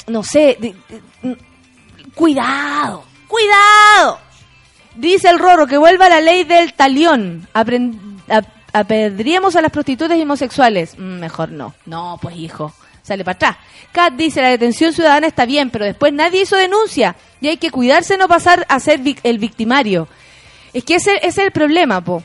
no 0.08 0.22
sé, 0.22 0.58
cuidado, 2.14 3.04
cuidado. 3.28 4.18
Dice 4.96 5.28
el 5.30 5.38
Roro 5.38 5.66
que 5.66 5.78
vuelva 5.78 6.08
la 6.08 6.20
ley 6.20 6.44
del 6.44 6.74
talión. 6.74 7.46
Apren- 7.54 7.98
ap- 8.28 8.48
apedríamos 8.72 9.54
a 9.56 9.62
las 9.62 9.70
prostitutas 9.70 10.18
y 10.18 10.22
homosexuales. 10.22 10.98
Mm, 10.98 11.20
mejor 11.20 11.50
no. 11.52 11.74
No, 11.86 12.18
pues 12.20 12.36
hijo. 12.36 12.72
Sale 13.02 13.24
para 13.24 13.34
atrás. 13.36 13.56
Kat 13.92 14.12
dice, 14.14 14.42
la 14.42 14.48
detención 14.50 14.92
ciudadana 14.92 15.26
está 15.26 15.46
bien, 15.46 15.70
pero 15.70 15.84
después 15.84 16.12
nadie 16.12 16.42
hizo 16.42 16.56
denuncia. 16.56 17.16
Y 17.40 17.48
hay 17.48 17.56
que 17.56 17.70
cuidarse 17.70 18.16
no 18.18 18.28
pasar 18.28 18.66
a 18.68 18.78
ser 18.80 19.00
vic- 19.00 19.20
el 19.22 19.38
victimario. 19.38 20.06
Es 20.72 20.84
que 20.84 20.96
ese, 20.96 21.16
ese 21.16 21.26
es 21.28 21.38
el 21.38 21.50
problema, 21.52 22.00
po. 22.02 22.22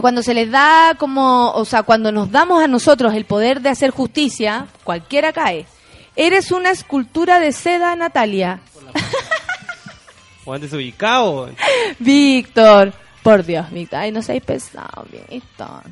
Cuando 0.00 0.22
se 0.22 0.34
les 0.34 0.50
da 0.50 0.94
como, 0.98 1.50
o 1.52 1.64
sea, 1.64 1.82
cuando 1.82 2.12
nos 2.12 2.30
damos 2.30 2.62
a 2.62 2.68
nosotros 2.68 3.14
el 3.14 3.24
poder 3.24 3.60
de 3.62 3.70
hacer 3.70 3.90
justicia, 3.90 4.66
cualquiera 4.84 5.32
cae. 5.32 5.66
Eres 6.14 6.52
una 6.52 6.70
escultura 6.70 7.40
de 7.40 7.52
seda, 7.52 7.94
Natalia. 7.96 8.60
Juan 10.44 10.60
desubicado. 10.60 11.50
Víctor. 11.98 12.92
Por 13.22 13.44
Dios, 13.44 13.70
Víctor. 13.70 13.98
Ay, 14.00 14.12
no 14.12 14.22
seáis 14.22 14.42
pesado, 14.42 15.06
Víctor. 15.30 15.82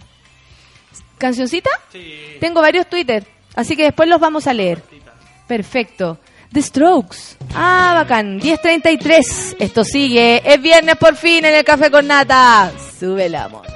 ¿Cancioncita? 1.19 1.71
Sí. 1.93 2.37
Tengo 2.41 2.61
varios 2.61 2.87
Twitter, 2.89 3.27
así 3.57 3.77
que 3.77 3.83
después 3.83 4.09
los 4.09 4.21
vamos 4.21 4.47
a 4.47 4.55
leer. 4.55 4.81
Perfecto. 5.49 6.19
The 6.53 6.63
Strokes. 6.63 7.37
Ah, 7.55 7.93
bacán. 7.95 8.41
10.33. 8.41 9.57
Esto 9.59 9.85
sigue. 9.85 10.43
Es 10.45 10.63
viernes 10.63 10.97
por 10.97 11.17
fin 11.17 11.45
en 11.45 11.55
el 11.55 11.65
Café 11.65 11.91
con 11.91 12.07
Nata. 12.07 12.73
Sube 12.99 13.27
el 13.27 13.35
amor. 13.35 13.67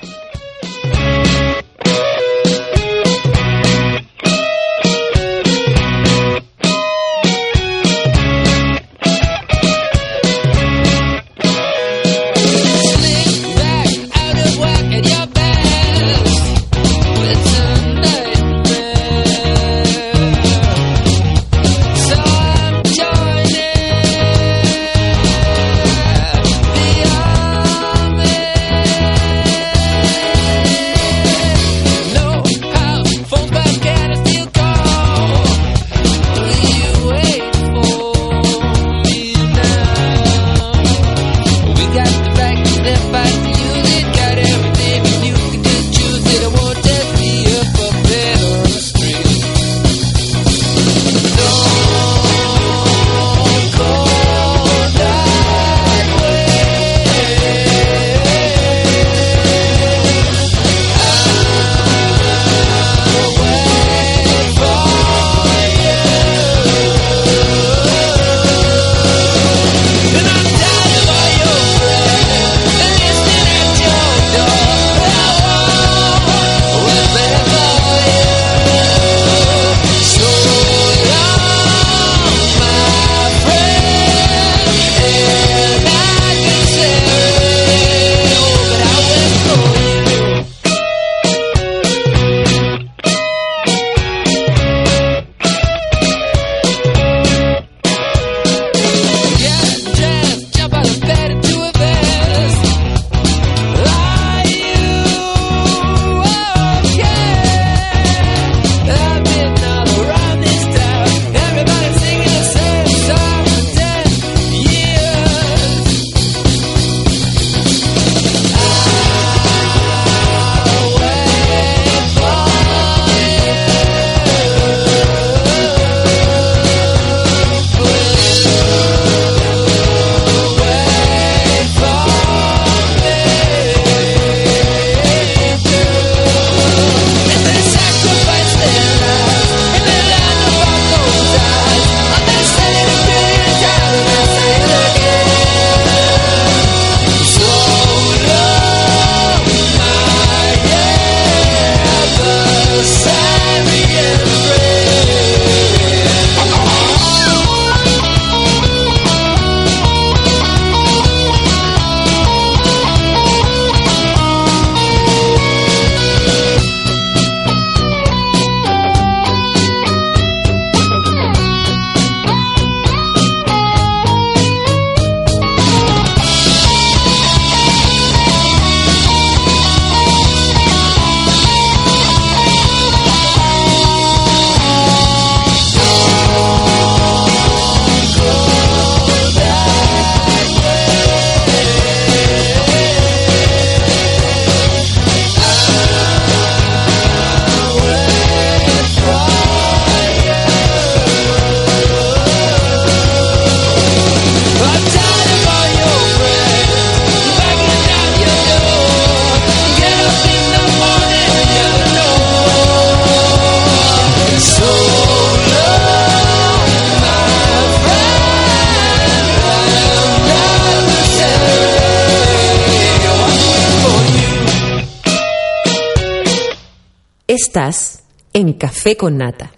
Estás 227.51 228.05
en 228.33 228.53
Café 228.53 228.97
con 228.97 229.19
Nata. 229.19 229.51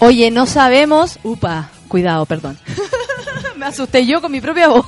Oye, 0.00 0.32
no 0.32 0.44
sabemos. 0.44 1.20
Upa, 1.22 1.70
cuidado, 1.86 2.26
perdón. 2.26 2.58
Me 3.56 3.66
asusté 3.66 4.04
yo 4.04 4.20
con 4.20 4.32
mi 4.32 4.40
propia 4.40 4.66
voz. 4.66 4.86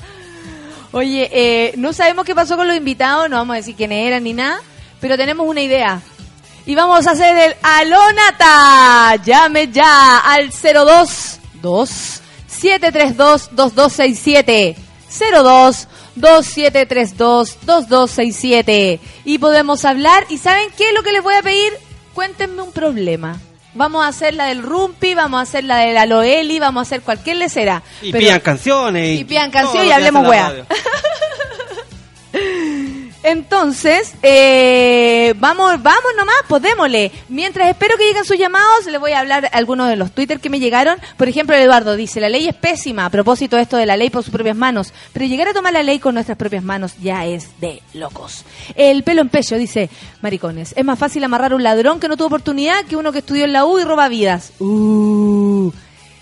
Oye, 0.92 1.28
eh, 1.30 1.74
no 1.76 1.92
sabemos 1.92 2.24
qué 2.24 2.34
pasó 2.34 2.56
con 2.56 2.66
los 2.66 2.78
invitados, 2.78 3.28
no 3.28 3.36
vamos 3.36 3.52
a 3.52 3.56
decir 3.58 3.76
quiénes 3.76 4.06
eran 4.06 4.24
ni 4.24 4.32
nada, 4.32 4.62
pero 5.02 5.18
tenemos 5.18 5.46
una 5.46 5.60
idea. 5.60 6.00
Y 6.64 6.74
vamos 6.74 7.06
a 7.06 7.10
hacer 7.10 7.36
el 7.36 7.54
Alonata. 7.62 9.22
Llame 9.22 9.70
ya 9.70 10.20
al 10.20 10.48
022 10.48 12.22
732 12.46 13.50
2267 13.52 14.76
02 15.30 15.88
2732 16.20 17.58
2267 17.66 19.00
y 19.24 19.38
podemos 19.38 19.84
hablar 19.84 20.24
y 20.28 20.38
¿saben 20.38 20.68
qué 20.76 20.88
es 20.88 20.94
lo 20.94 21.02
que 21.02 21.12
les 21.12 21.22
voy 21.22 21.34
a 21.34 21.42
pedir? 21.42 21.72
Cuéntenme 22.14 22.62
un 22.62 22.72
problema. 22.72 23.38
Vamos 23.74 24.04
a 24.04 24.08
hacer 24.08 24.34
la 24.34 24.46
del 24.46 24.62
Rumpi, 24.62 25.14
vamos 25.14 25.38
a 25.38 25.42
hacer 25.42 25.62
la 25.64 25.78
de 25.78 25.92
la 25.92 26.04
Loeli, 26.04 26.58
vamos 26.58 26.80
a 26.80 26.82
hacer 26.82 27.02
cualquier 27.02 27.36
lecera. 27.36 27.82
Y 28.02 28.10
Pero- 28.10 28.24
pidan 28.24 28.40
canciones. 28.40 29.20
y 29.20 29.24
pidan 29.24 29.50
lo 29.50 29.88
y 29.88 29.92
hablemos 29.92 30.26
radio. 30.26 30.66
Entonces, 33.22 34.14
eh, 34.22 35.34
vamos, 35.38 35.82
vamos 35.82 36.10
nomás, 36.16 36.36
pues. 36.48 36.60
Mientras 37.28 37.68
espero 37.68 37.96
que 37.96 38.04
lleguen 38.04 38.24
sus 38.24 38.38
llamados, 38.38 38.86
les 38.86 39.00
voy 39.00 39.12
a 39.12 39.20
hablar 39.20 39.48
algunos 39.52 39.88
de 39.88 39.96
los 39.96 40.12
Twitter 40.12 40.40
que 40.40 40.50
me 40.50 40.60
llegaron. 40.60 40.98
Por 41.16 41.28
ejemplo, 41.28 41.54
Eduardo 41.54 41.96
dice, 41.96 42.20
la 42.20 42.28
ley 42.28 42.48
es 42.48 42.54
pésima 42.54 43.06
a 43.06 43.10
propósito 43.10 43.56
de 43.56 43.62
esto 43.62 43.76
de 43.76 43.86
la 43.86 43.96
ley 43.96 44.10
por 44.10 44.22
sus 44.22 44.32
propias 44.32 44.56
manos, 44.56 44.92
pero 45.12 45.26
llegar 45.26 45.48
a 45.48 45.54
tomar 45.54 45.72
la 45.72 45.82
ley 45.82 45.98
con 45.98 46.14
nuestras 46.14 46.36
propias 46.36 46.62
manos 46.62 46.94
ya 47.00 47.26
es 47.26 47.60
de 47.60 47.82
locos. 47.94 48.44
El 48.74 49.02
pelo 49.02 49.20
en 49.20 49.28
pecho 49.28 49.56
dice, 49.56 49.90
maricones, 50.20 50.74
es 50.76 50.84
más 50.84 50.98
fácil 50.98 51.24
amarrar 51.24 51.52
a 51.52 51.56
un 51.56 51.62
ladrón 51.62 52.00
que 52.00 52.08
no 52.08 52.16
tuvo 52.16 52.26
oportunidad 52.28 52.84
que 52.84 52.96
uno 52.96 53.12
que 53.12 53.18
estudió 53.18 53.44
en 53.44 53.52
la 53.52 53.64
U 53.64 53.78
y 53.78 53.84
roba 53.84 54.08
vidas. 54.08 54.52
Uh, 54.58 55.49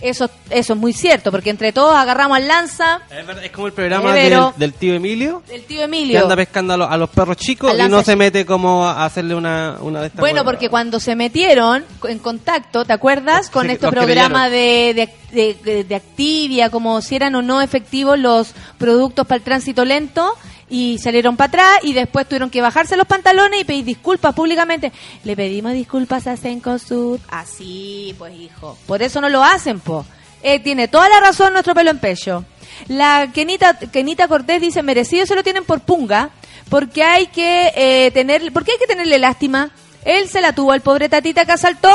eso, 0.01 0.31
eso 0.51 0.73
es 0.75 0.79
muy 0.79 0.93
cierto, 0.93 1.31
porque 1.31 1.51
entre 1.51 1.73
todos 1.73 1.95
agarramos 1.97 2.37
al 2.37 2.47
lanza, 2.47 3.01
Es, 3.11 3.27
verdad, 3.27 3.45
es 3.45 3.51
como 3.51 3.67
el 3.67 3.73
programa 3.73 4.13
del, 4.15 4.39
del 4.57 4.73
tío 4.75 4.95
Emilio. 4.95 5.43
del 5.49 5.65
tío 5.65 5.79
Que 5.79 5.85
Emilio. 5.85 6.23
anda 6.23 6.37
pescando 6.37 6.75
a, 6.75 6.77
los- 6.77 6.91
a 6.91 6.97
los 6.97 7.11
perros 7.11 7.37
chicos 7.37 7.71
Al 7.73 7.81
y 7.81 7.89
no 7.91 8.03
se 8.03 8.15
mete 8.17 8.47
como 8.47 8.87
a 8.87 9.05
hacerle 9.05 9.35
una, 9.35 9.77
una 9.81 10.01
de 10.01 10.07
estas. 10.07 10.21
Bueno, 10.21 10.45
porque 10.45 10.69
cuando 10.69 11.01
se 11.01 11.17
metieron 11.17 11.85
en 12.09 12.19
contacto, 12.21 12.85
¿te 12.85 12.93
acuerdas? 12.93 13.51
Con 13.51 13.67
Sí, 13.67 13.73
este 13.73 13.87
que 13.87 13.93
programa 13.93 14.49
de, 14.49 15.11
de, 15.33 15.55
de- 15.65 15.85
de 15.85 15.95
Activia, 15.95 16.71
como 16.71 17.01
si 17.03 17.17
eran 17.17 17.35
o 17.35 17.43
no 17.43 17.61
efectivos 17.61 18.19
los 18.19 18.53
productos 18.79 19.27
para 19.27 19.37
el 19.39 19.43
tránsito 19.43 19.85
lento, 19.85 20.33
y 20.71 20.99
salieron 20.99 21.37
para 21.37 21.49
atrás 21.49 21.71
y 21.83 21.93
después 21.93 22.27
tuvieron 22.27 22.51
que 22.51 22.61
bajarse 22.61 22.97
los 22.97 23.07
pantalones 23.07 23.61
y 23.61 23.65
pedir 23.65 23.85
disculpas 23.85 24.35
públicamente. 24.35 24.93
Le 25.25 25.37
pedimos 25.37 25.73
disculpas 25.73 26.27
a 26.27 26.37
Sencosud. 26.37 27.21
Así, 27.29 28.15
pues 28.19 28.35
hijo. 28.35 28.77
Por 28.87 29.03
eso 29.03 29.21
no 29.21 29.29
lo 29.29 29.43
hacen, 29.43 29.81
po. 29.81 30.05
Eh, 30.43 30.61
tiene 30.61 30.89
toda 30.89 31.09
la 31.09 31.21
razón 31.21 31.53
nuestro 31.53 31.75
pelo 31.75 31.91
en 31.91 31.99
pecho. 31.99 32.45
La 32.87 33.31
Kenita, 33.33 33.79
Kenita 33.79 34.29
Cortés 34.29 34.61
dice, 34.61 34.83
merecido 34.83 35.27
se 35.27 35.35
lo 35.35 35.43
tienen 35.43 35.65
por 35.65 35.81
punga, 35.81 36.31
porque 36.69 37.03
hay 37.03 37.27
que 37.27 37.73
eh, 37.75 38.11
tener, 38.13 38.53
porque 38.53 38.73
hay 38.73 38.79
que 38.79 38.87
tenerle 38.87 39.19
lástima. 39.19 39.71
Él 40.05 40.29
se 40.29 40.41
la 40.41 40.53
tuvo 40.53 40.73
al 40.73 40.81
pobre 40.81 41.09
tatita 41.09 41.45
que 41.45 41.53
asaltó. 41.53 41.93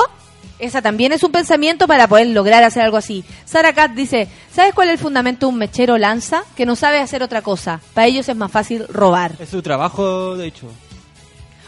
Esa 0.64 0.82
también 0.82 1.12
es 1.12 1.24
un 1.24 1.32
pensamiento 1.32 1.88
para 1.88 2.08
poder 2.08 2.28
lograr 2.28 2.64
hacer 2.64 2.84
algo 2.84 2.96
así. 2.98 3.24
Sara 3.44 3.74
Kat 3.74 3.92
dice, 3.92 4.30
¿sabes 4.56 4.74
cuál 4.74 4.88
es 4.88 4.94
el 4.94 5.00
fundamento 5.00 5.46
de 5.46 5.52
un 5.52 5.60
mechero 5.60 5.98
lanza? 5.98 6.44
Que 6.56 6.66
no 6.66 6.76
sabe 6.78 7.00
hacer 7.00 7.22
otra 7.22 7.42
cosa. 7.42 7.82
Para 7.94 8.08
ellos 8.08 8.30
es 8.30 8.36
más 8.36 8.50
fácil 8.52 8.86
robar. 8.88 9.34
Es 9.40 9.50
su 9.50 9.62
trabajo, 9.62 10.38
de 10.38 10.48
hecho. 10.48 10.68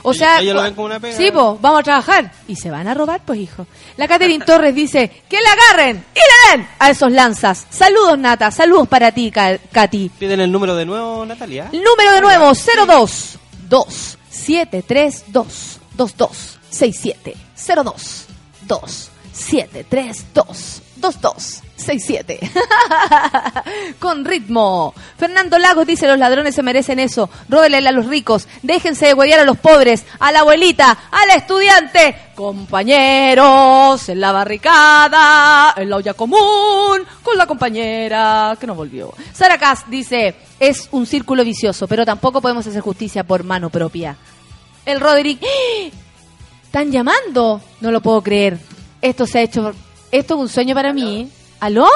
O 0.08 0.14
sea, 0.14 0.40
ellos 0.40 0.56
lo 0.56 0.62
ven 0.62 0.76
como 0.76 0.86
una 0.86 1.00
pega. 1.00 1.18
Sí, 1.18 1.30
pues, 1.34 1.60
vamos 1.60 1.80
a 1.80 1.84
trabajar. 1.84 2.32
Y 2.48 2.56
se 2.56 2.70
van 2.72 2.88
a 2.88 2.94
robar, 2.94 3.22
pues, 3.26 3.40
hijo. 3.40 3.66
La 3.98 4.08
Catherine 4.08 4.46
Torres 4.46 4.74
dice, 4.74 5.12
que 5.28 5.38
la 5.42 5.50
agarren 5.52 6.06
y 6.14 6.20
le 6.20 6.58
den 6.58 6.68
a 6.80 6.92
esos 6.92 7.12
lanzas. 7.12 7.66
Saludos, 7.70 8.18
Nata. 8.18 8.50
Saludos 8.52 8.88
para 8.88 9.12
ti, 9.12 9.30
Ka- 9.32 9.58
Katy. 9.72 10.10
Piden 10.18 10.40
el 10.40 10.52
número 10.52 10.76
de 10.76 10.86
nuevo, 10.86 11.26
Natalia. 11.26 11.70
El 11.74 11.84
número 11.84 12.14
de 12.14 12.22
nuevo, 12.22 12.54
02 12.54 13.40
2 13.68 14.18
732 14.30 15.80
2267 15.98 17.36
02 17.84 18.26
2 18.68 19.12
732 19.34 20.82
2267 20.98 22.40
Con 24.00 24.26
ritmo. 24.26 24.94
Fernando 25.18 25.58
Lagos 25.60 25.86
dice, 25.86 26.08
los 26.08 26.18
ladrones 26.18 26.56
se 26.56 26.64
merecen 26.64 27.00
eso. 27.00 27.30
Róbenle 27.50 27.88
a 27.88 27.92
los 27.92 28.08
ricos. 28.08 28.48
Déjense 28.64 29.08
de 29.08 29.14
huevear 29.14 29.42
a 29.42 29.46
los 29.46 29.58
pobres. 29.58 30.06
A 30.20 30.32
la 30.32 30.40
abuelita. 30.40 30.98
Al 31.12 31.38
estudiante. 31.38 32.16
Compañeros. 32.34 34.10
En 34.10 34.20
la 34.20 34.32
barricada. 34.32 35.74
En 35.78 35.90
la 35.90 35.98
olla 35.98 36.14
común. 36.14 37.04
Con 37.22 37.38
la 37.38 37.46
compañera 37.46 38.58
que 38.60 38.68
no 38.68 38.76
volvió. 38.76 39.14
Sara 39.34 39.58
Kass 39.58 39.84
dice, 39.90 40.36
es 40.60 40.88
un 40.92 41.06
círculo 41.06 41.44
vicioso, 41.44 41.88
pero 41.88 42.06
tampoco 42.06 42.42
podemos 42.42 42.66
hacer 42.66 42.82
justicia 42.82 43.24
por 43.24 43.44
mano 43.44 43.70
propia. 43.70 44.16
El 44.86 45.00
Roderick, 45.00 45.42
¡Ah! 45.44 46.05
¿Están 46.76 46.91
llamando? 46.91 47.61
No 47.80 47.89
lo 47.89 48.02
puedo 48.02 48.22
creer. 48.22 48.60
Esto 49.02 49.26
se 49.26 49.39
ha 49.39 49.41
hecho, 49.43 49.72
esto 50.11 50.34
es 50.34 50.39
un 50.41 50.49
sueño 50.49 50.76
para 50.76 50.91
mí. 50.91 51.31
¿Aló? 51.61 51.88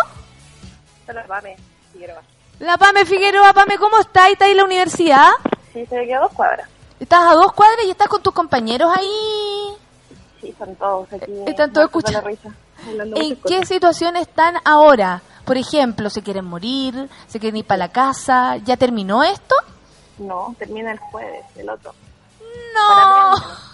Hola, 1.06 1.26
Pame, 1.28 1.58
Figueroa. 1.92 2.22
La 2.60 2.78
Pame 2.78 3.06
Figueroa, 3.06 3.52
Pame, 3.52 3.78
¿cómo 3.78 4.00
estás? 4.00 4.30
¿Estás 4.30 4.48
en 4.48 4.56
la 4.56 4.64
universidad? 4.64 5.32
Sí, 5.74 5.86
se 5.86 6.06
quedó 6.06 6.20
a 6.20 6.22
dos 6.22 6.32
cuadras. 6.32 6.70
¿Estás 6.98 7.30
a 7.30 7.34
dos 7.34 7.52
cuadras 7.52 7.86
y 7.88 7.90
estás 7.90 8.08
con 8.08 8.24
tus 8.24 8.34
compañeros 8.34 8.90
ahí? 8.96 9.76
Sí, 10.40 10.48
están 10.52 10.74
todos 10.78 11.12
aquí. 11.12 11.34
Están 11.46 11.74
todos 11.74 11.84
la 11.94 12.00
escuchando. 12.00 12.30
risa, 12.30 12.50
¿En 13.18 13.36
qué 13.36 13.42
cosas. 13.42 13.68
situación 13.68 14.16
están 14.16 14.56
ahora? 14.64 15.22
Por 15.44 15.58
ejemplo, 15.58 16.10
¿se 16.10 16.24
quieren 16.24 16.46
morir? 16.46 17.10
¿Se 17.28 17.38
quieren 17.38 17.58
ir 17.58 17.66
para 17.66 17.80
la 17.80 17.92
casa? 17.92 18.56
¿Ya 18.64 18.78
terminó 18.78 19.26
esto? 19.26 19.56
No, 20.20 20.56
termina 20.58 20.94
el 20.94 21.00
jueves, 21.00 21.44
el 21.58 21.70
otro. 21.70 21.94
No. 22.74 23.69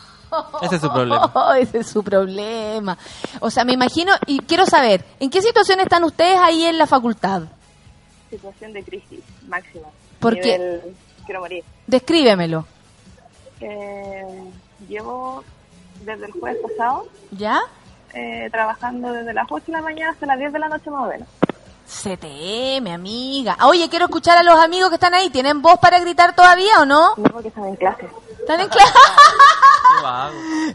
Ese 0.61 0.75
es 0.75 0.81
su 0.81 0.89
problema. 0.91 1.31
Ese 1.59 1.77
es 1.79 1.87
su 1.87 2.03
problema. 2.03 2.97
O 3.39 3.49
sea, 3.49 3.63
me 3.65 3.73
imagino, 3.73 4.13
y 4.27 4.39
quiero 4.39 4.65
saber, 4.65 5.03
¿en 5.19 5.29
qué 5.29 5.41
situación 5.41 5.79
están 5.79 6.03
ustedes 6.03 6.37
ahí 6.39 6.65
en 6.65 6.77
la 6.77 6.87
facultad? 6.87 7.43
Situación 8.29 8.73
de 8.73 8.83
crisis 8.83 9.19
máxima. 9.47 9.87
¿Por 10.19 10.39
qué? 10.39 10.81
Quiero 11.25 11.41
morir. 11.41 11.63
Descríbemelo. 11.87 12.65
Eh, 13.61 14.51
llevo 14.87 15.43
desde 16.03 16.25
el 16.25 16.31
jueves 16.33 16.57
pasado 16.61 17.07
¿Ya? 17.31 17.59
eh, 18.13 18.49
trabajando 18.51 19.13
desde 19.13 19.33
las 19.33 19.47
8 19.49 19.65
de 19.67 19.71
la 19.71 19.81
mañana 19.81 20.11
hasta 20.11 20.25
las 20.25 20.37
10 20.37 20.53
de 20.53 20.59
la 20.59 20.67
noche 20.69 20.89
más 20.89 21.05
o 21.05 21.07
menos. 21.07 21.27
CTM, 21.85 22.87
amiga. 22.87 23.57
Oye, 23.65 23.87
quiero 23.89 24.05
escuchar 24.05 24.37
a 24.37 24.43
los 24.43 24.59
amigos 24.59 24.89
que 24.89 24.95
están 24.95 25.13
ahí. 25.13 25.29
¿Tienen 25.29 25.61
voz 25.61 25.77
para 25.79 25.99
gritar 25.99 26.35
todavía 26.35 26.81
o 26.81 26.85
no? 26.85 27.09
No, 27.15 27.23
porque 27.29 27.49
están 27.49 27.65
en 27.65 27.75
clase. 27.75 28.07
¿Están 28.45 28.59
en 28.61 28.69
clase? 28.69 28.93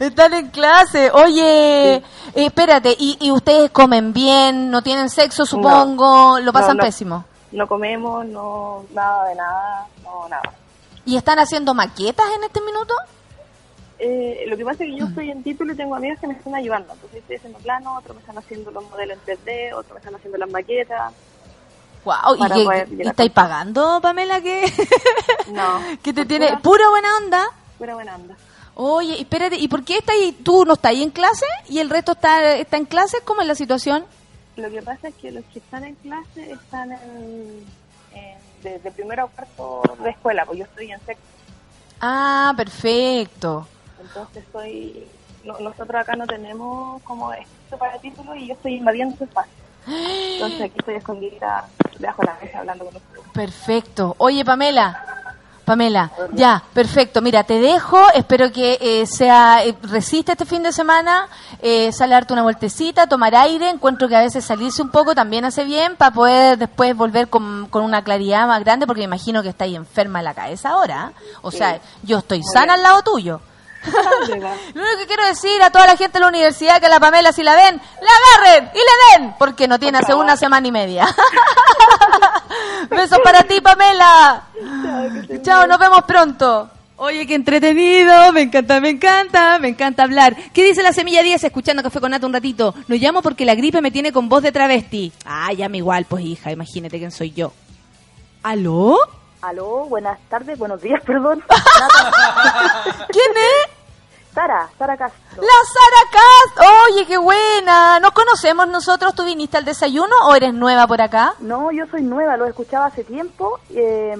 Están 0.01 0.35
en 0.35 0.49
clase. 0.49 1.11
Oye, 1.13 1.95
eh, 1.97 2.03
espérate, 2.35 2.97
¿y, 2.99 3.17
y 3.21 3.31
ustedes 3.31 3.71
comen 3.71 4.13
bien? 4.13 4.71
¿No 4.71 4.83
tienen 4.83 5.09
sexo, 5.09 5.47
supongo? 5.47 6.41
¿Lo 6.41 6.53
pasan 6.53 6.77
No, 6.77 6.83
no. 6.83 6.87
pésimo? 6.87 7.25
No 7.53 7.67
comemos, 7.69 8.25
no 8.27 8.85
nada 8.93 9.25
de 9.29 9.35
nada, 9.37 9.87
no 10.03 10.29
nada. 10.29 10.53
¿Y 11.05 11.17
están 11.17 11.39
haciendo 11.39 11.75
maquetas 11.75 12.27
en 12.37 12.45
este 12.45 12.61
minuto? 12.61 12.95
Eh, 13.99 14.45
lo 14.49 14.57
que 14.57 14.65
pasa 14.65 14.85
es 14.85 14.91
que 14.91 14.97
yo 14.99 15.05
Mm. 15.07 15.09
estoy 15.11 15.31
en 15.31 15.43
título 15.43 15.73
y 15.73 15.77
tengo 15.77 15.95
amigas 15.95 16.19
que 16.21 16.27
me 16.27 16.35
están 16.35 16.55
ayudando. 16.55 16.93
Entonces 16.95 17.19
estoy 17.21 17.37
haciendo 17.37 17.59
plano, 17.59 17.97
otros 17.99 18.17
me 18.17 18.21
están 18.21 18.39
haciendo 18.39 18.71
los 18.71 18.83
modelos 18.91 19.19
en 19.19 19.25
3D, 19.37 19.73
otros 19.75 19.93
me 19.93 19.99
están 19.99 20.15
haciendo 20.15 20.39
las 20.39 20.51
maquetas. 20.51 21.13
Wow, 22.05 22.35
¿y, 22.37 22.55
llegar 22.55 22.87
estáis 23.01 23.31
pagando, 23.31 24.01
Pamela, 24.01 24.41
que, 24.41 24.73
No. 25.53 25.81
que 26.03 26.13
te 26.15 26.25
tiene 26.25 26.57
pura 26.59 26.89
buena 26.89 27.09
onda? 27.19 27.45
Pura 27.81 27.95
buena 27.95 28.15
onda. 28.15 28.37
Oye, 28.75 29.19
espérate, 29.23 29.57
¿y 29.57 29.67
por 29.69 29.83
qué 29.85 29.97
estás 29.97 30.15
ahí- 30.15 30.33
tú 30.33 30.67
no 30.67 30.75
estás 30.75 30.91
ahí 30.91 31.03
en 31.03 31.09
clase 31.11 31.47
y 31.71 31.79
el 31.79 31.89
resto 31.89 32.13
está, 32.13 32.55
está 32.57 32.77
en 32.77 32.85
clase? 32.85 33.17
¿Cómo 33.25 33.41
es 33.41 33.47
la 33.49 33.55
situación? 33.55 34.05
Lo 34.57 34.71
que 34.71 34.83
pasa 34.83 35.09
es 35.09 35.15
que 35.15 35.33
los 35.33 35.43
que 35.47 35.61
están 35.61 35.85
en 35.85 35.95
clase 35.95 36.53
están 36.53 36.93
en, 36.93 37.65
en- 38.13 38.39
desde 38.63 38.91
primero 38.91 39.25
a 39.25 39.29
cuarto 39.29 39.83
de 40.05 40.11
escuela, 40.11 40.45
pues 40.45 40.59
yo 40.59 40.65
estoy 40.67 40.93
en 40.93 41.01
sexto. 41.07 41.25
Ah, 42.03 42.53
perfecto. 42.55 43.67
Entonces 43.99 44.45
estoy... 44.45 45.07
no- 45.45 45.59
nosotros 45.61 46.03
acá 46.03 46.15
no 46.17 46.27
tenemos 46.27 47.01
como 47.03 47.33
esto 47.33 47.79
para 47.79 47.99
título 47.99 48.35
y 48.35 48.49
yo 48.49 48.53
estoy 48.55 48.75
invadiendo 48.75 49.17
su 49.17 49.25
espacio. 49.25 49.55
Entonces 49.87 50.61
aquí 50.61 50.75
estoy 50.79 50.97
escondida 50.97 51.67
debajo 51.99 52.21
de 52.21 52.27
la 52.29 52.39
mesa 52.43 52.59
hablando 52.59 52.85
con 52.85 52.97
ustedes. 52.97 53.25
Perfecto. 53.33 54.15
Oye, 54.19 54.45
Pamela, 54.45 55.20
Pamela, 55.71 56.11
ya, 56.33 56.65
perfecto. 56.75 57.23
Mira, 57.23 57.45
te 57.45 57.61
dejo. 57.61 57.97
Espero 58.17 58.51
que 58.51 58.77
eh, 58.81 59.07
sea 59.07 59.65
eh, 59.65 59.77
resiste 59.83 60.33
este 60.33 60.45
fin 60.45 60.65
de 60.65 60.73
semana. 60.73 61.29
Eh, 61.63 61.93
sale 61.93 62.15
a 62.15 62.17
darte 62.17 62.33
una 62.33 62.43
vueltecita, 62.43 63.07
tomar 63.07 63.37
aire. 63.37 63.69
Encuentro 63.69 64.09
que 64.09 64.17
a 64.17 64.21
veces 64.21 64.45
salirse 64.45 64.83
un 64.83 64.91
poco 64.91 65.15
también 65.15 65.45
hace 65.45 65.63
bien 65.63 65.95
para 65.95 66.11
poder 66.11 66.59
después 66.59 66.97
volver 66.97 67.29
con, 67.29 67.69
con 67.69 67.85
una 67.85 68.03
claridad 68.03 68.49
más 68.49 68.65
grande, 68.65 68.85
porque 68.85 69.03
me 69.03 69.05
imagino 69.05 69.45
que 69.45 69.51
estáis 69.51 69.77
enferma 69.77 70.19
en 70.19 70.25
la 70.25 70.35
cabeza 70.35 70.71
ahora. 70.71 71.13
O 71.41 71.53
sea, 71.53 71.79
yo 72.03 72.19
estoy 72.19 72.43
sana 72.43 72.75
al 72.75 72.83
lado 72.83 73.03
tuyo. 73.03 73.41
Lo 74.75 74.83
único 74.83 74.99
que 74.99 75.07
quiero 75.07 75.25
decir 75.25 75.63
a 75.63 75.71
toda 75.71 75.87
la 75.87 75.97
gente 75.97 76.15
de 76.15 76.21
la 76.21 76.29
universidad 76.29 76.81
que 76.81 76.87
a 76.87 76.91
la 76.91 77.01
Pamela 77.01 77.33
si 77.33 77.43
la 77.43 77.55
ven, 77.55 77.81
la 78.01 78.45
agarren 78.45 78.71
y 78.75 78.79
le 78.79 79.25
den, 79.25 79.35
porque 79.39 79.67
no 79.67 79.79
tiene 79.79 79.99
hace 79.99 80.15
una 80.15 80.37
semana 80.37 80.67
y 80.69 80.73
media. 80.73 81.09
Besos 82.91 83.19
para 83.23 83.43
ti, 83.43 83.61
Pamela. 83.61 84.43
Chao, 85.43 85.67
nos 85.67 85.79
vemos 85.79 86.03
pronto. 86.05 86.71
Oye, 86.97 87.27
qué 87.27 87.35
entretenido, 87.35 88.31
me 88.33 88.43
encanta, 88.43 88.79
me 88.79 88.91
encanta, 88.91 89.59
me 89.59 89.69
encanta 89.69 90.03
hablar. 90.03 90.37
¿Qué 90.53 90.65
dice 90.65 90.83
la 90.83 90.93
Semilla 90.93 91.23
10 91.23 91.45
escuchando 91.45 91.83
Café 91.83 91.99
con 91.99 92.11
Nata 92.11 92.27
un 92.27 92.33
ratito? 92.35 92.75
Lo 92.89 92.97
llamo 92.97 93.23
porque 93.23 93.47
la 93.47 93.55
gripe 93.55 93.81
me 93.81 93.91
tiene 93.91 94.13
con 94.13 94.29
voz 94.29 94.43
de 94.43 94.53
travesti. 94.53 95.11
Ah, 95.25 95.51
llame 95.55 95.79
igual, 95.79 96.05
pues 96.05 96.25
hija, 96.27 96.53
imagínate 96.53 96.99
quién 96.99 97.11
soy 97.11 97.33
yo. 97.33 97.55
¿Aló? 98.43 98.99
Aló, 99.43 99.87
buenas 99.87 100.19
tardes, 100.29 100.59
buenos 100.59 100.83
días, 100.83 101.03
perdón. 101.07 101.43
¿Quién 103.09 103.31
es? 103.37 104.35
Sara, 104.35 104.69
Sara 104.79 104.97
Castro. 104.97 105.43
La 105.43 105.49
Sara 105.67 106.11
Cast. 106.13 106.71
Oye, 106.93 107.07
qué 107.07 107.19
buena. 107.19 107.99
¿Nos 107.99 108.13
conocemos 108.13 108.69
nosotros? 108.69 109.15
¿Tú 109.15 109.25
viniste 109.25 109.57
al 109.57 109.65
desayuno 109.65 110.15
o 110.29 110.35
eres 110.35 110.55
nueva 110.55 110.87
por 110.87 111.01
acá? 111.03 111.35
No, 111.41 111.73
yo 111.73 111.85
soy 111.91 112.03
nueva, 112.03 112.37
lo 112.37 112.47
escuchaba 112.47 112.87
hace 112.87 113.03
tiempo 113.03 113.59
eh, 113.71 114.17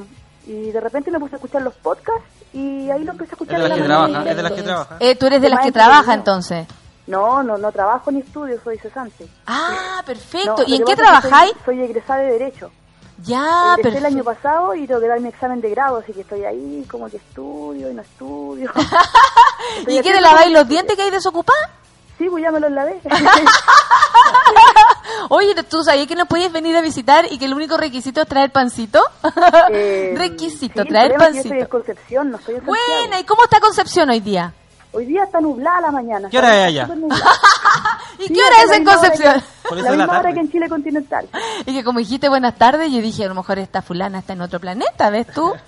y 0.47 0.71
de 0.73 0.81
repente 0.81 1.11
me 1.13 1.21
puse 1.21 1.35
a 1.35 1.37
escuchar 1.37 1.63
los 1.63 1.75
podcasts 1.75 2.25
y 2.53 2.91
ahí 2.91 3.05
lo 3.05 3.13
empecé 3.13 3.33
a 3.33 3.35
escuchar. 3.35 3.57
Es 3.57 3.63
de 3.63 3.69
las 3.69 3.79
que 3.79 3.85
trabaja, 3.85 4.09
mañana. 4.09 4.31
es 4.31 4.37
de 4.37 4.43
las 4.43 4.53
que 4.53 4.63
trabaja. 4.63 4.97
Eh, 4.99 5.15
tú 5.17 5.27
eres 5.27 5.43
de 5.43 5.49
las 5.51 5.61
que 5.61 5.73
trabaja 5.73 6.15
entonces. 6.15 6.67
No, 7.07 7.43
no, 7.43 7.57
no 7.57 7.71
trabajo 7.71 8.11
ni 8.11 8.21
estudio, 8.21 8.59
soy 8.65 8.79
cesante. 8.79 9.29
Ah, 9.47 10.03
perfecto. 10.05 10.57
No, 10.59 10.65
¿Y 10.67 10.77
en 10.77 10.85
qué 10.85 10.97
trabajáis? 10.97 11.53
Soy, 11.65 11.77
soy 11.77 11.85
egresada 11.85 12.21
de 12.21 12.33
Derecho. 12.33 12.73
Ya, 13.25 13.75
Egresé 13.79 13.99
el 13.99 14.03
perfecto. 14.03 14.07
año 14.07 14.25
pasado 14.25 14.75
y 14.75 14.87
tengo 14.87 15.01
que 15.01 15.09
dar 15.09 15.21
mi 15.21 15.29
examen 15.29 15.61
de 15.61 15.71
grado, 15.71 15.99
así 15.99 16.13
que 16.13 16.23
estoy 16.23 16.45
ahí 16.45 16.85
como 16.91 17.09
que 17.09 17.19
estudio 17.19 17.91
y 17.91 17.95
no 17.95 18.03
estudio. 18.03 18.71
¿Y 19.87 20.01
qué 20.01 20.13
te 20.13 20.21
laváis 20.21 20.53
los 20.53 20.67
dientes 20.69 20.97
que 20.97 21.03
hay 21.03 21.11
desocupados? 21.11 21.63
Sí, 22.19 22.29
pues 22.29 22.43
ya 22.43 22.51
me 22.51 22.61
los 22.61 22.71
lavé. 22.71 23.01
Oye, 25.31 25.55
¿tú 25.65 25.83
sabías 25.83 26.07
que 26.07 26.15
no 26.15 26.27
podías 26.27 26.53
venir 26.53 26.77
a 26.77 26.81
visitar 26.81 27.25
y 27.31 27.39
que 27.39 27.45
el 27.47 27.55
único 27.55 27.77
requisito 27.77 28.21
es 28.23 28.29
traer 28.29 28.51
pancito? 28.51 29.03
Eh, 29.71 30.15
requisito, 30.19 30.83
sí, 30.83 30.89
traer 30.89 31.13
el 31.13 31.19
que 31.19 31.25
Yo 31.25 31.27
estoy 31.27 31.41
en 31.41 31.49
pancito. 31.59 31.69
Concepción, 31.69 32.31
no 32.31 32.37
estoy 32.39 32.57
en. 32.57 32.67
Buena, 32.67 33.21
¿y 33.21 33.25
cómo 33.25 33.45
está 33.45 33.61
Concepción 33.61 34.11
hoy 34.11 34.21
día? 34.21 34.53
Hoy 34.93 35.07
día 35.07 35.25
está 35.25 35.41
nublada 35.41 35.81
la 35.83 35.91
mañana. 35.93 36.29
¿Qué 36.31 36.39
hora 36.39 36.57
es 36.61 36.67
allá? 36.67 36.89
¿Y 38.19 38.27
Sí, 38.27 38.35
qué 38.35 38.41
hora 38.43 38.57
es 38.63 38.69
la 38.69 38.77
en 38.77 38.83
misma 38.83 38.99
hora 38.99 39.09
Concepción? 39.09 39.35
que- 39.41 39.75
La 39.75 39.77
es 39.81 39.85
la 39.85 39.91
misma 40.05 40.19
hora 40.19 40.33
que 40.33 40.41
en 40.41 40.51
Chile 40.51 40.69
continental. 40.69 41.29
Y 41.65 41.73
que 41.73 41.85
como 41.85 41.99
dijiste 42.01 42.29
buenas 42.29 42.57
tardes, 42.57 42.91
yo 42.93 43.01
dije, 43.01 43.25
a 43.25 43.29
lo 43.29 43.35
mejor 43.35 43.59
esta 43.59 43.83
fulana 43.83 44.19
está 44.19 44.33
en 44.33 44.41
otro 44.43 44.59
planeta, 44.61 45.11
¿ves 45.11 45.27
tú? 45.29 45.53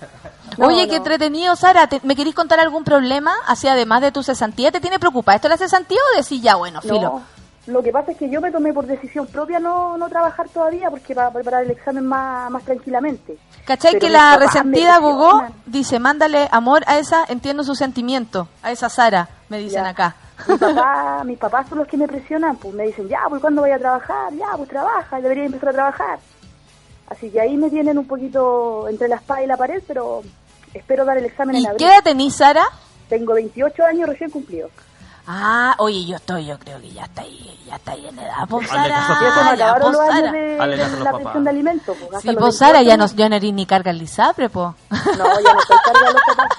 No, 0.55 0.67
Oye, 0.67 0.83
qué 0.85 0.91
no. 0.91 0.97
entretenido, 0.97 1.55
Sara. 1.55 1.87
¿te- 1.87 1.99
¿Me 2.03 2.15
querís 2.15 2.35
contar 2.35 2.59
algún 2.59 2.83
problema? 2.83 3.33
Así, 3.47 3.67
además 3.67 4.01
de 4.01 4.11
tu 4.11 4.21
cesantía, 4.21 4.71
¿te 4.71 4.79
tiene 4.79 4.99
preocupada 4.99 5.37
esto 5.37 5.47
de 5.47 5.53
la 5.55 5.57
cesantía 5.57 5.97
o 6.13 6.21
decís 6.21 6.43
ya, 6.43 6.53
bueno, 6.57 6.79
filo? 6.79 7.01
No, 7.01 7.21
lo 7.67 7.81
que 7.81 7.91
pasa 7.91 8.11
es 8.11 8.17
que 8.17 8.29
yo 8.29 8.41
me 8.41 8.51
tomé 8.51 8.73
por 8.73 8.85
decisión 8.85 9.25
propia 9.27 9.59
no, 9.59 9.97
no 9.97 10.09
trabajar 10.09 10.49
todavía 10.49 10.89
porque 10.89 11.15
para 11.15 11.31
preparar 11.31 11.63
el 11.63 11.71
examen 11.71 12.05
más, 12.05 12.51
más 12.51 12.63
tranquilamente. 12.63 13.37
¿Cachai 13.65 13.93
Pero 13.93 14.01
que 14.07 14.09
la 14.11 14.35
resentida 14.37 14.99
Gogó 14.99 15.43
dice, 15.65 15.97
mándale 15.99 16.49
amor 16.51 16.83
a 16.87 16.97
esa, 16.97 17.23
entiendo 17.29 17.63
su 17.63 17.75
sentimiento, 17.75 18.47
a 18.61 18.71
esa 18.71 18.89
Sara, 18.89 19.29
me 19.49 19.59
dicen 19.59 19.83
Ya. 19.83 19.89
acá. 19.89 20.15
Mi 20.47 20.57
papá, 20.57 21.23
mis 21.25 21.37
papás 21.37 21.69
son 21.69 21.77
los 21.77 21.87
que 21.87 21.95
me 21.95 22.07
presionan, 22.07 22.57
pues 22.57 22.73
me 22.73 22.83
dicen, 22.83 23.07
ya, 23.07 23.19
pues 23.29 23.39
¿cuándo 23.39 23.61
voy 23.61 23.71
a 23.71 23.79
trabajar? 23.79 24.33
Ya, 24.33 24.47
pues 24.57 24.67
trabaja, 24.69 25.21
debería 25.21 25.45
empezar 25.45 25.69
a 25.69 25.73
trabajar. 25.73 26.19
Así 27.07 27.29
que 27.29 27.39
ahí 27.39 27.55
me 27.55 27.69
tienen 27.69 27.97
un 27.97 28.07
poquito 28.07 28.87
entre 28.89 29.07
la 29.07 29.15
espada 29.17 29.43
y 29.43 29.47
la 29.47 29.55
pared, 29.55 29.81
pero 29.87 30.21
espero 30.73 31.05
dar 31.05 31.17
el 31.17 31.25
examen 31.25 31.55
¿Y 31.55 31.59
en 31.59 31.65
abril. 31.67 31.77
qué 31.77 31.85
edad 31.93 32.03
tenís, 32.03 32.35
Sara? 32.35 32.63
Tengo 33.07 33.33
28 33.35 33.85
años 33.85 34.09
recién 34.09 34.31
cumplidos. 34.31 34.71
Ah, 35.25 35.73
oye, 35.77 36.05
yo 36.05 36.17
estoy, 36.17 36.45
yo 36.45 36.59
creo 36.59 36.81
que 36.81 36.89
ya 36.91 37.03
está 37.05 37.21
ahí, 37.21 37.57
ya 37.65 37.75
está 37.77 37.93
ahí 37.93 38.05
en 38.07 38.19
edad, 38.19 38.33
Hazle 38.41 38.67
Sara. 38.67 38.89
caso 38.95 39.13
a 39.13 39.17
tu 39.19 39.23
Ya 39.23 39.31
se 39.31 39.39
me 39.39 39.43
papá. 39.45 39.55
ya, 39.55 39.63
acabaron 39.65 39.91
los 39.93 40.01
Sara. 40.01 40.15
años 40.17 40.31
de, 40.33 40.39
de 40.39 40.77
los 40.89 40.99
la 40.99 41.11
pensión 41.13 41.43
de 41.45 41.49
alimentos. 41.49 41.97
pues, 41.97 42.09
hasta 42.13 42.19
Sí, 42.21 42.27
los 42.27 42.35
pues 42.43 42.57
Sara, 42.57 42.81
ya 42.81 42.97
28 42.97 43.13
no, 43.13 43.17
ya 43.17 43.29
no 43.29 43.35
eres 43.35 43.53
ni 43.53 43.65
carga 43.65 43.91
el 43.91 43.97
lisapre, 43.99 44.49
pues. 44.49 44.69
No, 44.89 45.39
ya 45.39 45.53
no 45.53 45.59
estoy 45.61 45.77
carga 45.85 46.07
de 46.07 46.13
los 46.13 46.21
papás. 46.23 46.57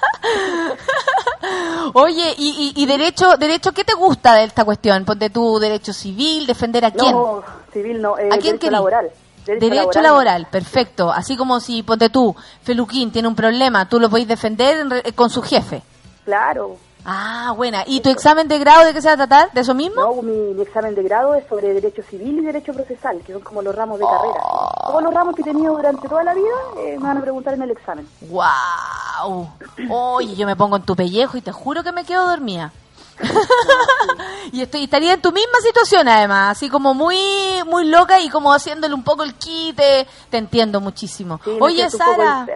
Oye, 1.92 2.34
y, 2.38 2.72
y, 2.74 2.82
y 2.82 2.86
derecho, 2.86 3.36
derecho, 3.36 3.72
¿qué 3.72 3.84
te 3.84 3.92
gusta 3.94 4.34
de 4.34 4.44
esta 4.44 4.64
cuestión? 4.64 5.04
Ponte 5.04 5.28
tú 5.30 5.58
derecho 5.58 5.92
civil, 5.92 6.46
defender 6.46 6.84
a 6.86 6.90
quién. 6.90 7.12
No, 7.12 7.42
civil 7.72 8.00
no, 8.00 8.16
eh, 8.18 8.28
¿A 8.32 8.38
quién 8.38 8.54
derecho 8.56 8.70
laboral. 8.70 9.10
Derecho, 9.46 10.00
laboral, 10.00 10.46
perfecto. 10.50 11.12
Así 11.12 11.36
como 11.36 11.60
si, 11.60 11.82
ponte 11.82 12.08
tú, 12.08 12.34
Feluquín 12.62 13.12
tiene 13.12 13.28
un 13.28 13.34
problema, 13.36 13.86
tú 13.90 14.00
lo 14.00 14.08
podéis 14.08 14.26
defender 14.28 15.02
eh, 15.04 15.12
con 15.12 15.28
su 15.28 15.42
jefe. 15.42 15.82
Claro. 16.24 16.78
Ah, 17.04 17.52
buena. 17.54 17.84
¿Y 17.86 18.00
tu 18.00 18.08
examen 18.10 18.48
de 18.48 18.58
grado 18.58 18.86
de 18.86 18.94
qué 18.94 19.02
se 19.02 19.08
va 19.08 19.14
a 19.14 19.16
tratar? 19.16 19.52
¿De 19.52 19.60
eso 19.60 19.74
mismo? 19.74 20.00
No, 20.00 20.22
mi, 20.22 20.54
mi 20.54 20.62
examen 20.62 20.94
de 20.94 21.02
grado 21.02 21.34
es 21.34 21.46
sobre 21.48 21.74
derecho 21.74 22.02
civil 22.02 22.38
y 22.38 22.40
derecho 22.42 22.72
procesal, 22.72 23.20
que 23.20 23.32
son 23.32 23.42
como 23.42 23.60
los 23.60 23.74
ramos 23.74 23.98
de 23.98 24.06
carrera. 24.06 24.40
Todos 24.86 25.02
los 25.02 25.12
ramos 25.12 25.34
que 25.34 25.42
he 25.42 25.44
tenido 25.44 25.74
durante 25.74 26.08
toda 26.08 26.24
la 26.24 26.32
vida 26.32 26.54
eh, 26.78 26.96
me 26.98 27.06
van 27.06 27.18
a 27.18 27.20
preguntar 27.20 27.54
en 27.54 27.62
el 27.62 27.70
examen. 27.72 28.08
¡Wow! 28.22 29.48
Oye, 29.90 30.34
yo 30.34 30.46
me 30.46 30.56
pongo 30.56 30.76
en 30.76 30.82
tu 30.82 30.96
pellejo 30.96 31.36
y 31.36 31.42
te 31.42 31.52
juro 31.52 31.82
que 31.82 31.92
me 31.92 32.04
quedo 32.04 32.26
dormida. 32.26 32.72
y 34.52 34.62
estoy 34.62 34.84
estaría 34.84 35.12
en 35.14 35.22
tu 35.22 35.30
misma 35.30 35.60
situación 35.62 36.08
además, 36.08 36.56
así 36.56 36.68
como 36.68 36.94
muy 36.94 37.16
muy 37.64 37.84
loca 37.84 38.18
y 38.18 38.28
como 38.28 38.52
haciéndole 38.52 38.92
un 38.94 39.04
poco 39.04 39.22
el 39.22 39.34
quite. 39.34 40.06
Te 40.30 40.38
entiendo 40.38 40.80
muchísimo. 40.80 41.40
Sí, 41.44 41.56
Oye, 41.60 41.88
Sara. 41.90 42.46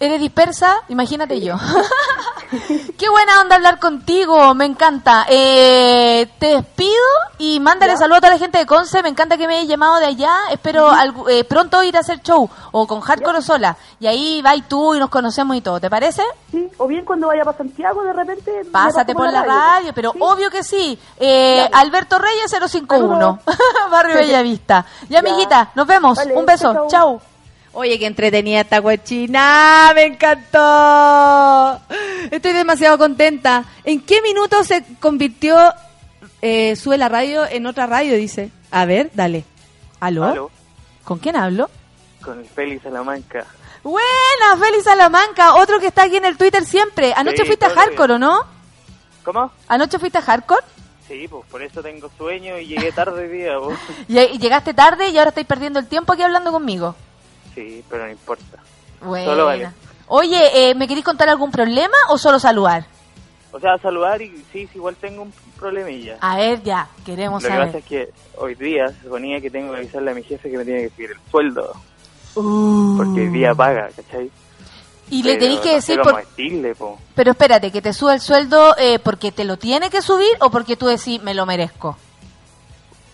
¿Eres 0.00 0.20
dispersa? 0.20 0.76
Imagínate 0.88 1.40
yo. 1.40 1.56
Qué 2.98 3.08
buena 3.08 3.40
onda 3.40 3.56
hablar 3.56 3.80
contigo, 3.80 4.54
me 4.54 4.64
encanta. 4.64 5.26
Eh, 5.28 6.28
te 6.38 6.46
despido 6.56 6.90
y 7.38 7.58
mándale 7.58 7.96
saludos 7.96 8.18
a 8.18 8.20
toda 8.20 8.32
la 8.34 8.38
gente 8.38 8.58
de 8.58 8.66
Conce. 8.66 9.02
Me 9.02 9.08
encanta 9.08 9.36
que 9.36 9.48
me 9.48 9.56
hayas 9.56 9.68
llamado 9.68 9.96
de 9.96 10.06
allá. 10.06 10.32
Espero 10.52 10.92
eh, 11.28 11.42
pronto 11.44 11.82
ir 11.82 11.96
a 11.96 12.00
hacer 12.00 12.20
show 12.22 12.48
o 12.70 12.86
con 12.86 13.00
Hardcore 13.00 13.38
o 13.38 13.42
sola. 13.42 13.76
Y 13.98 14.06
ahí 14.06 14.40
va 14.42 14.54
y 14.54 14.62
tú 14.62 14.94
y 14.94 15.00
nos 15.00 15.10
conocemos 15.10 15.56
y 15.56 15.60
todo. 15.62 15.80
¿Te 15.80 15.90
parece? 15.90 16.22
Sí, 16.52 16.68
o 16.78 16.86
bien 16.86 17.04
cuando 17.04 17.26
vaya 17.28 17.44
para 17.44 17.56
Santiago 17.58 18.02
de 18.04 18.12
repente... 18.12 18.52
Pásate 18.70 19.14
por 19.14 19.32
la 19.32 19.42
radio, 19.42 19.92
pero 19.92 20.12
obvio 20.20 20.48
que 20.50 20.62
sí. 20.62 20.96
Eh, 21.18 21.68
Alberto 21.72 22.18
Reyes 22.18 22.54
051, 22.70 23.40
Barrio 23.90 24.14
Bellavista. 24.18 24.84
Ya, 25.08 25.08
Ya. 25.08 25.18
amiguita, 25.18 25.70
nos 25.74 25.86
vemos. 25.86 26.16
Vale, 26.18 26.36
Un 26.36 26.46
beso. 26.46 26.72
chau, 26.72 26.88
chau. 26.88 27.20
Oye, 27.74 27.98
qué 27.98 28.06
entretenida 28.06 28.60
esta 28.60 28.80
cochina, 28.80 29.90
me 29.94 30.04
encantó. 30.04 31.80
Estoy 32.30 32.52
demasiado 32.52 32.96
contenta. 32.98 33.64
¿En 33.82 34.00
qué 34.00 34.22
minuto 34.22 34.62
se 34.62 34.84
convirtió 35.00 35.56
eh, 36.40 36.76
Sube 36.76 36.96
la 36.98 37.08
radio 37.08 37.44
en 37.46 37.66
otra 37.66 37.86
radio? 37.86 38.14
Dice. 38.16 38.50
A 38.70 38.84
ver, 38.84 39.10
dale. 39.14 39.44
¿Aló? 40.00 40.24
Aló, 40.24 40.50
¿Con 41.04 41.18
quién 41.18 41.36
hablo? 41.36 41.68
con 42.22 42.38
el 42.38 42.46
Félix 42.46 42.84
Salamanca. 42.84 43.44
Buena, 43.82 44.56
Félix 44.58 44.84
Salamanca, 44.84 45.56
otro 45.56 45.78
que 45.78 45.88
está 45.88 46.04
aquí 46.04 46.16
en 46.16 46.24
el 46.24 46.38
Twitter 46.38 46.64
siempre. 46.64 47.12
Anoche 47.14 47.38
Sí, 47.42 47.44
fuiste 47.44 47.66
a 47.66 47.68
bien. 47.68 47.80
Hardcore, 47.80 48.14
¿o 48.14 48.18
no? 48.18 48.40
¿Cómo? 49.24 49.50
¿Anoche 49.68 49.98
fuiste 49.98 50.16
a 50.18 50.22
Hardcore? 50.22 50.62
Sí, 51.06 51.28
pues 51.28 51.44
por 51.50 51.62
eso 51.62 51.82
tengo 51.82 52.10
sueño 52.16 52.56
y 52.58 52.66
llegué 52.66 52.92
tarde 52.92 53.24
hoy 53.24 53.28
día. 53.28 53.56
Y, 54.08 54.18
y 54.36 54.38
llegaste 54.38 54.72
tarde 54.72 55.10
y 55.10 55.18
ahora 55.18 55.28
estáis 55.30 55.46
perdiendo 55.46 55.78
el 55.80 55.86
tiempo 55.86 56.14
aquí 56.14 56.22
hablando 56.22 56.50
conmigo. 56.50 56.94
Sí, 57.54 57.84
pero 57.88 58.04
no 58.06 58.10
importa. 58.10 58.58
Buena. 59.02 59.26
Solo 59.26 59.44
vale. 59.46 59.68
Oye, 60.08 60.70
eh, 60.70 60.74
¿me 60.74 60.86
queréis 60.86 61.04
contar 61.04 61.28
algún 61.28 61.50
problema 61.50 61.96
o 62.10 62.18
solo 62.18 62.38
saludar? 62.38 62.86
O 63.52 63.60
sea, 63.60 63.78
saludar 63.78 64.20
y 64.20 64.44
sí, 64.52 64.68
igual 64.74 64.96
tengo 64.96 65.22
un 65.22 65.32
problemilla. 65.58 66.16
A 66.20 66.36
ver, 66.36 66.62
ya, 66.62 66.88
queremos 67.06 67.42
Lo 67.42 67.48
que 67.48 67.54
saber. 67.54 67.66
pasa 67.68 67.78
es 67.78 67.84
que 67.84 68.08
hoy 68.36 68.54
día 68.56 68.88
se 68.88 69.02
suponía 69.02 69.40
que 69.40 69.50
tengo 69.50 69.72
que 69.72 69.78
avisarle 69.78 70.10
a 70.10 70.14
mi 70.14 70.22
jefe 70.24 70.50
que 70.50 70.58
me 70.58 70.64
tiene 70.64 70.82
que 70.82 70.90
subir 70.90 71.10
el 71.12 71.30
sueldo. 71.30 71.72
Uh. 72.34 72.96
Porque 72.96 73.20
hoy 73.20 73.28
día 73.28 73.54
paga, 73.54 73.88
¿cachai? 73.94 74.30
Y 75.10 75.22
le 75.22 75.36
tenéis 75.36 75.60
que 75.60 75.68
no 75.68 75.74
decir, 75.74 75.96
sé 75.96 76.00
cómo 76.02 76.16
por- 76.16 76.76
po. 76.76 76.98
pero 77.14 77.30
espérate, 77.30 77.70
que 77.70 77.82
te 77.82 77.92
suba 77.92 78.14
el 78.14 78.20
sueldo 78.20 78.74
eh, 78.78 78.98
porque 78.98 79.30
te 79.32 79.44
lo 79.44 79.56
tiene 79.58 79.90
que 79.90 80.02
subir 80.02 80.30
o 80.40 80.50
porque 80.50 80.76
tú 80.76 80.86
decís, 80.86 81.22
me 81.22 81.34
lo 81.34 81.46
merezco. 81.46 81.96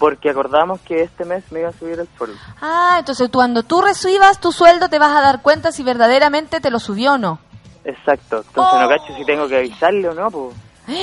Porque 0.00 0.30
acordamos 0.30 0.80
que 0.80 1.02
este 1.02 1.24
mes 1.24 1.44
me 1.52 1.60
iba 1.60 1.68
a 1.68 1.72
subir 1.72 2.00
el 2.00 2.08
sueldo. 2.18 2.36
Ah, 2.60 2.96
entonces 2.98 3.28
cuando 3.32 3.62
tú 3.62 3.80
recibas 3.82 4.40
tu 4.40 4.50
sueldo 4.50 4.88
te 4.88 4.98
vas 4.98 5.14
a 5.16 5.20
dar 5.20 5.42
cuenta 5.42 5.70
si 5.70 5.84
verdaderamente 5.84 6.58
te 6.60 6.70
lo 6.70 6.80
subió 6.80 7.12
o 7.12 7.18
no. 7.18 7.38
Exacto. 7.84 8.38
Entonces 8.48 8.74
Oh. 8.74 8.80
no 8.80 8.88
cacho 8.88 9.14
si 9.16 9.24
tengo 9.24 9.46
que 9.46 9.58
avisarle 9.58 10.08
o 10.08 10.14
no, 10.14 10.28
pues. 10.30 10.56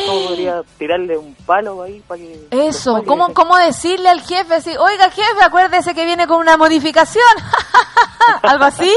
¿Cómo 0.06 0.28
podría 0.28 0.62
tirarle 0.78 1.18
un 1.18 1.34
palo 1.46 1.82
ahí 1.84 2.02
para 2.08 2.20
que... 2.20 2.48
Eso, 2.52 3.04
¿cómo, 3.06 3.34
¿cómo 3.34 3.58
decirle 3.58 4.10
al 4.10 4.22
jefe? 4.22 4.56
Así, 4.56 4.76
Oiga, 4.78 5.10
jefe, 5.10 5.44
acuérdese 5.44 5.94
que 5.94 6.06
viene 6.06 6.28
con 6.28 6.40
una 6.40 6.58
modificación. 6.58 7.24
¿Algo 8.42 8.66
así? 8.66 8.92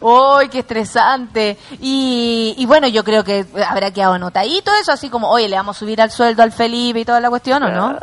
¡Uy, 0.00 0.48
qué 0.48 0.60
estresante! 0.60 1.56
Y, 1.80 2.54
y 2.58 2.66
bueno, 2.66 2.88
yo 2.88 3.04
creo 3.04 3.22
que 3.24 3.44
habrá 3.66 3.92
quedado 3.92 4.14
anotadito 4.14 4.72
eso, 4.80 4.92
así 4.92 5.08
como, 5.08 5.30
oye, 5.30 5.48
le 5.48 5.56
vamos 5.56 5.76
a 5.76 5.78
subir 5.78 6.00
al 6.00 6.10
sueldo 6.10 6.42
al 6.42 6.52
Felipe 6.52 7.00
y 7.00 7.04
toda 7.04 7.20
la 7.20 7.30
cuestión, 7.30 7.62
¿o 7.62 7.68
no? 7.68 7.98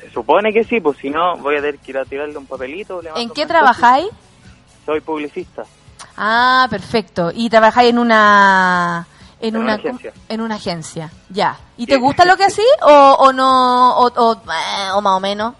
Se 0.00 0.10
supone 0.10 0.52
que 0.52 0.64
sí, 0.64 0.80
pues 0.80 0.98
si 0.98 1.10
no, 1.10 1.36
voy 1.38 1.56
a 1.56 1.60
tener 1.60 1.78
que 1.78 1.92
ir 1.92 1.98
a 1.98 2.04
tirarle 2.04 2.36
un 2.36 2.46
papelito. 2.46 3.00
le 3.00 3.10
¿En 3.16 3.30
qué 3.30 3.46
trabajáis? 3.46 4.08
Soy 4.84 5.00
publicista. 5.00 5.64
Ah, 6.16 6.66
perfecto. 6.70 7.30
¿Y 7.34 7.48
trabajáis 7.48 7.90
en 7.90 7.98
una... 7.98 9.06
En, 9.46 9.54
En 9.54 9.56
una, 9.60 9.74
una 9.74 9.74
agencia. 9.74 10.12
en 10.28 10.40
una 10.40 10.54
agencia, 10.54 11.10
ya. 11.28 11.58
¿Y 11.76 11.86
te 11.86 11.96
gusta 11.98 12.24
lo 12.24 12.36
que 12.36 12.44
así 12.46 12.64
o, 12.82 13.16
o 13.18 13.32
no, 13.32 13.96
o, 13.98 14.06
o, 14.06 14.32
eh, 14.34 14.90
o 14.94 15.00
más 15.00 15.12
o 15.16 15.20
menos? 15.20 15.54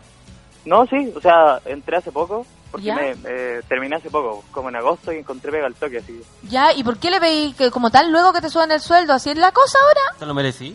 No, 0.65 0.87
sí, 0.87 1.13
o 1.15 1.21
sea, 1.21 1.61
entré 1.67 1.99
hace 1.99 2.11
poco, 2.11 2.47
porque 2.71 2.87
¿Ya? 2.87 2.95
me, 2.95 3.15
eh, 3.25 3.61
terminé 3.69 3.97
hace 3.97 4.09
poco, 4.11 4.43
como 4.51 4.71
en 4.71 4.77
agosto, 4.77 5.13
y 5.13 5.19
encontré 5.19 5.51
pega 5.53 5.67
al 5.67 5.75
toque, 5.75 5.99
así. 5.99 6.23
Ya, 6.49 6.73
¿y 6.73 6.83
por 6.83 6.97
qué 6.99 7.11
le 7.11 7.21
veis 7.21 7.55
que 7.55 7.71
como 7.71 7.91
tal 7.91 8.11
luego 8.11 8.33
que 8.33 8.41
te 8.41 8.49
suban 8.49 8.71
el 8.73 8.81
sueldo? 8.81 9.13
¿Así 9.13 9.29
es 9.31 9.37
la 9.37 9.53
cosa 9.53 9.77
ahora? 9.87 10.19
¿Te 10.19 10.25
lo 10.25 10.33
merecí? 10.33 10.75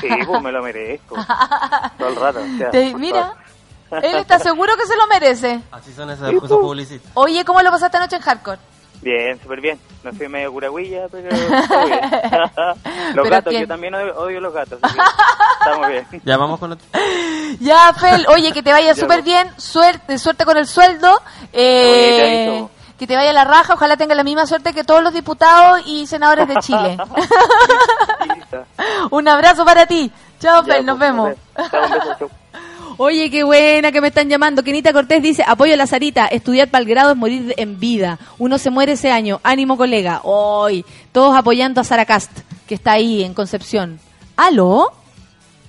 Sí, 0.00 0.08
pues 0.26 0.42
me 0.42 0.50
lo 0.50 0.60
merezco. 0.64 1.14
Todo 1.98 2.08
el 2.08 2.16
rato. 2.16 2.40
o 2.40 2.58
sea, 2.58 2.70
Te- 2.72 2.90
por 2.90 3.00
mira, 3.00 3.34
él 4.02 4.16
está 4.16 4.40
seguro 4.40 4.76
que 4.76 4.86
se 4.86 4.96
lo 4.96 5.06
merece. 5.06 5.60
Así 5.70 5.92
son 5.92 6.10
esas 6.10 6.32
cosas 6.32 6.58
publicistas. 6.58 7.10
Oye, 7.14 7.44
¿cómo 7.44 7.62
lo 7.62 7.70
pasaste 7.70 7.96
anoche 7.98 8.16
en 8.16 8.22
Hardcore? 8.22 8.58
Bien, 9.02 9.40
súper 9.40 9.60
bien. 9.60 9.80
Me 10.02 10.12
fui 10.12 10.28
medio 10.28 10.52
curagüilla, 10.52 11.06
pero 11.10 11.28
los 11.30 12.50
Pero 13.14 13.24
gatos, 13.24 13.50
¿quién? 13.50 13.62
yo 13.62 13.68
también 13.68 13.94
odio, 13.94 14.14
odio 14.18 14.40
los 14.40 14.52
gatos. 14.52 14.78
estamos 15.60 15.88
bien. 15.88 16.06
Ya 16.24 16.36
vamos 16.36 16.58
con 16.60 16.72
otro. 16.72 16.86
Ya, 17.60 17.92
Fel, 17.94 18.26
oye, 18.28 18.52
que 18.52 18.62
te 18.62 18.72
vaya 18.72 18.94
Ya, 18.94 19.00
súper 19.00 19.22
bien, 19.22 19.48
suerte, 19.56 20.18
suerte 20.18 20.44
con 20.44 20.56
el 20.56 20.66
sueldo, 20.66 21.20
eh, 21.52 22.48
Oye, 22.62 22.68
que 22.98 23.06
te 23.06 23.16
vaya 23.16 23.32
la 23.32 23.44
raja, 23.44 23.74
ojalá 23.74 23.96
tenga 23.96 24.14
la 24.14 24.22
misma 24.24 24.46
suerte 24.46 24.74
que 24.74 24.84
todos 24.84 25.02
los 25.02 25.14
diputados 25.14 25.80
y 25.86 26.06
senadores 26.06 26.46
de 26.48 26.56
Chile. 26.56 26.98
Un 29.10 29.26
abrazo 29.28 29.64
para 29.64 29.86
ti. 29.86 30.12
Chao, 30.38 30.62
Ya, 30.64 30.74
Fel, 30.74 30.86
nos 30.86 30.98
pues, 30.98 31.10
vemos. 31.10 31.34
Chao, 31.70 31.84
un 31.84 31.90
beso, 31.90 32.16
chao. 32.18 32.30
Oye, 33.02 33.30
qué 33.30 33.44
buena 33.44 33.92
que 33.92 34.02
me 34.02 34.08
están 34.08 34.28
llamando. 34.28 34.62
Kenita 34.62 34.92
Cortés 34.92 35.22
dice, 35.22 35.42
apoyo 35.46 35.72
a 35.72 35.76
la 35.78 35.86
Sarita, 35.86 36.26
estudiar 36.26 36.68
para 36.68 36.82
el 36.82 36.86
grado 36.86 37.12
es 37.12 37.16
morir 37.16 37.54
en 37.56 37.80
vida. 37.80 38.18
Uno 38.36 38.58
se 38.58 38.68
muere 38.68 38.92
ese 38.92 39.10
año. 39.10 39.40
Ánimo, 39.42 39.78
colega. 39.78 40.20
Hoy, 40.22 40.84
todos 41.10 41.34
apoyando 41.34 41.80
a 41.80 41.84
Sara 41.84 42.04
Cast, 42.04 42.30
que 42.68 42.74
está 42.74 42.92
ahí 42.92 43.24
en 43.24 43.32
Concepción. 43.32 43.98
¿Aló? 44.36 44.92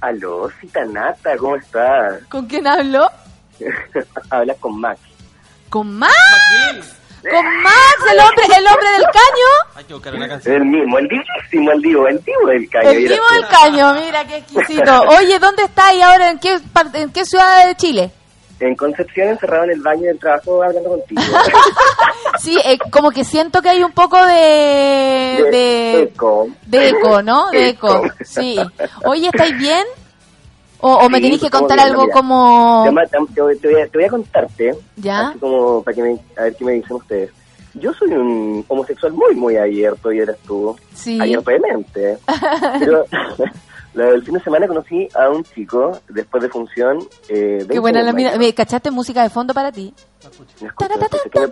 Aló, 0.01 0.49
cita 0.59 0.83
nata, 0.83 1.37
¿cómo 1.37 1.55
estás? 1.55 2.21
¿Con 2.27 2.47
quién 2.47 2.67
hablo? 2.67 3.09
Hablas 4.29 4.57
con 4.57 4.77
Max. 4.81 4.99
¿Con 5.69 5.97
Max? 5.97 6.97
¿Con 7.29 7.45
Max, 7.61 7.97
el 8.11 8.19
hombre, 8.19 8.45
el 8.57 8.67
hombre 8.67 8.89
del 8.93 9.03
caño? 9.03 9.75
Hay 9.75 9.83
que 9.83 9.93
buscar 9.93 10.15
una 10.15 10.27
canción. 10.27 10.55
El 10.55 10.65
mismo, 10.65 10.97
el 10.97 11.07
divísimo, 11.07 11.71
el 11.71 11.81
divo, 11.81 12.07
el 12.07 12.23
divo 12.23 12.47
del 12.47 12.69
caño. 12.69 12.89
El 12.89 13.07
tú. 13.07 13.23
del 13.33 13.47
caño, 13.47 13.93
mira 13.93 14.25
qué 14.25 14.37
exquisito. 14.37 15.01
Oye, 15.19 15.37
¿dónde 15.39 15.63
está 15.63 15.93
y 15.93 16.01
ahora? 16.01 16.31
¿En 16.31 16.39
qué, 16.39 16.59
¿En 16.93 17.11
qué 17.11 17.25
ciudad 17.25 17.67
de 17.67 17.75
Chile? 17.75 18.11
En 18.59 18.75
Concepción, 18.75 19.29
encerrado 19.29 19.63
en 19.65 19.71
el 19.71 19.81
baño 19.81 20.03
del 20.03 20.19
trabajo, 20.19 20.63
hablando 20.63 20.89
contigo. 20.89 21.21
Sí, 22.39 22.57
eh, 22.65 22.79
como 22.89 23.11
que 23.11 23.23
siento 23.23 23.61
que 23.61 23.69
hay 23.69 23.83
un 23.83 23.91
poco 23.91 24.17
de... 24.25 24.33
de 25.51 26.01
eco. 26.03 26.47
De 26.65 26.89
eco, 26.89 27.21
¿no? 27.21 27.51
De 27.51 27.69
eco, 27.69 28.05
Eco. 28.05 28.15
sí. 28.23 28.57
Oye, 29.05 29.27
¿estáis 29.27 29.55
bien? 29.59 29.85
¿O, 30.81 30.93
o 30.95 31.09
me 31.09 31.17
Sí, 31.17 31.23
tenéis 31.23 31.41
que 31.41 31.49
contar 31.49 31.79
algo 31.79 32.01
mira. 32.03 32.13
como...? 32.13 32.81
Te, 32.85 32.91
ma- 32.91 33.05
te- 33.05 33.33
te 33.33 33.41
voy- 33.41 33.55
a, 33.81 33.87
te 33.87 33.97
voy 33.97 34.03
a 34.05 34.09
contarte, 34.09 34.75
¿Ya? 34.97 35.29
así 35.29 35.39
como 35.39 35.83
para 35.83 35.95
que 35.95 36.01
me, 36.03 36.19
a 36.37 36.43
ver 36.43 36.55
qué 36.55 36.65
me 36.65 36.71
dicen 36.73 36.97
ustedes. 36.97 37.31
Yo 37.75 37.93
soy 37.93 38.09
un 38.11 38.65
homosexual 38.67 39.13
muy, 39.13 39.33
muy 39.35 39.55
abierto 39.55 40.11
y 40.11 40.19
eres 40.19 40.37
tú. 40.39 40.75
Sí. 40.93 41.19
Abierto 41.21 41.51
de 41.51 41.59
mente. 41.59 42.17
Pero 42.79 43.05
el 44.13 44.23
fin 44.23 44.33
de 44.33 44.43
semana 44.43 44.67
conocí 44.67 45.07
a 45.15 45.29
un 45.29 45.43
chico, 45.43 45.99
después 46.09 46.43
de 46.43 46.49
función. 46.49 46.97
Eh, 47.29 47.59
Qué 47.59 47.65
20 47.65 47.79
buena 47.79 48.01
la 48.03 48.11
mira. 48.13 48.37
¿Me 48.37 48.53
cachaste 48.53 48.91
música 48.91 49.23
de 49.23 49.29
fondo 49.29 49.53
para 49.53 49.71
ti? 49.71 49.93
Me 50.61 50.67
escucho, 50.67 50.87
sé 50.89 51.29
qué 51.31 51.39
me. 51.39 51.47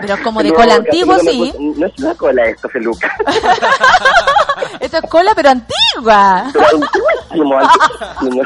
Pero 0.00 0.22
como 0.22 0.42
de 0.42 0.48
No, 0.50 0.54
cola 0.54 0.74
antigua, 0.74 1.16
no 1.16 1.30
sí. 1.30 1.54
No 1.58 1.86
es 1.86 1.98
una 1.98 2.14
cola 2.14 2.44
esto, 2.44 2.68
Feluca. 2.68 3.16
Esto 4.80 4.98
es 4.98 5.10
cola, 5.10 5.32
pero 5.34 5.50
antigua. 5.50 6.50
Pero 6.52 6.66
antiguísimo, 6.66 7.58
antiguísimo. 7.58 8.42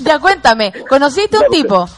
Ya, 0.00 0.18
cuéntame. 0.18 0.72
¿Conociste 0.88 1.38
un 1.38 1.46
tipo? 1.50 1.88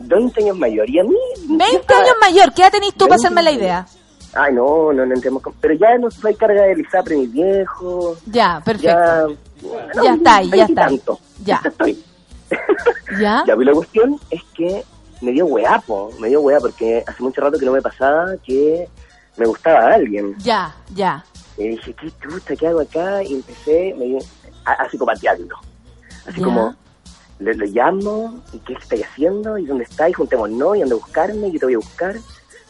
20 0.00 0.42
años 0.42 0.56
mayor. 0.56 0.88
Y 0.88 0.98
a 0.98 1.04
mí... 1.04 1.16
20 1.46 1.94
años 1.94 2.14
mayor. 2.20 2.52
¿Qué 2.52 2.62
edad 2.62 2.72
tenés 2.72 2.94
tú 2.94 3.06
para 3.06 3.16
hacerme 3.16 3.42
la 3.42 3.50
idea? 3.50 3.86
Ay, 4.34 4.52
no, 4.52 4.92
no, 4.92 5.06
no 5.06 5.14
entremos 5.14 5.42
con... 5.42 5.54
Pero 5.54 5.74
ya 5.74 5.96
no 5.98 6.10
soy 6.10 6.34
carga 6.34 6.62
de 6.62 6.76
Lisapre, 6.76 7.16
mi 7.16 7.26
viejo. 7.26 8.16
Ya, 8.26 8.60
perfecto. 8.64 9.36
Ya, 9.94 10.02
Ya 10.02 10.14
está 10.14 10.36
ahí, 10.36 10.50
ya 10.50 10.64
está. 10.64 10.86
Tanto. 10.86 11.18
Ya. 11.44 11.60
¿Ya? 13.18 13.18
Ya, 13.20 13.44
pero 13.46 13.62
la 13.62 13.72
cuestión 13.72 14.20
es 14.30 14.42
que 14.54 14.84
me 15.20 15.32
dio 15.32 15.46
hueapo, 15.46 16.10
me 16.20 16.28
dio 16.28 16.40
hueá 16.40 16.58
porque 16.60 17.02
hace 17.06 17.22
mucho 17.22 17.40
rato 17.40 17.58
que 17.58 17.66
no 17.66 17.72
me 17.72 17.82
pasaba 17.82 18.34
que 18.46 18.88
me 19.36 19.46
gustaba 19.46 19.78
a 19.80 19.94
alguien. 19.94 20.34
Ya, 20.38 20.74
ya. 20.94 21.24
Y 21.56 21.68
dije, 21.68 21.92
¿qué 21.94 22.10
chuta, 22.22 22.54
qué 22.56 22.68
hago 22.68 22.80
acá? 22.80 23.22
Y 23.22 23.34
empecé 23.34 23.94
me 23.98 24.18
a, 24.64 24.72
a 24.84 24.88
psicopatearlo. 24.90 25.56
Así 26.26 26.38
Ya. 26.40 26.44
como, 26.44 26.74
le, 27.40 27.54
le 27.54 27.66
llamo, 27.68 28.42
¿y 28.52 28.58
qué 28.58 28.74
estáis 28.74 29.04
haciendo? 29.06 29.56
¿Y 29.58 29.66
dónde 29.66 29.84
estáis? 29.84 30.16
Juntémonos, 30.16 30.76
y 30.76 30.82
anda 30.82 30.94
a 30.94 30.98
buscarme, 30.98 31.50
yo 31.52 31.58
te 31.58 31.66
voy 31.66 31.74
a 31.74 31.78
buscar. 31.78 32.16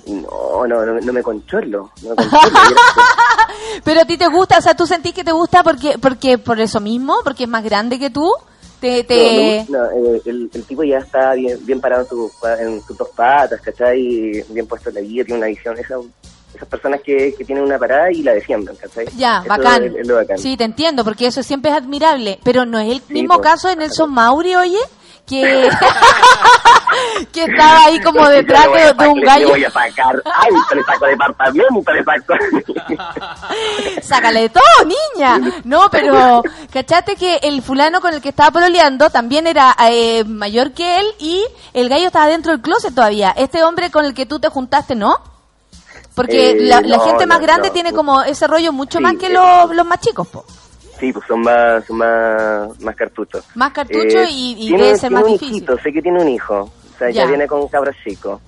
Y 0.07 0.13
no, 0.13 0.67
no, 0.67 0.87
no, 0.87 1.01
no 1.01 1.13
me 1.13 1.23
conchorlo, 1.23 1.91
no 2.03 2.11
me 2.11 2.17
conchorlo. 2.17 2.51
Pero 3.85 4.01
a 4.01 4.05
ti 4.05 4.17
te 4.17 4.27
gusta, 4.29 4.59
o 4.59 4.61
sea, 4.63 4.75
tú 4.75 4.87
sentís 4.87 5.13
que 5.13 5.25
te 5.25 5.33
gusta 5.33 5.63
porque 5.63 5.99
porque 5.99 6.39
por 6.39 6.61
eso 6.61 6.81
mismo, 6.81 7.17
porque 7.25 7.45
es 7.45 7.49
más 7.49 7.63
grande 7.65 7.99
que 7.99 8.09
tú. 8.11 8.31
Te, 8.81 9.03
te... 9.05 9.67
No, 9.69 9.79
no, 9.79 9.91
eh, 10.15 10.23
el, 10.27 10.51
el 10.55 10.65
tipo 10.65 10.85
ya 10.85 10.99
está 10.99 11.35
bien, 11.35 11.59
bien 11.67 11.81
parado 11.81 12.07
en, 12.11 12.29
pa- 12.41 12.61
en 12.63 12.81
sus 12.83 12.97
dos 12.97 13.09
patas, 13.15 13.61
¿cachai? 13.61 14.45
Bien 14.51 14.67
puesto 14.67 14.89
en 14.91 14.95
la 14.97 15.01
vida, 15.01 15.25
tiene 15.25 15.39
una 15.39 15.49
visión. 15.49 15.77
Esa, 15.79 15.97
esas 16.55 16.69
personas 16.69 17.01
que, 17.03 17.35
que 17.35 17.45
tienen 17.45 17.65
una 17.65 17.79
parada 17.79 18.11
y 18.13 18.23
la 18.23 18.35
defienden, 18.35 18.77
¿cachai? 18.77 19.07
Ya, 19.17 19.39
Eso 19.41 19.49
bacán. 19.49 19.85
es- 19.85 19.95
es 19.97 20.07
lo 20.07 20.15
bacán. 20.15 20.39
Sí, 20.39 20.57
te 20.57 20.65
entiendo, 20.65 21.05
porque 21.05 21.27
eso 21.27 21.43
siempre 21.43 21.71
es 21.73 21.77
admirable. 21.77 22.39
Pero 22.45 22.65
no 22.65 22.79
es 22.79 22.89
el 22.89 23.03
mismo 23.09 23.35
pues. 23.35 23.49
caso 23.49 23.69
de 23.69 23.77
Nelson 23.77 24.13
Mauri, 24.13 24.55
oye, 24.55 24.79
que, 25.29 25.69
que 27.33 27.45
estaba 27.45 27.85
ahí 27.85 28.01
como 28.01 28.27
detrás 28.29 28.67
de, 28.73 28.93
de 28.95 29.09
un 29.09 29.21
gallo. 29.21 29.47
Le 29.49 29.53
voy 29.53 29.65
a 29.65 29.71
sacar, 29.71 30.23
ay, 30.25 30.51
te 30.69 30.75
le 30.77 30.83
saco 30.85 31.07
departamento, 31.07 31.93
le 31.93 32.05
saco. 32.05 32.35
Sácale 34.03 34.41
de 34.43 34.49
todo, 34.49 34.63
niña. 35.15 35.41
No, 35.65 35.89
pero 35.91 36.43
cachate 36.73 37.17
que 37.17 37.37
el 37.43 37.63
fulano 37.63 38.01
con 38.01 38.15
el 38.15 38.21
que 38.21 38.31
estaba 38.31 38.51
pololeando 38.51 39.11
también 39.11 39.47
era 39.47 39.77
eh, 39.91 40.25
mayor 40.25 40.73
que 40.73 41.01
él 41.01 41.07
y 41.19 41.45
el 41.75 41.89
gallo 41.89 42.07
estaba 42.07 42.27
dentro 42.27 42.53
del 42.53 42.61
closet 42.63 42.95
todavía. 42.95 43.35
Este 43.37 43.63
hombre 43.63 43.91
con 43.91 44.05
el 44.05 44.15
que 44.15 44.27
tú 44.27 44.39
te 44.41 44.49
juntaste, 44.49 44.95
¿no? 44.95 45.17
Porque 46.15 46.51
Eh, 46.51 46.57
la, 46.63 46.81
la 46.81 46.97
no, 46.97 47.05
gente 47.05 47.27
más 47.27 47.39
no, 47.39 47.45
grande 47.47 47.69
no. 47.69 47.75
tiene 47.75 47.93
como 47.93 48.23
ese 48.23 48.47
rollo 48.47 48.73
mucho 48.73 48.99
Sí, 48.99 49.05
más 49.05 49.15
que 49.17 49.27
eh, 49.27 49.31
los, 49.31 49.71
los 49.75 49.87
más 49.87 50.01
chicos, 50.01 50.27
po. 50.29 50.45
Sí, 50.99 51.13
pues 51.13 51.25
son 51.27 51.41
más, 51.43 51.85
son 51.87 51.97
más, 51.99 52.81
más 52.83 52.97
cartuchos. 52.97 53.45
Más 53.55 53.73
cartucho 53.73 54.19
Eh, 54.21 54.29
y, 54.31 54.53
y 54.53 54.69
tiene- 54.69 54.85
debe 54.85 54.99
ser 54.99 55.09
tiene 55.11 55.15
más 55.15 55.25
un 55.25 55.33
difícil. 55.33 55.57
hijito, 55.57 55.79
sé 55.79 55.93
que 55.93 56.03
tiene 56.03 56.21
un 56.21 56.29
hijo. 56.29 56.61
O 56.61 56.99
sea, 56.99 57.09
ya, 57.11 57.23
Ya. 57.23 57.27
viene 57.29 57.47
con 57.47 57.67
cabros 57.69 57.95
chicos. 58.05 58.41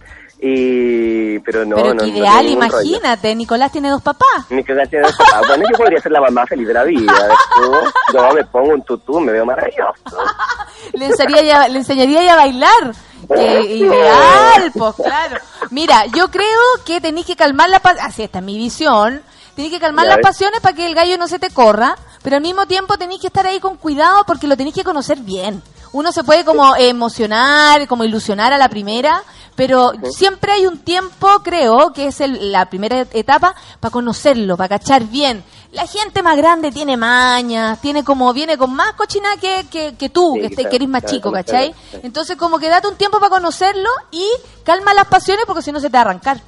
Y, 0.42 1.38
pero 1.40 1.64
no, 1.66 1.76
Pero 1.76 1.92
no, 1.94 2.04
ideal, 2.06 2.40
tiene 2.46 2.66
rollo. 2.68 2.80
imagínate, 2.82 3.34
Nicolás 3.34 3.70
tiene 3.70 3.90
dos 3.90 4.00
papás. 4.02 4.46
Mi 4.48 4.64
cagaste 4.64 4.96
de 4.96 5.02
papá. 5.02 5.42
Bueno, 5.46 5.64
yo 5.70 5.76
podría 5.76 6.00
ser 6.00 6.12
la 6.12 6.20
mamá 6.22 6.46
feliz 6.46 6.66
de 6.66 6.74
la 6.74 6.84
vida. 6.84 7.12
¿ves 7.28 7.38
tú? 7.56 7.72
Yo 8.14 8.32
me 8.34 8.44
pongo 8.44 8.72
un 8.72 8.82
tutú, 8.82 9.20
me 9.20 9.32
veo 9.32 9.44
maravilloso. 9.44 9.92
Le 10.94 11.06
enseñaría, 11.06 11.42
ya- 11.42 11.68
le 11.68 11.78
enseñaría 11.78 12.22
ya 12.22 12.32
a 12.32 12.36
bailar. 12.36 12.94
Que 13.28 13.60
ideal, 13.76 14.72
pues 14.76 14.94
claro. 14.96 15.36
Mira, 15.70 16.06
yo 16.06 16.30
creo 16.30 16.58
que 16.86 17.00
tenéis 17.02 17.26
que 17.26 17.36
calmar 17.36 17.68
la 17.68 17.78
pasiones. 17.80 18.10
Así 18.12 18.22
esta 18.22 18.38
es 18.38 18.44
mi 18.44 18.56
visión. 18.56 19.22
Tenéis 19.54 19.74
que 19.74 19.80
calmar 19.80 20.06
Ya 20.06 20.08
las 20.10 20.16
ves. 20.18 20.26
pasiones 20.26 20.60
para 20.60 20.74
que 20.74 20.86
el 20.86 20.94
gallo 20.94 21.18
no 21.18 21.28
se 21.28 21.38
te 21.38 21.50
corra. 21.50 21.96
Pero 22.22 22.36
al 22.36 22.42
mismo 22.42 22.66
tiempo 22.66 22.98
tenéis 22.98 23.20
que 23.20 23.28
estar 23.28 23.46
ahí 23.46 23.60
con 23.60 23.76
cuidado 23.76 24.24
porque 24.26 24.46
lo 24.46 24.56
tenéis 24.56 24.74
que 24.74 24.84
conocer 24.84 25.18
bien. 25.20 25.62
Uno 25.92 26.12
se 26.12 26.22
puede 26.22 26.44
como 26.44 26.76
emocionar, 26.76 27.88
como 27.88 28.04
ilusionar 28.04 28.52
a 28.52 28.58
la 28.58 28.68
primera, 28.68 29.22
pero 29.56 29.92
siempre 30.12 30.52
hay 30.52 30.66
un 30.66 30.78
tiempo, 30.78 31.26
creo, 31.42 31.92
que 31.92 32.06
es 32.06 32.20
el- 32.20 32.52
la 32.52 32.66
primera 32.66 33.00
etapa, 33.12 33.54
para 33.80 33.90
conocerlo, 33.90 34.56
para 34.56 34.78
cachar 34.78 35.04
bien. 35.04 35.42
La 35.72 35.86
gente 35.86 36.22
más 36.22 36.36
grande 36.36 36.70
tiene 36.72 36.96
mañas, 36.96 37.80
tiene 37.80 38.04
como, 38.04 38.32
viene 38.32 38.56
con 38.58 38.72
más 38.74 38.92
cochina 38.94 39.28
que, 39.40 39.66
que, 39.70 39.94
que 39.96 40.08
tú, 40.08 40.34
Sí, 40.34 40.40
que, 40.48 40.54
claro, 40.54 40.70
que 40.70 40.76
eres 40.76 40.88
más 40.88 41.02
claro, 41.02 41.16
chico, 41.16 41.32
¿cachai? 41.32 41.72
claro. 41.90 42.04
Entonces 42.06 42.36
como 42.36 42.58
que 42.58 42.68
date 42.68 42.86
un 42.88 42.96
tiempo 42.96 43.18
para 43.18 43.30
conocerlo 43.30 43.88
y 44.10 44.24
calma 44.64 44.94
las 44.94 45.06
pasiones 45.06 45.44
porque 45.46 45.62
si 45.62 45.72
no 45.72 45.80
se 45.80 45.88
te 45.88 45.92
va 45.96 45.98
a 46.00 46.02
arrancar. 46.02 46.40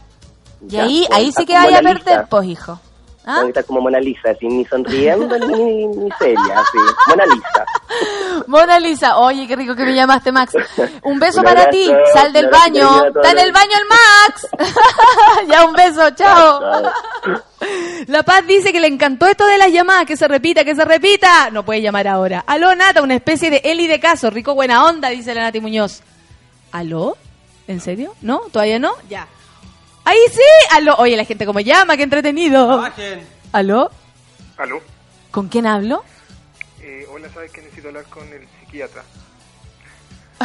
Y 0.61 0.69
Ya, 0.69 0.85
ahí, 0.85 1.05
pues, 1.09 1.19
ahí 1.19 1.33
sí 1.33 1.47
que 1.47 1.55
vaya 1.55 1.79
a 1.79 1.83
perder, 1.83 2.27
pues 2.29 2.47
hijo. 2.49 2.79
¿Ah? 3.25 3.45
Estar 3.47 3.65
como 3.65 3.81
Mona 3.81 4.01
Lisa, 4.01 4.31
así, 4.31 4.47
ni 4.49 4.65
sonriendo 4.65 5.39
ni, 5.39 5.87
ni 5.87 6.11
seria, 6.19 6.59
así. 6.59 6.79
Mona 7.07 7.25
Lisa. 7.27 7.65
Mona 8.49 8.81
Lisa, 8.81 9.19
oye, 9.19 9.47
qué 9.47 9.55
rico 9.55 9.77
que 9.77 9.85
me 9.85 9.95
llamaste, 9.95 10.33
Max. 10.33 10.55
Un 11.03 11.21
beso 11.21 11.39
Un 11.39 11.45
para 11.45 11.71
ti, 11.71 11.89
sal 12.13 12.33
del 12.33 12.49
baño. 12.49 13.07
Está 13.07 13.31
en 13.31 13.39
el 13.39 13.53
baño 13.53 13.71
el 13.81 13.89
Max. 13.89 14.49
ya, 15.49 15.65
un 15.65 15.73
beso, 15.73 16.11
chao. 16.11 16.61
La 18.09 18.25
Paz 18.25 18.45
dice 18.47 18.73
que 18.73 18.81
le 18.81 18.89
encantó 18.89 19.27
esto 19.27 19.47
de 19.47 19.59
las 19.59 19.71
llamadas, 19.73 20.07
que 20.07 20.17
se 20.17 20.27
repita, 20.27 20.65
que 20.65 20.75
se 20.75 20.85
repita. 20.85 21.51
No 21.51 21.65
puede 21.65 21.81
llamar 21.81 22.09
ahora. 22.09 22.43
Aló, 22.47 22.75
Nata, 22.75 23.03
una 23.03 23.15
especie 23.15 23.51
de 23.51 23.61
Eli 23.65 23.87
de 23.87 24.01
caso. 24.01 24.31
Rico 24.31 24.55
buena 24.55 24.85
onda, 24.85 25.11
dice 25.11 25.33
la 25.35 25.43
Nati 25.43 25.61
Muñoz. 25.61 26.03
¿Aló? 26.73 27.17
¿En 27.69 27.81
serio? 27.81 28.15
¿No? 28.21 28.41
¿Todavía 28.51 28.81
no? 28.81 28.95
Ya. 29.09 29.29
Ahí 30.05 30.19
sí, 30.31 30.41
aló. 30.73 30.95
Oye, 30.97 31.17
la 31.17 31.25
gente 31.25 31.47
como 31.47 31.61
llama, 31.61 31.97
qué 31.97 32.03
entretenido. 32.03 32.85
¿Aló? 33.53 33.91
Aló. 34.59 34.81
¿Con 35.31 35.49
quién 35.49 35.67
hablo? 35.67 36.05
Eh, 36.81 37.07
hola, 37.13 37.29
¿sabes 37.33 37.51
que 37.53 37.63
necesito 37.63 37.89
hablar 37.89 38.05
con 38.05 38.25
el 38.33 38.47
psiquiatra? 38.61 39.03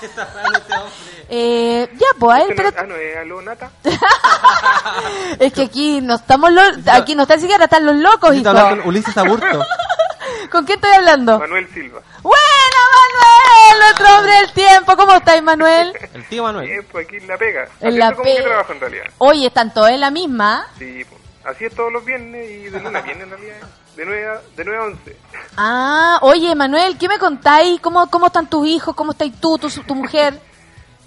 ¿Qué 0.00 0.06
está 0.06 0.22
este 0.56 0.74
hombre? 0.74 0.92
Eh, 1.30 1.88
ya, 1.94 2.06
pues, 2.18 2.42
a 2.42 2.48
no- 2.48 2.54
pero 2.56 2.68
Ah, 2.76 2.82
no, 2.82 2.94
es 2.96 3.16
aló, 3.16 3.42
Nata. 3.42 3.70
es 5.38 5.52
que 5.52 5.62
aquí 5.62 6.00
no 6.02 6.16
estamos 6.16 6.52
los, 6.52 6.86
aquí 6.88 7.14
no 7.14 7.22
está 7.22 7.34
el 7.34 7.40
psiquiatra, 7.40 7.64
están 7.64 7.86
los 7.86 7.96
locos, 7.96 8.30
Necesito 8.30 8.50
hijo. 8.50 8.58
hablar 8.58 8.78
con 8.80 8.88
Ulises 8.88 9.16
Aburto. 9.16 9.46
¿Con 10.52 10.64
quién 10.64 10.76
estoy 10.78 10.92
hablando? 10.92 11.38
Manuel 11.38 11.68
Silva. 11.72 12.00
¡Buena, 12.22 12.45
Manuel! 12.90 13.92
Otro 13.92 14.16
hombre 14.16 14.32
del 14.32 14.52
tiempo. 14.52 14.96
¿Cómo 14.96 15.14
estáis, 15.14 15.42
Manuel? 15.42 15.92
El 16.14 16.28
tío 16.28 16.42
Manuel. 16.42 16.66
Bien, 16.66 16.86
pues 16.90 17.06
aquí 17.06 17.16
en 17.16 17.26
la 17.26 17.36
pega. 17.38 17.68
En 17.80 17.98
la 17.98 18.06
es 18.08 18.12
como 18.12 18.24
que 18.24 18.34
pega. 18.34 18.44
trabajo 18.44 18.72
en 18.72 18.80
realidad. 18.80 19.04
Oye, 19.18 19.46
están 19.46 19.72
todos 19.74 19.90
en 19.90 20.00
la 20.00 20.10
misma. 20.10 20.66
Sí, 20.78 21.04
pues, 21.08 21.20
así 21.44 21.64
es 21.64 21.74
todos 21.74 21.92
los 21.92 22.04
viernes 22.04 22.50
y 22.50 22.64
de 22.68 22.80
lunes 22.80 23.02
a 23.02 23.04
viernes 23.04 23.24
en 23.24 23.30
realidad. 23.30 23.68
De 23.96 24.04
9 24.04 24.26
a, 24.28 24.40
de 24.56 24.64
9 24.64 24.78
a 24.78 24.82
11. 24.84 25.16
Ah, 25.56 26.18
oye, 26.22 26.54
Manuel, 26.54 26.98
¿qué 26.98 27.08
me 27.08 27.18
contáis? 27.18 27.80
¿Cómo, 27.80 28.10
cómo 28.10 28.26
están 28.26 28.48
tus 28.48 28.66
hijos? 28.66 28.94
¿Cómo 28.94 29.12
estáis 29.12 29.32
tú, 29.40 29.56
tu, 29.58 29.68
tu 29.70 29.94
mujer? 29.94 30.38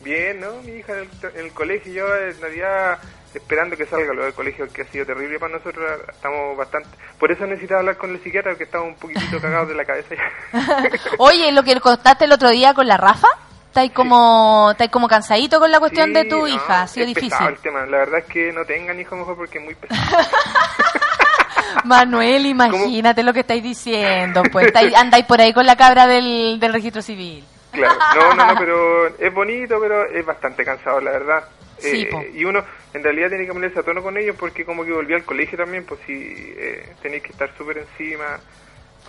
Bien, 0.02 0.40
¿no? 0.40 0.54
Mi 0.64 0.72
hija 0.78 0.94
en 0.94 1.00
el, 1.00 1.10
en 1.36 1.46
el 1.46 1.54
colegio, 1.54 1.94
yo 1.94 2.16
en 2.16 2.42
realidad 2.42 2.98
esperando 3.34 3.76
que 3.78 3.86
salga 3.86 4.14
lo 4.14 4.24
del 4.24 4.34
colegio, 4.34 4.68
que 4.74 4.82
ha 4.82 4.86
sido 4.86 5.06
terrible 5.06 5.40
para 5.40 5.54
nosotros. 5.58 5.86
Estamos 6.10 6.58
bastante. 6.58 6.90
Por 7.20 7.32
eso 7.32 7.46
necesitaba 7.46 7.82
hablar 7.82 7.98
con 7.98 8.12
el 8.12 8.22
psiquiatra, 8.24 8.52
porque 8.52 8.64
estamos 8.66 8.88
un 8.90 8.96
poquitito 8.96 9.40
cagados 9.42 9.70
de 9.70 9.76
la 9.76 9.86
cabeza 9.86 10.16
ya. 10.16 10.90
Oye, 11.20 11.52
lo 11.52 11.64
que 11.64 11.80
contaste 11.80 12.26
el 12.26 12.32
otro 12.32 12.50
día 12.50 12.74
con 12.74 12.88
la 12.88 12.98
Rafa, 12.98 13.28
¿estáis 13.68 13.92
como, 13.92 14.70
estáis 14.72 14.90
como 14.92 15.08
cansadito 15.08 15.60
con 15.60 15.72
la 15.72 15.80
cuestión 15.80 16.14
de 16.14 16.26
tu 16.26 16.40
no, 16.40 16.48
hija? 16.48 16.82
Ha 16.84 16.88
sido 16.88 17.06
es 17.08 17.16
difícil. 17.16 17.48
el 17.48 17.58
tema. 17.60 17.86
La 17.86 17.98
verdad 18.00 18.20
es 18.20 18.26
que 18.26 18.52
no 18.52 18.66
tengan 18.66 19.00
hijos 19.00 19.18
mejor 19.20 19.36
porque 19.36 19.58
es 19.60 19.64
muy 19.64 19.76
pesado. 19.76 20.02
Manuel, 21.86 22.46
imagínate 22.46 23.24
lo 23.24 23.34
que 23.34 23.42
estáis 23.42 23.64
diciendo. 23.64 24.44
Pues 24.52 24.68
estáis- 24.68 24.96
andáis 24.96 25.26
por 25.26 25.40
ahí 25.40 25.54
con 25.54 25.66
la 25.66 25.76
cabra 25.76 26.08
del, 26.08 26.60
del 26.60 26.74
registro 26.74 27.02
civil. 27.02 27.46
Claro, 27.72 27.94
no, 28.16 28.34
no, 28.34 28.46
no, 28.54 28.60
pero 28.60 29.08
es 29.20 29.34
bonito, 29.34 29.78
pero 29.80 30.06
es 30.06 30.26
bastante 30.26 30.66
cansado, 30.66 31.00
la 31.00 31.12
verdad. 31.12 31.44
Sí, 31.80 32.08
Eh, 32.12 32.32
y 32.36 32.46
uno 32.46 32.64
en 32.94 33.04
realidad 33.04 33.30
tiene 33.30 33.46
que 33.46 33.54
ponerse 33.54 33.80
a 33.80 33.84
tono 33.84 34.02
con 34.04 34.18
ellos 34.18 34.36
porque 34.40 34.66
como 34.66 34.86
que 34.86 34.92
volví 34.92 35.14
al 35.14 35.24
colegio 35.24 35.58
también, 35.58 35.86
pues 35.86 36.00
si 36.06 36.14
eh, 36.14 36.90
tenéis 37.02 37.24
que 37.24 37.32
estar 37.32 37.56
súper 37.58 37.80
encima. 37.80 38.40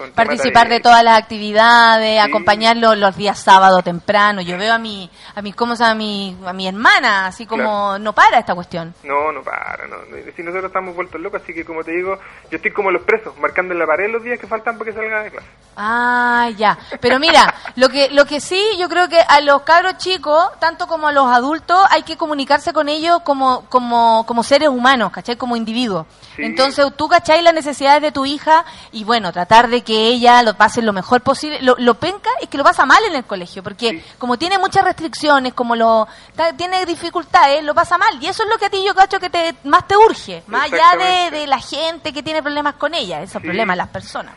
Con 0.01 0.13
Participar 0.13 0.69
de 0.71 0.81
todas 0.81 1.05
las 1.05 1.19
actividades, 1.19 2.21
acompañarlo 2.21 2.95
los 2.95 3.15
días 3.17 3.39
sábado 3.39 3.83
temprano. 3.83 4.41
Yo 4.41 4.57
veo 4.57 4.73
a 4.73 4.79
mi, 4.79 5.11
a 5.35 5.43
mi, 5.43 5.53
¿cómo 5.53 5.77
se 5.77 5.83
llama? 5.83 5.91
A 5.93 5.95
mi, 5.95 6.37
a 6.47 6.53
mi 6.55 6.67
hermana, 6.69 7.27
así 7.27 7.45
como 7.45 7.61
Claro. 7.91 7.99
no 7.99 8.15
para 8.15 8.39
esta 8.39 8.55
cuestión. 8.55 8.95
No, 9.03 9.31
no 9.31 9.43
para, 9.43 9.87
no. 9.87 9.97
Si 10.35 10.43
nosotros 10.43 10.71
estamos 10.71 10.95
vueltos 10.95 11.21
locos, 11.21 11.43
así 11.43 11.53
que 11.53 11.65
como 11.67 11.85
te 11.85 11.91
digo, 11.93 12.19
yo 12.51 12.57
estoy 12.57 12.73
como 12.73 12.91
los 12.91 13.03
presos, 13.03 13.37
marcando 13.39 13.75
en 13.75 13.79
la 13.81 13.87
pared 13.87 14.11
los 14.11 14.23
días 14.23 14.39
que 14.41 14.47
faltan 14.47 14.79
para 14.79 14.91
que 14.91 14.97
salgan 14.97 15.25
de 15.25 15.31
clase. 15.33 15.47
Ah, 15.77 16.49
ya. 16.57 16.79
Pero 17.01 17.19
mira, 17.19 17.55
lo 17.77 17.89
que, 17.91 18.09
lo 18.11 18.25
que 18.25 18.41
sí, 18.41 18.63
yo 18.79 18.89
creo 18.89 19.09
que 19.09 19.21
a 19.21 19.41
los 19.43 19.63
cabros 19.63 19.99
chicos, 19.99 20.51
tanto 20.61 20.87
como 20.87 21.09
a 21.09 21.13
los 21.13 21.27
adultos, 21.27 21.79
hay 21.91 22.03
que 22.05 22.17
comunicarse 22.17 22.73
con 22.73 22.89
ellos 22.89 23.21
como, 23.25 23.67
como, 23.69 24.25
como 24.27 24.43
seres 24.43 24.69
humanos, 24.71 25.13
¿cachai? 25.13 25.37
Como 25.37 25.57
individuos. 25.57 26.07
Sí. 26.37 26.43
Entonces, 26.45 26.87
tú, 26.97 27.09
¿cachai? 27.09 27.43
Las 27.43 27.55
necesidades 27.55 28.01
de 28.03 28.13
tu 28.13 28.25
hija 28.25 28.65
y 28.93 29.05
bueno, 29.05 29.33
tratar 29.33 29.69
de 29.69 29.83
que 29.83 29.90
ella 29.95 30.43
lo 30.43 30.55
pase 30.55 30.83
lo 30.83 30.93
mejor 30.93 31.21
posible. 31.23 31.61
Lo, 31.63 31.75
lo 31.79 31.95
penca 31.95 32.31
es 32.41 32.49
que 32.49 32.59
lo 32.59 32.65
pasa 32.65 32.85
mal 32.87 33.03
en 33.05 33.15
el 33.15 33.25
colegio, 33.25 33.63
porque 33.63 34.03
como 34.19 34.39
tiene 34.39 34.59
muchas 34.59 34.85
restricciones, 34.85 35.55
como 35.55 35.77
lo 35.77 36.07
ta- 36.37 36.53
tiene 36.55 36.85
dificultades, 36.87 37.63
lo 37.65 37.75
pasa 37.75 37.99
mal. 37.99 38.19
Y 38.23 38.27
eso 38.27 38.43
es 38.45 38.49
lo 38.49 38.59
que 38.59 38.67
a 38.67 38.71
ti 38.71 38.83
yo 38.87 38.95
cacho 38.95 39.19
que 39.21 39.31
te, 39.31 39.55
más 39.65 39.87
te 39.87 39.97
urge, 39.97 40.43
más 40.47 40.73
allá 40.73 41.31
de, 41.31 41.47
la 41.47 41.59
gente 41.61 42.13
que 42.13 42.23
tiene 42.23 42.43
problemas 42.43 42.75
con 42.75 42.95
ella, 42.95 43.23
esos 43.23 43.41
Sí. 43.41 43.47
problemas, 43.49 43.77
las 43.77 43.89
personas. 43.89 44.35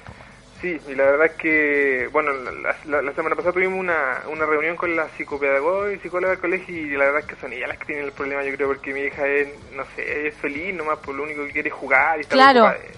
Sí, 0.61 0.80
y 0.88 0.95
la 0.95 1.03
verdad 1.03 1.25
es 1.25 1.34
que, 1.34 2.07
bueno, 2.13 2.31
la, 2.31 2.73
la- 2.85 3.01
la 3.01 3.13
semana 3.13 3.35
pasada 3.35 3.51
tuvimos 3.53 3.77
una, 3.77 4.21
una 4.31 4.45
reunión 4.45 4.77
con 4.77 4.95
la 4.95 5.09
psicopedagoga 5.17 5.91
y 5.91 5.99
psicóloga 5.99 6.31
del 6.31 6.39
colegio 6.39 6.73
y 6.73 6.91
la 6.91 7.03
verdad 7.03 7.19
es 7.19 7.25
que 7.25 7.35
son 7.35 7.51
ellas 7.51 7.67
las 7.67 7.77
que 7.80 7.85
tienen 7.85 8.05
el 8.05 8.13
problema, 8.13 8.43
yo 8.45 8.55
creo, 8.55 8.67
porque 8.69 8.93
mi 8.93 9.01
hija 9.01 9.27
es, 9.27 9.49
no 9.73 9.84
sé, 9.95 10.27
es 10.27 10.35
feliz 10.35 10.73
nomás, 10.73 10.99
por 10.99 11.15
lo 11.15 11.23
único 11.23 11.45
que 11.45 11.51
quiere 11.51 11.67
es 11.67 11.75
jugar 11.75 12.17
y 12.17 12.21
está 12.21 12.35
Claro. 12.35 12.61
ocupada 12.61 12.80
de 12.81 12.88
eso. 12.91 12.97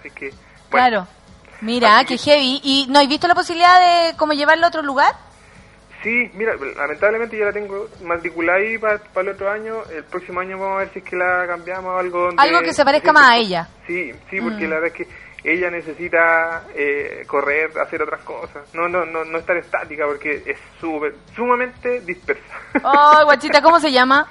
Así 0.00 0.10
que, 0.10 0.30
bueno, 0.30 0.36
Claro. 0.70 1.06
Mira, 1.60 2.04
qué 2.04 2.18
heavy. 2.18 2.60
¿Y 2.62 2.86
no 2.88 2.98
has 3.00 3.08
visto 3.08 3.26
la 3.28 3.34
posibilidad 3.34 3.80
de 4.10 4.16
cómo 4.16 4.32
llevarlo 4.32 4.66
a 4.66 4.68
otro 4.68 4.82
lugar? 4.82 5.14
sí, 6.02 6.30
mira, 6.34 6.52
lamentablemente 6.76 7.36
yo 7.36 7.46
la 7.46 7.52
tengo 7.52 7.88
matriculada 8.04 8.58
ahí 8.58 8.78
para 8.78 9.00
el 9.16 9.28
otro 9.30 9.50
año, 9.50 9.82
el 9.92 10.04
próximo 10.04 10.38
año 10.38 10.56
vamos 10.56 10.76
a 10.76 10.78
ver 10.80 10.90
si 10.92 10.98
es 11.00 11.04
que 11.04 11.16
la 11.16 11.44
cambiamos 11.48 11.96
a 11.96 11.98
algo 11.98 12.26
donde... 12.26 12.40
Algo 12.40 12.60
que 12.60 12.72
se 12.72 12.84
parezca 12.84 13.12
más 13.12 13.30
a 13.30 13.36
ella. 13.38 13.66
Sí, 13.88 14.12
sí, 14.30 14.40
porque 14.40 14.66
Mm. 14.68 14.70
la 14.70 14.78
verdad 14.78 14.86
es 14.86 14.92
que 14.92 15.08
ella 15.52 15.68
necesita 15.68 16.62
eh, 16.76 17.24
correr, 17.26 17.72
hacer 17.80 18.02
otras 18.02 18.20
cosas, 18.22 18.72
no, 18.72 18.88
no, 18.88 19.04
no, 19.04 19.24
no 19.24 19.38
estar 19.38 19.56
estática 19.56 20.04
porque 20.06 20.44
es 20.46 20.58
súper, 20.80 21.12
sumamente 21.34 22.00
dispersa. 22.02 22.54
Oh, 22.84 23.24
guachita, 23.24 23.60
¿cómo 23.60 23.80
se 23.80 23.90
llama? 23.90 24.28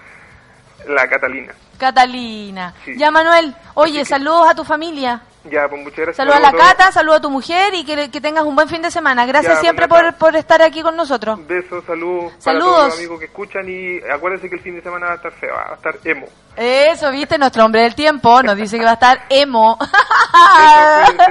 La 0.88 1.10
Catalina. 1.10 1.54
Catalina. 1.78 2.74
Sí. 2.86 2.94
Ya, 2.98 3.12
Manuel. 3.12 3.54
Oye, 3.74 4.06
saludos 4.06 4.48
a 4.50 4.56
tu 4.56 4.64
familia. 4.64 5.22
Ya, 5.52 5.68
pues 5.70 5.82
muchas 5.84 5.98
gracias. 5.98 6.18
Saludos 6.18 6.38
a 6.38 6.40
la. 6.40 6.52
Cata, 6.52 6.92
saludos 6.92 7.20
a 7.20 7.22
tu 7.22 7.30
mujer 7.30 7.74
y 7.76 7.84
que, 7.86 8.10
que 8.10 8.22
tengas 8.22 8.44
un 8.46 8.56
buen 8.56 8.68
fin 8.68 8.82
de 8.82 8.90
semana. 8.90 9.26
Gracias 9.26 9.56
Ya, 9.56 9.62
siempre 9.62 9.88
pues, 9.88 10.02
por, 10.02 10.14
por 10.16 10.36
estar 10.36 10.62
aquí 10.62 10.82
con 10.82 10.96
nosotros. 10.96 11.40
Besos, 11.48 11.84
saludos 11.86 12.32
para 12.34 12.42
Saludos. 12.42 12.76
todos 12.76 12.86
los 12.88 12.98
amigos 12.98 13.20
que 13.20 13.26
escuchan 13.26 13.66
y 13.70 14.00
acuérdense 14.12 14.50
que 14.50 14.56
el 14.56 14.62
fin 14.62 14.76
de 14.76 14.82
semana 14.82 15.08
va 15.08 15.14
a 15.14 15.16
estar 15.16 15.32
feo, 15.34 15.54
va 15.54 15.72
a 15.72 15.76
estar 15.76 15.96
emo. 16.04 16.26
Eso, 16.58 17.12
viste, 17.12 17.38
nuestro 17.38 17.66
hombre 17.66 17.82
del 17.82 17.96
tiempo 17.96 18.42
nos 18.42 18.56
dice 18.56 18.78
que 18.80 18.86
va 18.86 18.92
a 18.92 18.96
estar 18.96 19.26
emo. 19.30 19.78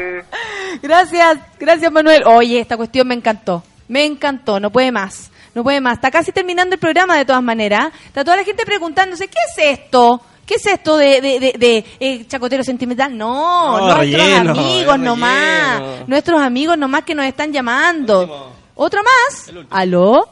gracias, 0.83 1.39
gracias 1.59 1.93
Manuel. 1.93 2.23
Oye, 2.27 2.61
esta 2.61 2.77
cuestión 2.77 3.09
me 3.09 3.15
encantó, 3.15 3.63
me 3.89 4.05
encantó, 4.05 4.61
no 4.61 4.71
puede 4.71 4.93
más, 4.93 5.31
no 5.55 5.63
puede 5.63 5.81
más. 5.81 5.95
Está 5.95 6.11
casi 6.11 6.33
terminando 6.33 6.75
el 6.75 6.81
programa 6.81 7.17
de 7.17 7.25
todas 7.25 7.43
maneras. 7.43 7.93
Está 8.07 8.25
toda 8.25 8.37
la 8.37 8.45
gente 8.45 8.65
preguntándose, 8.65 9.29
¿qué 9.29 9.39
es 9.57 9.79
esto? 9.81 10.21
¿Qué 10.47 10.55
es 10.57 10.67
esto 10.67 10.97
de, 10.97 11.21
de, 11.21 11.41
de, 11.41 11.55
de, 11.59 11.85
eh, 12.01 12.27
chacotero 12.27 12.63
sentimental? 12.63 13.17
No, 13.17 13.79
No, 13.79 13.79
nuestros 13.79 13.99
relleno, 14.01 14.51
amigos 14.51 14.99
nomás, 14.99 15.81
relleno. 15.81 16.05
nuestros 16.07 16.41
amigos 16.43 16.79
nomás 16.79 17.05
que 17.05 17.15
nos 17.15 17.25
están 17.27 17.53
llamando. 17.53 18.53
¿Otro 18.75 19.01
más? 19.03 19.51
¿Aló? 19.71 20.29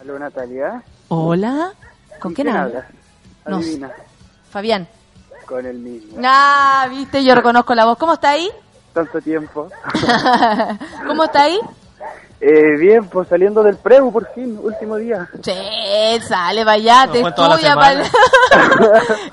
Aló, 0.00 0.18
Natalia. 0.18 0.82
Hola. 1.08 1.72
¿Con 2.20 2.32
quién 2.32 2.48
hablas? 2.48 2.84
hablas? 3.44 3.66
No. 3.78 3.88
Fabián. 4.50 4.88
Con 5.46 5.66
el 5.66 5.78
mismo. 5.78 6.16
Ah, 6.24 6.86
viste, 6.88 7.22
yo 7.22 7.34
reconozco 7.34 7.74
la 7.74 7.84
voz. 7.84 7.98
¿Cómo 7.98 8.14
está 8.14 8.30
ahí? 8.30 8.48
Tanto 8.94 9.20
tiempo. 9.20 9.68
¿Cómo 11.06 11.24
está 11.24 11.42
ahí? 11.42 11.58
Eh, 12.46 12.76
bien, 12.76 13.06
pues 13.06 13.26
saliendo 13.26 13.62
del 13.62 13.76
preu 13.78 14.12
por 14.12 14.30
fin, 14.34 14.58
último 14.62 14.96
día. 14.96 15.26
Sí, 15.42 16.20
sale, 16.20 16.62
vaya, 16.62 17.08
te 17.10 17.22
fue 17.22 17.32
toda 17.32 17.48
la 17.48 17.54
estudia 17.54 17.74
para 17.74 18.02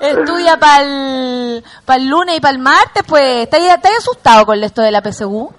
estudia 0.00 0.56
para 0.56 0.82
el 0.82 2.08
lunes 2.08 2.38
y 2.38 2.40
para 2.40 2.54
el 2.54 2.58
martes, 2.58 3.02
pues. 3.06 3.42
¿Estás 3.42 3.60
estás 3.60 3.98
asustado 3.98 4.46
con 4.46 4.64
esto 4.64 4.80
de 4.80 4.90
la 4.90 5.02
PSU? 5.02 5.52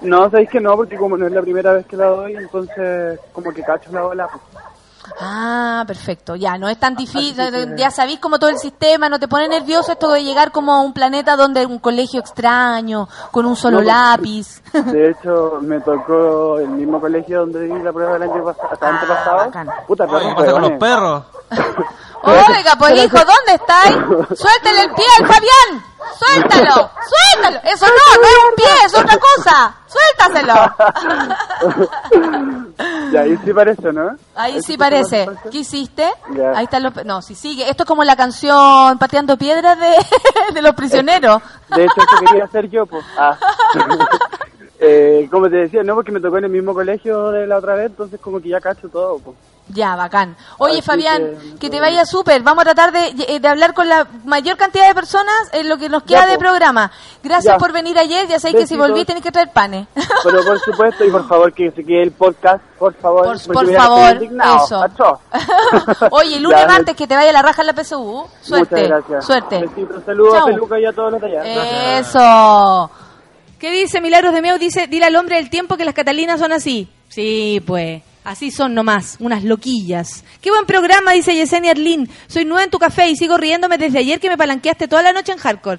No, 0.00 0.30
sabéis 0.30 0.48
que 0.48 0.60
no, 0.60 0.76
porque 0.76 0.96
como 0.96 1.18
no 1.18 1.26
es 1.26 1.32
la 1.32 1.42
primera 1.42 1.74
vez 1.74 1.84
que 1.84 1.96
la 1.98 2.06
doy, 2.06 2.36
entonces 2.36 3.20
como 3.34 3.52
que 3.52 3.62
cacho 3.62 3.92
la 3.92 4.06
ola. 4.06 4.26
pues. 4.26 4.64
Ah, 5.20 5.84
perfecto. 5.86 6.34
Ya, 6.36 6.56
no 6.58 6.68
es 6.68 6.78
tan 6.78 6.94
difícil. 6.96 7.40
Así 7.40 7.52
que- 7.52 7.74
Ya 7.76 7.90
sabéis 7.90 8.18
como 8.20 8.38
todo 8.38 8.50
el 8.50 8.58
sistema, 8.58 9.08
no 9.08 9.18
te 9.18 9.28
pone 9.28 9.48
nervioso 9.48 9.92
esto 9.92 10.10
de 10.10 10.22
llegar 10.24 10.50
como 10.52 10.72
a 10.74 10.80
un 10.80 10.92
planeta 10.92 11.36
donde 11.36 11.64
un 11.66 11.78
colegio 11.78 12.20
extraño, 12.20 13.08
con 13.30 13.46
un 13.46 13.56
solo 13.56 13.78
No, 13.78 13.84
lápiz. 13.84 14.62
De 14.72 15.10
hecho, 15.10 15.58
me 15.62 15.80
tocó 15.80 16.58
el 16.58 16.68
mismo 16.68 17.00
colegio 17.00 17.40
donde 17.40 17.60
di 17.62 17.82
la 17.82 17.92
prueba 17.92 18.14
del 18.14 18.22
año 18.24 18.44
pasado, 18.44 18.68
hasta 18.72 18.88
antepasado. 18.88 19.50
Puta, 19.86 20.06
perros, 20.06 20.22
¿Qué 20.28 20.34
pasa 20.34 20.52
con 20.52 20.62
los 20.62 20.72
perros? 20.72 21.24
Oiga, 22.24 22.76
pues 22.78 23.04
hijo, 23.04 23.16
¿dónde 23.18 23.54
estáis? 23.54 23.96
Suéltale 24.38 24.82
el 24.84 24.90
pie 24.94 25.04
al 25.20 25.26
Fabián. 25.26 25.84
Suéltalo, 26.18 26.90
suéltalo. 27.08 27.60
Eso 27.64 27.86
no, 27.86 28.16
no 28.20 28.26
es 28.26 28.38
un 28.48 28.54
pie, 28.56 28.66
es 28.84 28.94
otra 28.94 29.18
cosa. 29.18 29.76
Suéltaselo. 29.86 30.54
Ya, 33.12 33.20
ahí 33.20 33.36
sí 33.44 33.52
parece, 33.52 33.92
¿no? 33.92 34.16
Ahí 34.34 34.62
sí 34.62 34.72
¿Eso 34.72 34.78
parece. 34.78 35.28
¿Qué 35.50 35.58
hiciste? 35.58 36.08
Ahí 36.54 36.64
están 36.64 36.82
los... 36.82 37.04
No, 37.04 37.22
si 37.22 37.34
sigue. 37.34 37.68
Esto 37.68 37.84
es 37.84 37.88
como 37.88 38.04
la 38.04 38.16
canción 38.16 38.98
Pateando 38.98 39.36
Piedras 39.36 39.78
de, 39.78 39.94
de 40.54 40.62
los 40.62 40.74
prisioneros. 40.74 41.42
De 41.74 41.84
hecho, 41.84 41.94
eso 41.96 42.24
quería 42.26 42.44
hacer 42.44 42.68
yo, 42.70 42.86
pues. 42.86 43.04
Ah. 43.16 43.36
eh, 44.80 45.28
como 45.30 45.48
te 45.48 45.56
decía, 45.56 45.82
no, 45.82 45.94
porque 45.94 46.12
me 46.12 46.20
tocó 46.20 46.38
en 46.38 46.44
el 46.44 46.50
mismo 46.50 46.74
colegio 46.74 47.30
de 47.30 47.46
la 47.46 47.58
otra 47.58 47.74
vez, 47.74 47.86
entonces 47.86 48.20
como 48.20 48.40
que 48.40 48.48
ya 48.50 48.60
cacho 48.60 48.88
todo, 48.88 49.18
pues. 49.18 49.36
Ya, 49.68 49.96
bacán. 49.96 50.36
Oye, 50.58 50.74
Así 50.74 50.82
Fabián, 50.82 51.22
que- 51.52 51.58
que, 51.58 51.70
te 51.70 51.80
vaya 51.80 52.04
súper. 52.04 52.42
Vamos 52.42 52.62
a 52.62 52.74
tratar 52.74 52.92
de, 52.92 53.14
eh, 53.28 53.40
de 53.40 53.48
hablar 53.48 53.72
con 53.72 53.88
la 53.88 54.06
mayor 54.24 54.58
cantidad 54.58 54.86
de 54.86 54.94
personas 54.94 55.32
en 55.52 55.70
lo 55.70 55.78
que 55.78 55.88
nos 55.88 56.02
queda 56.02 56.20
Ya, 56.20 56.26
de 56.26 56.34
po. 56.34 56.40
programa. 56.40 56.92
Gracias 57.22 57.54
Ya. 57.54 57.58
por 57.58 57.72
venir 57.72 57.98
ayer. 57.98 58.28
Ya 58.28 58.38
sabéis 58.38 58.58
que 58.60 58.66
si 58.66 58.76
volví 58.76 59.06
tenés 59.06 59.22
que 59.22 59.32
traer 59.32 59.50
panes. 59.52 59.86
Pero 60.22 60.44
por 60.44 60.60
supuesto, 60.60 61.04
y 61.06 61.10
por 61.10 61.26
favor, 61.26 61.52
que 61.54 61.70
se 61.70 61.82
quede 61.82 62.02
el 62.02 62.12
podcast, 62.12 62.62
por 62.78 62.92
favor. 62.96 63.24
Por- 63.24 63.54
por 63.54 63.72
favor, 63.74 64.22
eso. 64.22 64.82
Achó. 64.82 65.20
Oye, 66.10 66.36
el 66.36 66.42
lunes 66.42 66.60
Ya, 66.60 66.66
martes 66.66 66.94
que 66.94 67.06
te 67.06 67.16
vaya 67.16 67.32
la 67.32 67.40
raja 67.42 67.62
en 67.62 67.66
la 67.68 67.72
PSU. 67.72 68.26
Suerte. 68.42 68.74
Muchas 68.82 68.88
gracias. 68.88 69.24
Suerte. 69.26 69.60
Besitos, 69.60 70.04
saludos 70.04 70.34
Chau. 70.34 70.42
a 70.42 70.46
Peluca 70.46 70.78
y 70.78 70.84
a 70.84 70.92
todos 70.92 71.12
los 71.12 71.20
de 71.22 71.38
allá. 71.38 71.98
Eso. 72.00 72.90
¿Qué 73.58 73.70
dice 73.70 74.02
Milagros 74.02 74.34
de 74.34 74.42
Meu? 74.42 74.58
Dice, 74.58 74.88
dile 74.88 75.06
al 75.06 75.16
hombre 75.16 75.36
del 75.36 75.48
tiempo 75.48 75.76
que 75.78 75.86
las 75.86 75.94
Catalinas 75.94 76.38
son 76.38 76.52
así. 76.52 76.86
Sí, 77.08 77.62
pues. 77.66 78.02
Así 78.24 78.50
son 78.50 78.72
nomás, 78.74 79.16
unas 79.20 79.44
loquillas. 79.44 80.24
Qué 80.40 80.50
buen 80.50 80.64
programa, 80.64 81.12
dice 81.12 81.34
Yesenia 81.34 81.72
Arlín. 81.72 82.08
Soy 82.26 82.44
nueva 82.46 82.64
en 82.64 82.70
tu 82.70 82.78
café 82.78 83.08
y 83.10 83.16
sigo 83.16 83.36
riéndome 83.36 83.76
desde 83.76 83.98
ayer 83.98 84.18
que 84.18 84.30
me 84.30 84.38
palanqueaste 84.38 84.88
toda 84.88 85.02
la 85.02 85.12
noche 85.12 85.32
en 85.32 85.38
hardcore. 85.38 85.78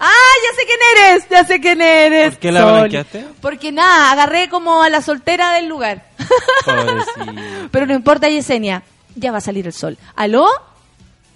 ¡Ah, 0.00 0.10
ya 0.10 0.56
sé 0.58 0.66
quién 0.66 0.80
eres! 1.14 1.28
Ya 1.30 1.44
sé 1.44 1.60
quién 1.60 1.80
eres. 1.80 2.30
¿Por 2.32 2.38
qué 2.40 2.52
la 2.52 2.60
Sol. 2.62 2.72
blanqueaste? 2.80 3.26
Porque 3.40 3.70
nada, 3.70 4.10
agarré 4.10 4.48
como 4.48 4.82
a 4.82 4.90
la 4.90 5.00
soltera 5.02 5.52
del 5.52 5.66
lugar. 5.68 6.04
Pero 7.70 7.86
no 7.86 7.94
importa, 7.94 8.28
Yesenia. 8.28 8.82
Ya 9.16 9.30
va 9.30 9.38
a 9.38 9.40
salir 9.40 9.64
el 9.66 9.72
sol. 9.72 9.96
¿Aló? 10.16 10.48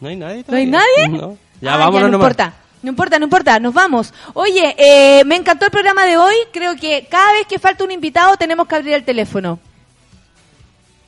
¿No 0.00 0.08
hay 0.08 0.16
nadie 0.16 0.44
¿No 0.48 0.56
hay 0.56 0.66
todavía? 0.68 0.86
nadie? 1.06 1.18
No. 1.20 1.38
Ya 1.60 1.74
Ah, 1.74 1.76
vámonos 1.76 2.02
no 2.02 2.08
nomás. 2.18 2.24
importa. 2.30 2.54
No 2.82 2.90
importa, 2.90 3.18
no 3.18 3.24
importa, 3.24 3.58
nos 3.60 3.74
vamos. 3.74 4.12
Oye, 4.34 4.74
eh, 4.78 5.22
me 5.24 5.36
encantó 5.36 5.64
el 5.66 5.70
programa 5.70 6.04
de 6.04 6.16
hoy. 6.16 6.34
Creo 6.52 6.74
que 6.76 7.06
cada 7.10 7.32
vez 7.34 7.46
que 7.46 7.58
falta 7.60 7.84
un 7.84 7.90
invitado 7.92 8.36
tenemos 8.36 8.66
que 8.66 8.74
abrir 8.76 8.94
el 8.94 9.04
teléfono. 9.04 9.58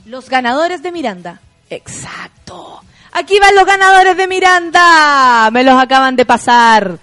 Los 0.06 0.28
ganadores 0.28 0.82
de 0.82 0.93
Miranda. 0.93 1.40
Exacto. 1.68 2.81
Aquí 3.12 3.39
van 3.39 3.55
los 3.55 3.66
ganadores 3.66 4.16
de 4.16 4.27
Miranda. 4.27 5.51
Me 5.52 5.64
los 5.64 5.81
acaban 5.81 6.16
de 6.16 6.24
pasar. 6.24 6.98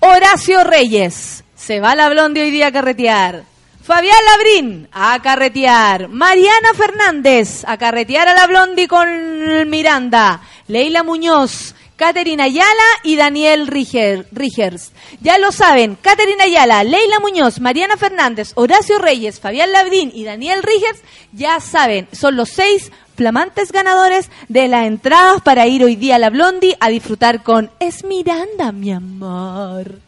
Horacio 0.00 0.64
Reyes. 0.64 1.44
Se 1.56 1.80
va 1.80 1.94
la 1.94 2.08
blonde 2.08 2.42
hoy 2.42 2.50
día 2.50 2.68
a 2.68 2.72
carretear. 2.72 3.44
Fabián 3.82 4.18
Labrín, 4.24 4.88
a 4.92 5.20
carretear. 5.20 6.08
Mariana 6.08 6.72
Fernández, 6.76 7.64
a 7.66 7.76
carretear 7.76 8.28
a 8.28 8.34
la 8.34 8.46
blondie 8.46 8.86
con 8.86 9.68
Miranda. 9.68 10.40
Leila 10.68 11.02
Muñoz, 11.02 11.74
Caterina 12.02 12.44
Ayala 12.44 12.82
y 13.04 13.14
Daniel 13.14 13.68
Riger, 13.68 14.26
Rigers. 14.32 14.90
Ya 15.20 15.38
lo 15.38 15.52
saben, 15.52 15.94
Caterina 15.94 16.42
Ayala, 16.42 16.82
Leila 16.82 17.20
Muñoz, 17.20 17.60
Mariana 17.60 17.96
Fernández, 17.96 18.50
Horacio 18.56 18.98
Reyes, 18.98 19.38
Fabián 19.38 19.70
Labrín 19.70 20.10
y 20.12 20.24
Daniel 20.24 20.64
Rigers, 20.64 21.00
ya 21.32 21.60
saben, 21.60 22.08
son 22.10 22.34
los 22.34 22.48
seis 22.48 22.90
flamantes 23.14 23.70
ganadores 23.70 24.32
de 24.48 24.66
las 24.66 24.86
entradas 24.86 25.42
para 25.42 25.68
ir 25.68 25.84
hoy 25.84 25.94
día 25.94 26.16
a 26.16 26.18
la 26.18 26.30
Blondie 26.30 26.76
a 26.80 26.88
disfrutar 26.88 27.44
con 27.44 27.70
Esmiranda, 27.78 28.72
mi 28.72 28.90
amor. 28.90 30.00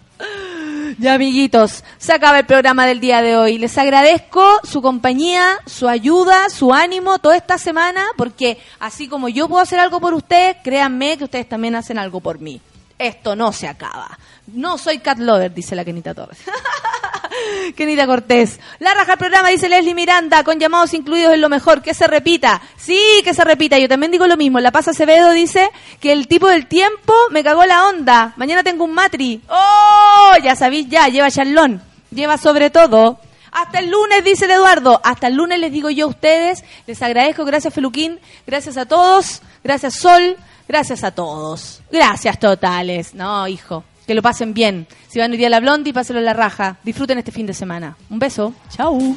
Ya, 0.98 1.14
amiguitos, 1.14 1.82
se 1.98 2.12
acaba 2.12 2.38
el 2.38 2.46
programa 2.46 2.86
del 2.86 3.00
día 3.00 3.20
de 3.20 3.36
hoy. 3.36 3.58
Les 3.58 3.76
agradezco 3.78 4.60
su 4.62 4.80
compañía, 4.80 5.58
su 5.66 5.88
ayuda, 5.88 6.48
su 6.50 6.72
ánimo 6.72 7.18
toda 7.18 7.36
esta 7.36 7.58
semana, 7.58 8.04
porque 8.16 8.58
así 8.78 9.08
como 9.08 9.28
yo 9.28 9.48
puedo 9.48 9.62
hacer 9.62 9.80
algo 9.80 10.00
por 10.00 10.14
ustedes, 10.14 10.56
créanme 10.62 11.16
que 11.18 11.24
ustedes 11.24 11.48
también 11.48 11.74
hacen 11.74 11.98
algo 11.98 12.20
por 12.20 12.38
mí. 12.38 12.60
Esto 12.98 13.34
no 13.34 13.52
se 13.52 13.66
acaba. 13.66 14.18
No 14.46 14.78
soy 14.78 14.98
cat 14.98 15.18
lover, 15.18 15.52
dice 15.52 15.74
la 15.74 15.84
Kenita 15.84 16.14
Torres. 16.14 16.38
Kenita 17.76 18.06
Cortés. 18.06 18.60
La 18.78 18.94
raja 18.94 19.12
el 19.12 19.18
programa, 19.18 19.48
dice 19.48 19.68
Leslie 19.68 19.94
Miranda, 19.94 20.44
con 20.44 20.58
llamados 20.58 20.94
incluidos 20.94 21.34
en 21.34 21.40
lo 21.40 21.48
mejor. 21.48 21.82
Que 21.82 21.94
se 21.94 22.06
repita. 22.06 22.60
Sí, 22.76 23.00
que 23.24 23.34
se 23.34 23.44
repita. 23.44 23.78
Yo 23.78 23.88
también 23.88 24.12
digo 24.12 24.26
lo 24.26 24.36
mismo. 24.36 24.60
La 24.60 24.72
Paz 24.72 24.88
Acevedo 24.88 25.30
dice 25.30 25.70
que 26.00 26.12
el 26.12 26.28
tipo 26.28 26.48
del 26.48 26.66
tiempo 26.66 27.14
me 27.30 27.42
cagó 27.42 27.64
la 27.64 27.86
onda. 27.86 28.32
Mañana 28.36 28.62
tengo 28.62 28.84
un 28.84 28.92
matri. 28.92 29.40
¡Oh! 29.48 30.32
Ya 30.42 30.56
sabéis, 30.56 30.88
ya. 30.88 31.08
Lleva 31.08 31.30
charlón. 31.30 31.82
Lleva 32.10 32.38
sobre 32.38 32.70
todo. 32.70 33.18
Hasta 33.52 33.78
el 33.78 33.90
lunes, 33.90 34.24
dice 34.24 34.46
el 34.46 34.52
Eduardo. 34.52 35.00
Hasta 35.04 35.28
el 35.28 35.34
lunes 35.34 35.60
les 35.60 35.72
digo 35.72 35.90
yo 35.90 36.06
a 36.06 36.08
ustedes. 36.08 36.64
Les 36.86 37.00
agradezco. 37.02 37.44
Gracias, 37.44 37.72
Feluquín. 37.72 38.18
Gracias 38.46 38.76
a 38.76 38.86
todos. 38.86 39.42
Gracias, 39.62 39.94
Sol. 39.94 40.36
Gracias 40.66 41.04
a 41.04 41.10
todos. 41.10 41.82
Gracias 41.90 42.38
totales. 42.38 43.14
No, 43.14 43.46
hijo. 43.46 43.84
Que 44.06 44.14
lo 44.14 44.22
pasen 44.22 44.54
bien. 44.54 44.86
Si 45.08 45.18
van 45.18 45.30
hoy 45.30 45.38
día 45.38 45.46
a 45.46 45.50
la 45.50 45.60
Blondie, 45.60 45.92
pásenlo 45.94 46.20
en 46.20 46.26
la 46.26 46.34
raja. 46.34 46.78
Disfruten 46.82 47.18
este 47.18 47.32
fin 47.32 47.46
de 47.46 47.54
semana. 47.54 47.96
Un 48.10 48.18
beso. 48.18 48.54
Chau. 48.70 49.16